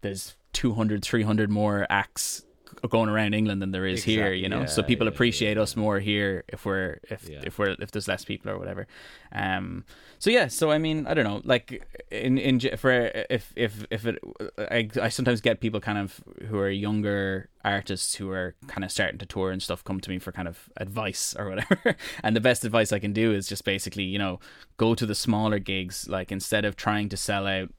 there's 0.01 0.36
200 0.53 1.03
300 1.03 1.49
more 1.49 1.86
acts 1.89 2.43
going 2.90 3.10
around 3.10 3.34
England 3.34 3.62
than 3.62 3.72
there 3.72 3.86
is 3.86 4.00
exactly, 4.00 4.14
here, 4.14 4.34
you 4.34 4.50
know. 4.50 4.62
Yeah, 4.62 4.66
so 4.66 4.84
people 4.84 5.08
yeah, 5.08 5.14
appreciate 5.14 5.58
yeah, 5.58 5.64
us 5.64 5.76
more 5.76 6.00
here 6.00 6.44
if 6.48 6.66
we're 6.66 7.00
if 7.10 7.30
if 7.30 7.60
we're 7.60 7.76
if 7.80 7.92
there's 7.92 8.08
less 8.08 8.26
people 8.26 8.52
or 8.52 8.58
whatever. 8.58 8.88
Um. 9.32 9.86
So 10.20 10.30
yeah. 10.30 10.48
So 10.48 10.72
I 10.72 10.78
mean, 10.78 11.08
I 11.08 11.14
don't 11.14 11.24
know. 11.24 11.42
Like 11.44 11.86
in 12.12 12.38
in 12.38 12.60
for 12.78 12.92
if 13.30 13.54
if 13.56 13.86
if 13.90 14.06
it, 14.06 14.20
I 14.58 14.90
I 15.02 15.10
sometimes 15.10 15.42
get 15.42 15.60
people 15.60 15.80
kind 15.80 15.98
of 15.98 16.22
who 16.48 16.58
are 16.60 16.70
younger 16.70 17.50
artists 17.64 18.16
who 18.16 18.30
are 18.32 18.56
kind 18.68 18.84
of 18.84 18.92
starting 18.92 19.20
to 19.20 19.26
tour 19.26 19.52
and 19.52 19.62
stuff 19.62 19.84
come 19.84 20.00
to 20.00 20.10
me 20.10 20.18
for 20.18 20.32
kind 20.32 20.48
of 20.48 20.70
advice 20.78 21.36
or 21.38 21.50
whatever. 21.50 21.96
and 22.24 22.36
the 22.36 22.42
best 22.42 22.64
advice 22.64 22.92
I 22.92 23.00
can 23.00 23.14
do 23.14 23.34
is 23.34 23.48
just 23.48 23.64
basically 23.66 24.04
you 24.04 24.20
know 24.20 24.40
go 24.78 24.96
to 24.96 25.06
the 25.06 25.16
smaller 25.16 25.60
gigs. 25.60 26.08
Like 26.08 26.32
instead 26.32 26.66
of 26.66 26.76
trying 26.76 27.10
to 27.10 27.18
sell 27.18 27.48
out 27.48 27.70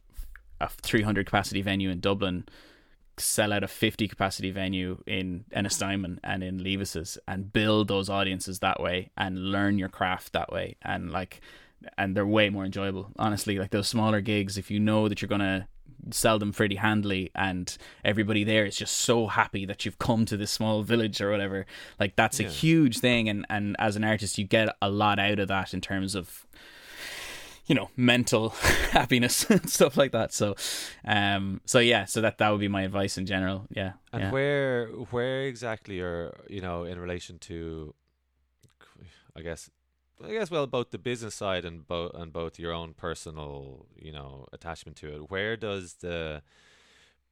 a 0.60 0.68
300 0.68 1.26
capacity 1.26 1.62
venue 1.62 1.90
in 1.90 2.00
Dublin 2.00 2.44
sell 3.20 3.52
out 3.52 3.62
a 3.62 3.68
50 3.68 4.08
capacity 4.08 4.50
venue 4.50 5.02
in 5.06 5.44
Ennistymon 5.54 6.18
and 6.24 6.42
in 6.42 6.62
Levis's 6.62 7.18
and 7.26 7.52
build 7.52 7.88
those 7.88 8.08
audiences 8.08 8.60
that 8.60 8.80
way 8.80 9.10
and 9.16 9.50
learn 9.52 9.78
your 9.78 9.88
craft 9.88 10.32
that 10.32 10.52
way. 10.52 10.76
And 10.82 11.10
like 11.10 11.40
and 11.96 12.14
they're 12.14 12.26
way 12.26 12.50
more 12.50 12.64
enjoyable 12.64 13.10
honestly. 13.18 13.58
Like 13.58 13.70
those 13.70 13.88
smaller 13.88 14.20
gigs 14.20 14.58
if 14.58 14.70
you 14.70 14.80
know 14.80 15.08
that 15.08 15.22
you're 15.22 15.28
gonna 15.28 15.68
sell 16.10 16.38
them 16.38 16.52
pretty 16.52 16.76
handily 16.76 17.30
and 17.34 17.76
everybody 18.04 18.42
there 18.42 18.64
is 18.64 18.76
just 18.76 18.96
so 18.96 19.26
happy 19.26 19.66
that 19.66 19.84
you've 19.84 19.98
come 19.98 20.24
to 20.24 20.36
this 20.36 20.50
small 20.50 20.82
village 20.82 21.20
or 21.20 21.30
whatever 21.30 21.66
like 21.98 22.16
that's 22.16 22.40
yeah. 22.40 22.46
a 22.46 22.50
huge 22.50 22.98
thing. 22.98 23.28
And 23.28 23.46
and 23.50 23.76
as 23.78 23.96
an 23.96 24.04
artist 24.04 24.38
you 24.38 24.44
get 24.44 24.74
a 24.80 24.90
lot 24.90 25.18
out 25.18 25.38
of 25.38 25.48
that 25.48 25.74
in 25.74 25.80
terms 25.80 26.14
of 26.14 26.46
you 27.70 27.76
know 27.76 27.88
mental 27.96 28.48
happiness 28.90 29.44
and 29.50 29.70
stuff 29.70 29.96
like 29.96 30.10
that 30.10 30.34
so 30.34 30.56
um 31.04 31.60
so 31.64 31.78
yeah 31.78 32.04
so 32.04 32.20
that 32.20 32.36
that 32.38 32.50
would 32.50 32.58
be 32.58 32.66
my 32.66 32.82
advice 32.82 33.16
in 33.16 33.24
general 33.24 33.64
yeah 33.70 33.92
and 34.12 34.24
yeah. 34.24 34.30
where 34.32 34.88
where 35.12 35.44
exactly 35.44 36.00
are 36.00 36.34
you 36.48 36.60
know 36.60 36.82
in 36.82 36.98
relation 36.98 37.38
to 37.38 37.94
i 39.36 39.40
guess 39.40 39.70
I 40.22 40.32
guess 40.32 40.50
well 40.50 40.66
both 40.66 40.90
the 40.90 40.98
business 40.98 41.34
side 41.34 41.64
and 41.64 41.86
both 41.86 42.12
and 42.14 42.30
both 42.30 42.58
your 42.58 42.72
own 42.72 42.92
personal 42.92 43.86
you 43.96 44.12
know 44.12 44.46
attachment 44.52 44.98
to 44.98 45.14
it 45.14 45.30
where 45.30 45.56
does 45.56 45.94
the 46.00 46.42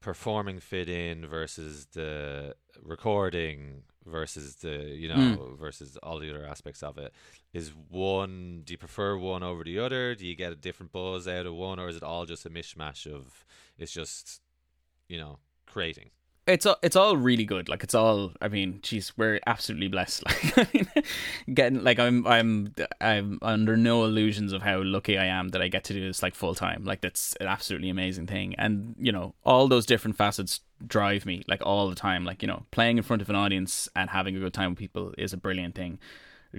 performing 0.01 0.61
fit 0.61 0.89
in 0.89 1.26
versus 1.26 1.89
the 1.93 2.55
recording 2.82 3.82
versus 4.09 4.57
the 4.57 4.95
you 4.97 5.09
know 5.09 5.15
mm. 5.15 5.59
versus 5.59 5.97
all 6.03 6.19
the 6.19 6.31
other 6.31 6.47
aspects 6.47 6.83
of 6.83 6.99
it 6.99 7.13
is 7.53 7.73
one 7.89 8.63
do 8.65 8.73
you 8.73 8.79
prefer 8.79 9.17
one 9.17 9.43
over 9.43 9.65
the 9.65 9.79
other 9.79 10.15
do 10.15 10.27
you 10.27 10.35
get 10.35 10.53
a 10.53 10.57
different 10.57 10.93
buzz 10.93 11.29
out 11.29 11.47
of 11.47 11.55
one 11.55 11.79
or 11.79 11.89
is 11.89 11.97
it 11.97 12.03
all 12.03 12.27
just 12.27 12.47
a 12.47 12.51
mishmash 12.51 13.07
of 13.07 13.45
it's 13.79 13.93
just 13.93 14.41
you 15.09 15.19
know 15.19 15.39
creating 15.67 16.11
it's 16.49 16.65
all, 16.65 16.77
it's 16.83 16.97
all 16.97 17.17
really 17.17 17.45
good. 17.45 17.69
Like 17.69 17.85
it's 17.85 17.95
all. 17.95 18.33
I 18.41 18.49
mean, 18.49 18.81
geez, 18.83 19.13
we're 19.17 19.39
absolutely 19.47 19.89
blessed. 19.89 20.25
Like, 20.57 20.59
I 20.59 20.69
mean, 20.73 21.05
getting 21.55 21.85
like 21.85 21.99
I'm 21.99 22.27
I'm 22.27 22.75
I'm 23.01 23.39
under 23.43 23.77
no 23.77 24.05
illusions 24.05 24.53
of 24.53 24.63
how 24.63 24.83
lucky 24.83 25.19
I 25.19 25.27
am 25.27 25.51
that 25.51 25.61
I 25.61 25.69
get 25.69 25.85
to 25.85 25.93
do 25.93 26.07
this 26.07 26.23
like 26.23 26.35
full 26.35 26.55
time. 26.55 26.85
Like 26.85 27.03
that's 27.03 27.37
an 27.41 27.47
absolutely 27.47 27.91
amazing 27.91 28.27
thing. 28.27 28.55
And 28.57 28.95
you 28.99 29.13
know, 29.13 29.35
all 29.45 29.69
those 29.69 29.85
different 29.85 30.17
facets 30.17 30.61
drive 30.87 31.26
me 31.26 31.45
like 31.49 31.64
all 31.64 31.89
the 31.89 31.95
time. 31.95 32.24
Like 32.24 32.43
you 32.43 32.49
know, 32.49 32.64
playing 32.70 32.99
in 32.99 33.03
front 33.03 33.22
of 33.22 33.31
an 33.31 33.37
audience 33.37 33.89
and 33.95 34.11
having 34.11 34.37
a 34.37 34.41
good 34.41 34.55
time 34.55 34.70
with 34.70 34.79
people 34.79 35.14
is 35.18 35.33
a 35.33 35.37
brilliant 35.37 35.74
thing 35.74 35.99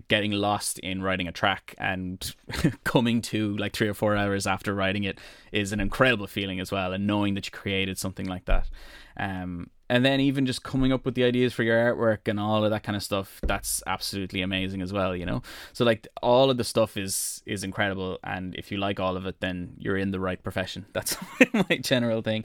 getting 0.08 0.32
lost 0.32 0.78
in 0.80 1.02
writing 1.02 1.28
a 1.28 1.32
track 1.32 1.74
and 1.80 2.36
coming 2.84 3.22
to 3.22 3.58
like 3.58 3.74
three 3.74 3.88
or 3.88 3.94
four 3.94 4.16
hours 4.16 4.46
after 4.46 4.74
writing 4.74 5.04
it 5.04 5.18
is 5.52 5.72
an 5.72 5.80
incredible 5.80 6.28
feeling 6.28 6.60
as 6.60 6.72
well 6.72 6.94
and 6.94 7.08
knowing 7.08 7.34
that 7.34 7.48
you 7.48 7.52
created 7.52 7.98
something 7.98 8.28
like 8.28 8.46
that 8.46 8.70
um 9.18 9.68
and 9.90 10.06
then 10.06 10.20
even 10.20 10.46
just 10.46 10.64
coming 10.64 10.94
up 10.94 11.06
with 11.06 11.16
the 11.16 11.24
ideas 11.24 11.54
for 11.54 11.64
your 11.64 11.78
artwork 11.78 12.28
and 12.28 12.40
all 12.40 12.64
of 12.64 12.72
that 12.72 12.84
kind 12.84 12.96
of 12.96 13.04
stuff 13.04 13.40
that's 13.44 13.82
absolutely 13.88 14.42
amazing 14.42 14.82
as 14.82 14.94
well 14.94 15.16
you 15.16 15.26
know? 15.26 15.42
So 15.74 15.84
like 15.86 16.08
all 16.22 16.50
of 16.50 16.58
the 16.58 16.64
stuff 16.64 16.98
is 16.98 17.42
is 17.46 17.64
incredible. 17.64 18.20
And 18.24 18.56
if 18.56 18.72
you 18.72 18.78
like 18.78 19.00
all 19.00 19.18
of 19.18 19.26
it 19.26 19.40
then 19.40 19.74
you're 19.78 19.98
in 19.98 20.12
the 20.12 20.20
right 20.20 20.42
profession. 20.42 20.86
That's 20.94 21.18
my 21.54 21.78
general 21.82 22.22
thing. 22.22 22.44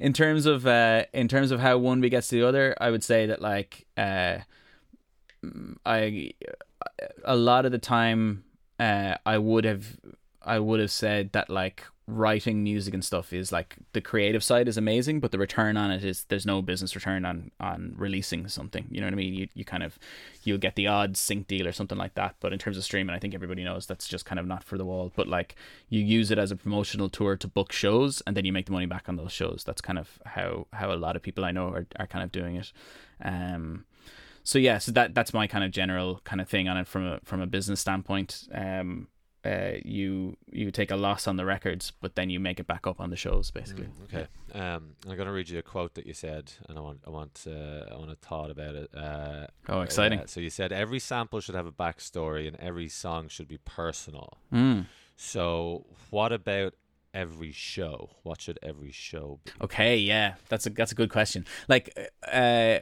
In 0.00 0.12
terms 0.12 0.46
of 0.46 0.66
uh 0.66 1.04
in 1.12 1.28
terms 1.28 1.50
of 1.50 1.60
how 1.60 1.78
one 1.78 2.00
begets 2.00 2.28
to 2.28 2.36
the 2.36 2.46
other 2.46 2.74
i 2.80 2.90
would 2.90 3.04
say 3.04 3.26
that 3.26 3.40
like 3.40 3.86
uh 3.96 4.38
i 5.84 6.30
a 7.24 7.36
lot 7.36 7.66
of 7.66 7.72
the 7.72 7.78
time 7.78 8.44
uh 8.80 9.14
i 9.24 9.38
would 9.38 9.64
have 9.64 9.96
i 10.46 10.58
would 10.58 10.80
have 10.80 10.90
said 10.90 11.32
that 11.32 11.50
like 11.50 11.84
writing 12.08 12.62
music 12.62 12.94
and 12.94 13.04
stuff 13.04 13.32
is 13.32 13.50
like 13.50 13.76
the 13.92 14.00
creative 14.00 14.44
side 14.44 14.68
is 14.68 14.76
amazing, 14.76 15.18
but 15.18 15.32
the 15.32 15.38
return 15.38 15.76
on 15.76 15.90
it 15.90 16.04
is 16.04 16.24
there's 16.24 16.46
no 16.46 16.62
business 16.62 16.94
return 16.94 17.24
on 17.24 17.50
on 17.58 17.94
releasing 17.96 18.46
something. 18.46 18.86
You 18.90 19.00
know 19.00 19.08
what 19.08 19.12
I 19.12 19.16
mean? 19.16 19.34
You 19.34 19.48
you 19.54 19.64
kind 19.64 19.82
of 19.82 19.98
you'll 20.44 20.58
get 20.58 20.76
the 20.76 20.86
odd 20.86 21.16
sync 21.16 21.48
deal 21.48 21.66
or 21.66 21.72
something 21.72 21.98
like 21.98 22.14
that. 22.14 22.36
But 22.38 22.52
in 22.52 22.58
terms 22.58 22.76
of 22.76 22.84
streaming, 22.84 23.14
I 23.14 23.18
think 23.18 23.34
everybody 23.34 23.64
knows 23.64 23.86
that's 23.86 24.06
just 24.06 24.24
kind 24.24 24.38
of 24.38 24.46
not 24.46 24.62
for 24.62 24.78
the 24.78 24.84
wall. 24.84 25.12
But 25.16 25.26
like 25.26 25.56
you 25.88 26.00
use 26.00 26.30
it 26.30 26.38
as 26.38 26.52
a 26.52 26.56
promotional 26.56 27.08
tour 27.08 27.36
to 27.36 27.48
book 27.48 27.72
shows, 27.72 28.22
and 28.26 28.36
then 28.36 28.44
you 28.44 28.52
make 28.52 28.66
the 28.66 28.72
money 28.72 28.86
back 28.86 29.08
on 29.08 29.16
those 29.16 29.32
shows. 29.32 29.64
That's 29.66 29.80
kind 29.80 29.98
of 29.98 30.20
how 30.24 30.68
how 30.72 30.92
a 30.92 30.94
lot 30.94 31.16
of 31.16 31.22
people 31.22 31.44
I 31.44 31.50
know 31.50 31.68
are 31.70 31.86
are 31.98 32.06
kind 32.06 32.22
of 32.24 32.30
doing 32.30 32.56
it. 32.56 32.72
Um. 33.22 33.84
So 34.44 34.60
yeah, 34.60 34.78
so 34.78 34.92
that 34.92 35.12
that's 35.12 35.34
my 35.34 35.48
kind 35.48 35.64
of 35.64 35.72
general 35.72 36.20
kind 36.22 36.40
of 36.40 36.48
thing 36.48 36.68
on 36.68 36.76
it 36.76 36.86
from 36.86 37.04
a 37.04 37.20
from 37.24 37.40
a 37.40 37.48
business 37.48 37.80
standpoint. 37.80 38.46
Um 38.54 39.08
uh, 39.46 39.78
you 39.84 40.36
you 40.50 40.70
take 40.70 40.90
a 40.90 40.96
loss 40.96 41.26
on 41.26 41.36
the 41.36 41.44
records, 41.44 41.92
but 42.00 42.14
then 42.16 42.30
you 42.30 42.40
make 42.40 42.58
it 42.58 42.66
back 42.66 42.86
up 42.86 43.00
on 43.00 43.10
the 43.10 43.16
shows, 43.16 43.50
basically. 43.50 43.86
Mm, 43.86 44.04
okay. 44.04 44.26
Um, 44.52 44.94
I'm 45.08 45.16
going 45.16 45.26
to 45.26 45.32
read 45.32 45.48
you 45.48 45.58
a 45.58 45.62
quote 45.62 45.94
that 45.94 46.06
you 46.06 46.14
said, 46.14 46.52
and 46.68 46.78
I 46.78 46.80
want 46.80 47.00
I 47.06 47.10
want 47.10 47.44
uh, 47.46 47.92
I 47.92 47.96
want 47.96 48.10
to 48.10 48.16
thought 48.16 48.50
about 48.50 48.74
it. 48.74 48.90
Uh, 48.94 49.46
oh, 49.68 49.80
exciting! 49.82 50.22
so 50.26 50.40
you 50.40 50.50
said 50.50 50.72
every 50.72 50.98
sample 50.98 51.40
should 51.40 51.54
have 51.54 51.66
a 51.66 51.72
backstory, 51.72 52.48
and 52.48 52.56
every 52.58 52.88
song 52.88 53.28
should 53.28 53.48
be 53.48 53.58
personal. 53.58 54.38
Mm. 54.52 54.86
So 55.16 55.86
what 56.10 56.32
about 56.32 56.74
every 57.14 57.52
show? 57.52 58.10
What 58.22 58.40
should 58.40 58.58
every 58.62 58.92
show 58.92 59.40
be? 59.44 59.52
Okay, 59.62 59.96
yeah, 59.98 60.34
that's 60.48 60.66
a 60.66 60.70
that's 60.70 60.92
a 60.92 60.96
good 60.96 61.10
question. 61.10 61.46
Like, 61.68 61.96
uh, 62.30 62.80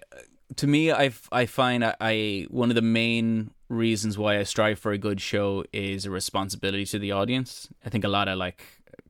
to 0.56 0.66
me, 0.66 0.92
I 0.92 1.12
I 1.30 1.46
find 1.46 1.84
I, 1.84 1.94
I 2.00 2.46
one 2.50 2.70
of 2.70 2.74
the 2.74 2.82
main 2.82 3.50
reasons 3.68 4.18
why 4.18 4.38
I 4.38 4.42
strive 4.42 4.78
for 4.78 4.92
a 4.92 4.98
good 4.98 5.20
show 5.20 5.64
is 5.72 6.06
a 6.06 6.10
responsibility 6.10 6.84
to 6.86 6.98
the 6.98 7.12
audience. 7.12 7.68
I 7.84 7.90
think 7.90 8.04
a 8.04 8.08
lot 8.08 8.28
of 8.28 8.38
like 8.38 8.62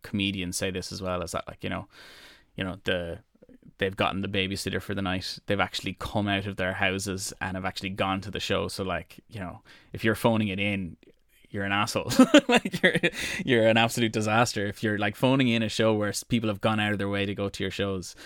comedians 0.02 0.56
say 0.56 0.70
this 0.70 0.92
as 0.92 1.02
well 1.02 1.22
as 1.22 1.32
that 1.32 1.46
like 1.46 1.62
you 1.62 1.70
know, 1.70 1.86
you 2.56 2.64
know 2.64 2.76
the 2.84 3.20
they've 3.78 3.96
gotten 3.96 4.20
the 4.20 4.28
babysitter 4.28 4.80
for 4.80 4.94
the 4.94 5.02
night. 5.02 5.38
They've 5.46 5.60
actually 5.60 5.94
come 5.98 6.28
out 6.28 6.46
of 6.46 6.56
their 6.56 6.74
houses 6.74 7.32
and 7.40 7.56
have 7.56 7.64
actually 7.64 7.90
gone 7.90 8.20
to 8.22 8.30
the 8.30 8.40
show. 8.40 8.68
So 8.68 8.84
like, 8.84 9.20
you 9.28 9.40
know, 9.40 9.62
if 9.92 10.04
you're 10.04 10.14
phoning 10.14 10.48
it 10.48 10.60
in, 10.60 10.96
you're 11.50 11.64
an 11.64 11.72
asshole. 11.72 12.10
like 12.48 12.82
you're 12.82 12.94
you're 13.44 13.66
an 13.66 13.76
absolute 13.76 14.12
disaster 14.12 14.66
if 14.66 14.82
you're 14.82 14.98
like 14.98 15.16
phoning 15.16 15.48
in 15.48 15.62
a 15.62 15.68
show 15.68 15.94
where 15.94 16.12
people 16.28 16.48
have 16.48 16.60
gone 16.60 16.80
out 16.80 16.92
of 16.92 16.98
their 16.98 17.08
way 17.08 17.26
to 17.26 17.34
go 17.34 17.48
to 17.48 17.62
your 17.62 17.70
shows. 17.70 18.16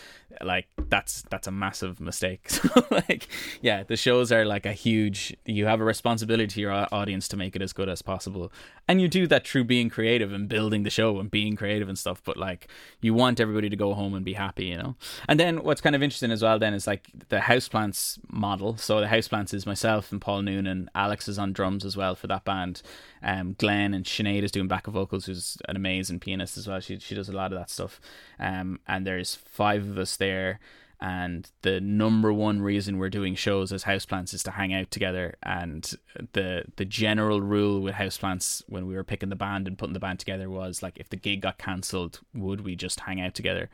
Like 0.42 0.68
that's 0.76 1.22
that's 1.30 1.46
a 1.46 1.50
massive 1.50 2.00
mistake. 2.00 2.48
So 2.68 2.86
like 2.90 3.28
yeah, 3.62 3.82
the 3.82 3.96
shows 3.96 4.30
are 4.30 4.44
like 4.44 4.66
a 4.66 4.72
huge. 4.72 5.36
You 5.46 5.66
have 5.66 5.80
a 5.80 5.84
responsibility 5.84 6.48
to 6.48 6.60
your 6.60 6.86
audience 6.92 7.28
to 7.28 7.36
make 7.36 7.56
it 7.56 7.62
as 7.62 7.72
good 7.72 7.88
as 7.88 8.02
possible, 8.02 8.52
and 8.86 9.00
you 9.00 9.08
do 9.08 9.26
that 9.28 9.46
through 9.46 9.64
being 9.64 9.88
creative 9.88 10.32
and 10.32 10.48
building 10.48 10.82
the 10.82 10.90
show 10.90 11.18
and 11.18 11.30
being 11.30 11.56
creative 11.56 11.88
and 11.88 11.98
stuff. 11.98 12.20
But 12.24 12.36
like, 12.36 12.68
you 13.00 13.14
want 13.14 13.40
everybody 13.40 13.68
to 13.70 13.76
go 13.76 13.94
home 13.94 14.14
and 14.14 14.24
be 14.24 14.34
happy, 14.34 14.66
you 14.66 14.76
know. 14.76 14.96
And 15.28 15.40
then 15.40 15.62
what's 15.62 15.80
kind 15.80 15.96
of 15.96 16.02
interesting 16.02 16.30
as 16.30 16.42
well 16.42 16.58
then 16.58 16.74
is 16.74 16.86
like 16.86 17.08
the 17.28 17.38
houseplants 17.38 18.18
model. 18.30 18.76
So 18.76 19.00
the 19.00 19.06
houseplants 19.06 19.54
is 19.54 19.66
myself 19.66 20.12
and 20.12 20.20
Paul 20.20 20.42
Noonan. 20.42 20.90
Alex 20.94 21.28
is 21.28 21.38
on 21.38 21.52
drums 21.52 21.84
as 21.84 21.96
well 21.96 22.14
for 22.14 22.26
that 22.26 22.44
band. 22.44 22.82
Um, 23.22 23.56
Glenn 23.58 23.94
and 23.94 24.04
Sinead 24.04 24.42
is 24.42 24.52
doing 24.52 24.68
backup 24.68 24.94
vocals, 24.94 25.26
who's 25.26 25.56
an 25.68 25.76
amazing 25.76 26.20
pianist 26.20 26.56
as 26.58 26.68
well. 26.68 26.80
She 26.80 26.98
she 26.98 27.14
does 27.14 27.28
a 27.28 27.32
lot 27.32 27.52
of 27.52 27.58
that 27.58 27.70
stuff. 27.70 28.00
Um, 28.38 28.80
and 28.86 29.06
there's 29.06 29.34
five 29.34 29.88
of 29.88 29.98
us 29.98 30.16
there. 30.18 30.60
And 31.00 31.48
the 31.62 31.80
number 31.80 32.32
one 32.32 32.60
reason 32.60 32.98
we're 32.98 33.08
doing 33.08 33.36
shows 33.36 33.72
as 33.72 33.84
houseplants 33.84 34.34
is 34.34 34.42
to 34.42 34.50
hang 34.50 34.74
out 34.74 34.90
together. 34.90 35.36
And 35.44 35.88
the 36.32 36.64
the 36.74 36.84
general 36.84 37.40
rule 37.40 37.80
with 37.80 37.94
houseplants 37.94 38.64
when 38.66 38.86
we 38.88 38.96
were 38.96 39.04
picking 39.04 39.28
the 39.28 39.36
band 39.36 39.68
and 39.68 39.78
putting 39.78 39.92
the 39.92 40.00
band 40.00 40.18
together 40.18 40.50
was 40.50 40.82
like 40.82 40.98
if 40.98 41.08
the 41.08 41.16
gig 41.16 41.40
got 41.40 41.56
cancelled 41.56 42.20
would 42.34 42.62
we 42.62 42.74
just 42.74 43.00
hang 43.00 43.20
out 43.20 43.34
together? 43.34 43.70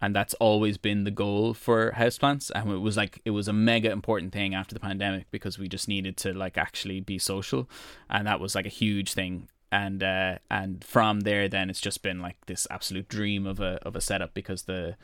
And 0.00 0.16
that's 0.16 0.32
always 0.34 0.78
been 0.78 1.04
the 1.04 1.10
goal 1.10 1.52
for 1.52 1.92
houseplants 1.92 2.50
and 2.54 2.72
it 2.72 2.78
was 2.78 2.96
like 2.96 3.20
it 3.26 3.32
was 3.32 3.48
a 3.48 3.52
mega 3.52 3.90
important 3.90 4.32
thing 4.32 4.54
after 4.54 4.72
the 4.72 4.80
pandemic 4.80 5.26
because 5.30 5.58
we 5.58 5.68
just 5.68 5.88
needed 5.88 6.16
to 6.18 6.32
like 6.32 6.56
actually 6.56 7.00
be 7.00 7.18
social. 7.18 7.68
And 8.08 8.26
that 8.26 8.40
was 8.40 8.54
like 8.54 8.66
a 8.66 8.70
huge 8.70 9.12
thing. 9.12 9.48
And 9.70 10.02
uh 10.02 10.38
and 10.50 10.82
from 10.82 11.20
there 11.20 11.50
then 11.50 11.68
it's 11.68 11.82
just 11.82 12.02
been 12.02 12.22
like 12.22 12.38
this 12.46 12.66
absolute 12.70 13.08
dream 13.08 13.46
of 13.46 13.60
a 13.60 13.78
of 13.82 13.94
a 13.94 14.00
setup 14.00 14.32
because 14.32 14.62
the 14.62 14.96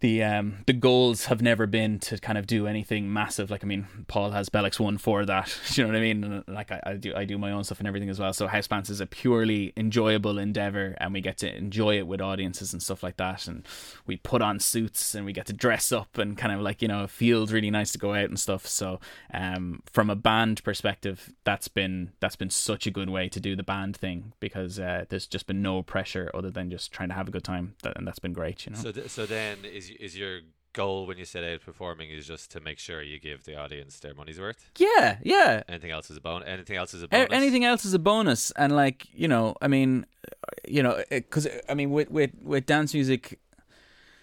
the 0.00 0.22
um 0.22 0.56
the 0.66 0.72
goals 0.72 1.26
have 1.26 1.42
never 1.42 1.66
been 1.66 1.98
to 1.98 2.18
kind 2.18 2.38
of 2.38 2.46
do 2.46 2.66
anything 2.66 3.12
massive. 3.12 3.50
Like 3.50 3.62
I 3.62 3.66
mean, 3.66 3.86
Paul 4.08 4.30
has 4.30 4.48
Bell 4.48 4.64
X1 4.64 4.98
for 4.98 5.26
that. 5.26 5.54
you 5.76 5.84
know 5.84 5.90
what 5.90 5.96
I 5.96 6.00
mean? 6.00 6.24
And 6.24 6.44
like 6.48 6.72
I, 6.72 6.80
I 6.84 6.92
do 6.94 7.14
I 7.14 7.24
do 7.24 7.36
my 7.38 7.52
own 7.52 7.64
stuff 7.64 7.78
and 7.78 7.88
everything 7.88 8.08
as 8.08 8.18
well. 8.18 8.32
So 8.32 8.48
Houseplants 8.48 8.88
is 8.88 9.00
a 9.00 9.06
purely 9.06 9.72
enjoyable 9.76 10.38
endeavor, 10.38 10.96
and 10.98 11.12
we 11.12 11.20
get 11.20 11.36
to 11.38 11.54
enjoy 11.54 11.98
it 11.98 12.06
with 12.06 12.20
audiences 12.20 12.72
and 12.72 12.82
stuff 12.82 13.02
like 13.02 13.18
that. 13.18 13.46
And 13.46 13.66
we 14.06 14.16
put 14.16 14.40
on 14.40 14.58
suits 14.58 15.14
and 15.14 15.26
we 15.26 15.32
get 15.32 15.46
to 15.46 15.52
dress 15.52 15.92
up 15.92 16.16
and 16.16 16.36
kind 16.36 16.54
of 16.54 16.60
like 16.60 16.80
you 16.80 16.88
know 16.88 17.04
it 17.04 17.10
feels 17.10 17.52
really 17.52 17.70
nice 17.70 17.92
to 17.92 17.98
go 17.98 18.14
out 18.14 18.28
and 18.28 18.40
stuff. 18.40 18.66
So 18.66 19.00
um 19.34 19.82
from 19.92 20.08
a 20.08 20.16
band 20.16 20.64
perspective, 20.64 21.32
that's 21.44 21.68
been 21.68 22.12
that's 22.20 22.36
been 22.36 22.50
such 22.50 22.86
a 22.86 22.90
good 22.90 23.10
way 23.10 23.28
to 23.28 23.38
do 23.38 23.54
the 23.54 23.62
band 23.62 23.96
thing 23.96 24.32
because 24.40 24.78
uh, 24.78 25.04
there's 25.10 25.26
just 25.26 25.46
been 25.46 25.60
no 25.60 25.82
pressure 25.82 26.30
other 26.32 26.50
than 26.50 26.70
just 26.70 26.90
trying 26.90 27.08
to 27.10 27.14
have 27.14 27.28
a 27.28 27.30
good 27.30 27.44
time, 27.44 27.74
and 27.84 28.06
that's 28.06 28.18
been 28.18 28.32
great. 28.32 28.64
You 28.64 28.72
know. 28.72 28.78
So 28.78 28.92
th- 28.92 29.10
so 29.10 29.26
then 29.26 29.58
is 29.64 29.89
is 29.98 30.16
your 30.16 30.40
goal 30.72 31.04
when 31.06 31.18
you 31.18 31.24
set 31.24 31.42
out 31.42 31.60
performing 31.62 32.10
is 32.10 32.26
just 32.26 32.50
to 32.52 32.60
make 32.60 32.78
sure 32.78 33.02
you 33.02 33.18
give 33.18 33.44
the 33.44 33.56
audience 33.56 33.98
their 33.98 34.14
money's 34.14 34.38
worth. 34.38 34.70
Yeah, 34.78 35.18
yeah. 35.22 35.62
Anything 35.68 35.90
else 35.90 36.10
is 36.10 36.16
a 36.16 36.20
bonus. 36.20 36.46
Anything 36.48 36.76
else 36.76 36.94
is 36.94 37.02
a 37.02 37.06
A- 37.06 37.08
bonus. 37.08 37.28
Anything 37.32 37.64
else 37.64 37.84
is 37.84 37.94
a 37.94 37.98
bonus, 37.98 38.50
and 38.52 38.74
like 38.76 39.06
you 39.12 39.26
know, 39.28 39.56
I 39.60 39.68
mean, 39.68 40.06
uh, 40.26 40.30
you 40.68 40.82
know, 40.82 41.02
because 41.10 41.48
I 41.68 41.74
mean, 41.74 41.90
with 41.90 42.10
with 42.10 42.30
with 42.42 42.66
dance 42.66 42.94
music, 42.94 43.40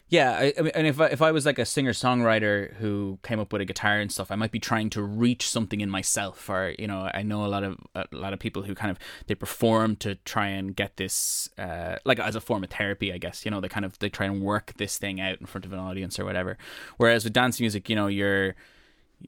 yeah. 0.09 0.31
I, 0.31 0.53
I 0.57 0.61
mean, 0.61 0.71
and 0.73 0.87
if 0.87 1.01
I, 1.01 1.07
if 1.07 1.21
I 1.21 1.31
was 1.31 1.45
like 1.45 1.59
a 1.59 1.65
singer 1.65 1.91
songwriter 1.91 2.73
who 2.75 3.19
came 3.23 3.39
up 3.39 3.51
with 3.51 3.61
a 3.61 3.65
guitar 3.65 3.99
and 3.99 4.11
stuff, 4.11 4.31
I 4.31 4.35
might 4.35 4.51
be 4.51 4.59
trying 4.59 4.89
to 4.91 5.01
reach 5.01 5.49
something 5.49 5.81
in 5.81 5.89
myself, 5.89 6.49
or 6.49 6.75
you 6.79 6.87
know, 6.87 7.09
I 7.13 7.23
know 7.23 7.45
a 7.45 7.47
lot 7.47 7.63
of 7.63 7.77
a 7.93 8.05
lot 8.11 8.33
of 8.33 8.39
people 8.39 8.63
who 8.63 8.73
kind 8.73 8.91
of 8.91 8.97
they 9.27 9.35
perform 9.35 9.95
to 9.97 10.15
try 10.15 10.47
and 10.47 10.75
get 10.75 10.97
this, 10.97 11.49
uh, 11.57 11.97
like 12.05 12.19
as 12.19 12.35
a 12.35 12.41
form 12.41 12.63
of 12.63 12.69
therapy, 12.69 13.11
I 13.11 13.17
guess. 13.17 13.43
You 13.43 13.51
know, 13.51 13.59
they 13.59 13.69
kind 13.69 13.85
of 13.85 13.99
they 13.99 14.09
try 14.09 14.25
and 14.27 14.41
work 14.41 14.73
this 14.77 14.97
thing 14.97 15.19
out 15.19 15.39
in 15.39 15.45
front 15.45 15.65
of 15.65 15.73
an 15.73 15.79
audience 15.79 16.19
or 16.19 16.25
whatever. 16.25 16.57
Whereas 16.97 17.23
with 17.23 17.33
dance 17.33 17.59
music, 17.59 17.89
you 17.89 17.95
know, 17.95 18.07
you're 18.07 18.55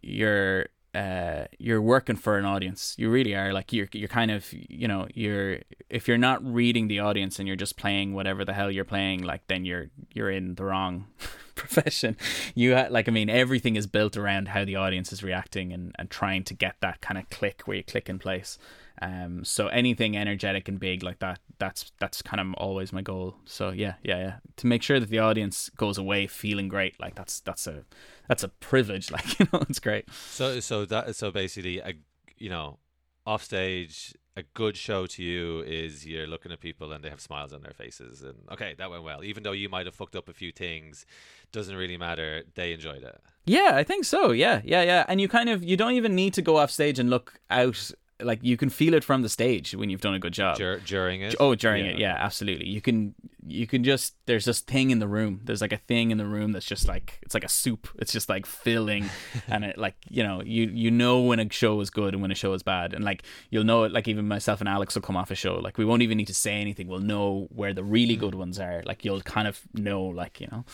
you're 0.02 0.68
uh 0.96 1.46
you're 1.58 1.82
working 1.82 2.16
for 2.16 2.38
an 2.38 2.46
audience. 2.46 2.96
You 2.98 3.10
really 3.10 3.36
are. 3.36 3.54
Like 3.54 3.72
you're 3.72 3.88
you're 3.94 4.08
kind 4.08 4.32
of 4.32 4.52
you 4.52 4.88
know 4.88 5.08
you're 5.14 5.60
if 5.90 6.08
you're 6.08 6.18
not 6.18 6.44
reading 6.44 6.88
the 6.88 7.00
audience 7.00 7.40
and 7.40 7.48
you're 7.48 7.58
just 7.58 7.78
playing 7.78 8.14
whatever 8.14 8.44
the 8.44 8.54
hell 8.54 8.72
you're 8.72 8.86
playing 8.86 9.24
like 9.24 9.46
then 9.48 9.66
you're 9.66 9.90
you're 10.14 10.32
in 10.32 10.56
the 10.56 10.64
wrong 10.64 11.08
profession. 11.56 12.18
You 12.56 12.76
ha- 12.76 12.88
like 12.90 13.08
i 13.08 13.12
mean 13.12 13.30
everything 13.30 13.76
is 13.76 13.88
built 13.88 14.18
around 14.18 14.48
how 14.50 14.66
the 14.66 14.76
audience 14.78 15.14
is 15.14 15.22
reacting 15.24 15.72
and 15.74 15.96
and 16.00 16.10
trying 16.10 16.44
to 16.46 16.54
get 16.54 16.76
that 16.82 17.02
kind 17.02 17.18
of 17.18 17.30
click 17.30 17.62
where 17.66 17.78
you 17.78 17.84
click 17.84 18.10
in 18.10 18.18
place 18.20 18.58
um 19.02 19.44
so 19.46 19.68
anything 19.68 20.18
energetic 20.18 20.68
and 20.68 20.80
big 20.80 21.04
like 21.04 21.20
that 21.20 21.40
that's 21.58 21.92
that's 22.00 22.22
kind 22.22 22.40
of 22.42 22.54
always 22.56 22.92
my 22.92 23.02
goal 23.02 23.36
so 23.46 23.70
yeah 23.70 23.94
yeah 24.04 24.18
yeah 24.18 24.36
to 24.56 24.68
make 24.68 24.84
sure 24.84 25.00
that 25.00 25.10
the 25.10 25.20
audience 25.20 25.70
goes 25.78 25.98
away 25.98 26.28
feeling 26.28 26.68
great 26.68 27.00
like 27.00 27.16
that's 27.16 27.40
that's 27.42 27.66
a 27.68 27.84
that's 28.28 28.44
a 28.44 28.50
privilege 28.50 29.10
like 29.16 29.40
you 29.40 29.48
know 29.54 29.62
it's 29.70 29.80
great 29.80 30.06
So 30.12 30.60
so 30.60 30.86
that 30.86 31.16
so 31.16 31.32
basically 31.32 31.80
a 31.80 31.94
you 32.38 32.50
know 32.50 32.80
off 33.26 33.44
stage 33.44 34.14
a 34.38 34.44
good 34.54 34.78
show 34.78 35.06
to 35.06 35.22
you 35.22 35.62
is 35.64 36.06
you're 36.08 36.26
looking 36.28 36.52
at 36.52 36.62
people 36.62 36.94
and 36.94 37.04
they 37.04 37.10
have 37.10 37.20
smiles 37.20 37.52
on 37.52 37.62
their 37.62 37.74
faces 37.74 38.22
and 38.22 38.36
okay 38.52 38.74
that 38.78 38.90
went 38.90 39.04
well 39.04 39.24
even 39.24 39.44
though 39.44 39.52
you 39.52 39.68
might 39.70 39.86
have 39.86 39.96
fucked 39.96 40.16
up 40.16 40.30
a 40.30 40.34
few 40.34 40.52
things 40.52 41.06
doesn't 41.52 41.76
really 41.76 41.98
matter 41.98 42.44
they 42.56 42.72
enjoyed 42.74 43.04
it 43.04 43.22
Yeah, 43.46 43.72
I 43.74 43.84
think 43.84 44.06
so. 44.06 44.32
Yeah, 44.32 44.62
yeah, 44.64 44.84
yeah. 44.84 45.06
And 45.08 45.20
you 45.20 45.28
kind 45.28 45.50
of 45.50 45.64
you 45.64 45.76
don't 45.76 45.94
even 45.94 46.14
need 46.14 46.34
to 46.36 46.42
go 46.44 46.58
off 46.58 46.70
stage 46.70 47.00
and 47.00 47.10
look 47.10 47.40
out. 47.50 47.92
Like 48.22 48.40
you 48.42 48.58
can 48.58 48.70
feel 48.70 48.94
it 48.94 49.04
from 49.04 49.22
the 49.22 49.30
stage 49.30 49.74
when 49.76 49.90
you've 49.90 50.02
done 50.02 50.14
a 50.14 50.20
good 50.20 50.34
job. 50.34 50.58
Dur- 50.58 50.80
during 50.86 51.22
it 51.22 51.36
Oh, 51.40 51.56
during 51.56 51.86
it, 51.86 51.98
yeah, 52.00 52.16
absolutely. 52.20 52.68
You 52.68 52.82
can 52.82 53.16
you 53.48 53.66
can 53.66 53.84
just 53.84 54.14
there's 54.26 54.46
this 54.46 54.60
thing 54.60 54.92
in 54.92 55.00
the 55.00 55.08
room. 55.08 55.42
There's 55.44 55.62
like 55.62 55.72
a 55.74 55.78
thing 55.78 56.12
in 56.12 56.18
the 56.18 56.26
room 56.26 56.52
that's 56.52 56.66
just 56.66 56.88
like 56.88 57.20
it's 57.22 57.34
like 57.34 57.44
a 57.46 57.50
soup. 57.50 57.88
It's 57.98 58.12
just 58.12 58.30
like 58.30 58.46
filling, 58.46 59.10
and 59.48 59.64
it 59.64 59.78
like 59.78 59.96
you 60.10 60.24
know 60.24 60.42
you 60.44 60.70
you 60.74 60.92
know 60.92 61.22
when 61.22 61.40
a 61.40 61.52
show 61.52 61.80
is 61.82 61.90
good 61.90 62.14
and 62.14 62.22
when 62.22 62.32
a 62.32 62.36
show 62.36 62.54
is 62.54 62.62
bad, 62.64 62.94
and 62.94 63.04
like 63.04 63.24
you'll 63.50 63.64
know 63.64 63.84
it. 63.86 63.92
Like 63.92 64.08
even 64.08 64.28
myself 64.28 64.60
and 64.60 64.68
Alex 64.70 64.96
will 64.96 65.02
come 65.02 65.16
off 65.18 65.32
a 65.32 65.36
show. 65.36 65.56
Like 65.56 65.78
we 65.78 65.86
won't 65.86 66.02
even 66.02 66.18
need 66.18 66.28
to 66.28 66.34
say 66.34 66.54
anything. 66.60 66.88
We'll 66.88 67.00
know 67.00 67.48
where 67.56 67.74
the 67.74 67.84
really 67.84 68.16
good 68.16 68.36
ones 68.36 68.60
are. 68.60 68.84
Like 68.86 69.06
you'll 69.06 69.22
kind 69.22 69.48
of 69.48 69.62
know, 69.74 70.04
like 70.04 70.42
you 70.42 70.48
know, 70.52 70.66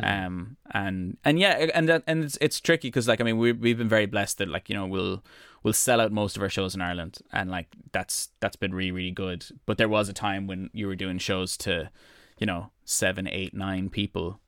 um, 0.00 0.56
and 0.72 1.16
and 1.24 1.38
yeah, 1.38 1.70
and 1.74 1.88
that 1.88 2.02
and 2.06 2.24
it's 2.24 2.38
it's 2.40 2.60
tricky 2.60 2.88
because 2.88 3.06
like 3.06 3.20
I 3.20 3.24
mean 3.24 3.38
we 3.38 3.52
we've 3.52 3.78
been 3.78 3.88
very 3.88 4.06
blessed 4.06 4.38
that 4.38 4.48
like 4.48 4.68
you 4.68 4.74
know 4.74 4.86
we'll 4.86 5.22
we'll 5.64 5.72
sell 5.72 6.00
out 6.00 6.12
most 6.12 6.36
of 6.36 6.42
our 6.42 6.48
shows 6.48 6.76
in 6.76 6.80
Ireland, 6.80 7.18
and 7.32 7.50
like 7.50 7.66
that's 7.90 8.28
that's 8.38 8.54
been 8.56 8.72
really 8.74 8.92
really 8.92 9.10
good. 9.10 9.44
But 9.66 9.78
there 9.78 9.88
was 9.88 10.08
a 10.08 10.12
time 10.12 10.46
when 10.46 10.70
you 10.72 10.86
were 10.86 10.94
doing 10.94 11.18
shows 11.18 11.56
to, 11.58 11.90
you 12.38 12.46
know, 12.46 12.70
seven, 12.84 13.26
eight, 13.26 13.52
nine 13.54 13.88
people, 13.90 14.38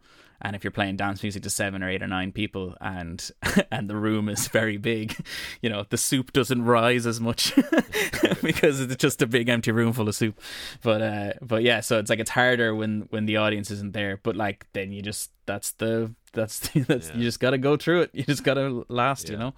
and 0.43 0.55
if 0.55 0.63
you're 0.63 0.71
playing 0.71 0.97
dance 0.97 1.23
music 1.23 1.43
to 1.45 1.51
seven 1.51 1.83
or 1.83 1.89
eight 1.89 2.03
or 2.03 2.07
nine 2.07 2.31
people, 2.33 2.77
and 2.81 3.31
and 3.73 3.89
the 3.91 3.97
room 3.97 4.29
is 4.29 4.47
very 4.49 4.77
big, 4.77 5.17
you 5.63 5.71
know, 5.71 5.85
the 5.89 5.97
soup 5.97 6.33
doesn't 6.33 6.65
rise 6.65 7.07
as 7.07 7.21
much 7.21 7.55
because 8.43 8.81
it's 8.81 8.97
just 8.97 9.23
a 9.23 9.27
big 9.27 9.49
empty 9.49 9.73
room 9.73 9.93
full 9.93 10.09
of 10.09 10.15
soup. 10.15 10.39
But 10.83 11.03
uh, 11.03 11.33
but 11.41 11.63
yeah, 11.63 11.81
so 11.81 11.99
it's 11.99 12.11
like 12.11 12.21
it's 12.21 12.31
harder 12.31 12.75
when 12.75 13.07
when 13.11 13.27
the 13.27 13.39
audience 13.39 13.71
isn't 13.71 13.93
there. 13.95 14.21
But 14.23 14.37
like 14.37 14.67
then 14.75 14.93
you 14.93 15.01
just 15.03 15.31
that's 15.47 15.73
the 15.73 16.15
that's 16.33 16.59
the, 16.61 16.81
that's 16.81 17.09
Yeah. 17.09 17.17
you 17.17 17.23
just 17.23 17.41
got 17.41 17.51
to 17.51 17.59
go 17.59 17.77
through 17.79 18.03
it. 18.03 18.11
You 18.13 18.25
just 18.25 18.45
got 18.45 18.55
to 18.55 18.85
last, 18.89 19.31
you 19.31 19.39
know. 19.39 19.55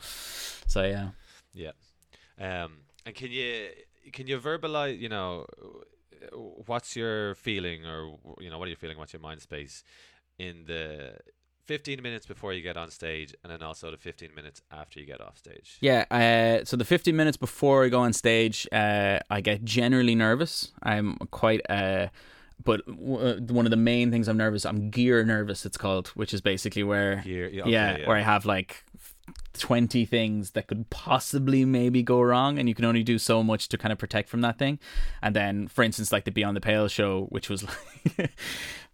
So 0.69 0.85
yeah. 0.85 1.09
Yeah. 1.59 1.75
Um, 2.41 2.73
and 3.05 3.15
can 3.15 3.31
you 3.31 3.69
can 4.13 4.27
you 4.27 4.39
verbalize? 4.39 4.99
You 4.99 5.09
know, 5.09 5.47
what's 6.67 6.97
your 6.97 7.35
feeling, 7.35 7.85
or 7.85 8.19
you 8.41 8.51
know, 8.51 8.59
what 8.59 8.67
are 8.67 8.71
you 8.71 8.77
feeling? 8.77 8.99
What's 8.99 9.13
your 9.13 9.23
mind 9.23 9.41
space 9.41 9.83
in 10.39 10.65
the 10.67 11.19
fifteen 11.67 12.01
minutes 12.03 12.27
before 12.27 12.53
you 12.53 12.63
get 12.63 12.77
on 12.77 12.91
stage, 12.91 13.35
and 13.43 13.53
then 13.53 13.63
also 13.63 13.91
the 13.91 13.97
fifteen 13.97 14.31
minutes 14.35 14.63
after 14.71 15.01
you 15.01 15.07
get 15.07 15.21
off 15.21 15.37
stage? 15.39 15.79
Yeah, 15.81 16.05
uh, 16.11 16.65
so 16.65 16.77
the 16.77 16.85
15 16.85 17.15
minutes 17.15 17.37
before 17.37 17.85
I 17.85 17.89
go 17.89 18.01
on 18.01 18.13
stage, 18.13 18.67
uh, 18.73 19.19
I 19.31 19.41
get 19.41 19.65
generally 19.65 20.15
nervous. 20.15 20.73
I'm 20.83 21.17
quite, 21.31 21.61
uh, 21.69 22.09
but 22.65 22.87
w- 22.87 23.19
uh, 23.19 23.37
one 23.53 23.67
of 23.67 23.71
the 23.71 23.77
main 23.77 24.11
things 24.11 24.29
I'm 24.29 24.37
nervous, 24.37 24.65
I'm 24.65 24.91
gear 24.91 25.25
nervous, 25.25 25.67
it's 25.67 25.77
called, 25.77 26.09
which 26.09 26.33
is 26.33 26.41
basically 26.41 26.85
where, 26.85 27.19
Here, 27.19 27.49
yeah, 27.49 27.67
yeah, 27.67 27.93
okay, 27.93 28.07
where 28.07 28.17
I 28.17 28.23
have 28.23 28.45
like 28.47 28.85
20 29.59 30.05
things 30.07 30.53
that 30.53 30.67
could 30.67 30.89
possibly 30.91 31.65
maybe 31.65 32.03
go 32.03 32.21
wrong, 32.21 32.59
and 32.59 32.69
you 32.69 32.75
can 32.75 32.85
only 32.85 33.03
do 33.03 33.19
so 33.19 33.43
much 33.43 33.69
to 33.69 33.79
kind 33.79 33.93
of 33.93 33.99
protect 33.99 34.29
from 34.29 34.41
that 34.41 34.59
thing. 34.59 34.79
And 35.23 35.35
then, 35.37 35.69
for 35.69 35.83
instance, 35.83 36.13
like 36.13 36.25
the 36.25 36.31
Beyond 36.31 36.57
the 36.57 36.61
Pale 36.61 36.89
show, 36.89 37.27
which 37.31 37.51
was 37.51 37.65
like, 38.19 38.31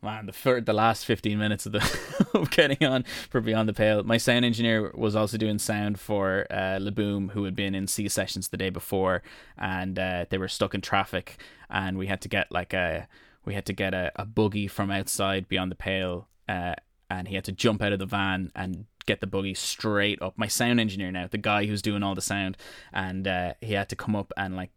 man, 0.03 0.27
the 0.27 0.32
fir- 0.32 0.61
the 0.61 0.73
last 0.73 1.05
15 1.07 1.39
minutes 1.39 1.66
of 1.66 1.73
the 1.73 2.27
of 2.35 2.51
getting 2.51 2.86
on 2.86 3.05
for 3.31 3.41
Beyond 3.41 3.69
the 3.69 3.73
Pale. 3.73 4.05
My 4.05 4.16
sound 4.16 4.45
engineer 4.45 4.93
was 4.95 5.16
also 5.16 5.36
doing 5.36 5.59
sound 5.59 5.99
for 5.99 6.47
uh, 6.51 6.78
Le 6.81 6.91
Boom, 6.91 7.31
who 7.31 7.45
had 7.45 7.57
been 7.57 7.74
in 7.74 7.86
Sea 7.86 8.09
Sessions 8.09 8.49
the 8.49 8.57
day 8.57 8.70
before, 8.70 9.23
and 9.59 9.99
uh, 9.99 10.27
they 10.31 10.39
were 10.39 10.49
stuck 10.49 10.74
in 10.74 10.81
traffic, 10.81 11.39
and 11.70 11.99
we 11.99 12.07
had 12.07 12.20
to 12.23 12.28
get 12.28 12.53
like 12.53 12.73
a 12.73 13.09
we 13.45 13.55
had 13.55 13.66
to 13.66 13.73
get 13.73 13.95
a, 13.95 14.12
a 14.16 14.24
buggy 14.24 14.69
from 14.69 14.91
outside 14.91 15.49
Beyond 15.49 15.70
the 15.70 15.77
Pale, 15.77 16.28
uh, 16.49 16.74
and 17.11 17.28
he 17.28 17.35
had 17.35 17.45
to 17.45 17.53
jump 17.53 17.82
out 17.82 17.93
of 17.93 17.99
the 17.99 18.07
van 18.07 18.51
and 18.55 18.86
get 19.06 19.20
the 19.20 19.26
buggy 19.26 19.55
straight 19.55 20.20
up. 20.22 20.35
My 20.36 20.48
sound 20.48 20.81
engineer 20.81 21.10
now, 21.10 21.26
the 21.26 21.39
guy 21.39 21.66
who's 21.66 21.82
doing 21.82 22.02
all 22.02 22.14
the 22.14 22.20
sound, 22.20 22.56
and 22.93 23.26
uh, 23.26 23.55
he 23.60 23.74
had 23.74 23.89
to 23.90 23.97
come 23.97 24.16
up 24.16 24.32
and 24.36 24.56
like 24.56 24.70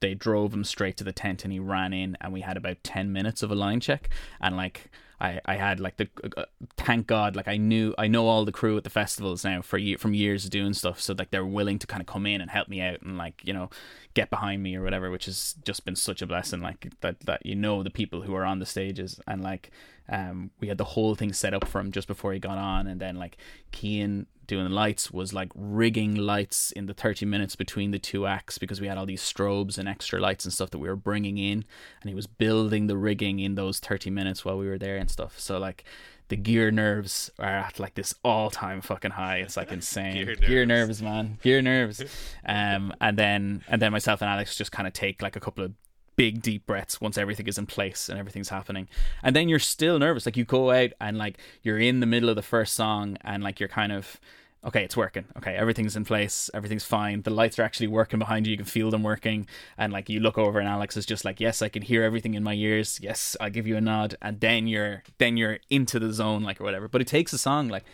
they 0.00 0.14
drove 0.14 0.54
him 0.54 0.64
straight 0.64 0.96
to 0.96 1.04
the 1.04 1.12
tent 1.12 1.44
and 1.44 1.52
he 1.52 1.58
ran 1.58 1.92
in 1.92 2.16
and 2.20 2.32
we 2.32 2.40
had 2.40 2.56
about 2.56 2.82
10 2.82 3.12
minutes 3.12 3.42
of 3.42 3.50
a 3.50 3.54
line 3.54 3.80
check 3.80 4.08
and 4.40 4.56
like 4.56 4.90
I, 5.20 5.40
I 5.44 5.56
had 5.56 5.80
like 5.80 5.96
the 5.96 6.08
uh, 6.36 6.44
thank 6.76 7.06
God 7.06 7.34
like 7.34 7.48
I 7.48 7.56
knew 7.56 7.94
I 7.98 8.06
know 8.06 8.28
all 8.28 8.44
the 8.44 8.52
crew 8.52 8.76
at 8.76 8.84
the 8.84 8.90
festivals 8.90 9.44
now 9.44 9.62
for 9.62 9.78
from 9.98 10.14
years 10.14 10.44
of 10.44 10.50
doing 10.50 10.74
stuff 10.74 11.00
so 11.00 11.14
like 11.18 11.30
they're 11.30 11.44
willing 11.44 11.78
to 11.80 11.86
kind 11.86 12.00
of 12.00 12.06
come 12.06 12.26
in 12.26 12.40
and 12.40 12.50
help 12.50 12.68
me 12.68 12.80
out 12.80 13.02
and 13.02 13.18
like 13.18 13.42
you 13.44 13.52
know 13.52 13.68
get 14.14 14.30
behind 14.30 14.62
me 14.62 14.76
or 14.76 14.82
whatever 14.82 15.10
which 15.10 15.26
has 15.26 15.56
just 15.64 15.84
been 15.84 15.96
such 15.96 16.22
a 16.22 16.26
blessing 16.26 16.60
like 16.60 16.92
that 17.00 17.20
that 17.20 17.44
you 17.44 17.56
know 17.56 17.82
the 17.82 17.90
people 17.90 18.22
who 18.22 18.34
are 18.34 18.44
on 18.44 18.60
the 18.60 18.66
stages 18.66 19.20
and 19.26 19.42
like 19.42 19.70
um 20.08 20.50
we 20.60 20.68
had 20.68 20.78
the 20.78 20.84
whole 20.84 21.14
thing 21.14 21.32
set 21.32 21.52
up 21.52 21.66
for 21.66 21.80
him 21.80 21.90
just 21.90 22.06
before 22.06 22.32
he 22.32 22.38
got 22.38 22.58
on 22.58 22.86
and 22.86 23.00
then 23.00 23.16
like 23.16 23.36
Kean 23.72 24.26
doing 24.48 24.64
the 24.64 24.74
lights 24.74 25.12
was 25.12 25.32
like 25.32 25.50
rigging 25.54 26.16
lights 26.16 26.72
in 26.72 26.86
the 26.86 26.94
30 26.94 27.24
minutes 27.26 27.54
between 27.54 27.92
the 27.92 27.98
two 27.98 28.26
acts 28.26 28.58
because 28.58 28.80
we 28.80 28.88
had 28.88 28.98
all 28.98 29.06
these 29.06 29.22
strobes 29.22 29.78
and 29.78 29.88
extra 29.88 30.18
lights 30.18 30.44
and 30.44 30.52
stuff 30.52 30.70
that 30.70 30.78
we 30.78 30.88
were 30.88 30.96
bringing 30.96 31.38
in 31.38 31.64
and 32.00 32.08
he 32.08 32.14
was 32.14 32.26
building 32.26 32.88
the 32.88 32.96
rigging 32.96 33.38
in 33.38 33.54
those 33.54 33.78
30 33.78 34.10
minutes 34.10 34.44
while 34.44 34.58
we 34.58 34.66
were 34.66 34.78
there 34.78 34.96
and 34.96 35.10
stuff. 35.10 35.38
So 35.38 35.58
like 35.58 35.84
the 36.28 36.36
gear 36.36 36.70
nerves 36.70 37.30
are 37.38 37.46
at 37.46 37.78
like 37.78 37.94
this 37.94 38.14
all-time 38.24 38.80
fucking 38.80 39.12
high. 39.12 39.36
It's 39.36 39.56
like 39.56 39.70
insane. 39.78 40.24
Gear 40.24 40.34
gear, 40.34 40.66
nerves. 40.66 41.00
nerves. 41.00 41.02
man. 41.02 41.38
Gear 41.42 41.62
nerves. 41.62 42.02
Um 42.46 42.92
and 43.00 43.16
then 43.16 43.62
and 43.68 43.80
then 43.80 43.92
myself 43.92 44.22
and 44.22 44.30
alex 44.30 44.56
just 44.56 44.72
kind 44.72 44.86
of 44.86 44.94
take 44.94 45.20
like 45.22 45.36
a 45.36 45.40
couple 45.40 45.62
of 45.62 45.72
big 46.18 46.42
deep 46.42 46.66
breaths 46.66 47.00
once 47.00 47.16
everything 47.16 47.46
is 47.46 47.58
in 47.58 47.64
place 47.64 48.08
and 48.08 48.18
everything's 48.18 48.48
happening. 48.48 48.88
And 49.22 49.36
then 49.36 49.48
you're 49.48 49.60
still 49.60 50.00
nervous. 50.00 50.26
Like 50.26 50.36
you 50.36 50.44
go 50.44 50.72
out 50.72 50.90
and 51.00 51.16
like 51.16 51.38
you're 51.62 51.78
in 51.78 52.00
the 52.00 52.06
middle 52.06 52.28
of 52.28 52.34
the 52.34 52.42
first 52.42 52.74
song 52.74 53.16
and 53.20 53.42
like 53.42 53.60
you're 53.60 53.68
kind 53.68 53.92
of 53.92 54.18
okay 54.64 54.84
it's 54.84 54.96
working. 54.96 55.24
Okay 55.36 55.54
everything's 55.54 55.96
in 55.96 56.04
place. 56.04 56.50
Everything's 56.52 56.84
fine. 56.84 57.22
The 57.22 57.30
lights 57.30 57.58
are 57.58 57.62
actually 57.62 57.86
working 57.88 58.18
behind 58.18 58.46
you. 58.46 58.52
You 58.52 58.56
can 58.56 58.66
feel 58.66 58.90
them 58.90 59.02
working. 59.02 59.46
And 59.76 59.92
like 59.92 60.08
you 60.08 60.20
look 60.20 60.38
over 60.38 60.58
and 60.58 60.68
alex 60.68 60.96
is 60.96 61.06
just 61.06 61.24
like 61.24 61.40
yes 61.40 61.62
i 61.62 61.68
can 61.68 61.82
hear 61.82 62.02
everything 62.02 62.34
in 62.34 62.42
my 62.42 62.54
ears. 62.54 62.98
Yes 63.02 63.36
i'll 63.40 63.50
give 63.50 63.66
you 63.66 63.76
a 63.76 63.80
nod. 63.80 64.16
And 64.20 64.40
then 64.40 64.66
you're 64.66 65.02
then 65.18 65.36
you're 65.36 65.58
into 65.70 65.98
the 65.98 66.12
zone 66.12 66.42
like 66.42 66.60
or 66.60 66.64
whatever. 66.64 66.88
But 66.88 67.00
it 67.00 67.06
takes 67.06 67.32
a 67.32 67.38
song 67.38 67.68
like 67.68 67.84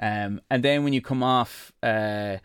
um 0.00 0.40
and 0.50 0.62
then 0.62 0.84
when 0.84 0.92
you 0.92 1.02
come 1.02 1.22
off 1.22 1.72
uh 1.82 2.38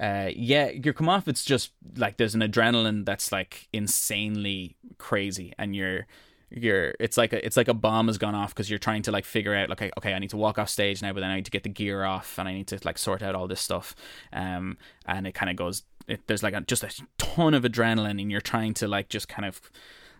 uh 0.00 0.30
yeah 0.34 0.68
you 0.68 0.92
come 0.92 1.08
off 1.08 1.26
it's 1.26 1.44
just 1.44 1.72
like 1.96 2.16
there's 2.18 2.34
an 2.34 2.42
adrenaline 2.42 3.04
that's 3.04 3.32
like 3.32 3.68
insanely 3.72 4.76
crazy. 4.98 5.52
And 5.58 5.74
you're 5.74 6.06
you're 6.50 6.94
it's 7.00 7.16
like 7.16 7.32
a 7.32 7.44
it's 7.44 7.56
like 7.56 7.68
a 7.68 7.74
bomb 7.74 8.06
has 8.06 8.18
gone 8.18 8.34
off 8.34 8.54
because 8.54 8.70
you're 8.70 8.78
trying 8.78 9.02
to 9.02 9.10
like 9.10 9.24
figure 9.24 9.54
out 9.54 9.68
like 9.68 9.82
okay, 9.82 9.90
okay 9.98 10.14
I 10.14 10.18
need 10.18 10.30
to 10.30 10.36
walk 10.36 10.58
off 10.58 10.68
stage 10.68 11.02
now 11.02 11.12
but 11.12 11.20
then 11.20 11.30
I 11.30 11.36
need 11.36 11.44
to 11.46 11.50
get 11.50 11.64
the 11.64 11.68
gear 11.68 12.04
off 12.04 12.38
and 12.38 12.48
I 12.48 12.52
need 12.52 12.68
to 12.68 12.78
like 12.84 12.98
sort 12.98 13.22
out 13.22 13.34
all 13.34 13.48
this 13.48 13.60
stuff. 13.60 13.94
Um 14.32 14.78
and 15.06 15.26
it 15.26 15.34
kind 15.34 15.50
of 15.50 15.56
goes 15.56 15.82
it, 16.06 16.26
there's 16.28 16.42
like 16.42 16.54
a, 16.54 16.60
just 16.60 16.84
a 16.84 16.90
ton 17.18 17.52
of 17.52 17.64
adrenaline 17.64 18.20
and 18.20 18.30
you're 18.30 18.40
trying 18.40 18.74
to 18.74 18.86
like 18.86 19.08
just 19.08 19.28
kind 19.28 19.44
of 19.44 19.60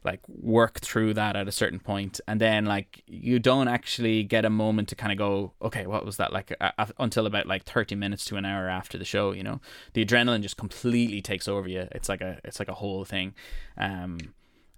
like 0.05 0.21
work 0.29 0.81
through 0.81 1.15
that 1.15 1.37
at 1.37 1.49
a 1.49 1.53
certain 1.53 1.81
point. 1.81 2.21
And 2.27 2.41
then 2.41 2.65
like 2.65 3.03
you 3.07 3.39
don't 3.39 3.69
actually 3.69 4.23
get 4.25 4.45
a 4.45 4.51
moment 4.51 4.89
to 4.89 4.97
kind 4.97 5.13
of 5.13 5.19
go 5.19 5.53
okay 5.63 5.87
what 5.87 6.05
was 6.05 6.17
that? 6.17 6.33
Like 6.33 6.55
uh, 6.61 6.87
until 6.99 7.27
about 7.27 7.47
like 7.47 7.65
30 7.65 7.95
minutes 7.95 8.25
to 8.27 8.37
an 8.37 8.45
hour 8.45 8.69
after 8.69 8.99
the 8.99 9.05
show 9.05 9.31
you 9.31 9.45
know? 9.45 9.61
The 9.93 10.05
adrenaline 10.05 10.43
just 10.43 10.57
completely 10.57 11.23
takes 11.23 11.47
over 11.47 11.69
you. 11.69 11.87
It's 11.93 12.09
like 12.09 12.21
a 12.21 12.41
it's 12.45 12.59
like 12.59 12.69
a 12.69 12.75
whole 12.75 13.05
thing. 13.05 13.35
Um 13.77 14.19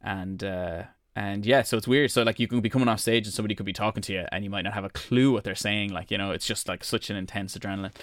and 0.03 0.45
uh 0.45 0.85
and 1.23 1.45
yeah 1.47 1.63
so 1.63 1.77
it's 1.79 1.89
weird 1.89 2.11
so 2.11 2.23
like 2.23 2.39
you 2.39 2.49
can 2.49 2.61
be 2.61 2.71
coming 2.75 2.89
off 2.89 3.01
stage 3.01 3.27
and 3.27 3.35
somebody 3.35 3.55
could 3.55 3.67
be 3.67 3.73
talking 3.85 4.03
to 4.03 4.13
you 4.13 4.25
and 4.33 4.45
you 4.45 4.51
might 4.51 4.63
not 4.63 4.75
have 4.75 4.85
a 4.85 4.91
clue 4.91 5.33
what 5.33 5.43
they're 5.45 5.55
saying 5.69 5.89
like 5.99 6.11
you 6.13 6.19
know 6.19 6.31
it's 6.37 6.47
just 6.47 6.69
like 6.69 6.83
such 6.85 7.11
an 7.11 7.17
intense 7.17 7.57
adrenaline 7.57 7.95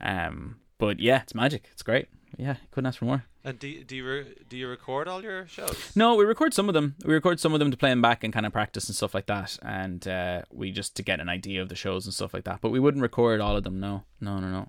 um 0.00 0.56
but 0.78 0.98
yeah 1.00 1.22
it's 1.22 1.34
magic 1.34 1.62
it's 1.72 1.82
great 1.82 2.06
yeah 2.36 2.56
couldn't 2.72 2.86
ask 2.88 2.98
for 2.98 3.04
more 3.12 3.22
And 3.44 3.58
do 3.58 3.68
do 3.84 3.94
you 3.98 4.04
re- 4.10 4.34
do 4.48 4.56
you 4.56 4.66
record 4.76 5.06
all 5.06 5.22
your 5.22 5.46
shows? 5.46 5.76
no, 5.94 6.16
we 6.16 6.24
record 6.24 6.54
some 6.54 6.68
of 6.70 6.74
them. 6.74 6.94
We 7.04 7.12
record 7.12 7.38
some 7.40 7.52
of 7.54 7.60
them 7.60 7.70
to 7.70 7.76
play 7.76 7.90
them 7.90 8.00
back 8.02 8.24
and 8.24 8.32
kind 8.32 8.46
of 8.46 8.52
practice 8.52 8.88
and 8.88 8.96
stuff 8.96 9.14
like 9.14 9.26
that. 9.34 9.58
And 9.62 10.02
uh, 10.08 10.38
we 10.60 10.72
just 10.72 10.96
to 10.96 11.02
get 11.10 11.20
an 11.20 11.28
idea 11.28 11.60
of 11.62 11.68
the 11.68 11.74
shows 11.84 12.06
and 12.06 12.14
stuff 12.14 12.32
like 12.34 12.44
that. 12.48 12.60
But 12.62 12.72
we 12.72 12.80
wouldn't 12.80 13.02
record 13.02 13.40
all 13.42 13.54
of 13.58 13.62
them. 13.66 13.78
No, 13.80 14.02
no, 14.18 14.40
no, 14.40 14.48
no. 14.58 14.64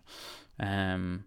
Um, 0.59 1.23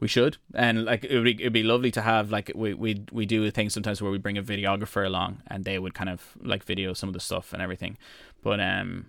we 0.00 0.08
should, 0.08 0.36
and 0.54 0.84
like 0.84 1.04
it 1.04 1.14
would 1.14 1.24
be, 1.24 1.34
it'd 1.40 1.52
be 1.52 1.62
lovely 1.62 1.90
to 1.92 2.02
have 2.02 2.30
like 2.30 2.50
we 2.54 2.74
we 2.74 3.04
we 3.12 3.26
do 3.26 3.44
a 3.44 3.50
thing 3.50 3.70
sometimes 3.70 4.02
where 4.02 4.10
we 4.10 4.18
bring 4.18 4.36
a 4.36 4.42
videographer 4.42 5.06
along 5.06 5.42
and 5.46 5.64
they 5.64 5.78
would 5.78 5.94
kind 5.94 6.10
of 6.10 6.36
like 6.42 6.64
video 6.64 6.92
some 6.92 7.08
of 7.08 7.12
the 7.12 7.20
stuff 7.20 7.52
and 7.52 7.62
everything. 7.62 7.96
But 8.42 8.60
um, 8.60 9.06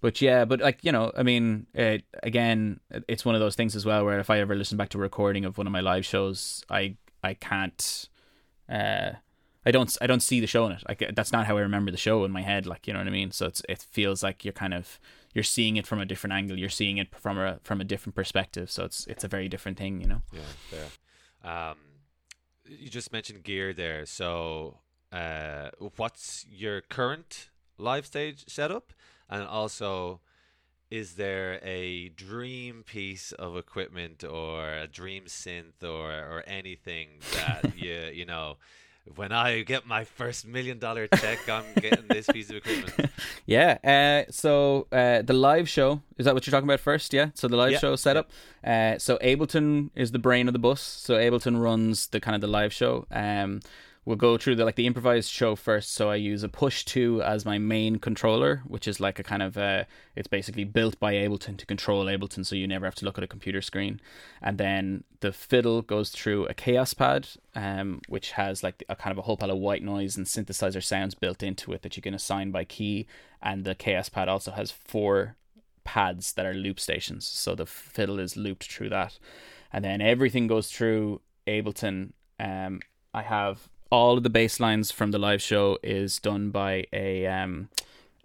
but 0.00 0.20
yeah, 0.20 0.44
but 0.44 0.60
like 0.60 0.78
you 0.82 0.92
know, 0.92 1.12
I 1.16 1.22
mean, 1.22 1.66
it, 1.74 2.04
again, 2.22 2.80
it's 3.08 3.24
one 3.24 3.34
of 3.34 3.40
those 3.40 3.54
things 3.54 3.76
as 3.76 3.84
well 3.86 4.04
where 4.04 4.18
if 4.18 4.30
I 4.30 4.40
ever 4.40 4.54
listen 4.54 4.76
back 4.76 4.90
to 4.90 4.98
a 4.98 5.00
recording 5.00 5.44
of 5.44 5.58
one 5.58 5.66
of 5.66 5.72
my 5.72 5.80
live 5.80 6.04
shows, 6.04 6.64
I 6.68 6.96
I 7.22 7.34
can't, 7.34 8.08
uh, 8.68 9.12
I 9.64 9.70
don't 9.70 9.96
I 10.00 10.06
don't 10.06 10.20
see 10.20 10.40
the 10.40 10.46
show 10.46 10.66
in 10.66 10.72
it. 10.72 10.82
Like 10.88 11.12
that's 11.14 11.32
not 11.32 11.46
how 11.46 11.56
I 11.56 11.60
remember 11.60 11.90
the 11.90 11.96
show 11.96 12.24
in 12.24 12.32
my 12.32 12.42
head. 12.42 12.66
Like 12.66 12.86
you 12.86 12.92
know 12.92 12.98
what 12.98 13.08
I 13.08 13.12
mean. 13.12 13.30
So 13.30 13.46
it's 13.46 13.62
it 13.68 13.80
feels 13.80 14.22
like 14.22 14.44
you're 14.44 14.52
kind 14.52 14.74
of 14.74 14.98
you're 15.32 15.44
seeing 15.44 15.76
it 15.76 15.86
from 15.86 16.00
a 16.00 16.04
different 16.04 16.34
angle. 16.34 16.58
You're 16.58 16.68
seeing 16.68 16.98
it 16.98 17.14
from 17.14 17.38
a 17.38 17.58
from 17.62 17.80
a 17.80 17.84
different 17.84 18.14
perspective. 18.14 18.70
So 18.70 18.84
it's 18.84 19.06
it's 19.06 19.24
a 19.24 19.28
very 19.28 19.48
different 19.48 19.78
thing. 19.78 20.00
You 20.00 20.08
know. 20.08 20.22
Yeah, 20.32 20.40
fair. 20.70 21.50
Um, 21.50 21.76
you 22.66 22.88
just 22.88 23.12
mentioned 23.12 23.42
gear 23.42 23.72
there. 23.72 24.06
So, 24.06 24.78
uh, 25.10 25.70
what's 25.96 26.46
your 26.50 26.80
current 26.80 27.50
live 27.78 28.06
stage 28.06 28.44
setup? 28.48 28.92
And 29.28 29.44
also, 29.44 30.20
is 30.90 31.14
there 31.14 31.58
a 31.62 32.10
dream 32.10 32.84
piece 32.84 33.32
of 33.32 33.56
equipment 33.56 34.22
or 34.24 34.72
a 34.74 34.86
dream 34.86 35.24
synth 35.24 35.82
or 35.82 36.10
or 36.12 36.44
anything 36.46 37.08
that 37.34 37.76
you 37.76 38.10
you 38.12 38.26
know? 38.26 38.56
When 39.16 39.32
I 39.32 39.62
get 39.62 39.84
my 39.84 40.04
first 40.04 40.46
million 40.46 40.78
dollar 40.78 41.08
check, 41.08 41.48
I'm 41.48 41.64
getting 41.74 42.06
this 42.08 42.26
piece 42.26 42.50
of 42.50 42.56
equipment. 42.56 43.10
Yeah. 43.46 43.78
Uh, 43.82 44.30
so 44.30 44.86
uh, 44.92 45.22
the 45.22 45.32
live 45.32 45.68
show 45.68 46.00
is 46.16 46.24
that 46.26 46.34
what 46.34 46.46
you're 46.46 46.52
talking 46.52 46.68
about 46.68 46.78
first? 46.80 47.12
Yeah. 47.12 47.30
So 47.34 47.48
the 47.48 47.56
live 47.56 47.72
Yeah, 47.72 47.78
show 47.78 47.96
setup. 47.96 48.30
Uh, 48.64 48.98
so 48.98 49.18
Ableton 49.18 49.90
is 49.96 50.12
the 50.12 50.20
brain 50.20 50.46
of 50.48 50.52
the 50.52 50.60
bus. 50.60 50.80
So 50.80 51.14
Ableton 51.14 51.60
runs 51.60 52.06
the 52.06 52.20
kind 52.20 52.36
of 52.36 52.40
the 52.40 52.46
live 52.46 52.72
show. 52.72 53.06
Um, 53.10 53.60
we'll 54.04 54.16
go 54.16 54.36
through 54.36 54.56
the 54.56 54.64
like 54.64 54.74
the 54.74 54.86
improvised 54.86 55.30
show 55.30 55.54
first. 55.54 55.92
So 55.92 56.10
I 56.10 56.16
use 56.16 56.42
a 56.42 56.48
Push 56.48 56.84
Two 56.84 57.22
as 57.22 57.44
my 57.44 57.58
main 57.58 57.98
controller, 57.98 58.62
which 58.66 58.88
is 58.88 59.00
like 59.00 59.18
a 59.18 59.22
kind 59.22 59.42
of 59.42 59.56
uh, 59.56 59.84
it's 60.16 60.28
basically 60.28 60.64
built 60.64 60.98
by 60.98 61.14
Ableton 61.14 61.56
to 61.58 61.66
control 61.66 62.06
Ableton, 62.06 62.44
so 62.44 62.56
you 62.56 62.66
never 62.66 62.86
have 62.86 62.94
to 62.96 63.04
look 63.04 63.18
at 63.18 63.24
a 63.24 63.28
computer 63.28 63.62
screen. 63.62 64.00
And 64.40 64.58
then 64.58 65.04
the 65.20 65.32
fiddle 65.32 65.82
goes 65.82 66.10
through 66.10 66.46
a 66.46 66.54
Kaoss 66.54 66.96
Pad, 66.96 67.28
um, 67.54 68.00
which 68.08 68.32
has 68.32 68.62
like 68.62 68.82
a 68.88 68.96
kind 68.96 69.12
of 69.12 69.18
a 69.18 69.22
whole 69.22 69.36
pile 69.36 69.50
of 69.50 69.58
white 69.58 69.82
noise 69.82 70.16
and 70.16 70.26
synthesizer 70.26 70.82
sounds 70.82 71.14
built 71.14 71.42
into 71.42 71.72
it 71.72 71.82
that 71.82 71.96
you 71.96 72.02
can 72.02 72.14
assign 72.14 72.50
by 72.50 72.64
key. 72.64 73.06
And 73.40 73.64
the 73.64 73.74
Kaoss 73.74 74.10
Pad 74.10 74.28
also 74.28 74.52
has 74.52 74.70
four 74.70 75.36
pads 75.84 76.34
that 76.34 76.46
are 76.46 76.54
loop 76.54 76.78
stations, 76.78 77.26
so 77.26 77.54
the 77.54 77.66
fiddle 77.66 78.20
is 78.20 78.36
looped 78.36 78.70
through 78.70 78.88
that, 78.90 79.18
and 79.72 79.84
then 79.84 80.00
everything 80.00 80.46
goes 80.46 80.70
through 80.70 81.20
Ableton. 81.46 82.12
Um, 82.38 82.80
I 83.12 83.22
have 83.22 83.68
all 83.92 84.16
of 84.16 84.22
the 84.22 84.30
bass 84.30 84.58
lines 84.58 84.90
from 84.90 85.10
the 85.10 85.18
live 85.18 85.42
show 85.42 85.78
is 85.82 86.18
done 86.18 86.50
by 86.50 86.86
a 86.94 87.26
um 87.26 87.68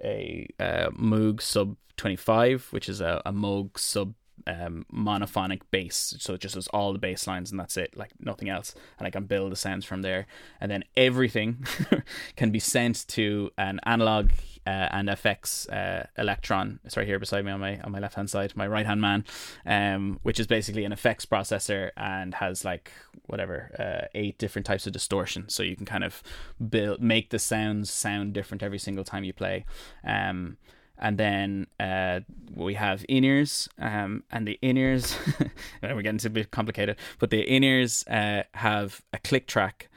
a 0.01 0.47
uh, 0.59 0.89
Moog 0.91 1.41
Sub 1.41 1.75
25, 1.97 2.67
which 2.69 2.87
is 2.87 3.01
a, 3.01 3.21
a 3.25 3.33
Moog 3.33 3.77
Sub 3.77 4.13
um, 4.47 4.85
monophonic 4.91 5.61
bass. 5.69 6.15
So 6.19 6.33
it 6.33 6.41
just 6.41 6.55
does 6.55 6.67
all 6.69 6.93
the 6.93 6.99
bass 6.99 7.27
lines 7.27 7.51
and 7.51 7.59
that's 7.59 7.77
it, 7.77 7.95
like 7.97 8.11
nothing 8.19 8.49
else. 8.49 8.73
And 8.97 9.05
I 9.05 9.11
can 9.11 9.25
build 9.25 9.51
the 9.51 9.55
sounds 9.55 9.85
from 9.85 10.01
there. 10.01 10.25
And 10.61 10.71
then 10.71 10.83
everything 10.95 11.65
can 12.35 12.51
be 12.51 12.59
sent 12.59 13.07
to 13.09 13.51
an 13.57 13.79
analog 13.83 14.31
uh, 14.65 14.89
and 14.91 15.07
FX 15.09 15.71
uh, 15.71 16.05
Elektron. 16.17 16.79
It's 16.83 16.97
right 16.97 17.07
here 17.07 17.19
beside 17.19 17.45
me 17.45 17.51
on 17.51 17.59
my 17.61 17.79
on 17.81 17.91
my 17.91 17.99
left 17.99 18.15
hand 18.15 18.29
side, 18.29 18.53
my 18.55 18.67
right 18.67 18.85
hand 18.85 18.99
man, 18.99 19.23
um, 19.65 20.19
which 20.23 20.39
is 20.39 20.47
basically 20.47 20.83
an 20.83 20.91
effects 20.91 21.25
processor 21.25 21.91
and 21.95 22.33
has 22.35 22.65
like 22.65 22.91
whatever 23.27 23.71
uh, 23.79 24.07
eight 24.13 24.37
different 24.37 24.65
types 24.65 24.85
of 24.85 24.93
distortion. 24.93 25.47
So 25.47 25.63
you 25.63 25.77
can 25.77 25.85
kind 25.85 26.03
of 26.03 26.21
build 26.69 27.01
make 27.01 27.29
the 27.29 27.39
sounds 27.39 27.89
sound 27.89 28.33
different 28.33 28.61
every 28.61 28.79
single 28.79 29.05
time 29.05 29.23
you 29.23 29.33
play. 29.33 29.65
Um, 30.03 30.57
and 30.99 31.17
then 31.17 31.67
uh, 31.79 32.21
we 32.53 32.73
have 32.75 33.05
in 33.07 33.23
ears, 33.23 33.69
um, 33.79 34.23
and 34.31 34.47
the 34.47 34.57
in 34.61 34.77
ears, 34.77 35.15
we're 35.83 36.01
getting 36.01 36.25
a 36.25 36.29
bit 36.29 36.51
complicated, 36.51 36.97
but 37.19 37.29
the 37.29 37.41
in 37.41 37.63
ears 37.63 38.03
uh, 38.07 38.43
have 38.53 39.01
a 39.13 39.19
click 39.19 39.47
track. 39.47 39.89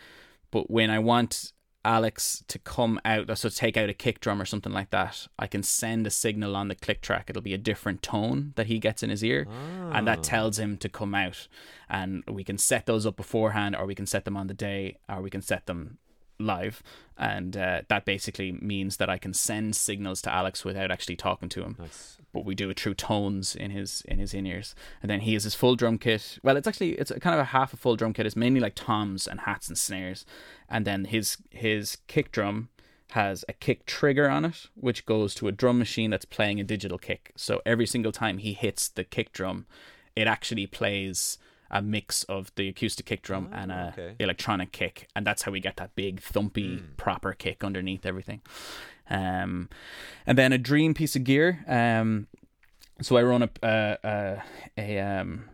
But 0.51 0.71
when 0.71 0.91
I 0.91 0.99
want 0.99 1.53
Alex 1.85 2.45
to 2.49 2.59
come 2.59 3.01
out, 3.07 3.39
so 3.39 3.49
take 3.49 3.77
out 3.79 3.89
a 3.89 3.95
kick 3.95 4.21
drum 4.21 4.43
or 4.43 4.45
something 4.45 4.73
like 4.73 4.91
that, 4.91 5.29
I 5.39 5.47
can 5.47 5.63
send 5.63 6.07
a 6.07 6.11
signal 6.11 6.55
on 6.55 6.69
the 6.69 6.75
click 6.75 7.01
track. 7.01 7.31
It'll 7.31 7.41
be 7.41 7.55
a 7.55 7.59
different 7.59 8.03
tone 8.03 8.53
that 8.57 8.67
he 8.67 8.79
gets 8.79 9.03
in 9.03 9.09
his 9.11 9.25
ear, 9.25 9.47
and 9.93 10.07
that 10.07 10.19
Ah. 10.19 10.23
tells 10.23 10.59
him 10.59 10.77
to 10.79 10.89
come 10.91 11.15
out. 11.15 11.49
And 11.89 12.23
we 12.29 12.45
can 12.45 12.59
set 12.59 12.85
those 12.87 13.07
up 13.07 13.17
beforehand, 13.17 13.75
or 13.77 13.87
we 13.87 13.95
can 13.95 14.07
set 14.07 14.25
them 14.27 14.37
on 14.37 14.47
the 14.49 14.55
day, 14.55 14.99
or 15.09 15.23
we 15.23 15.31
can 15.31 15.41
set 15.41 15.65
them 15.67 15.99
live. 16.41 16.83
And 17.17 17.57
uh, 17.57 17.83
that 17.89 18.05
basically 18.05 18.53
means 18.53 18.97
that 18.97 19.11
I 19.11 19.19
can 19.19 19.35
send 19.35 19.77
signals 19.77 20.23
to 20.23 20.33
Alex 20.33 20.65
without 20.65 20.91
actually 20.91 21.17
talking 21.17 21.51
to 21.51 21.63
him 21.63 21.77
Nice. 21.79 22.17
but 22.33 22.47
we 22.47 22.55
do 22.55 22.71
it 22.71 22.81
through 22.81 22.95
tones 22.95 23.55
in 23.55 23.71
his 23.71 24.03
in 24.09 24.19
his 24.19 24.33
in 24.33 24.47
ears. 24.47 24.75
And 25.03 25.11
then 25.11 25.21
he 25.21 25.35
has 25.35 25.45
his 25.45 25.55
full 25.55 25.77
drum 25.77 25.99
kit. 25.99 26.39
Well, 26.43 26.57
it's 26.57 26.67
actually 26.67 26.93
it's 26.93 27.13
kind 27.21 27.35
of 27.35 27.41
a 27.41 27.45
half 27.45 27.73
a 27.75 27.77
full 27.77 27.97
drum 27.97 28.13
kit. 28.15 28.25
It's 28.27 28.37
mainly 28.37 28.61
like 28.61 28.75
toms 28.75 29.27
and 29.27 29.41
hats 29.41 29.69
and 29.69 29.77
snares. 29.77 30.25
And 30.69 30.87
then 30.87 31.05
his 31.07 31.37
his 31.51 31.99
kick 32.07 32.33
drum 32.33 32.71
has 33.11 33.45
a 33.49 33.53
kick 33.53 33.85
trigger 33.87 34.29
on 34.29 34.45
it, 34.45 34.69
which 34.75 35.05
goes 35.05 35.35
to 35.35 35.49
a 35.49 35.53
drum 35.53 35.79
machine 35.79 36.11
that's 36.11 36.25
playing 36.25 36.61
a 36.61 36.65
digital 36.65 36.97
kick. 36.97 37.33
So 37.37 37.61
every 37.67 37.87
single 37.87 38.13
time 38.13 38.39
he 38.39 38.53
hits 38.55 38.89
the 38.89 39.05
kick 39.05 39.33
drum, 39.33 39.67
it 40.17 40.27
actually 40.29 40.67
plays 40.69 41.37
a 41.71 41.81
mix 41.83 42.25
of 42.25 42.51
the 42.57 42.69
acoustic 42.69 43.07
kick 43.07 43.23
drum 43.23 43.49
Oh, 43.53 43.57
and 43.57 43.71
a 43.73 43.95
okay. 43.97 44.15
electronic 44.19 44.73
kick, 44.73 45.09
and 45.15 45.27
that's 45.27 45.43
how 45.43 45.53
we 45.53 45.61
get 45.61 45.77
that 45.77 45.95
big 45.95 46.21
thumpy 46.21 46.79
Hmm. 46.81 46.85
proper 46.97 47.33
kick 47.33 47.63
underneath 47.65 48.05
everything. 48.07 48.41
Um, 49.09 49.69
and 50.27 50.39
then 50.39 50.53
a 50.53 50.59
dream 50.59 50.95
piece 50.95 51.17
of 51.17 51.25
gear. 51.25 51.65
Um, 51.67 52.27
so 53.03 53.17
I 53.17 53.23
run 53.23 53.43
a 53.43 53.51
uh, 53.63 53.97
uh, 54.07 54.41
a 54.77 54.99
um, 55.01 55.45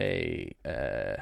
a 0.00 0.52
uh, 0.64 1.16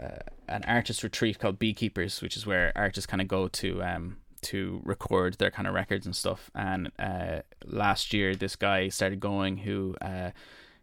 uh, 0.00 0.18
an 0.48 0.64
artist 0.64 1.02
retreat 1.02 1.38
called 1.38 1.58
Beekeepers, 1.58 2.22
which 2.22 2.36
is 2.36 2.46
where 2.46 2.72
artists 2.76 3.06
kind 3.06 3.20
of 3.20 3.28
go 3.28 3.48
to 3.48 3.82
um, 3.82 4.18
to 4.42 4.80
record 4.84 5.34
their 5.38 5.50
kind 5.50 5.66
of 5.68 5.74
records 5.74 6.06
and 6.06 6.14
stuff. 6.16 6.50
And 6.54 6.90
uh, 6.98 7.40
last 7.66 8.12
year, 8.14 8.34
this 8.36 8.56
guy 8.56 8.88
started 8.88 9.20
going 9.20 9.58
who. 9.58 9.96
Uh, 10.00 10.30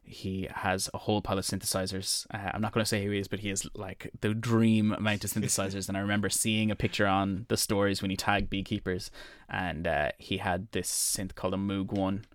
he 0.05 0.47
has 0.53 0.89
a 0.93 0.99
whole 0.99 1.21
pile 1.21 1.39
of 1.39 1.45
synthesizers. 1.45 2.27
Uh, 2.33 2.51
I'm 2.53 2.61
not 2.61 2.71
going 2.71 2.83
to 2.83 2.87
say 2.87 3.03
who 3.03 3.11
he 3.11 3.19
is, 3.19 3.27
but 3.27 3.39
he 3.39 3.49
is 3.49 3.67
like 3.73 4.11
the 4.21 4.33
dream 4.33 4.93
amount 4.93 5.23
of 5.23 5.31
synthesizers. 5.31 5.87
and 5.87 5.97
I 5.97 6.01
remember 6.01 6.29
seeing 6.29 6.69
a 6.69 6.75
picture 6.75 7.07
on 7.07 7.45
the 7.49 7.57
stories 7.57 8.01
when 8.01 8.11
he 8.11 8.17
tagged 8.17 8.49
beekeepers, 8.49 9.09
and 9.49 9.87
uh, 9.87 10.11
he 10.17 10.37
had 10.37 10.71
this 10.71 10.89
synth 10.89 11.35
called 11.35 11.53
a 11.53 11.57
Moog 11.57 11.91
One, 11.91 12.25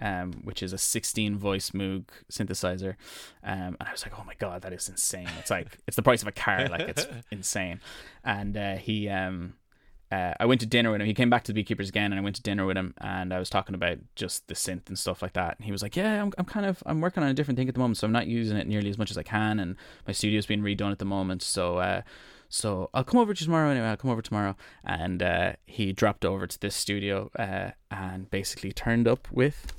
um, 0.00 0.32
which 0.44 0.62
is 0.62 0.72
a 0.72 0.78
16 0.78 1.36
voice 1.36 1.70
Moog 1.70 2.04
synthesizer. 2.32 2.94
Um, 3.44 3.76
and 3.78 3.88
I 3.88 3.92
was 3.92 4.04
like, 4.04 4.18
oh 4.18 4.24
my 4.24 4.34
god, 4.38 4.62
that 4.62 4.72
is 4.72 4.88
insane. 4.88 5.28
It's 5.38 5.50
like 5.50 5.78
it's 5.86 5.96
the 5.96 6.02
price 6.02 6.22
of 6.22 6.28
a 6.28 6.32
car. 6.32 6.68
Like 6.68 6.88
it's 6.88 7.06
insane. 7.30 7.80
And 8.24 8.56
uh, 8.56 8.76
he 8.76 9.08
um, 9.08 9.54
uh, 10.10 10.34
I 10.40 10.46
went 10.46 10.60
to 10.62 10.66
dinner 10.66 10.90
with 10.90 11.00
him. 11.00 11.06
He 11.06 11.14
came 11.14 11.30
back 11.30 11.44
to 11.44 11.52
the 11.52 11.54
beekeepers 11.54 11.88
again, 11.88 12.12
and 12.12 12.18
I 12.18 12.22
went 12.22 12.36
to 12.36 12.42
dinner 12.42 12.64
with 12.64 12.76
him, 12.76 12.94
and 12.98 13.32
I 13.32 13.38
was 13.38 13.50
talking 13.50 13.74
about 13.74 13.98
just 14.14 14.48
the 14.48 14.54
synth 14.54 14.88
and 14.88 14.98
stuff 14.98 15.20
like 15.20 15.34
that. 15.34 15.56
And 15.56 15.66
he 15.66 15.72
was 15.72 15.82
like, 15.82 15.96
"Yeah, 15.96 16.22
I'm, 16.22 16.32
I'm 16.38 16.44
kind 16.44 16.66
of 16.66 16.82
I'm 16.86 17.00
working 17.00 17.22
on 17.22 17.28
a 17.28 17.34
different 17.34 17.58
thing 17.58 17.68
at 17.68 17.74
the 17.74 17.80
moment, 17.80 17.98
so 17.98 18.06
I'm 18.06 18.12
not 18.12 18.26
using 18.26 18.56
it 18.56 18.66
nearly 18.66 18.90
as 18.90 18.98
much 18.98 19.10
as 19.10 19.18
I 19.18 19.22
can, 19.22 19.58
and 19.60 19.76
my 20.06 20.12
studio's 20.12 20.46
being 20.46 20.62
redone 20.62 20.92
at 20.92 20.98
the 20.98 21.04
moment, 21.04 21.42
so." 21.42 21.78
Uh, 21.78 22.02
so 22.50 22.88
I'll 22.94 23.04
come 23.04 23.20
over 23.20 23.34
to 23.34 23.44
tomorrow 23.44 23.68
anyway. 23.68 23.88
I'll 23.88 23.98
come 23.98 24.10
over 24.10 24.22
tomorrow, 24.22 24.56
and 24.82 25.22
uh, 25.22 25.52
he 25.66 25.92
dropped 25.92 26.24
over 26.24 26.46
to 26.46 26.58
this 26.58 26.74
studio 26.74 27.30
uh, 27.38 27.72
and 27.90 28.30
basically 28.30 28.72
turned 28.72 29.06
up 29.06 29.28
with 29.30 29.74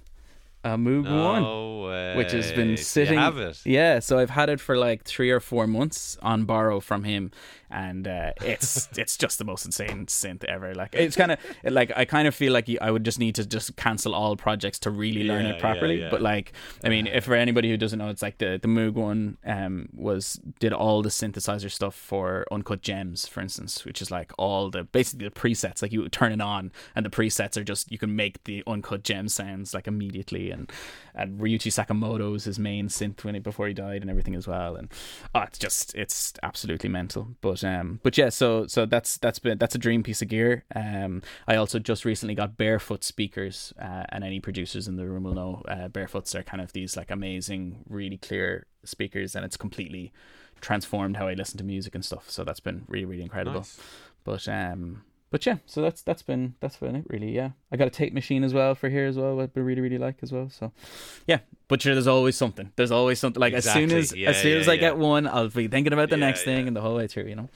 a 0.64 0.78
Moog 0.78 1.10
One 1.10 1.90
way. 1.90 2.16
which 2.16 2.32
has 2.32 2.52
been 2.52 2.78
sitting. 2.78 3.16
You 3.16 3.20
have 3.20 3.38
it. 3.38 3.66
Yeah, 3.66 4.00
so 4.00 4.20
I've 4.20 4.30
had 4.30 4.50
it 4.50 4.60
for 4.60 4.78
like 4.78 5.04
three 5.04 5.32
or 5.32 5.40
four 5.40 5.68
months 5.68 6.18
on 6.22 6.46
borrow 6.46 6.80
from 6.80 7.06
him, 7.06 7.32
and 7.72 8.08
uh, 8.08 8.32
it's 8.42 8.90
it's 8.98 9.18
just 9.18 9.38
the 9.38 9.46
most 9.46 9.66
insane 9.66 10.06
synth 10.08 10.44
ever. 10.46 10.74
Like 10.74 10.96
it's 10.96 11.16
kind 11.16 11.32
of 11.32 11.40
like 11.64 11.92
I 11.96 12.06
kind 12.06 12.28
of 12.28 12.36
feel 12.36 12.54
like 12.54 12.70
I 12.82 12.92
would 12.92 13.04
just 13.04 13.20
need 13.20 13.36
to 13.36 13.46
just 13.46 13.76
cancel 13.76 14.14
all 14.16 14.36
projects 14.36 14.80
to 14.80 14.92
really 14.92 15.24
learn 15.24 15.46
Yeah, 15.46 15.54
it 15.54 15.60
properly. 15.60 16.02
yeah. 16.02 16.10
But 16.10 16.22
like, 16.22 16.54
I 16.84 16.90
mean, 16.90 17.08
if 17.08 17.26
for 17.26 17.36
anybody 17.36 17.70
who 17.70 17.78
doesn't 17.78 18.00
know, 18.00 18.10
it's 18.10 18.22
like 18.22 18.38
the 18.38 18.60
the 18.62 18.68
Moog 18.68 18.94
one 18.94 19.38
um 19.46 19.90
was 19.94 20.40
did 20.60 20.74
all 20.74 21.02
the 21.02 21.10
synthesizer 21.10 21.70
stuff 21.72 21.96
for 21.96 22.46
Uncut 22.52 22.82
Gems, 22.82 23.28
for 23.28 23.42
instance, 23.42 23.86
which 23.86 24.02
is 24.02 24.12
like 24.12 24.32
all 24.38 24.70
the 24.70 24.84
basically 24.84 25.28
the 25.28 25.34
presets. 25.34 25.82
Like 25.82 25.92
you 25.92 26.08
turn 26.10 26.32
it 26.32 26.42
on, 26.42 26.72
and 26.96 27.06
the 27.06 27.10
presets 27.10 27.58
are 27.58 27.64
just 27.64 27.92
you 27.92 27.98
can 27.98 28.16
make 28.16 28.44
the 28.46 28.64
Uncut 28.68 29.04
Gem 29.04 29.28
sounds 29.28 29.74
like 29.74 29.88
immediately, 29.88 30.52
and 30.52 30.72
and 31.16 31.40
Ryuichi 31.40 31.72
Sakamoto 31.72 32.36
is 32.36 32.46
his 32.46 32.58
main 32.60 32.88
synth 32.88 33.24
when 33.24 33.34
he 33.36 33.40
before 33.40 33.68
he 33.68 33.74
died 33.74 34.02
and 34.02 34.10
everything 34.10 34.36
as 34.36 34.48
well. 34.48 34.76
And 34.76 34.90
oh, 35.36 35.42
it's 35.42 35.60
just 35.60 35.94
it's 35.96 36.34
absolutely 36.44 36.90
mental. 36.90 37.36
But 37.42 37.59
um, 37.64 38.00
but 38.04 38.18
yeah, 38.18 38.30
so 38.30 38.68
so 38.68 38.86
that's 38.86 39.18
that's 39.18 39.40
been 39.40 39.58
that's 39.58 39.76
a 39.76 39.78
dream 39.78 40.04
piece 40.04 40.22
of 40.22 40.28
gear. 40.28 40.66
Um, 40.76 41.22
I 41.48 41.56
also 41.56 41.80
just 41.80 42.06
recently 42.06 42.36
got 42.36 42.58
Barefoot 42.58 43.04
speakers, 43.04 43.74
uh, 43.82 44.04
and 44.10 44.24
any 44.24 44.40
producers 44.40 44.88
in 44.88 44.96
the 44.96 45.08
room 45.08 45.24
will 45.24 45.34
know 45.34 45.64
uh, 45.68 45.88
Barefoots 45.88 46.36
are 46.36 46.44
kind 46.44 46.62
of 46.62 46.74
these 46.74 46.98
like 46.98 47.12
amazing, 47.12 47.84
really 47.88 48.18
clear 48.18 48.66
speakers, 48.84 49.36
and 49.36 49.46
it's 49.46 49.58
completely 49.58 50.12
transformed 50.62 51.18
how 51.18 51.28
I 51.28 51.34
listen 51.34 51.58
to 51.58 51.64
music 51.64 51.96
and 51.96 52.04
stuff. 52.04 52.30
So 52.30 52.44
that's 52.44 52.60
been 52.60 52.86
really 52.88 53.06
really 53.06 53.24
incredible. 53.24 53.62
Nice. 53.62 53.80
But 54.24 54.48
um, 54.48 55.04
but 55.32 55.46
yeah, 55.46 55.58
so 55.66 55.82
that's 55.82 56.02
that's 56.02 56.22
been 56.22 56.56
that's 56.60 56.78
been 56.78 56.96
it 56.96 57.06
really. 57.08 57.32
Yeah, 57.32 57.52
I 57.72 57.78
got 57.78 57.88
a 57.88 57.92
tape 57.92 58.14
machine 58.14 58.44
as 58.44 58.54
well 58.54 58.74
for 58.76 58.90
here 58.90 59.06
as 59.06 59.18
well. 59.18 59.36
What 59.36 59.52
I 59.56 59.60
really 59.60 59.82
really 59.82 59.98
like 59.98 60.18
as 60.22 60.32
well. 60.32 60.50
So 60.50 60.72
yeah, 61.28 61.40
but 61.68 61.82
sure, 61.82 61.94
there's 61.94 62.08
always 62.08 62.36
something. 62.36 62.72
There's 62.76 62.92
always 62.92 63.20
something. 63.20 63.40
Like 63.40 63.54
as 63.54 63.72
soon 63.72 63.92
as 63.92 64.16
Yeah, 64.16 64.30
as 64.30 64.38
soon 64.42 64.54
yeah, 64.54 64.60
as 64.60 64.68
I 64.68 64.74
yeah. 64.74 64.80
get 64.80 64.98
one, 64.98 65.28
I'll 65.28 65.50
be 65.50 65.68
thinking 65.68 65.94
about 65.94 66.10
the 66.10 66.18
next 66.18 66.44
thing 66.44 66.68
and 66.68 66.76
the 66.76 66.82
whole 66.82 66.96
way 66.96 67.08
through. 67.08 67.26
You 67.26 67.36
know. 67.36 67.50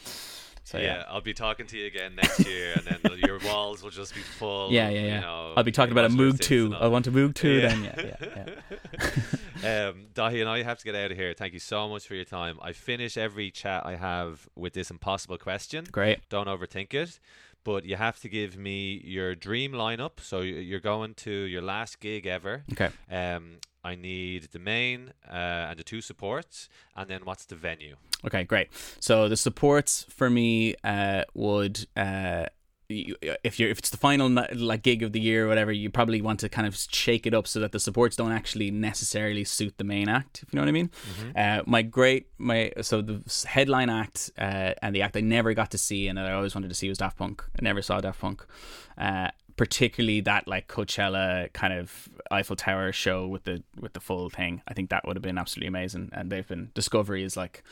So 0.66 0.78
yeah, 0.78 0.84
yeah. 0.84 1.04
I'll 1.10 1.22
be 1.22 1.34
talking 1.34 1.68
to 1.68 1.78
you 1.78 1.88
again 1.88 2.16
next 2.16 2.45
year, 2.45 2.74
and 2.76 2.86
then 2.86 3.00
the, 3.04 3.18
your 3.28 3.38
walls 3.40 3.84
will 3.84 3.90
just 3.90 4.16
be 4.16 4.22
full. 4.22 4.72
Yeah, 4.72 4.90
yeah, 4.90 5.00
yeah. 5.00 5.16
You 5.16 5.22
know, 5.22 5.54
I'll 5.58 5.64
be 5.64 5.74
talking 5.74 5.91
about 5.91 6.06
a 6.06 6.10
Moog 6.10 6.40
two. 6.40 6.74
I 6.80 6.88
want 6.88 7.06
a 7.06 7.12
Moog 7.12 7.36
two. 7.36 7.52
Yeah. 7.52 7.68
Then 7.68 7.84
yeah, 7.84 8.16
yeah, 8.22 8.45
yeah. 9.62 9.88
um, 9.90 10.06
Daithí 10.14 10.40
and 10.40 10.50
I 10.50 10.64
have 10.64 10.80
to 10.80 10.86
get 10.86 10.95
out 10.95 11.12
of 11.12 11.18
here. 11.18 11.34
Thank 11.34 11.54
you 11.54 11.60
so 11.60 11.90
much 11.90 12.08
for 12.08 12.16
your 12.16 12.24
time. 12.24 12.60
I 12.62 12.72
finish 12.72 13.18
every 13.18 13.52
chat 13.52 13.86
I 13.86 13.98
have 13.98 14.48
with 14.56 14.74
this 14.74 14.90
impossible 14.90 15.38
question. 15.38 15.86
Great. 15.91 16.20
Don't 16.30 16.48
overthink 16.48 16.94
it. 16.94 17.20
But 17.64 17.85
you 17.85 17.95
have 17.95 18.19
to 18.22 18.30
give 18.30 18.57
me 18.57 19.02
your 19.06 19.35
dream 19.35 19.72
lineup. 19.72 20.19
So 20.19 20.41
you're 20.41 20.80
going 20.80 21.14
to 21.15 21.31
your 21.31 21.61
last 21.61 21.99
gig 21.99 22.26
ever. 22.26 22.64
Okay. 22.72 22.90
Um, 23.10 23.60
I 23.84 23.95
need 23.95 24.49
the 24.52 24.60
main 24.60 25.14
uh, 25.30 25.69
and 25.69 25.77
the 25.77 25.84
two 25.84 26.02
supports, 26.02 26.69
and 26.95 27.10
then 27.10 27.22
what's 27.26 27.45
the 27.45 27.56
venue? 27.56 27.98
Okay, 28.26 28.45
great. 28.45 28.69
So 28.99 29.27
the 29.27 29.35
supports 29.35 30.06
for 30.10 30.30
me 30.30 30.76
uh, 30.84 31.23
would, 31.34 31.85
uh, 31.98 32.45
if 32.89 33.60
you're 33.60 33.69
if 33.69 33.80
it's 33.80 33.89
the 33.89 33.97
final 33.97 34.30
like 34.30 34.84
gig 34.84 35.03
of 35.03 35.11
the 35.14 35.19
year 35.19 35.45
or 35.45 35.47
whatever, 35.47 35.72
you 35.72 35.89
probably 35.89 36.22
want 36.22 36.39
to 36.41 36.49
kind 36.49 36.68
of 36.68 36.76
shake 36.76 37.26
it 37.26 37.34
up 37.34 37.47
so 37.47 37.60
that 37.60 37.72
the 37.72 37.80
supports 37.80 38.15
don't 38.15 38.31
actually 38.31 38.72
necessarily 38.72 39.43
suit 39.43 39.77
the 39.77 39.84
main 39.84 40.10
act. 40.10 40.43
If 40.43 40.53
you 40.53 40.57
know 40.57 40.64
what 40.64 40.69
I 40.69 40.72
mean. 40.72 40.91
Uh, 41.35 41.61
my 41.65 41.81
great 41.81 42.27
my 42.38 42.72
so 42.81 43.01
the 43.01 43.22
headline 43.47 43.89
act 43.89 44.31
uh, 44.38 44.73
and 44.81 44.95
the 44.95 45.01
act 45.01 45.18
I 45.18 45.22
never 45.22 45.53
got 45.53 45.72
to 45.72 45.77
see 45.77 46.07
and 46.07 46.18
that 46.18 46.26
I 46.26 46.34
always 46.34 46.55
wanted 46.55 46.69
to 46.69 46.76
see 46.76 46.89
was 46.89 46.97
Daft 46.97 47.18
Punk. 47.18 47.43
I 47.57 47.61
never 47.61 47.81
saw 47.81 47.99
Daft 48.01 48.19
Punk. 48.19 48.45
Uh, 48.97 49.30
particularly 49.55 50.22
that 50.22 50.47
like 50.47 50.68
Coachella 50.68 51.51
kind 51.53 51.73
of 51.73 52.10
Eiffel 52.31 52.55
Tower 52.55 52.91
show 52.91 53.27
with 53.27 53.43
the 53.43 53.64
with 53.80 53.93
the 53.93 53.99
full 53.99 54.30
thing. 54.30 54.61
I 54.68 54.73
think 54.73 54.89
that 54.89 55.05
would 55.05 55.15
have 55.15 55.23
been 55.23 55.38
absolutely 55.38 55.68
amazing. 55.68 56.10
And 56.14 56.31
they've 56.31 56.47
been 56.47 56.72
Discovery 56.73 57.23
is 57.23 57.38
like 57.38 57.64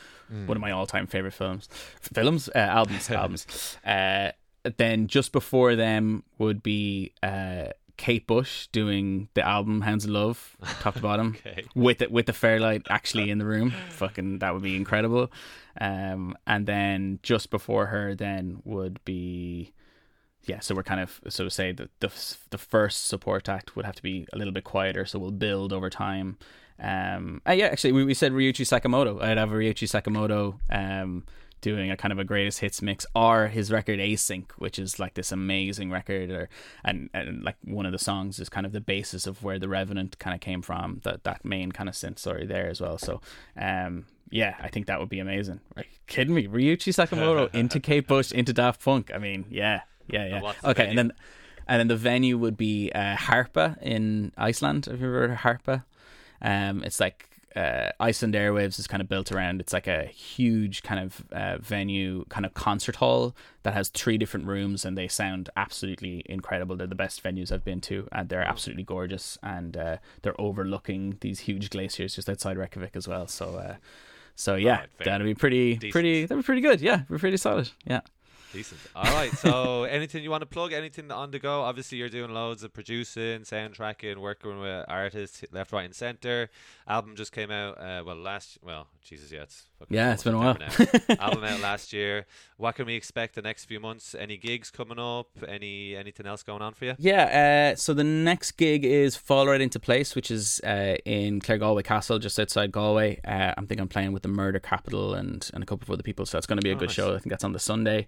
one 0.46 0.56
of 0.56 0.60
my 0.60 0.70
all 0.70 0.86
time 0.86 1.06
favorite 1.06 1.34
films, 1.34 1.68
films, 2.00 2.48
uh, 2.54 2.58
albums, 2.58 3.10
albums. 3.10 3.76
Uh, 3.84 4.32
then 4.78 5.06
just 5.06 5.32
before 5.32 5.74
them 5.76 6.22
would 6.38 6.62
be 6.62 7.12
uh, 7.22 7.66
Kate 7.96 8.26
Bush 8.26 8.66
doing 8.68 9.28
the 9.34 9.46
album 9.46 9.80
Hounds 9.82 10.04
of 10.04 10.10
Love, 10.10 10.56
top 10.80 10.94
to 10.94 11.00
bottom, 11.08 11.36
Okay. 11.46 11.64
with 11.74 12.00
it 12.02 12.10
with 12.10 12.26
the 12.26 12.32
Fairlight 12.32 12.82
actually 12.90 13.30
in 13.30 13.38
the 13.38 13.44
room. 13.46 13.72
Fucking 13.90 14.38
that 14.40 14.52
would 14.54 14.62
be 14.62 14.76
incredible. 14.76 15.30
Um, 15.80 16.36
and 16.46 16.66
then 16.66 17.18
just 17.22 17.50
before 17.50 17.86
her, 17.86 18.14
then 18.14 18.60
would 18.64 19.02
be 19.04 19.72
yeah, 20.44 20.58
so 20.58 20.74
we're 20.74 20.82
kind 20.82 21.00
of 21.00 21.20
so 21.28 21.44
to 21.44 21.50
say 21.50 21.70
that 21.72 21.90
the 22.00 22.10
the 22.50 22.58
first 22.58 23.06
support 23.06 23.48
act 23.48 23.76
would 23.76 23.84
have 23.84 23.94
to 23.96 24.02
be 24.02 24.26
a 24.32 24.36
little 24.38 24.52
bit 24.52 24.64
quieter, 24.64 25.04
so 25.06 25.18
we'll 25.18 25.30
build 25.30 25.72
over 25.72 25.88
time. 25.88 26.36
Um, 26.80 27.40
uh, 27.48 27.52
yeah, 27.52 27.66
actually, 27.66 27.92
we, 27.92 28.02
we 28.04 28.14
said 28.14 28.32
Ryuichi 28.32 28.66
Sakamoto. 28.66 29.22
I'd 29.22 29.38
have 29.38 29.50
Ryuichi 29.50 29.86
Sakamoto 29.88 30.58
um 30.68 31.24
doing 31.62 31.90
a 31.90 31.96
kind 31.96 32.12
of 32.12 32.18
a 32.18 32.24
greatest 32.24 32.60
hits 32.60 32.82
mix, 32.82 33.06
or 33.14 33.46
his 33.48 33.72
record 33.72 33.98
Async, 33.98 34.50
which 34.58 34.78
is 34.78 34.98
like 34.98 35.14
this 35.14 35.32
amazing 35.32 35.90
record, 35.90 36.30
or 36.30 36.50
and 36.84 37.08
and 37.14 37.42
like 37.42 37.56
one 37.64 37.86
of 37.86 37.92
the 37.92 37.98
songs 37.98 38.38
is 38.38 38.50
kind 38.50 38.66
of 38.66 38.72
the 38.72 38.80
basis 38.80 39.26
of 39.26 39.42
where 39.42 39.58
the 39.58 39.68
Revenant 39.68 40.18
kind 40.18 40.34
of 40.34 40.40
came 40.40 40.60
from. 40.60 41.00
That 41.04 41.24
that 41.24 41.44
main 41.44 41.72
kind 41.72 41.88
of 41.88 41.94
synth 41.94 42.18
story 42.18 42.44
there 42.46 42.68
as 42.68 42.80
well. 42.80 42.98
So 42.98 43.22
um. 43.56 44.04
Yeah, 44.34 44.56
I 44.58 44.68
think 44.68 44.86
that 44.86 44.98
would 44.98 45.10
be 45.10 45.18
amazing. 45.18 45.60
Are 45.76 45.82
you 45.82 45.98
kidding 46.06 46.34
me? 46.34 46.46
Ryuichi 46.46 46.94
Sakamoto 46.94 47.50
into 47.54 47.78
Kate 47.78 48.06
Bush 48.06 48.32
into 48.32 48.54
Daft 48.54 48.82
Punk. 48.82 49.10
I 49.14 49.18
mean, 49.18 49.44
yeah, 49.50 49.82
yeah, 50.08 50.26
yeah. 50.26 50.52
Okay, 50.64 50.84
venue? 50.84 50.88
and 50.88 50.98
then 50.98 51.12
and 51.68 51.80
then 51.80 51.88
the 51.88 51.96
venue 51.96 52.38
would 52.38 52.56
be 52.56 52.90
uh, 52.94 53.16
Harpa 53.16 53.80
in 53.82 54.32
Iceland. 54.38 54.86
Have 54.86 55.00
you 55.00 55.06
ever 55.06 55.20
heard 55.20 55.30
of 55.32 55.38
Harpa? 55.38 55.84
Um, 56.40 56.82
it's 56.82 56.98
like 56.98 57.31
uh, 57.56 57.90
Iceland 58.00 58.34
Airwaves 58.34 58.78
is 58.78 58.86
kind 58.86 59.00
of 59.00 59.08
built 59.08 59.30
around. 59.32 59.60
It's 59.60 59.72
like 59.72 59.86
a 59.86 60.04
huge 60.04 60.82
kind 60.82 61.00
of 61.00 61.24
uh, 61.32 61.58
venue, 61.58 62.24
kind 62.28 62.46
of 62.46 62.54
concert 62.54 62.96
hall 62.96 63.34
that 63.62 63.74
has 63.74 63.88
three 63.88 64.18
different 64.18 64.46
rooms, 64.46 64.84
and 64.84 64.96
they 64.96 65.08
sound 65.08 65.50
absolutely 65.56 66.22
incredible. 66.26 66.76
They're 66.76 66.86
the 66.86 66.94
best 66.94 67.22
venues 67.22 67.52
I've 67.52 67.64
been 67.64 67.80
to, 67.82 68.08
and 68.12 68.28
they're 68.28 68.42
absolutely 68.42 68.84
gorgeous. 68.84 69.38
And 69.42 69.76
uh, 69.76 69.96
they're 70.22 70.40
overlooking 70.40 71.18
these 71.20 71.40
huge 71.40 71.70
glaciers 71.70 72.14
just 72.14 72.28
outside 72.28 72.56
Reykjavik 72.56 72.96
as 72.96 73.06
well. 73.06 73.26
So, 73.26 73.56
uh, 73.56 73.76
so 74.34 74.54
yeah, 74.54 74.86
fair. 74.98 75.04
that'd 75.04 75.24
be 75.26 75.34
pretty, 75.34 75.74
Decent. 75.74 75.92
pretty. 75.92 76.26
That'd 76.26 76.42
be 76.42 76.46
pretty 76.46 76.62
good. 76.62 76.80
Yeah, 76.80 77.02
we're 77.08 77.18
pretty 77.18 77.36
solid. 77.36 77.70
Yeah. 77.84 78.00
Decent. 78.52 78.80
All 78.94 79.04
right. 79.04 79.32
So, 79.32 79.84
anything 79.90 80.22
you 80.22 80.30
want 80.30 80.42
to 80.42 80.46
plug? 80.46 80.72
Anything 80.72 81.10
on 81.10 81.30
the 81.30 81.38
go? 81.38 81.62
Obviously, 81.62 81.98
you're 81.98 82.10
doing 82.10 82.32
loads 82.32 82.62
of 82.62 82.72
producing, 82.72 83.40
soundtracking, 83.40 84.18
working 84.18 84.60
with 84.60 84.84
artists 84.88 85.44
left, 85.52 85.72
right, 85.72 85.84
and 85.84 85.94
center. 85.94 86.50
Album 86.86 87.16
just 87.16 87.32
came 87.32 87.50
out. 87.50 87.78
Uh, 87.80 88.02
well, 88.04 88.16
last. 88.16 88.58
Well, 88.62 88.88
Jesus, 89.02 89.32
yeah, 89.32 89.42
it's 89.42 89.64
Yeah, 89.88 90.12
it's 90.12 90.24
been 90.24 90.34
a 90.34 90.38
while. 90.38 90.56
Album 91.18 91.44
out 91.44 91.60
last 91.60 91.92
year. 91.92 92.26
What 92.56 92.76
can 92.76 92.86
we 92.86 92.94
expect 92.94 93.34
the 93.34 93.42
next 93.42 93.64
few 93.64 93.80
months? 93.80 94.14
Any 94.14 94.36
gigs 94.36 94.70
coming 94.70 94.98
up? 94.98 95.28
Any 95.46 95.96
anything 95.96 96.26
else 96.26 96.42
going 96.42 96.62
on 96.62 96.74
for 96.74 96.84
you? 96.84 96.94
Yeah, 96.98 97.72
uh, 97.72 97.76
so 97.76 97.92
the 97.94 98.04
next 98.04 98.52
gig 98.52 98.84
is 98.84 99.16
Fall 99.16 99.46
Right 99.46 99.60
Into 99.60 99.80
Place, 99.80 100.14
which 100.14 100.30
is 100.30 100.60
uh, 100.60 100.96
in 101.04 101.40
Claregalway 101.40 101.84
Castle, 101.84 102.18
just 102.18 102.38
outside 102.38 102.70
Galway. 102.72 103.20
Uh, 103.24 103.54
I'm 103.56 103.66
thinking 103.66 103.82
I'm 103.82 103.88
playing 103.88 104.12
with 104.12 104.22
the 104.22 104.28
Murder 104.28 104.60
Capital 104.60 105.14
and, 105.14 105.50
and 105.54 105.62
a 105.62 105.66
couple 105.66 105.84
of 105.86 105.90
other 105.90 106.02
people, 106.04 106.24
so 106.26 106.38
it's 106.38 106.46
going 106.46 106.58
to 106.58 106.62
be 106.62 106.70
a 106.70 106.74
Oh, 106.74 106.78
good 106.78 106.88
nice. 106.88 106.94
show. 106.94 107.10
I 107.14 107.18
think 107.18 107.30
that's 107.30 107.44
on 107.44 107.52
the 107.52 107.58
Sunday. 107.58 108.06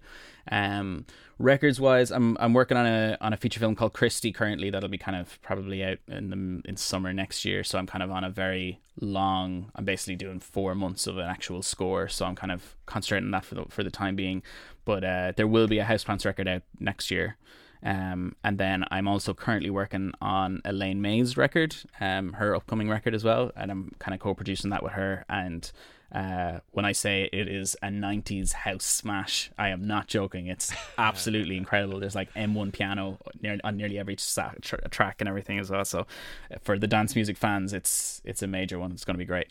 Um, 0.51 1.05
records 1.37 1.79
wise, 1.79 2.11
I'm 2.11 2.37
I'm 2.39 2.53
working 2.53 2.77
on 2.77 2.85
a 2.85 3.17
on 3.21 3.33
a 3.33 3.37
feature 3.37 3.59
film 3.59 3.75
called 3.75 3.93
Christy 3.93 4.31
currently 4.31 4.69
that'll 4.69 4.89
be 4.89 4.97
kind 4.97 5.17
of 5.17 5.41
probably 5.41 5.83
out 5.83 5.97
in 6.07 6.29
the 6.29 6.69
in 6.69 6.77
summer 6.77 7.13
next 7.13 7.45
year. 7.45 7.63
So 7.63 7.77
I'm 7.77 7.87
kind 7.87 8.03
of 8.03 8.11
on 8.11 8.23
a 8.23 8.29
very 8.29 8.79
long. 8.99 9.71
I'm 9.75 9.85
basically 9.85 10.15
doing 10.15 10.39
four 10.39 10.75
months 10.75 11.07
of 11.07 11.17
an 11.17 11.25
actual 11.25 11.61
score, 11.61 12.07
so 12.07 12.25
I'm 12.25 12.35
kind 12.35 12.51
of 12.51 12.75
concentrating 12.85 13.27
on 13.27 13.31
that 13.31 13.45
for 13.45 13.55
the 13.55 13.65
for 13.69 13.83
the 13.83 13.91
time 13.91 14.15
being. 14.15 14.43
But 14.85 15.03
uh, 15.03 15.33
there 15.35 15.47
will 15.47 15.67
be 15.67 15.79
a 15.79 15.85
Houseplants 15.85 16.25
record 16.25 16.47
out 16.47 16.63
next 16.79 17.11
year. 17.11 17.37
Um, 17.83 18.35
and 18.43 18.57
then 18.57 18.83
I'm 18.89 19.07
also 19.07 19.35
currently 19.35 19.69
working 19.69 20.11
on 20.19 20.61
Elaine 20.65 21.03
Mai's 21.03 21.37
record, 21.37 21.75
um, 21.99 22.33
her 22.33 22.55
upcoming 22.55 22.89
record 22.89 23.13
as 23.13 23.23
well, 23.23 23.51
and 23.55 23.69
I'm 23.69 23.91
kind 23.99 24.15
of 24.15 24.19
co-producing 24.19 24.71
that 24.71 24.81
with 24.81 24.93
her. 24.93 25.23
And 25.29 25.71
uh, 26.15 26.59
when 26.71 26.85
I 26.85 26.93
say 26.93 27.29
it 27.33 27.49
is 27.49 27.75
a 27.83 27.87
'90s 27.87 28.53
house 28.53 28.85
smash, 28.85 29.51
I 29.57 29.67
am 29.69 29.85
not 29.85 30.07
joking. 30.07 30.47
It's 30.47 30.71
absolutely 30.97 31.57
incredible. 31.57 31.99
There's 31.99 32.15
like 32.15 32.33
M1 32.35 32.71
piano 32.71 33.17
near, 33.41 33.59
on 33.65 33.75
nearly 33.75 33.99
every 33.99 34.15
track 34.15 35.17
and 35.19 35.27
everything 35.27 35.59
as 35.59 35.69
well. 35.69 35.83
So 35.83 35.99
uh, 35.99 36.55
for 36.61 36.79
the 36.79 36.87
dance 36.87 37.15
music 37.15 37.35
fans, 37.35 37.73
it's 37.73 38.21
it's 38.23 38.41
a 38.41 38.47
major 38.47 38.79
one. 38.79 38.93
It's 38.93 39.03
going 39.03 39.15
to 39.15 39.19
be 39.19 39.25
great. 39.25 39.47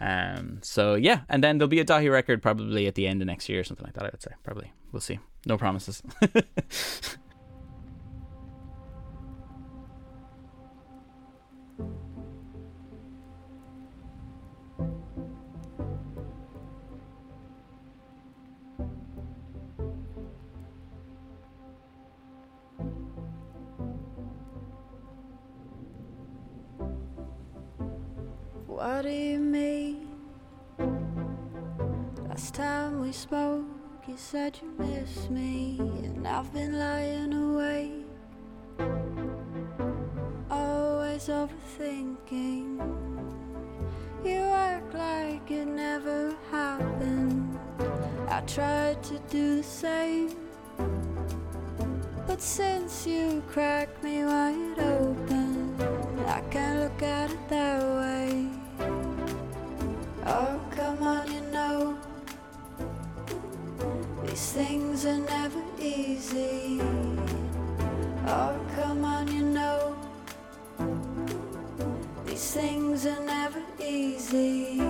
Um, 0.00 0.58
so 0.60 0.96
yeah, 0.96 1.20
and 1.28 1.44
then 1.44 1.58
there'll 1.58 1.68
be 1.68 1.78
a 1.78 1.84
Daithí 1.84 2.10
record 2.10 2.42
probably 2.42 2.88
at 2.88 2.96
the 2.96 3.06
end 3.06 3.22
of 3.22 3.26
next 3.26 3.48
year 3.48 3.60
or 3.60 3.64
something 3.64 3.84
like 3.84 3.94
that. 3.94 4.02
I 4.04 4.08
would 4.10 4.22
say 4.22 4.32
probably. 4.42 4.72
We'll 4.90 5.00
see. 5.00 5.20
No 5.46 5.56
promises. 5.56 6.02
What 28.78 29.02
do 29.02 29.10
you 29.10 29.40
mean? 29.40 30.06
Last 32.28 32.54
time 32.54 33.00
we 33.00 33.10
spoke, 33.10 33.64
you 34.06 34.16
said 34.16 34.56
you 34.62 34.70
miss 34.78 35.28
me, 35.28 35.80
and 35.80 36.24
I've 36.24 36.52
been 36.52 36.78
lying 36.78 37.32
awake. 37.32 38.06
Always 40.48 41.26
overthinking. 41.26 42.78
You 44.24 44.38
act 44.38 44.94
like 44.94 45.50
it 45.50 45.66
never 45.66 46.36
happened. 46.52 47.58
I 48.28 48.42
tried 48.42 49.02
to 49.02 49.18
do 49.28 49.56
the 49.56 49.64
same. 49.64 50.36
But 52.28 52.40
since 52.40 53.08
you 53.08 53.42
cracked 53.48 54.04
me 54.04 54.24
wide 54.24 54.78
open, 54.78 55.74
I 56.28 56.40
can't 56.52 56.78
look 56.78 57.02
at 57.02 57.32
it 57.32 57.48
that 57.48 57.82
way. 57.82 58.57
Oh, 60.30 60.60
come 60.72 61.02
on, 61.02 61.32
you 61.32 61.40
know. 61.40 61.98
These 64.26 64.52
things 64.52 65.06
are 65.06 65.16
never 65.16 65.62
easy. 65.80 66.80
Oh, 68.26 68.54
come 68.76 69.06
on, 69.06 69.26
you 69.34 69.42
know. 69.42 69.96
These 72.26 72.52
things 72.52 73.06
are 73.06 73.24
never 73.24 73.62
easy. 73.82 74.82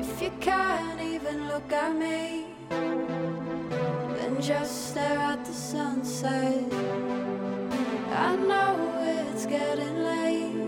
If 0.00 0.20
you 0.20 0.30
can't 0.38 1.00
even 1.00 1.48
look 1.48 1.72
at 1.72 1.96
me, 1.96 2.44
then 2.68 4.36
just 4.38 4.90
stare 4.90 5.18
at 5.18 5.46
the 5.46 5.52
sunset. 5.54 6.62
I 8.12 8.36
know 8.36 8.76
it's 9.00 9.46
getting 9.46 9.96
late. 10.02 10.59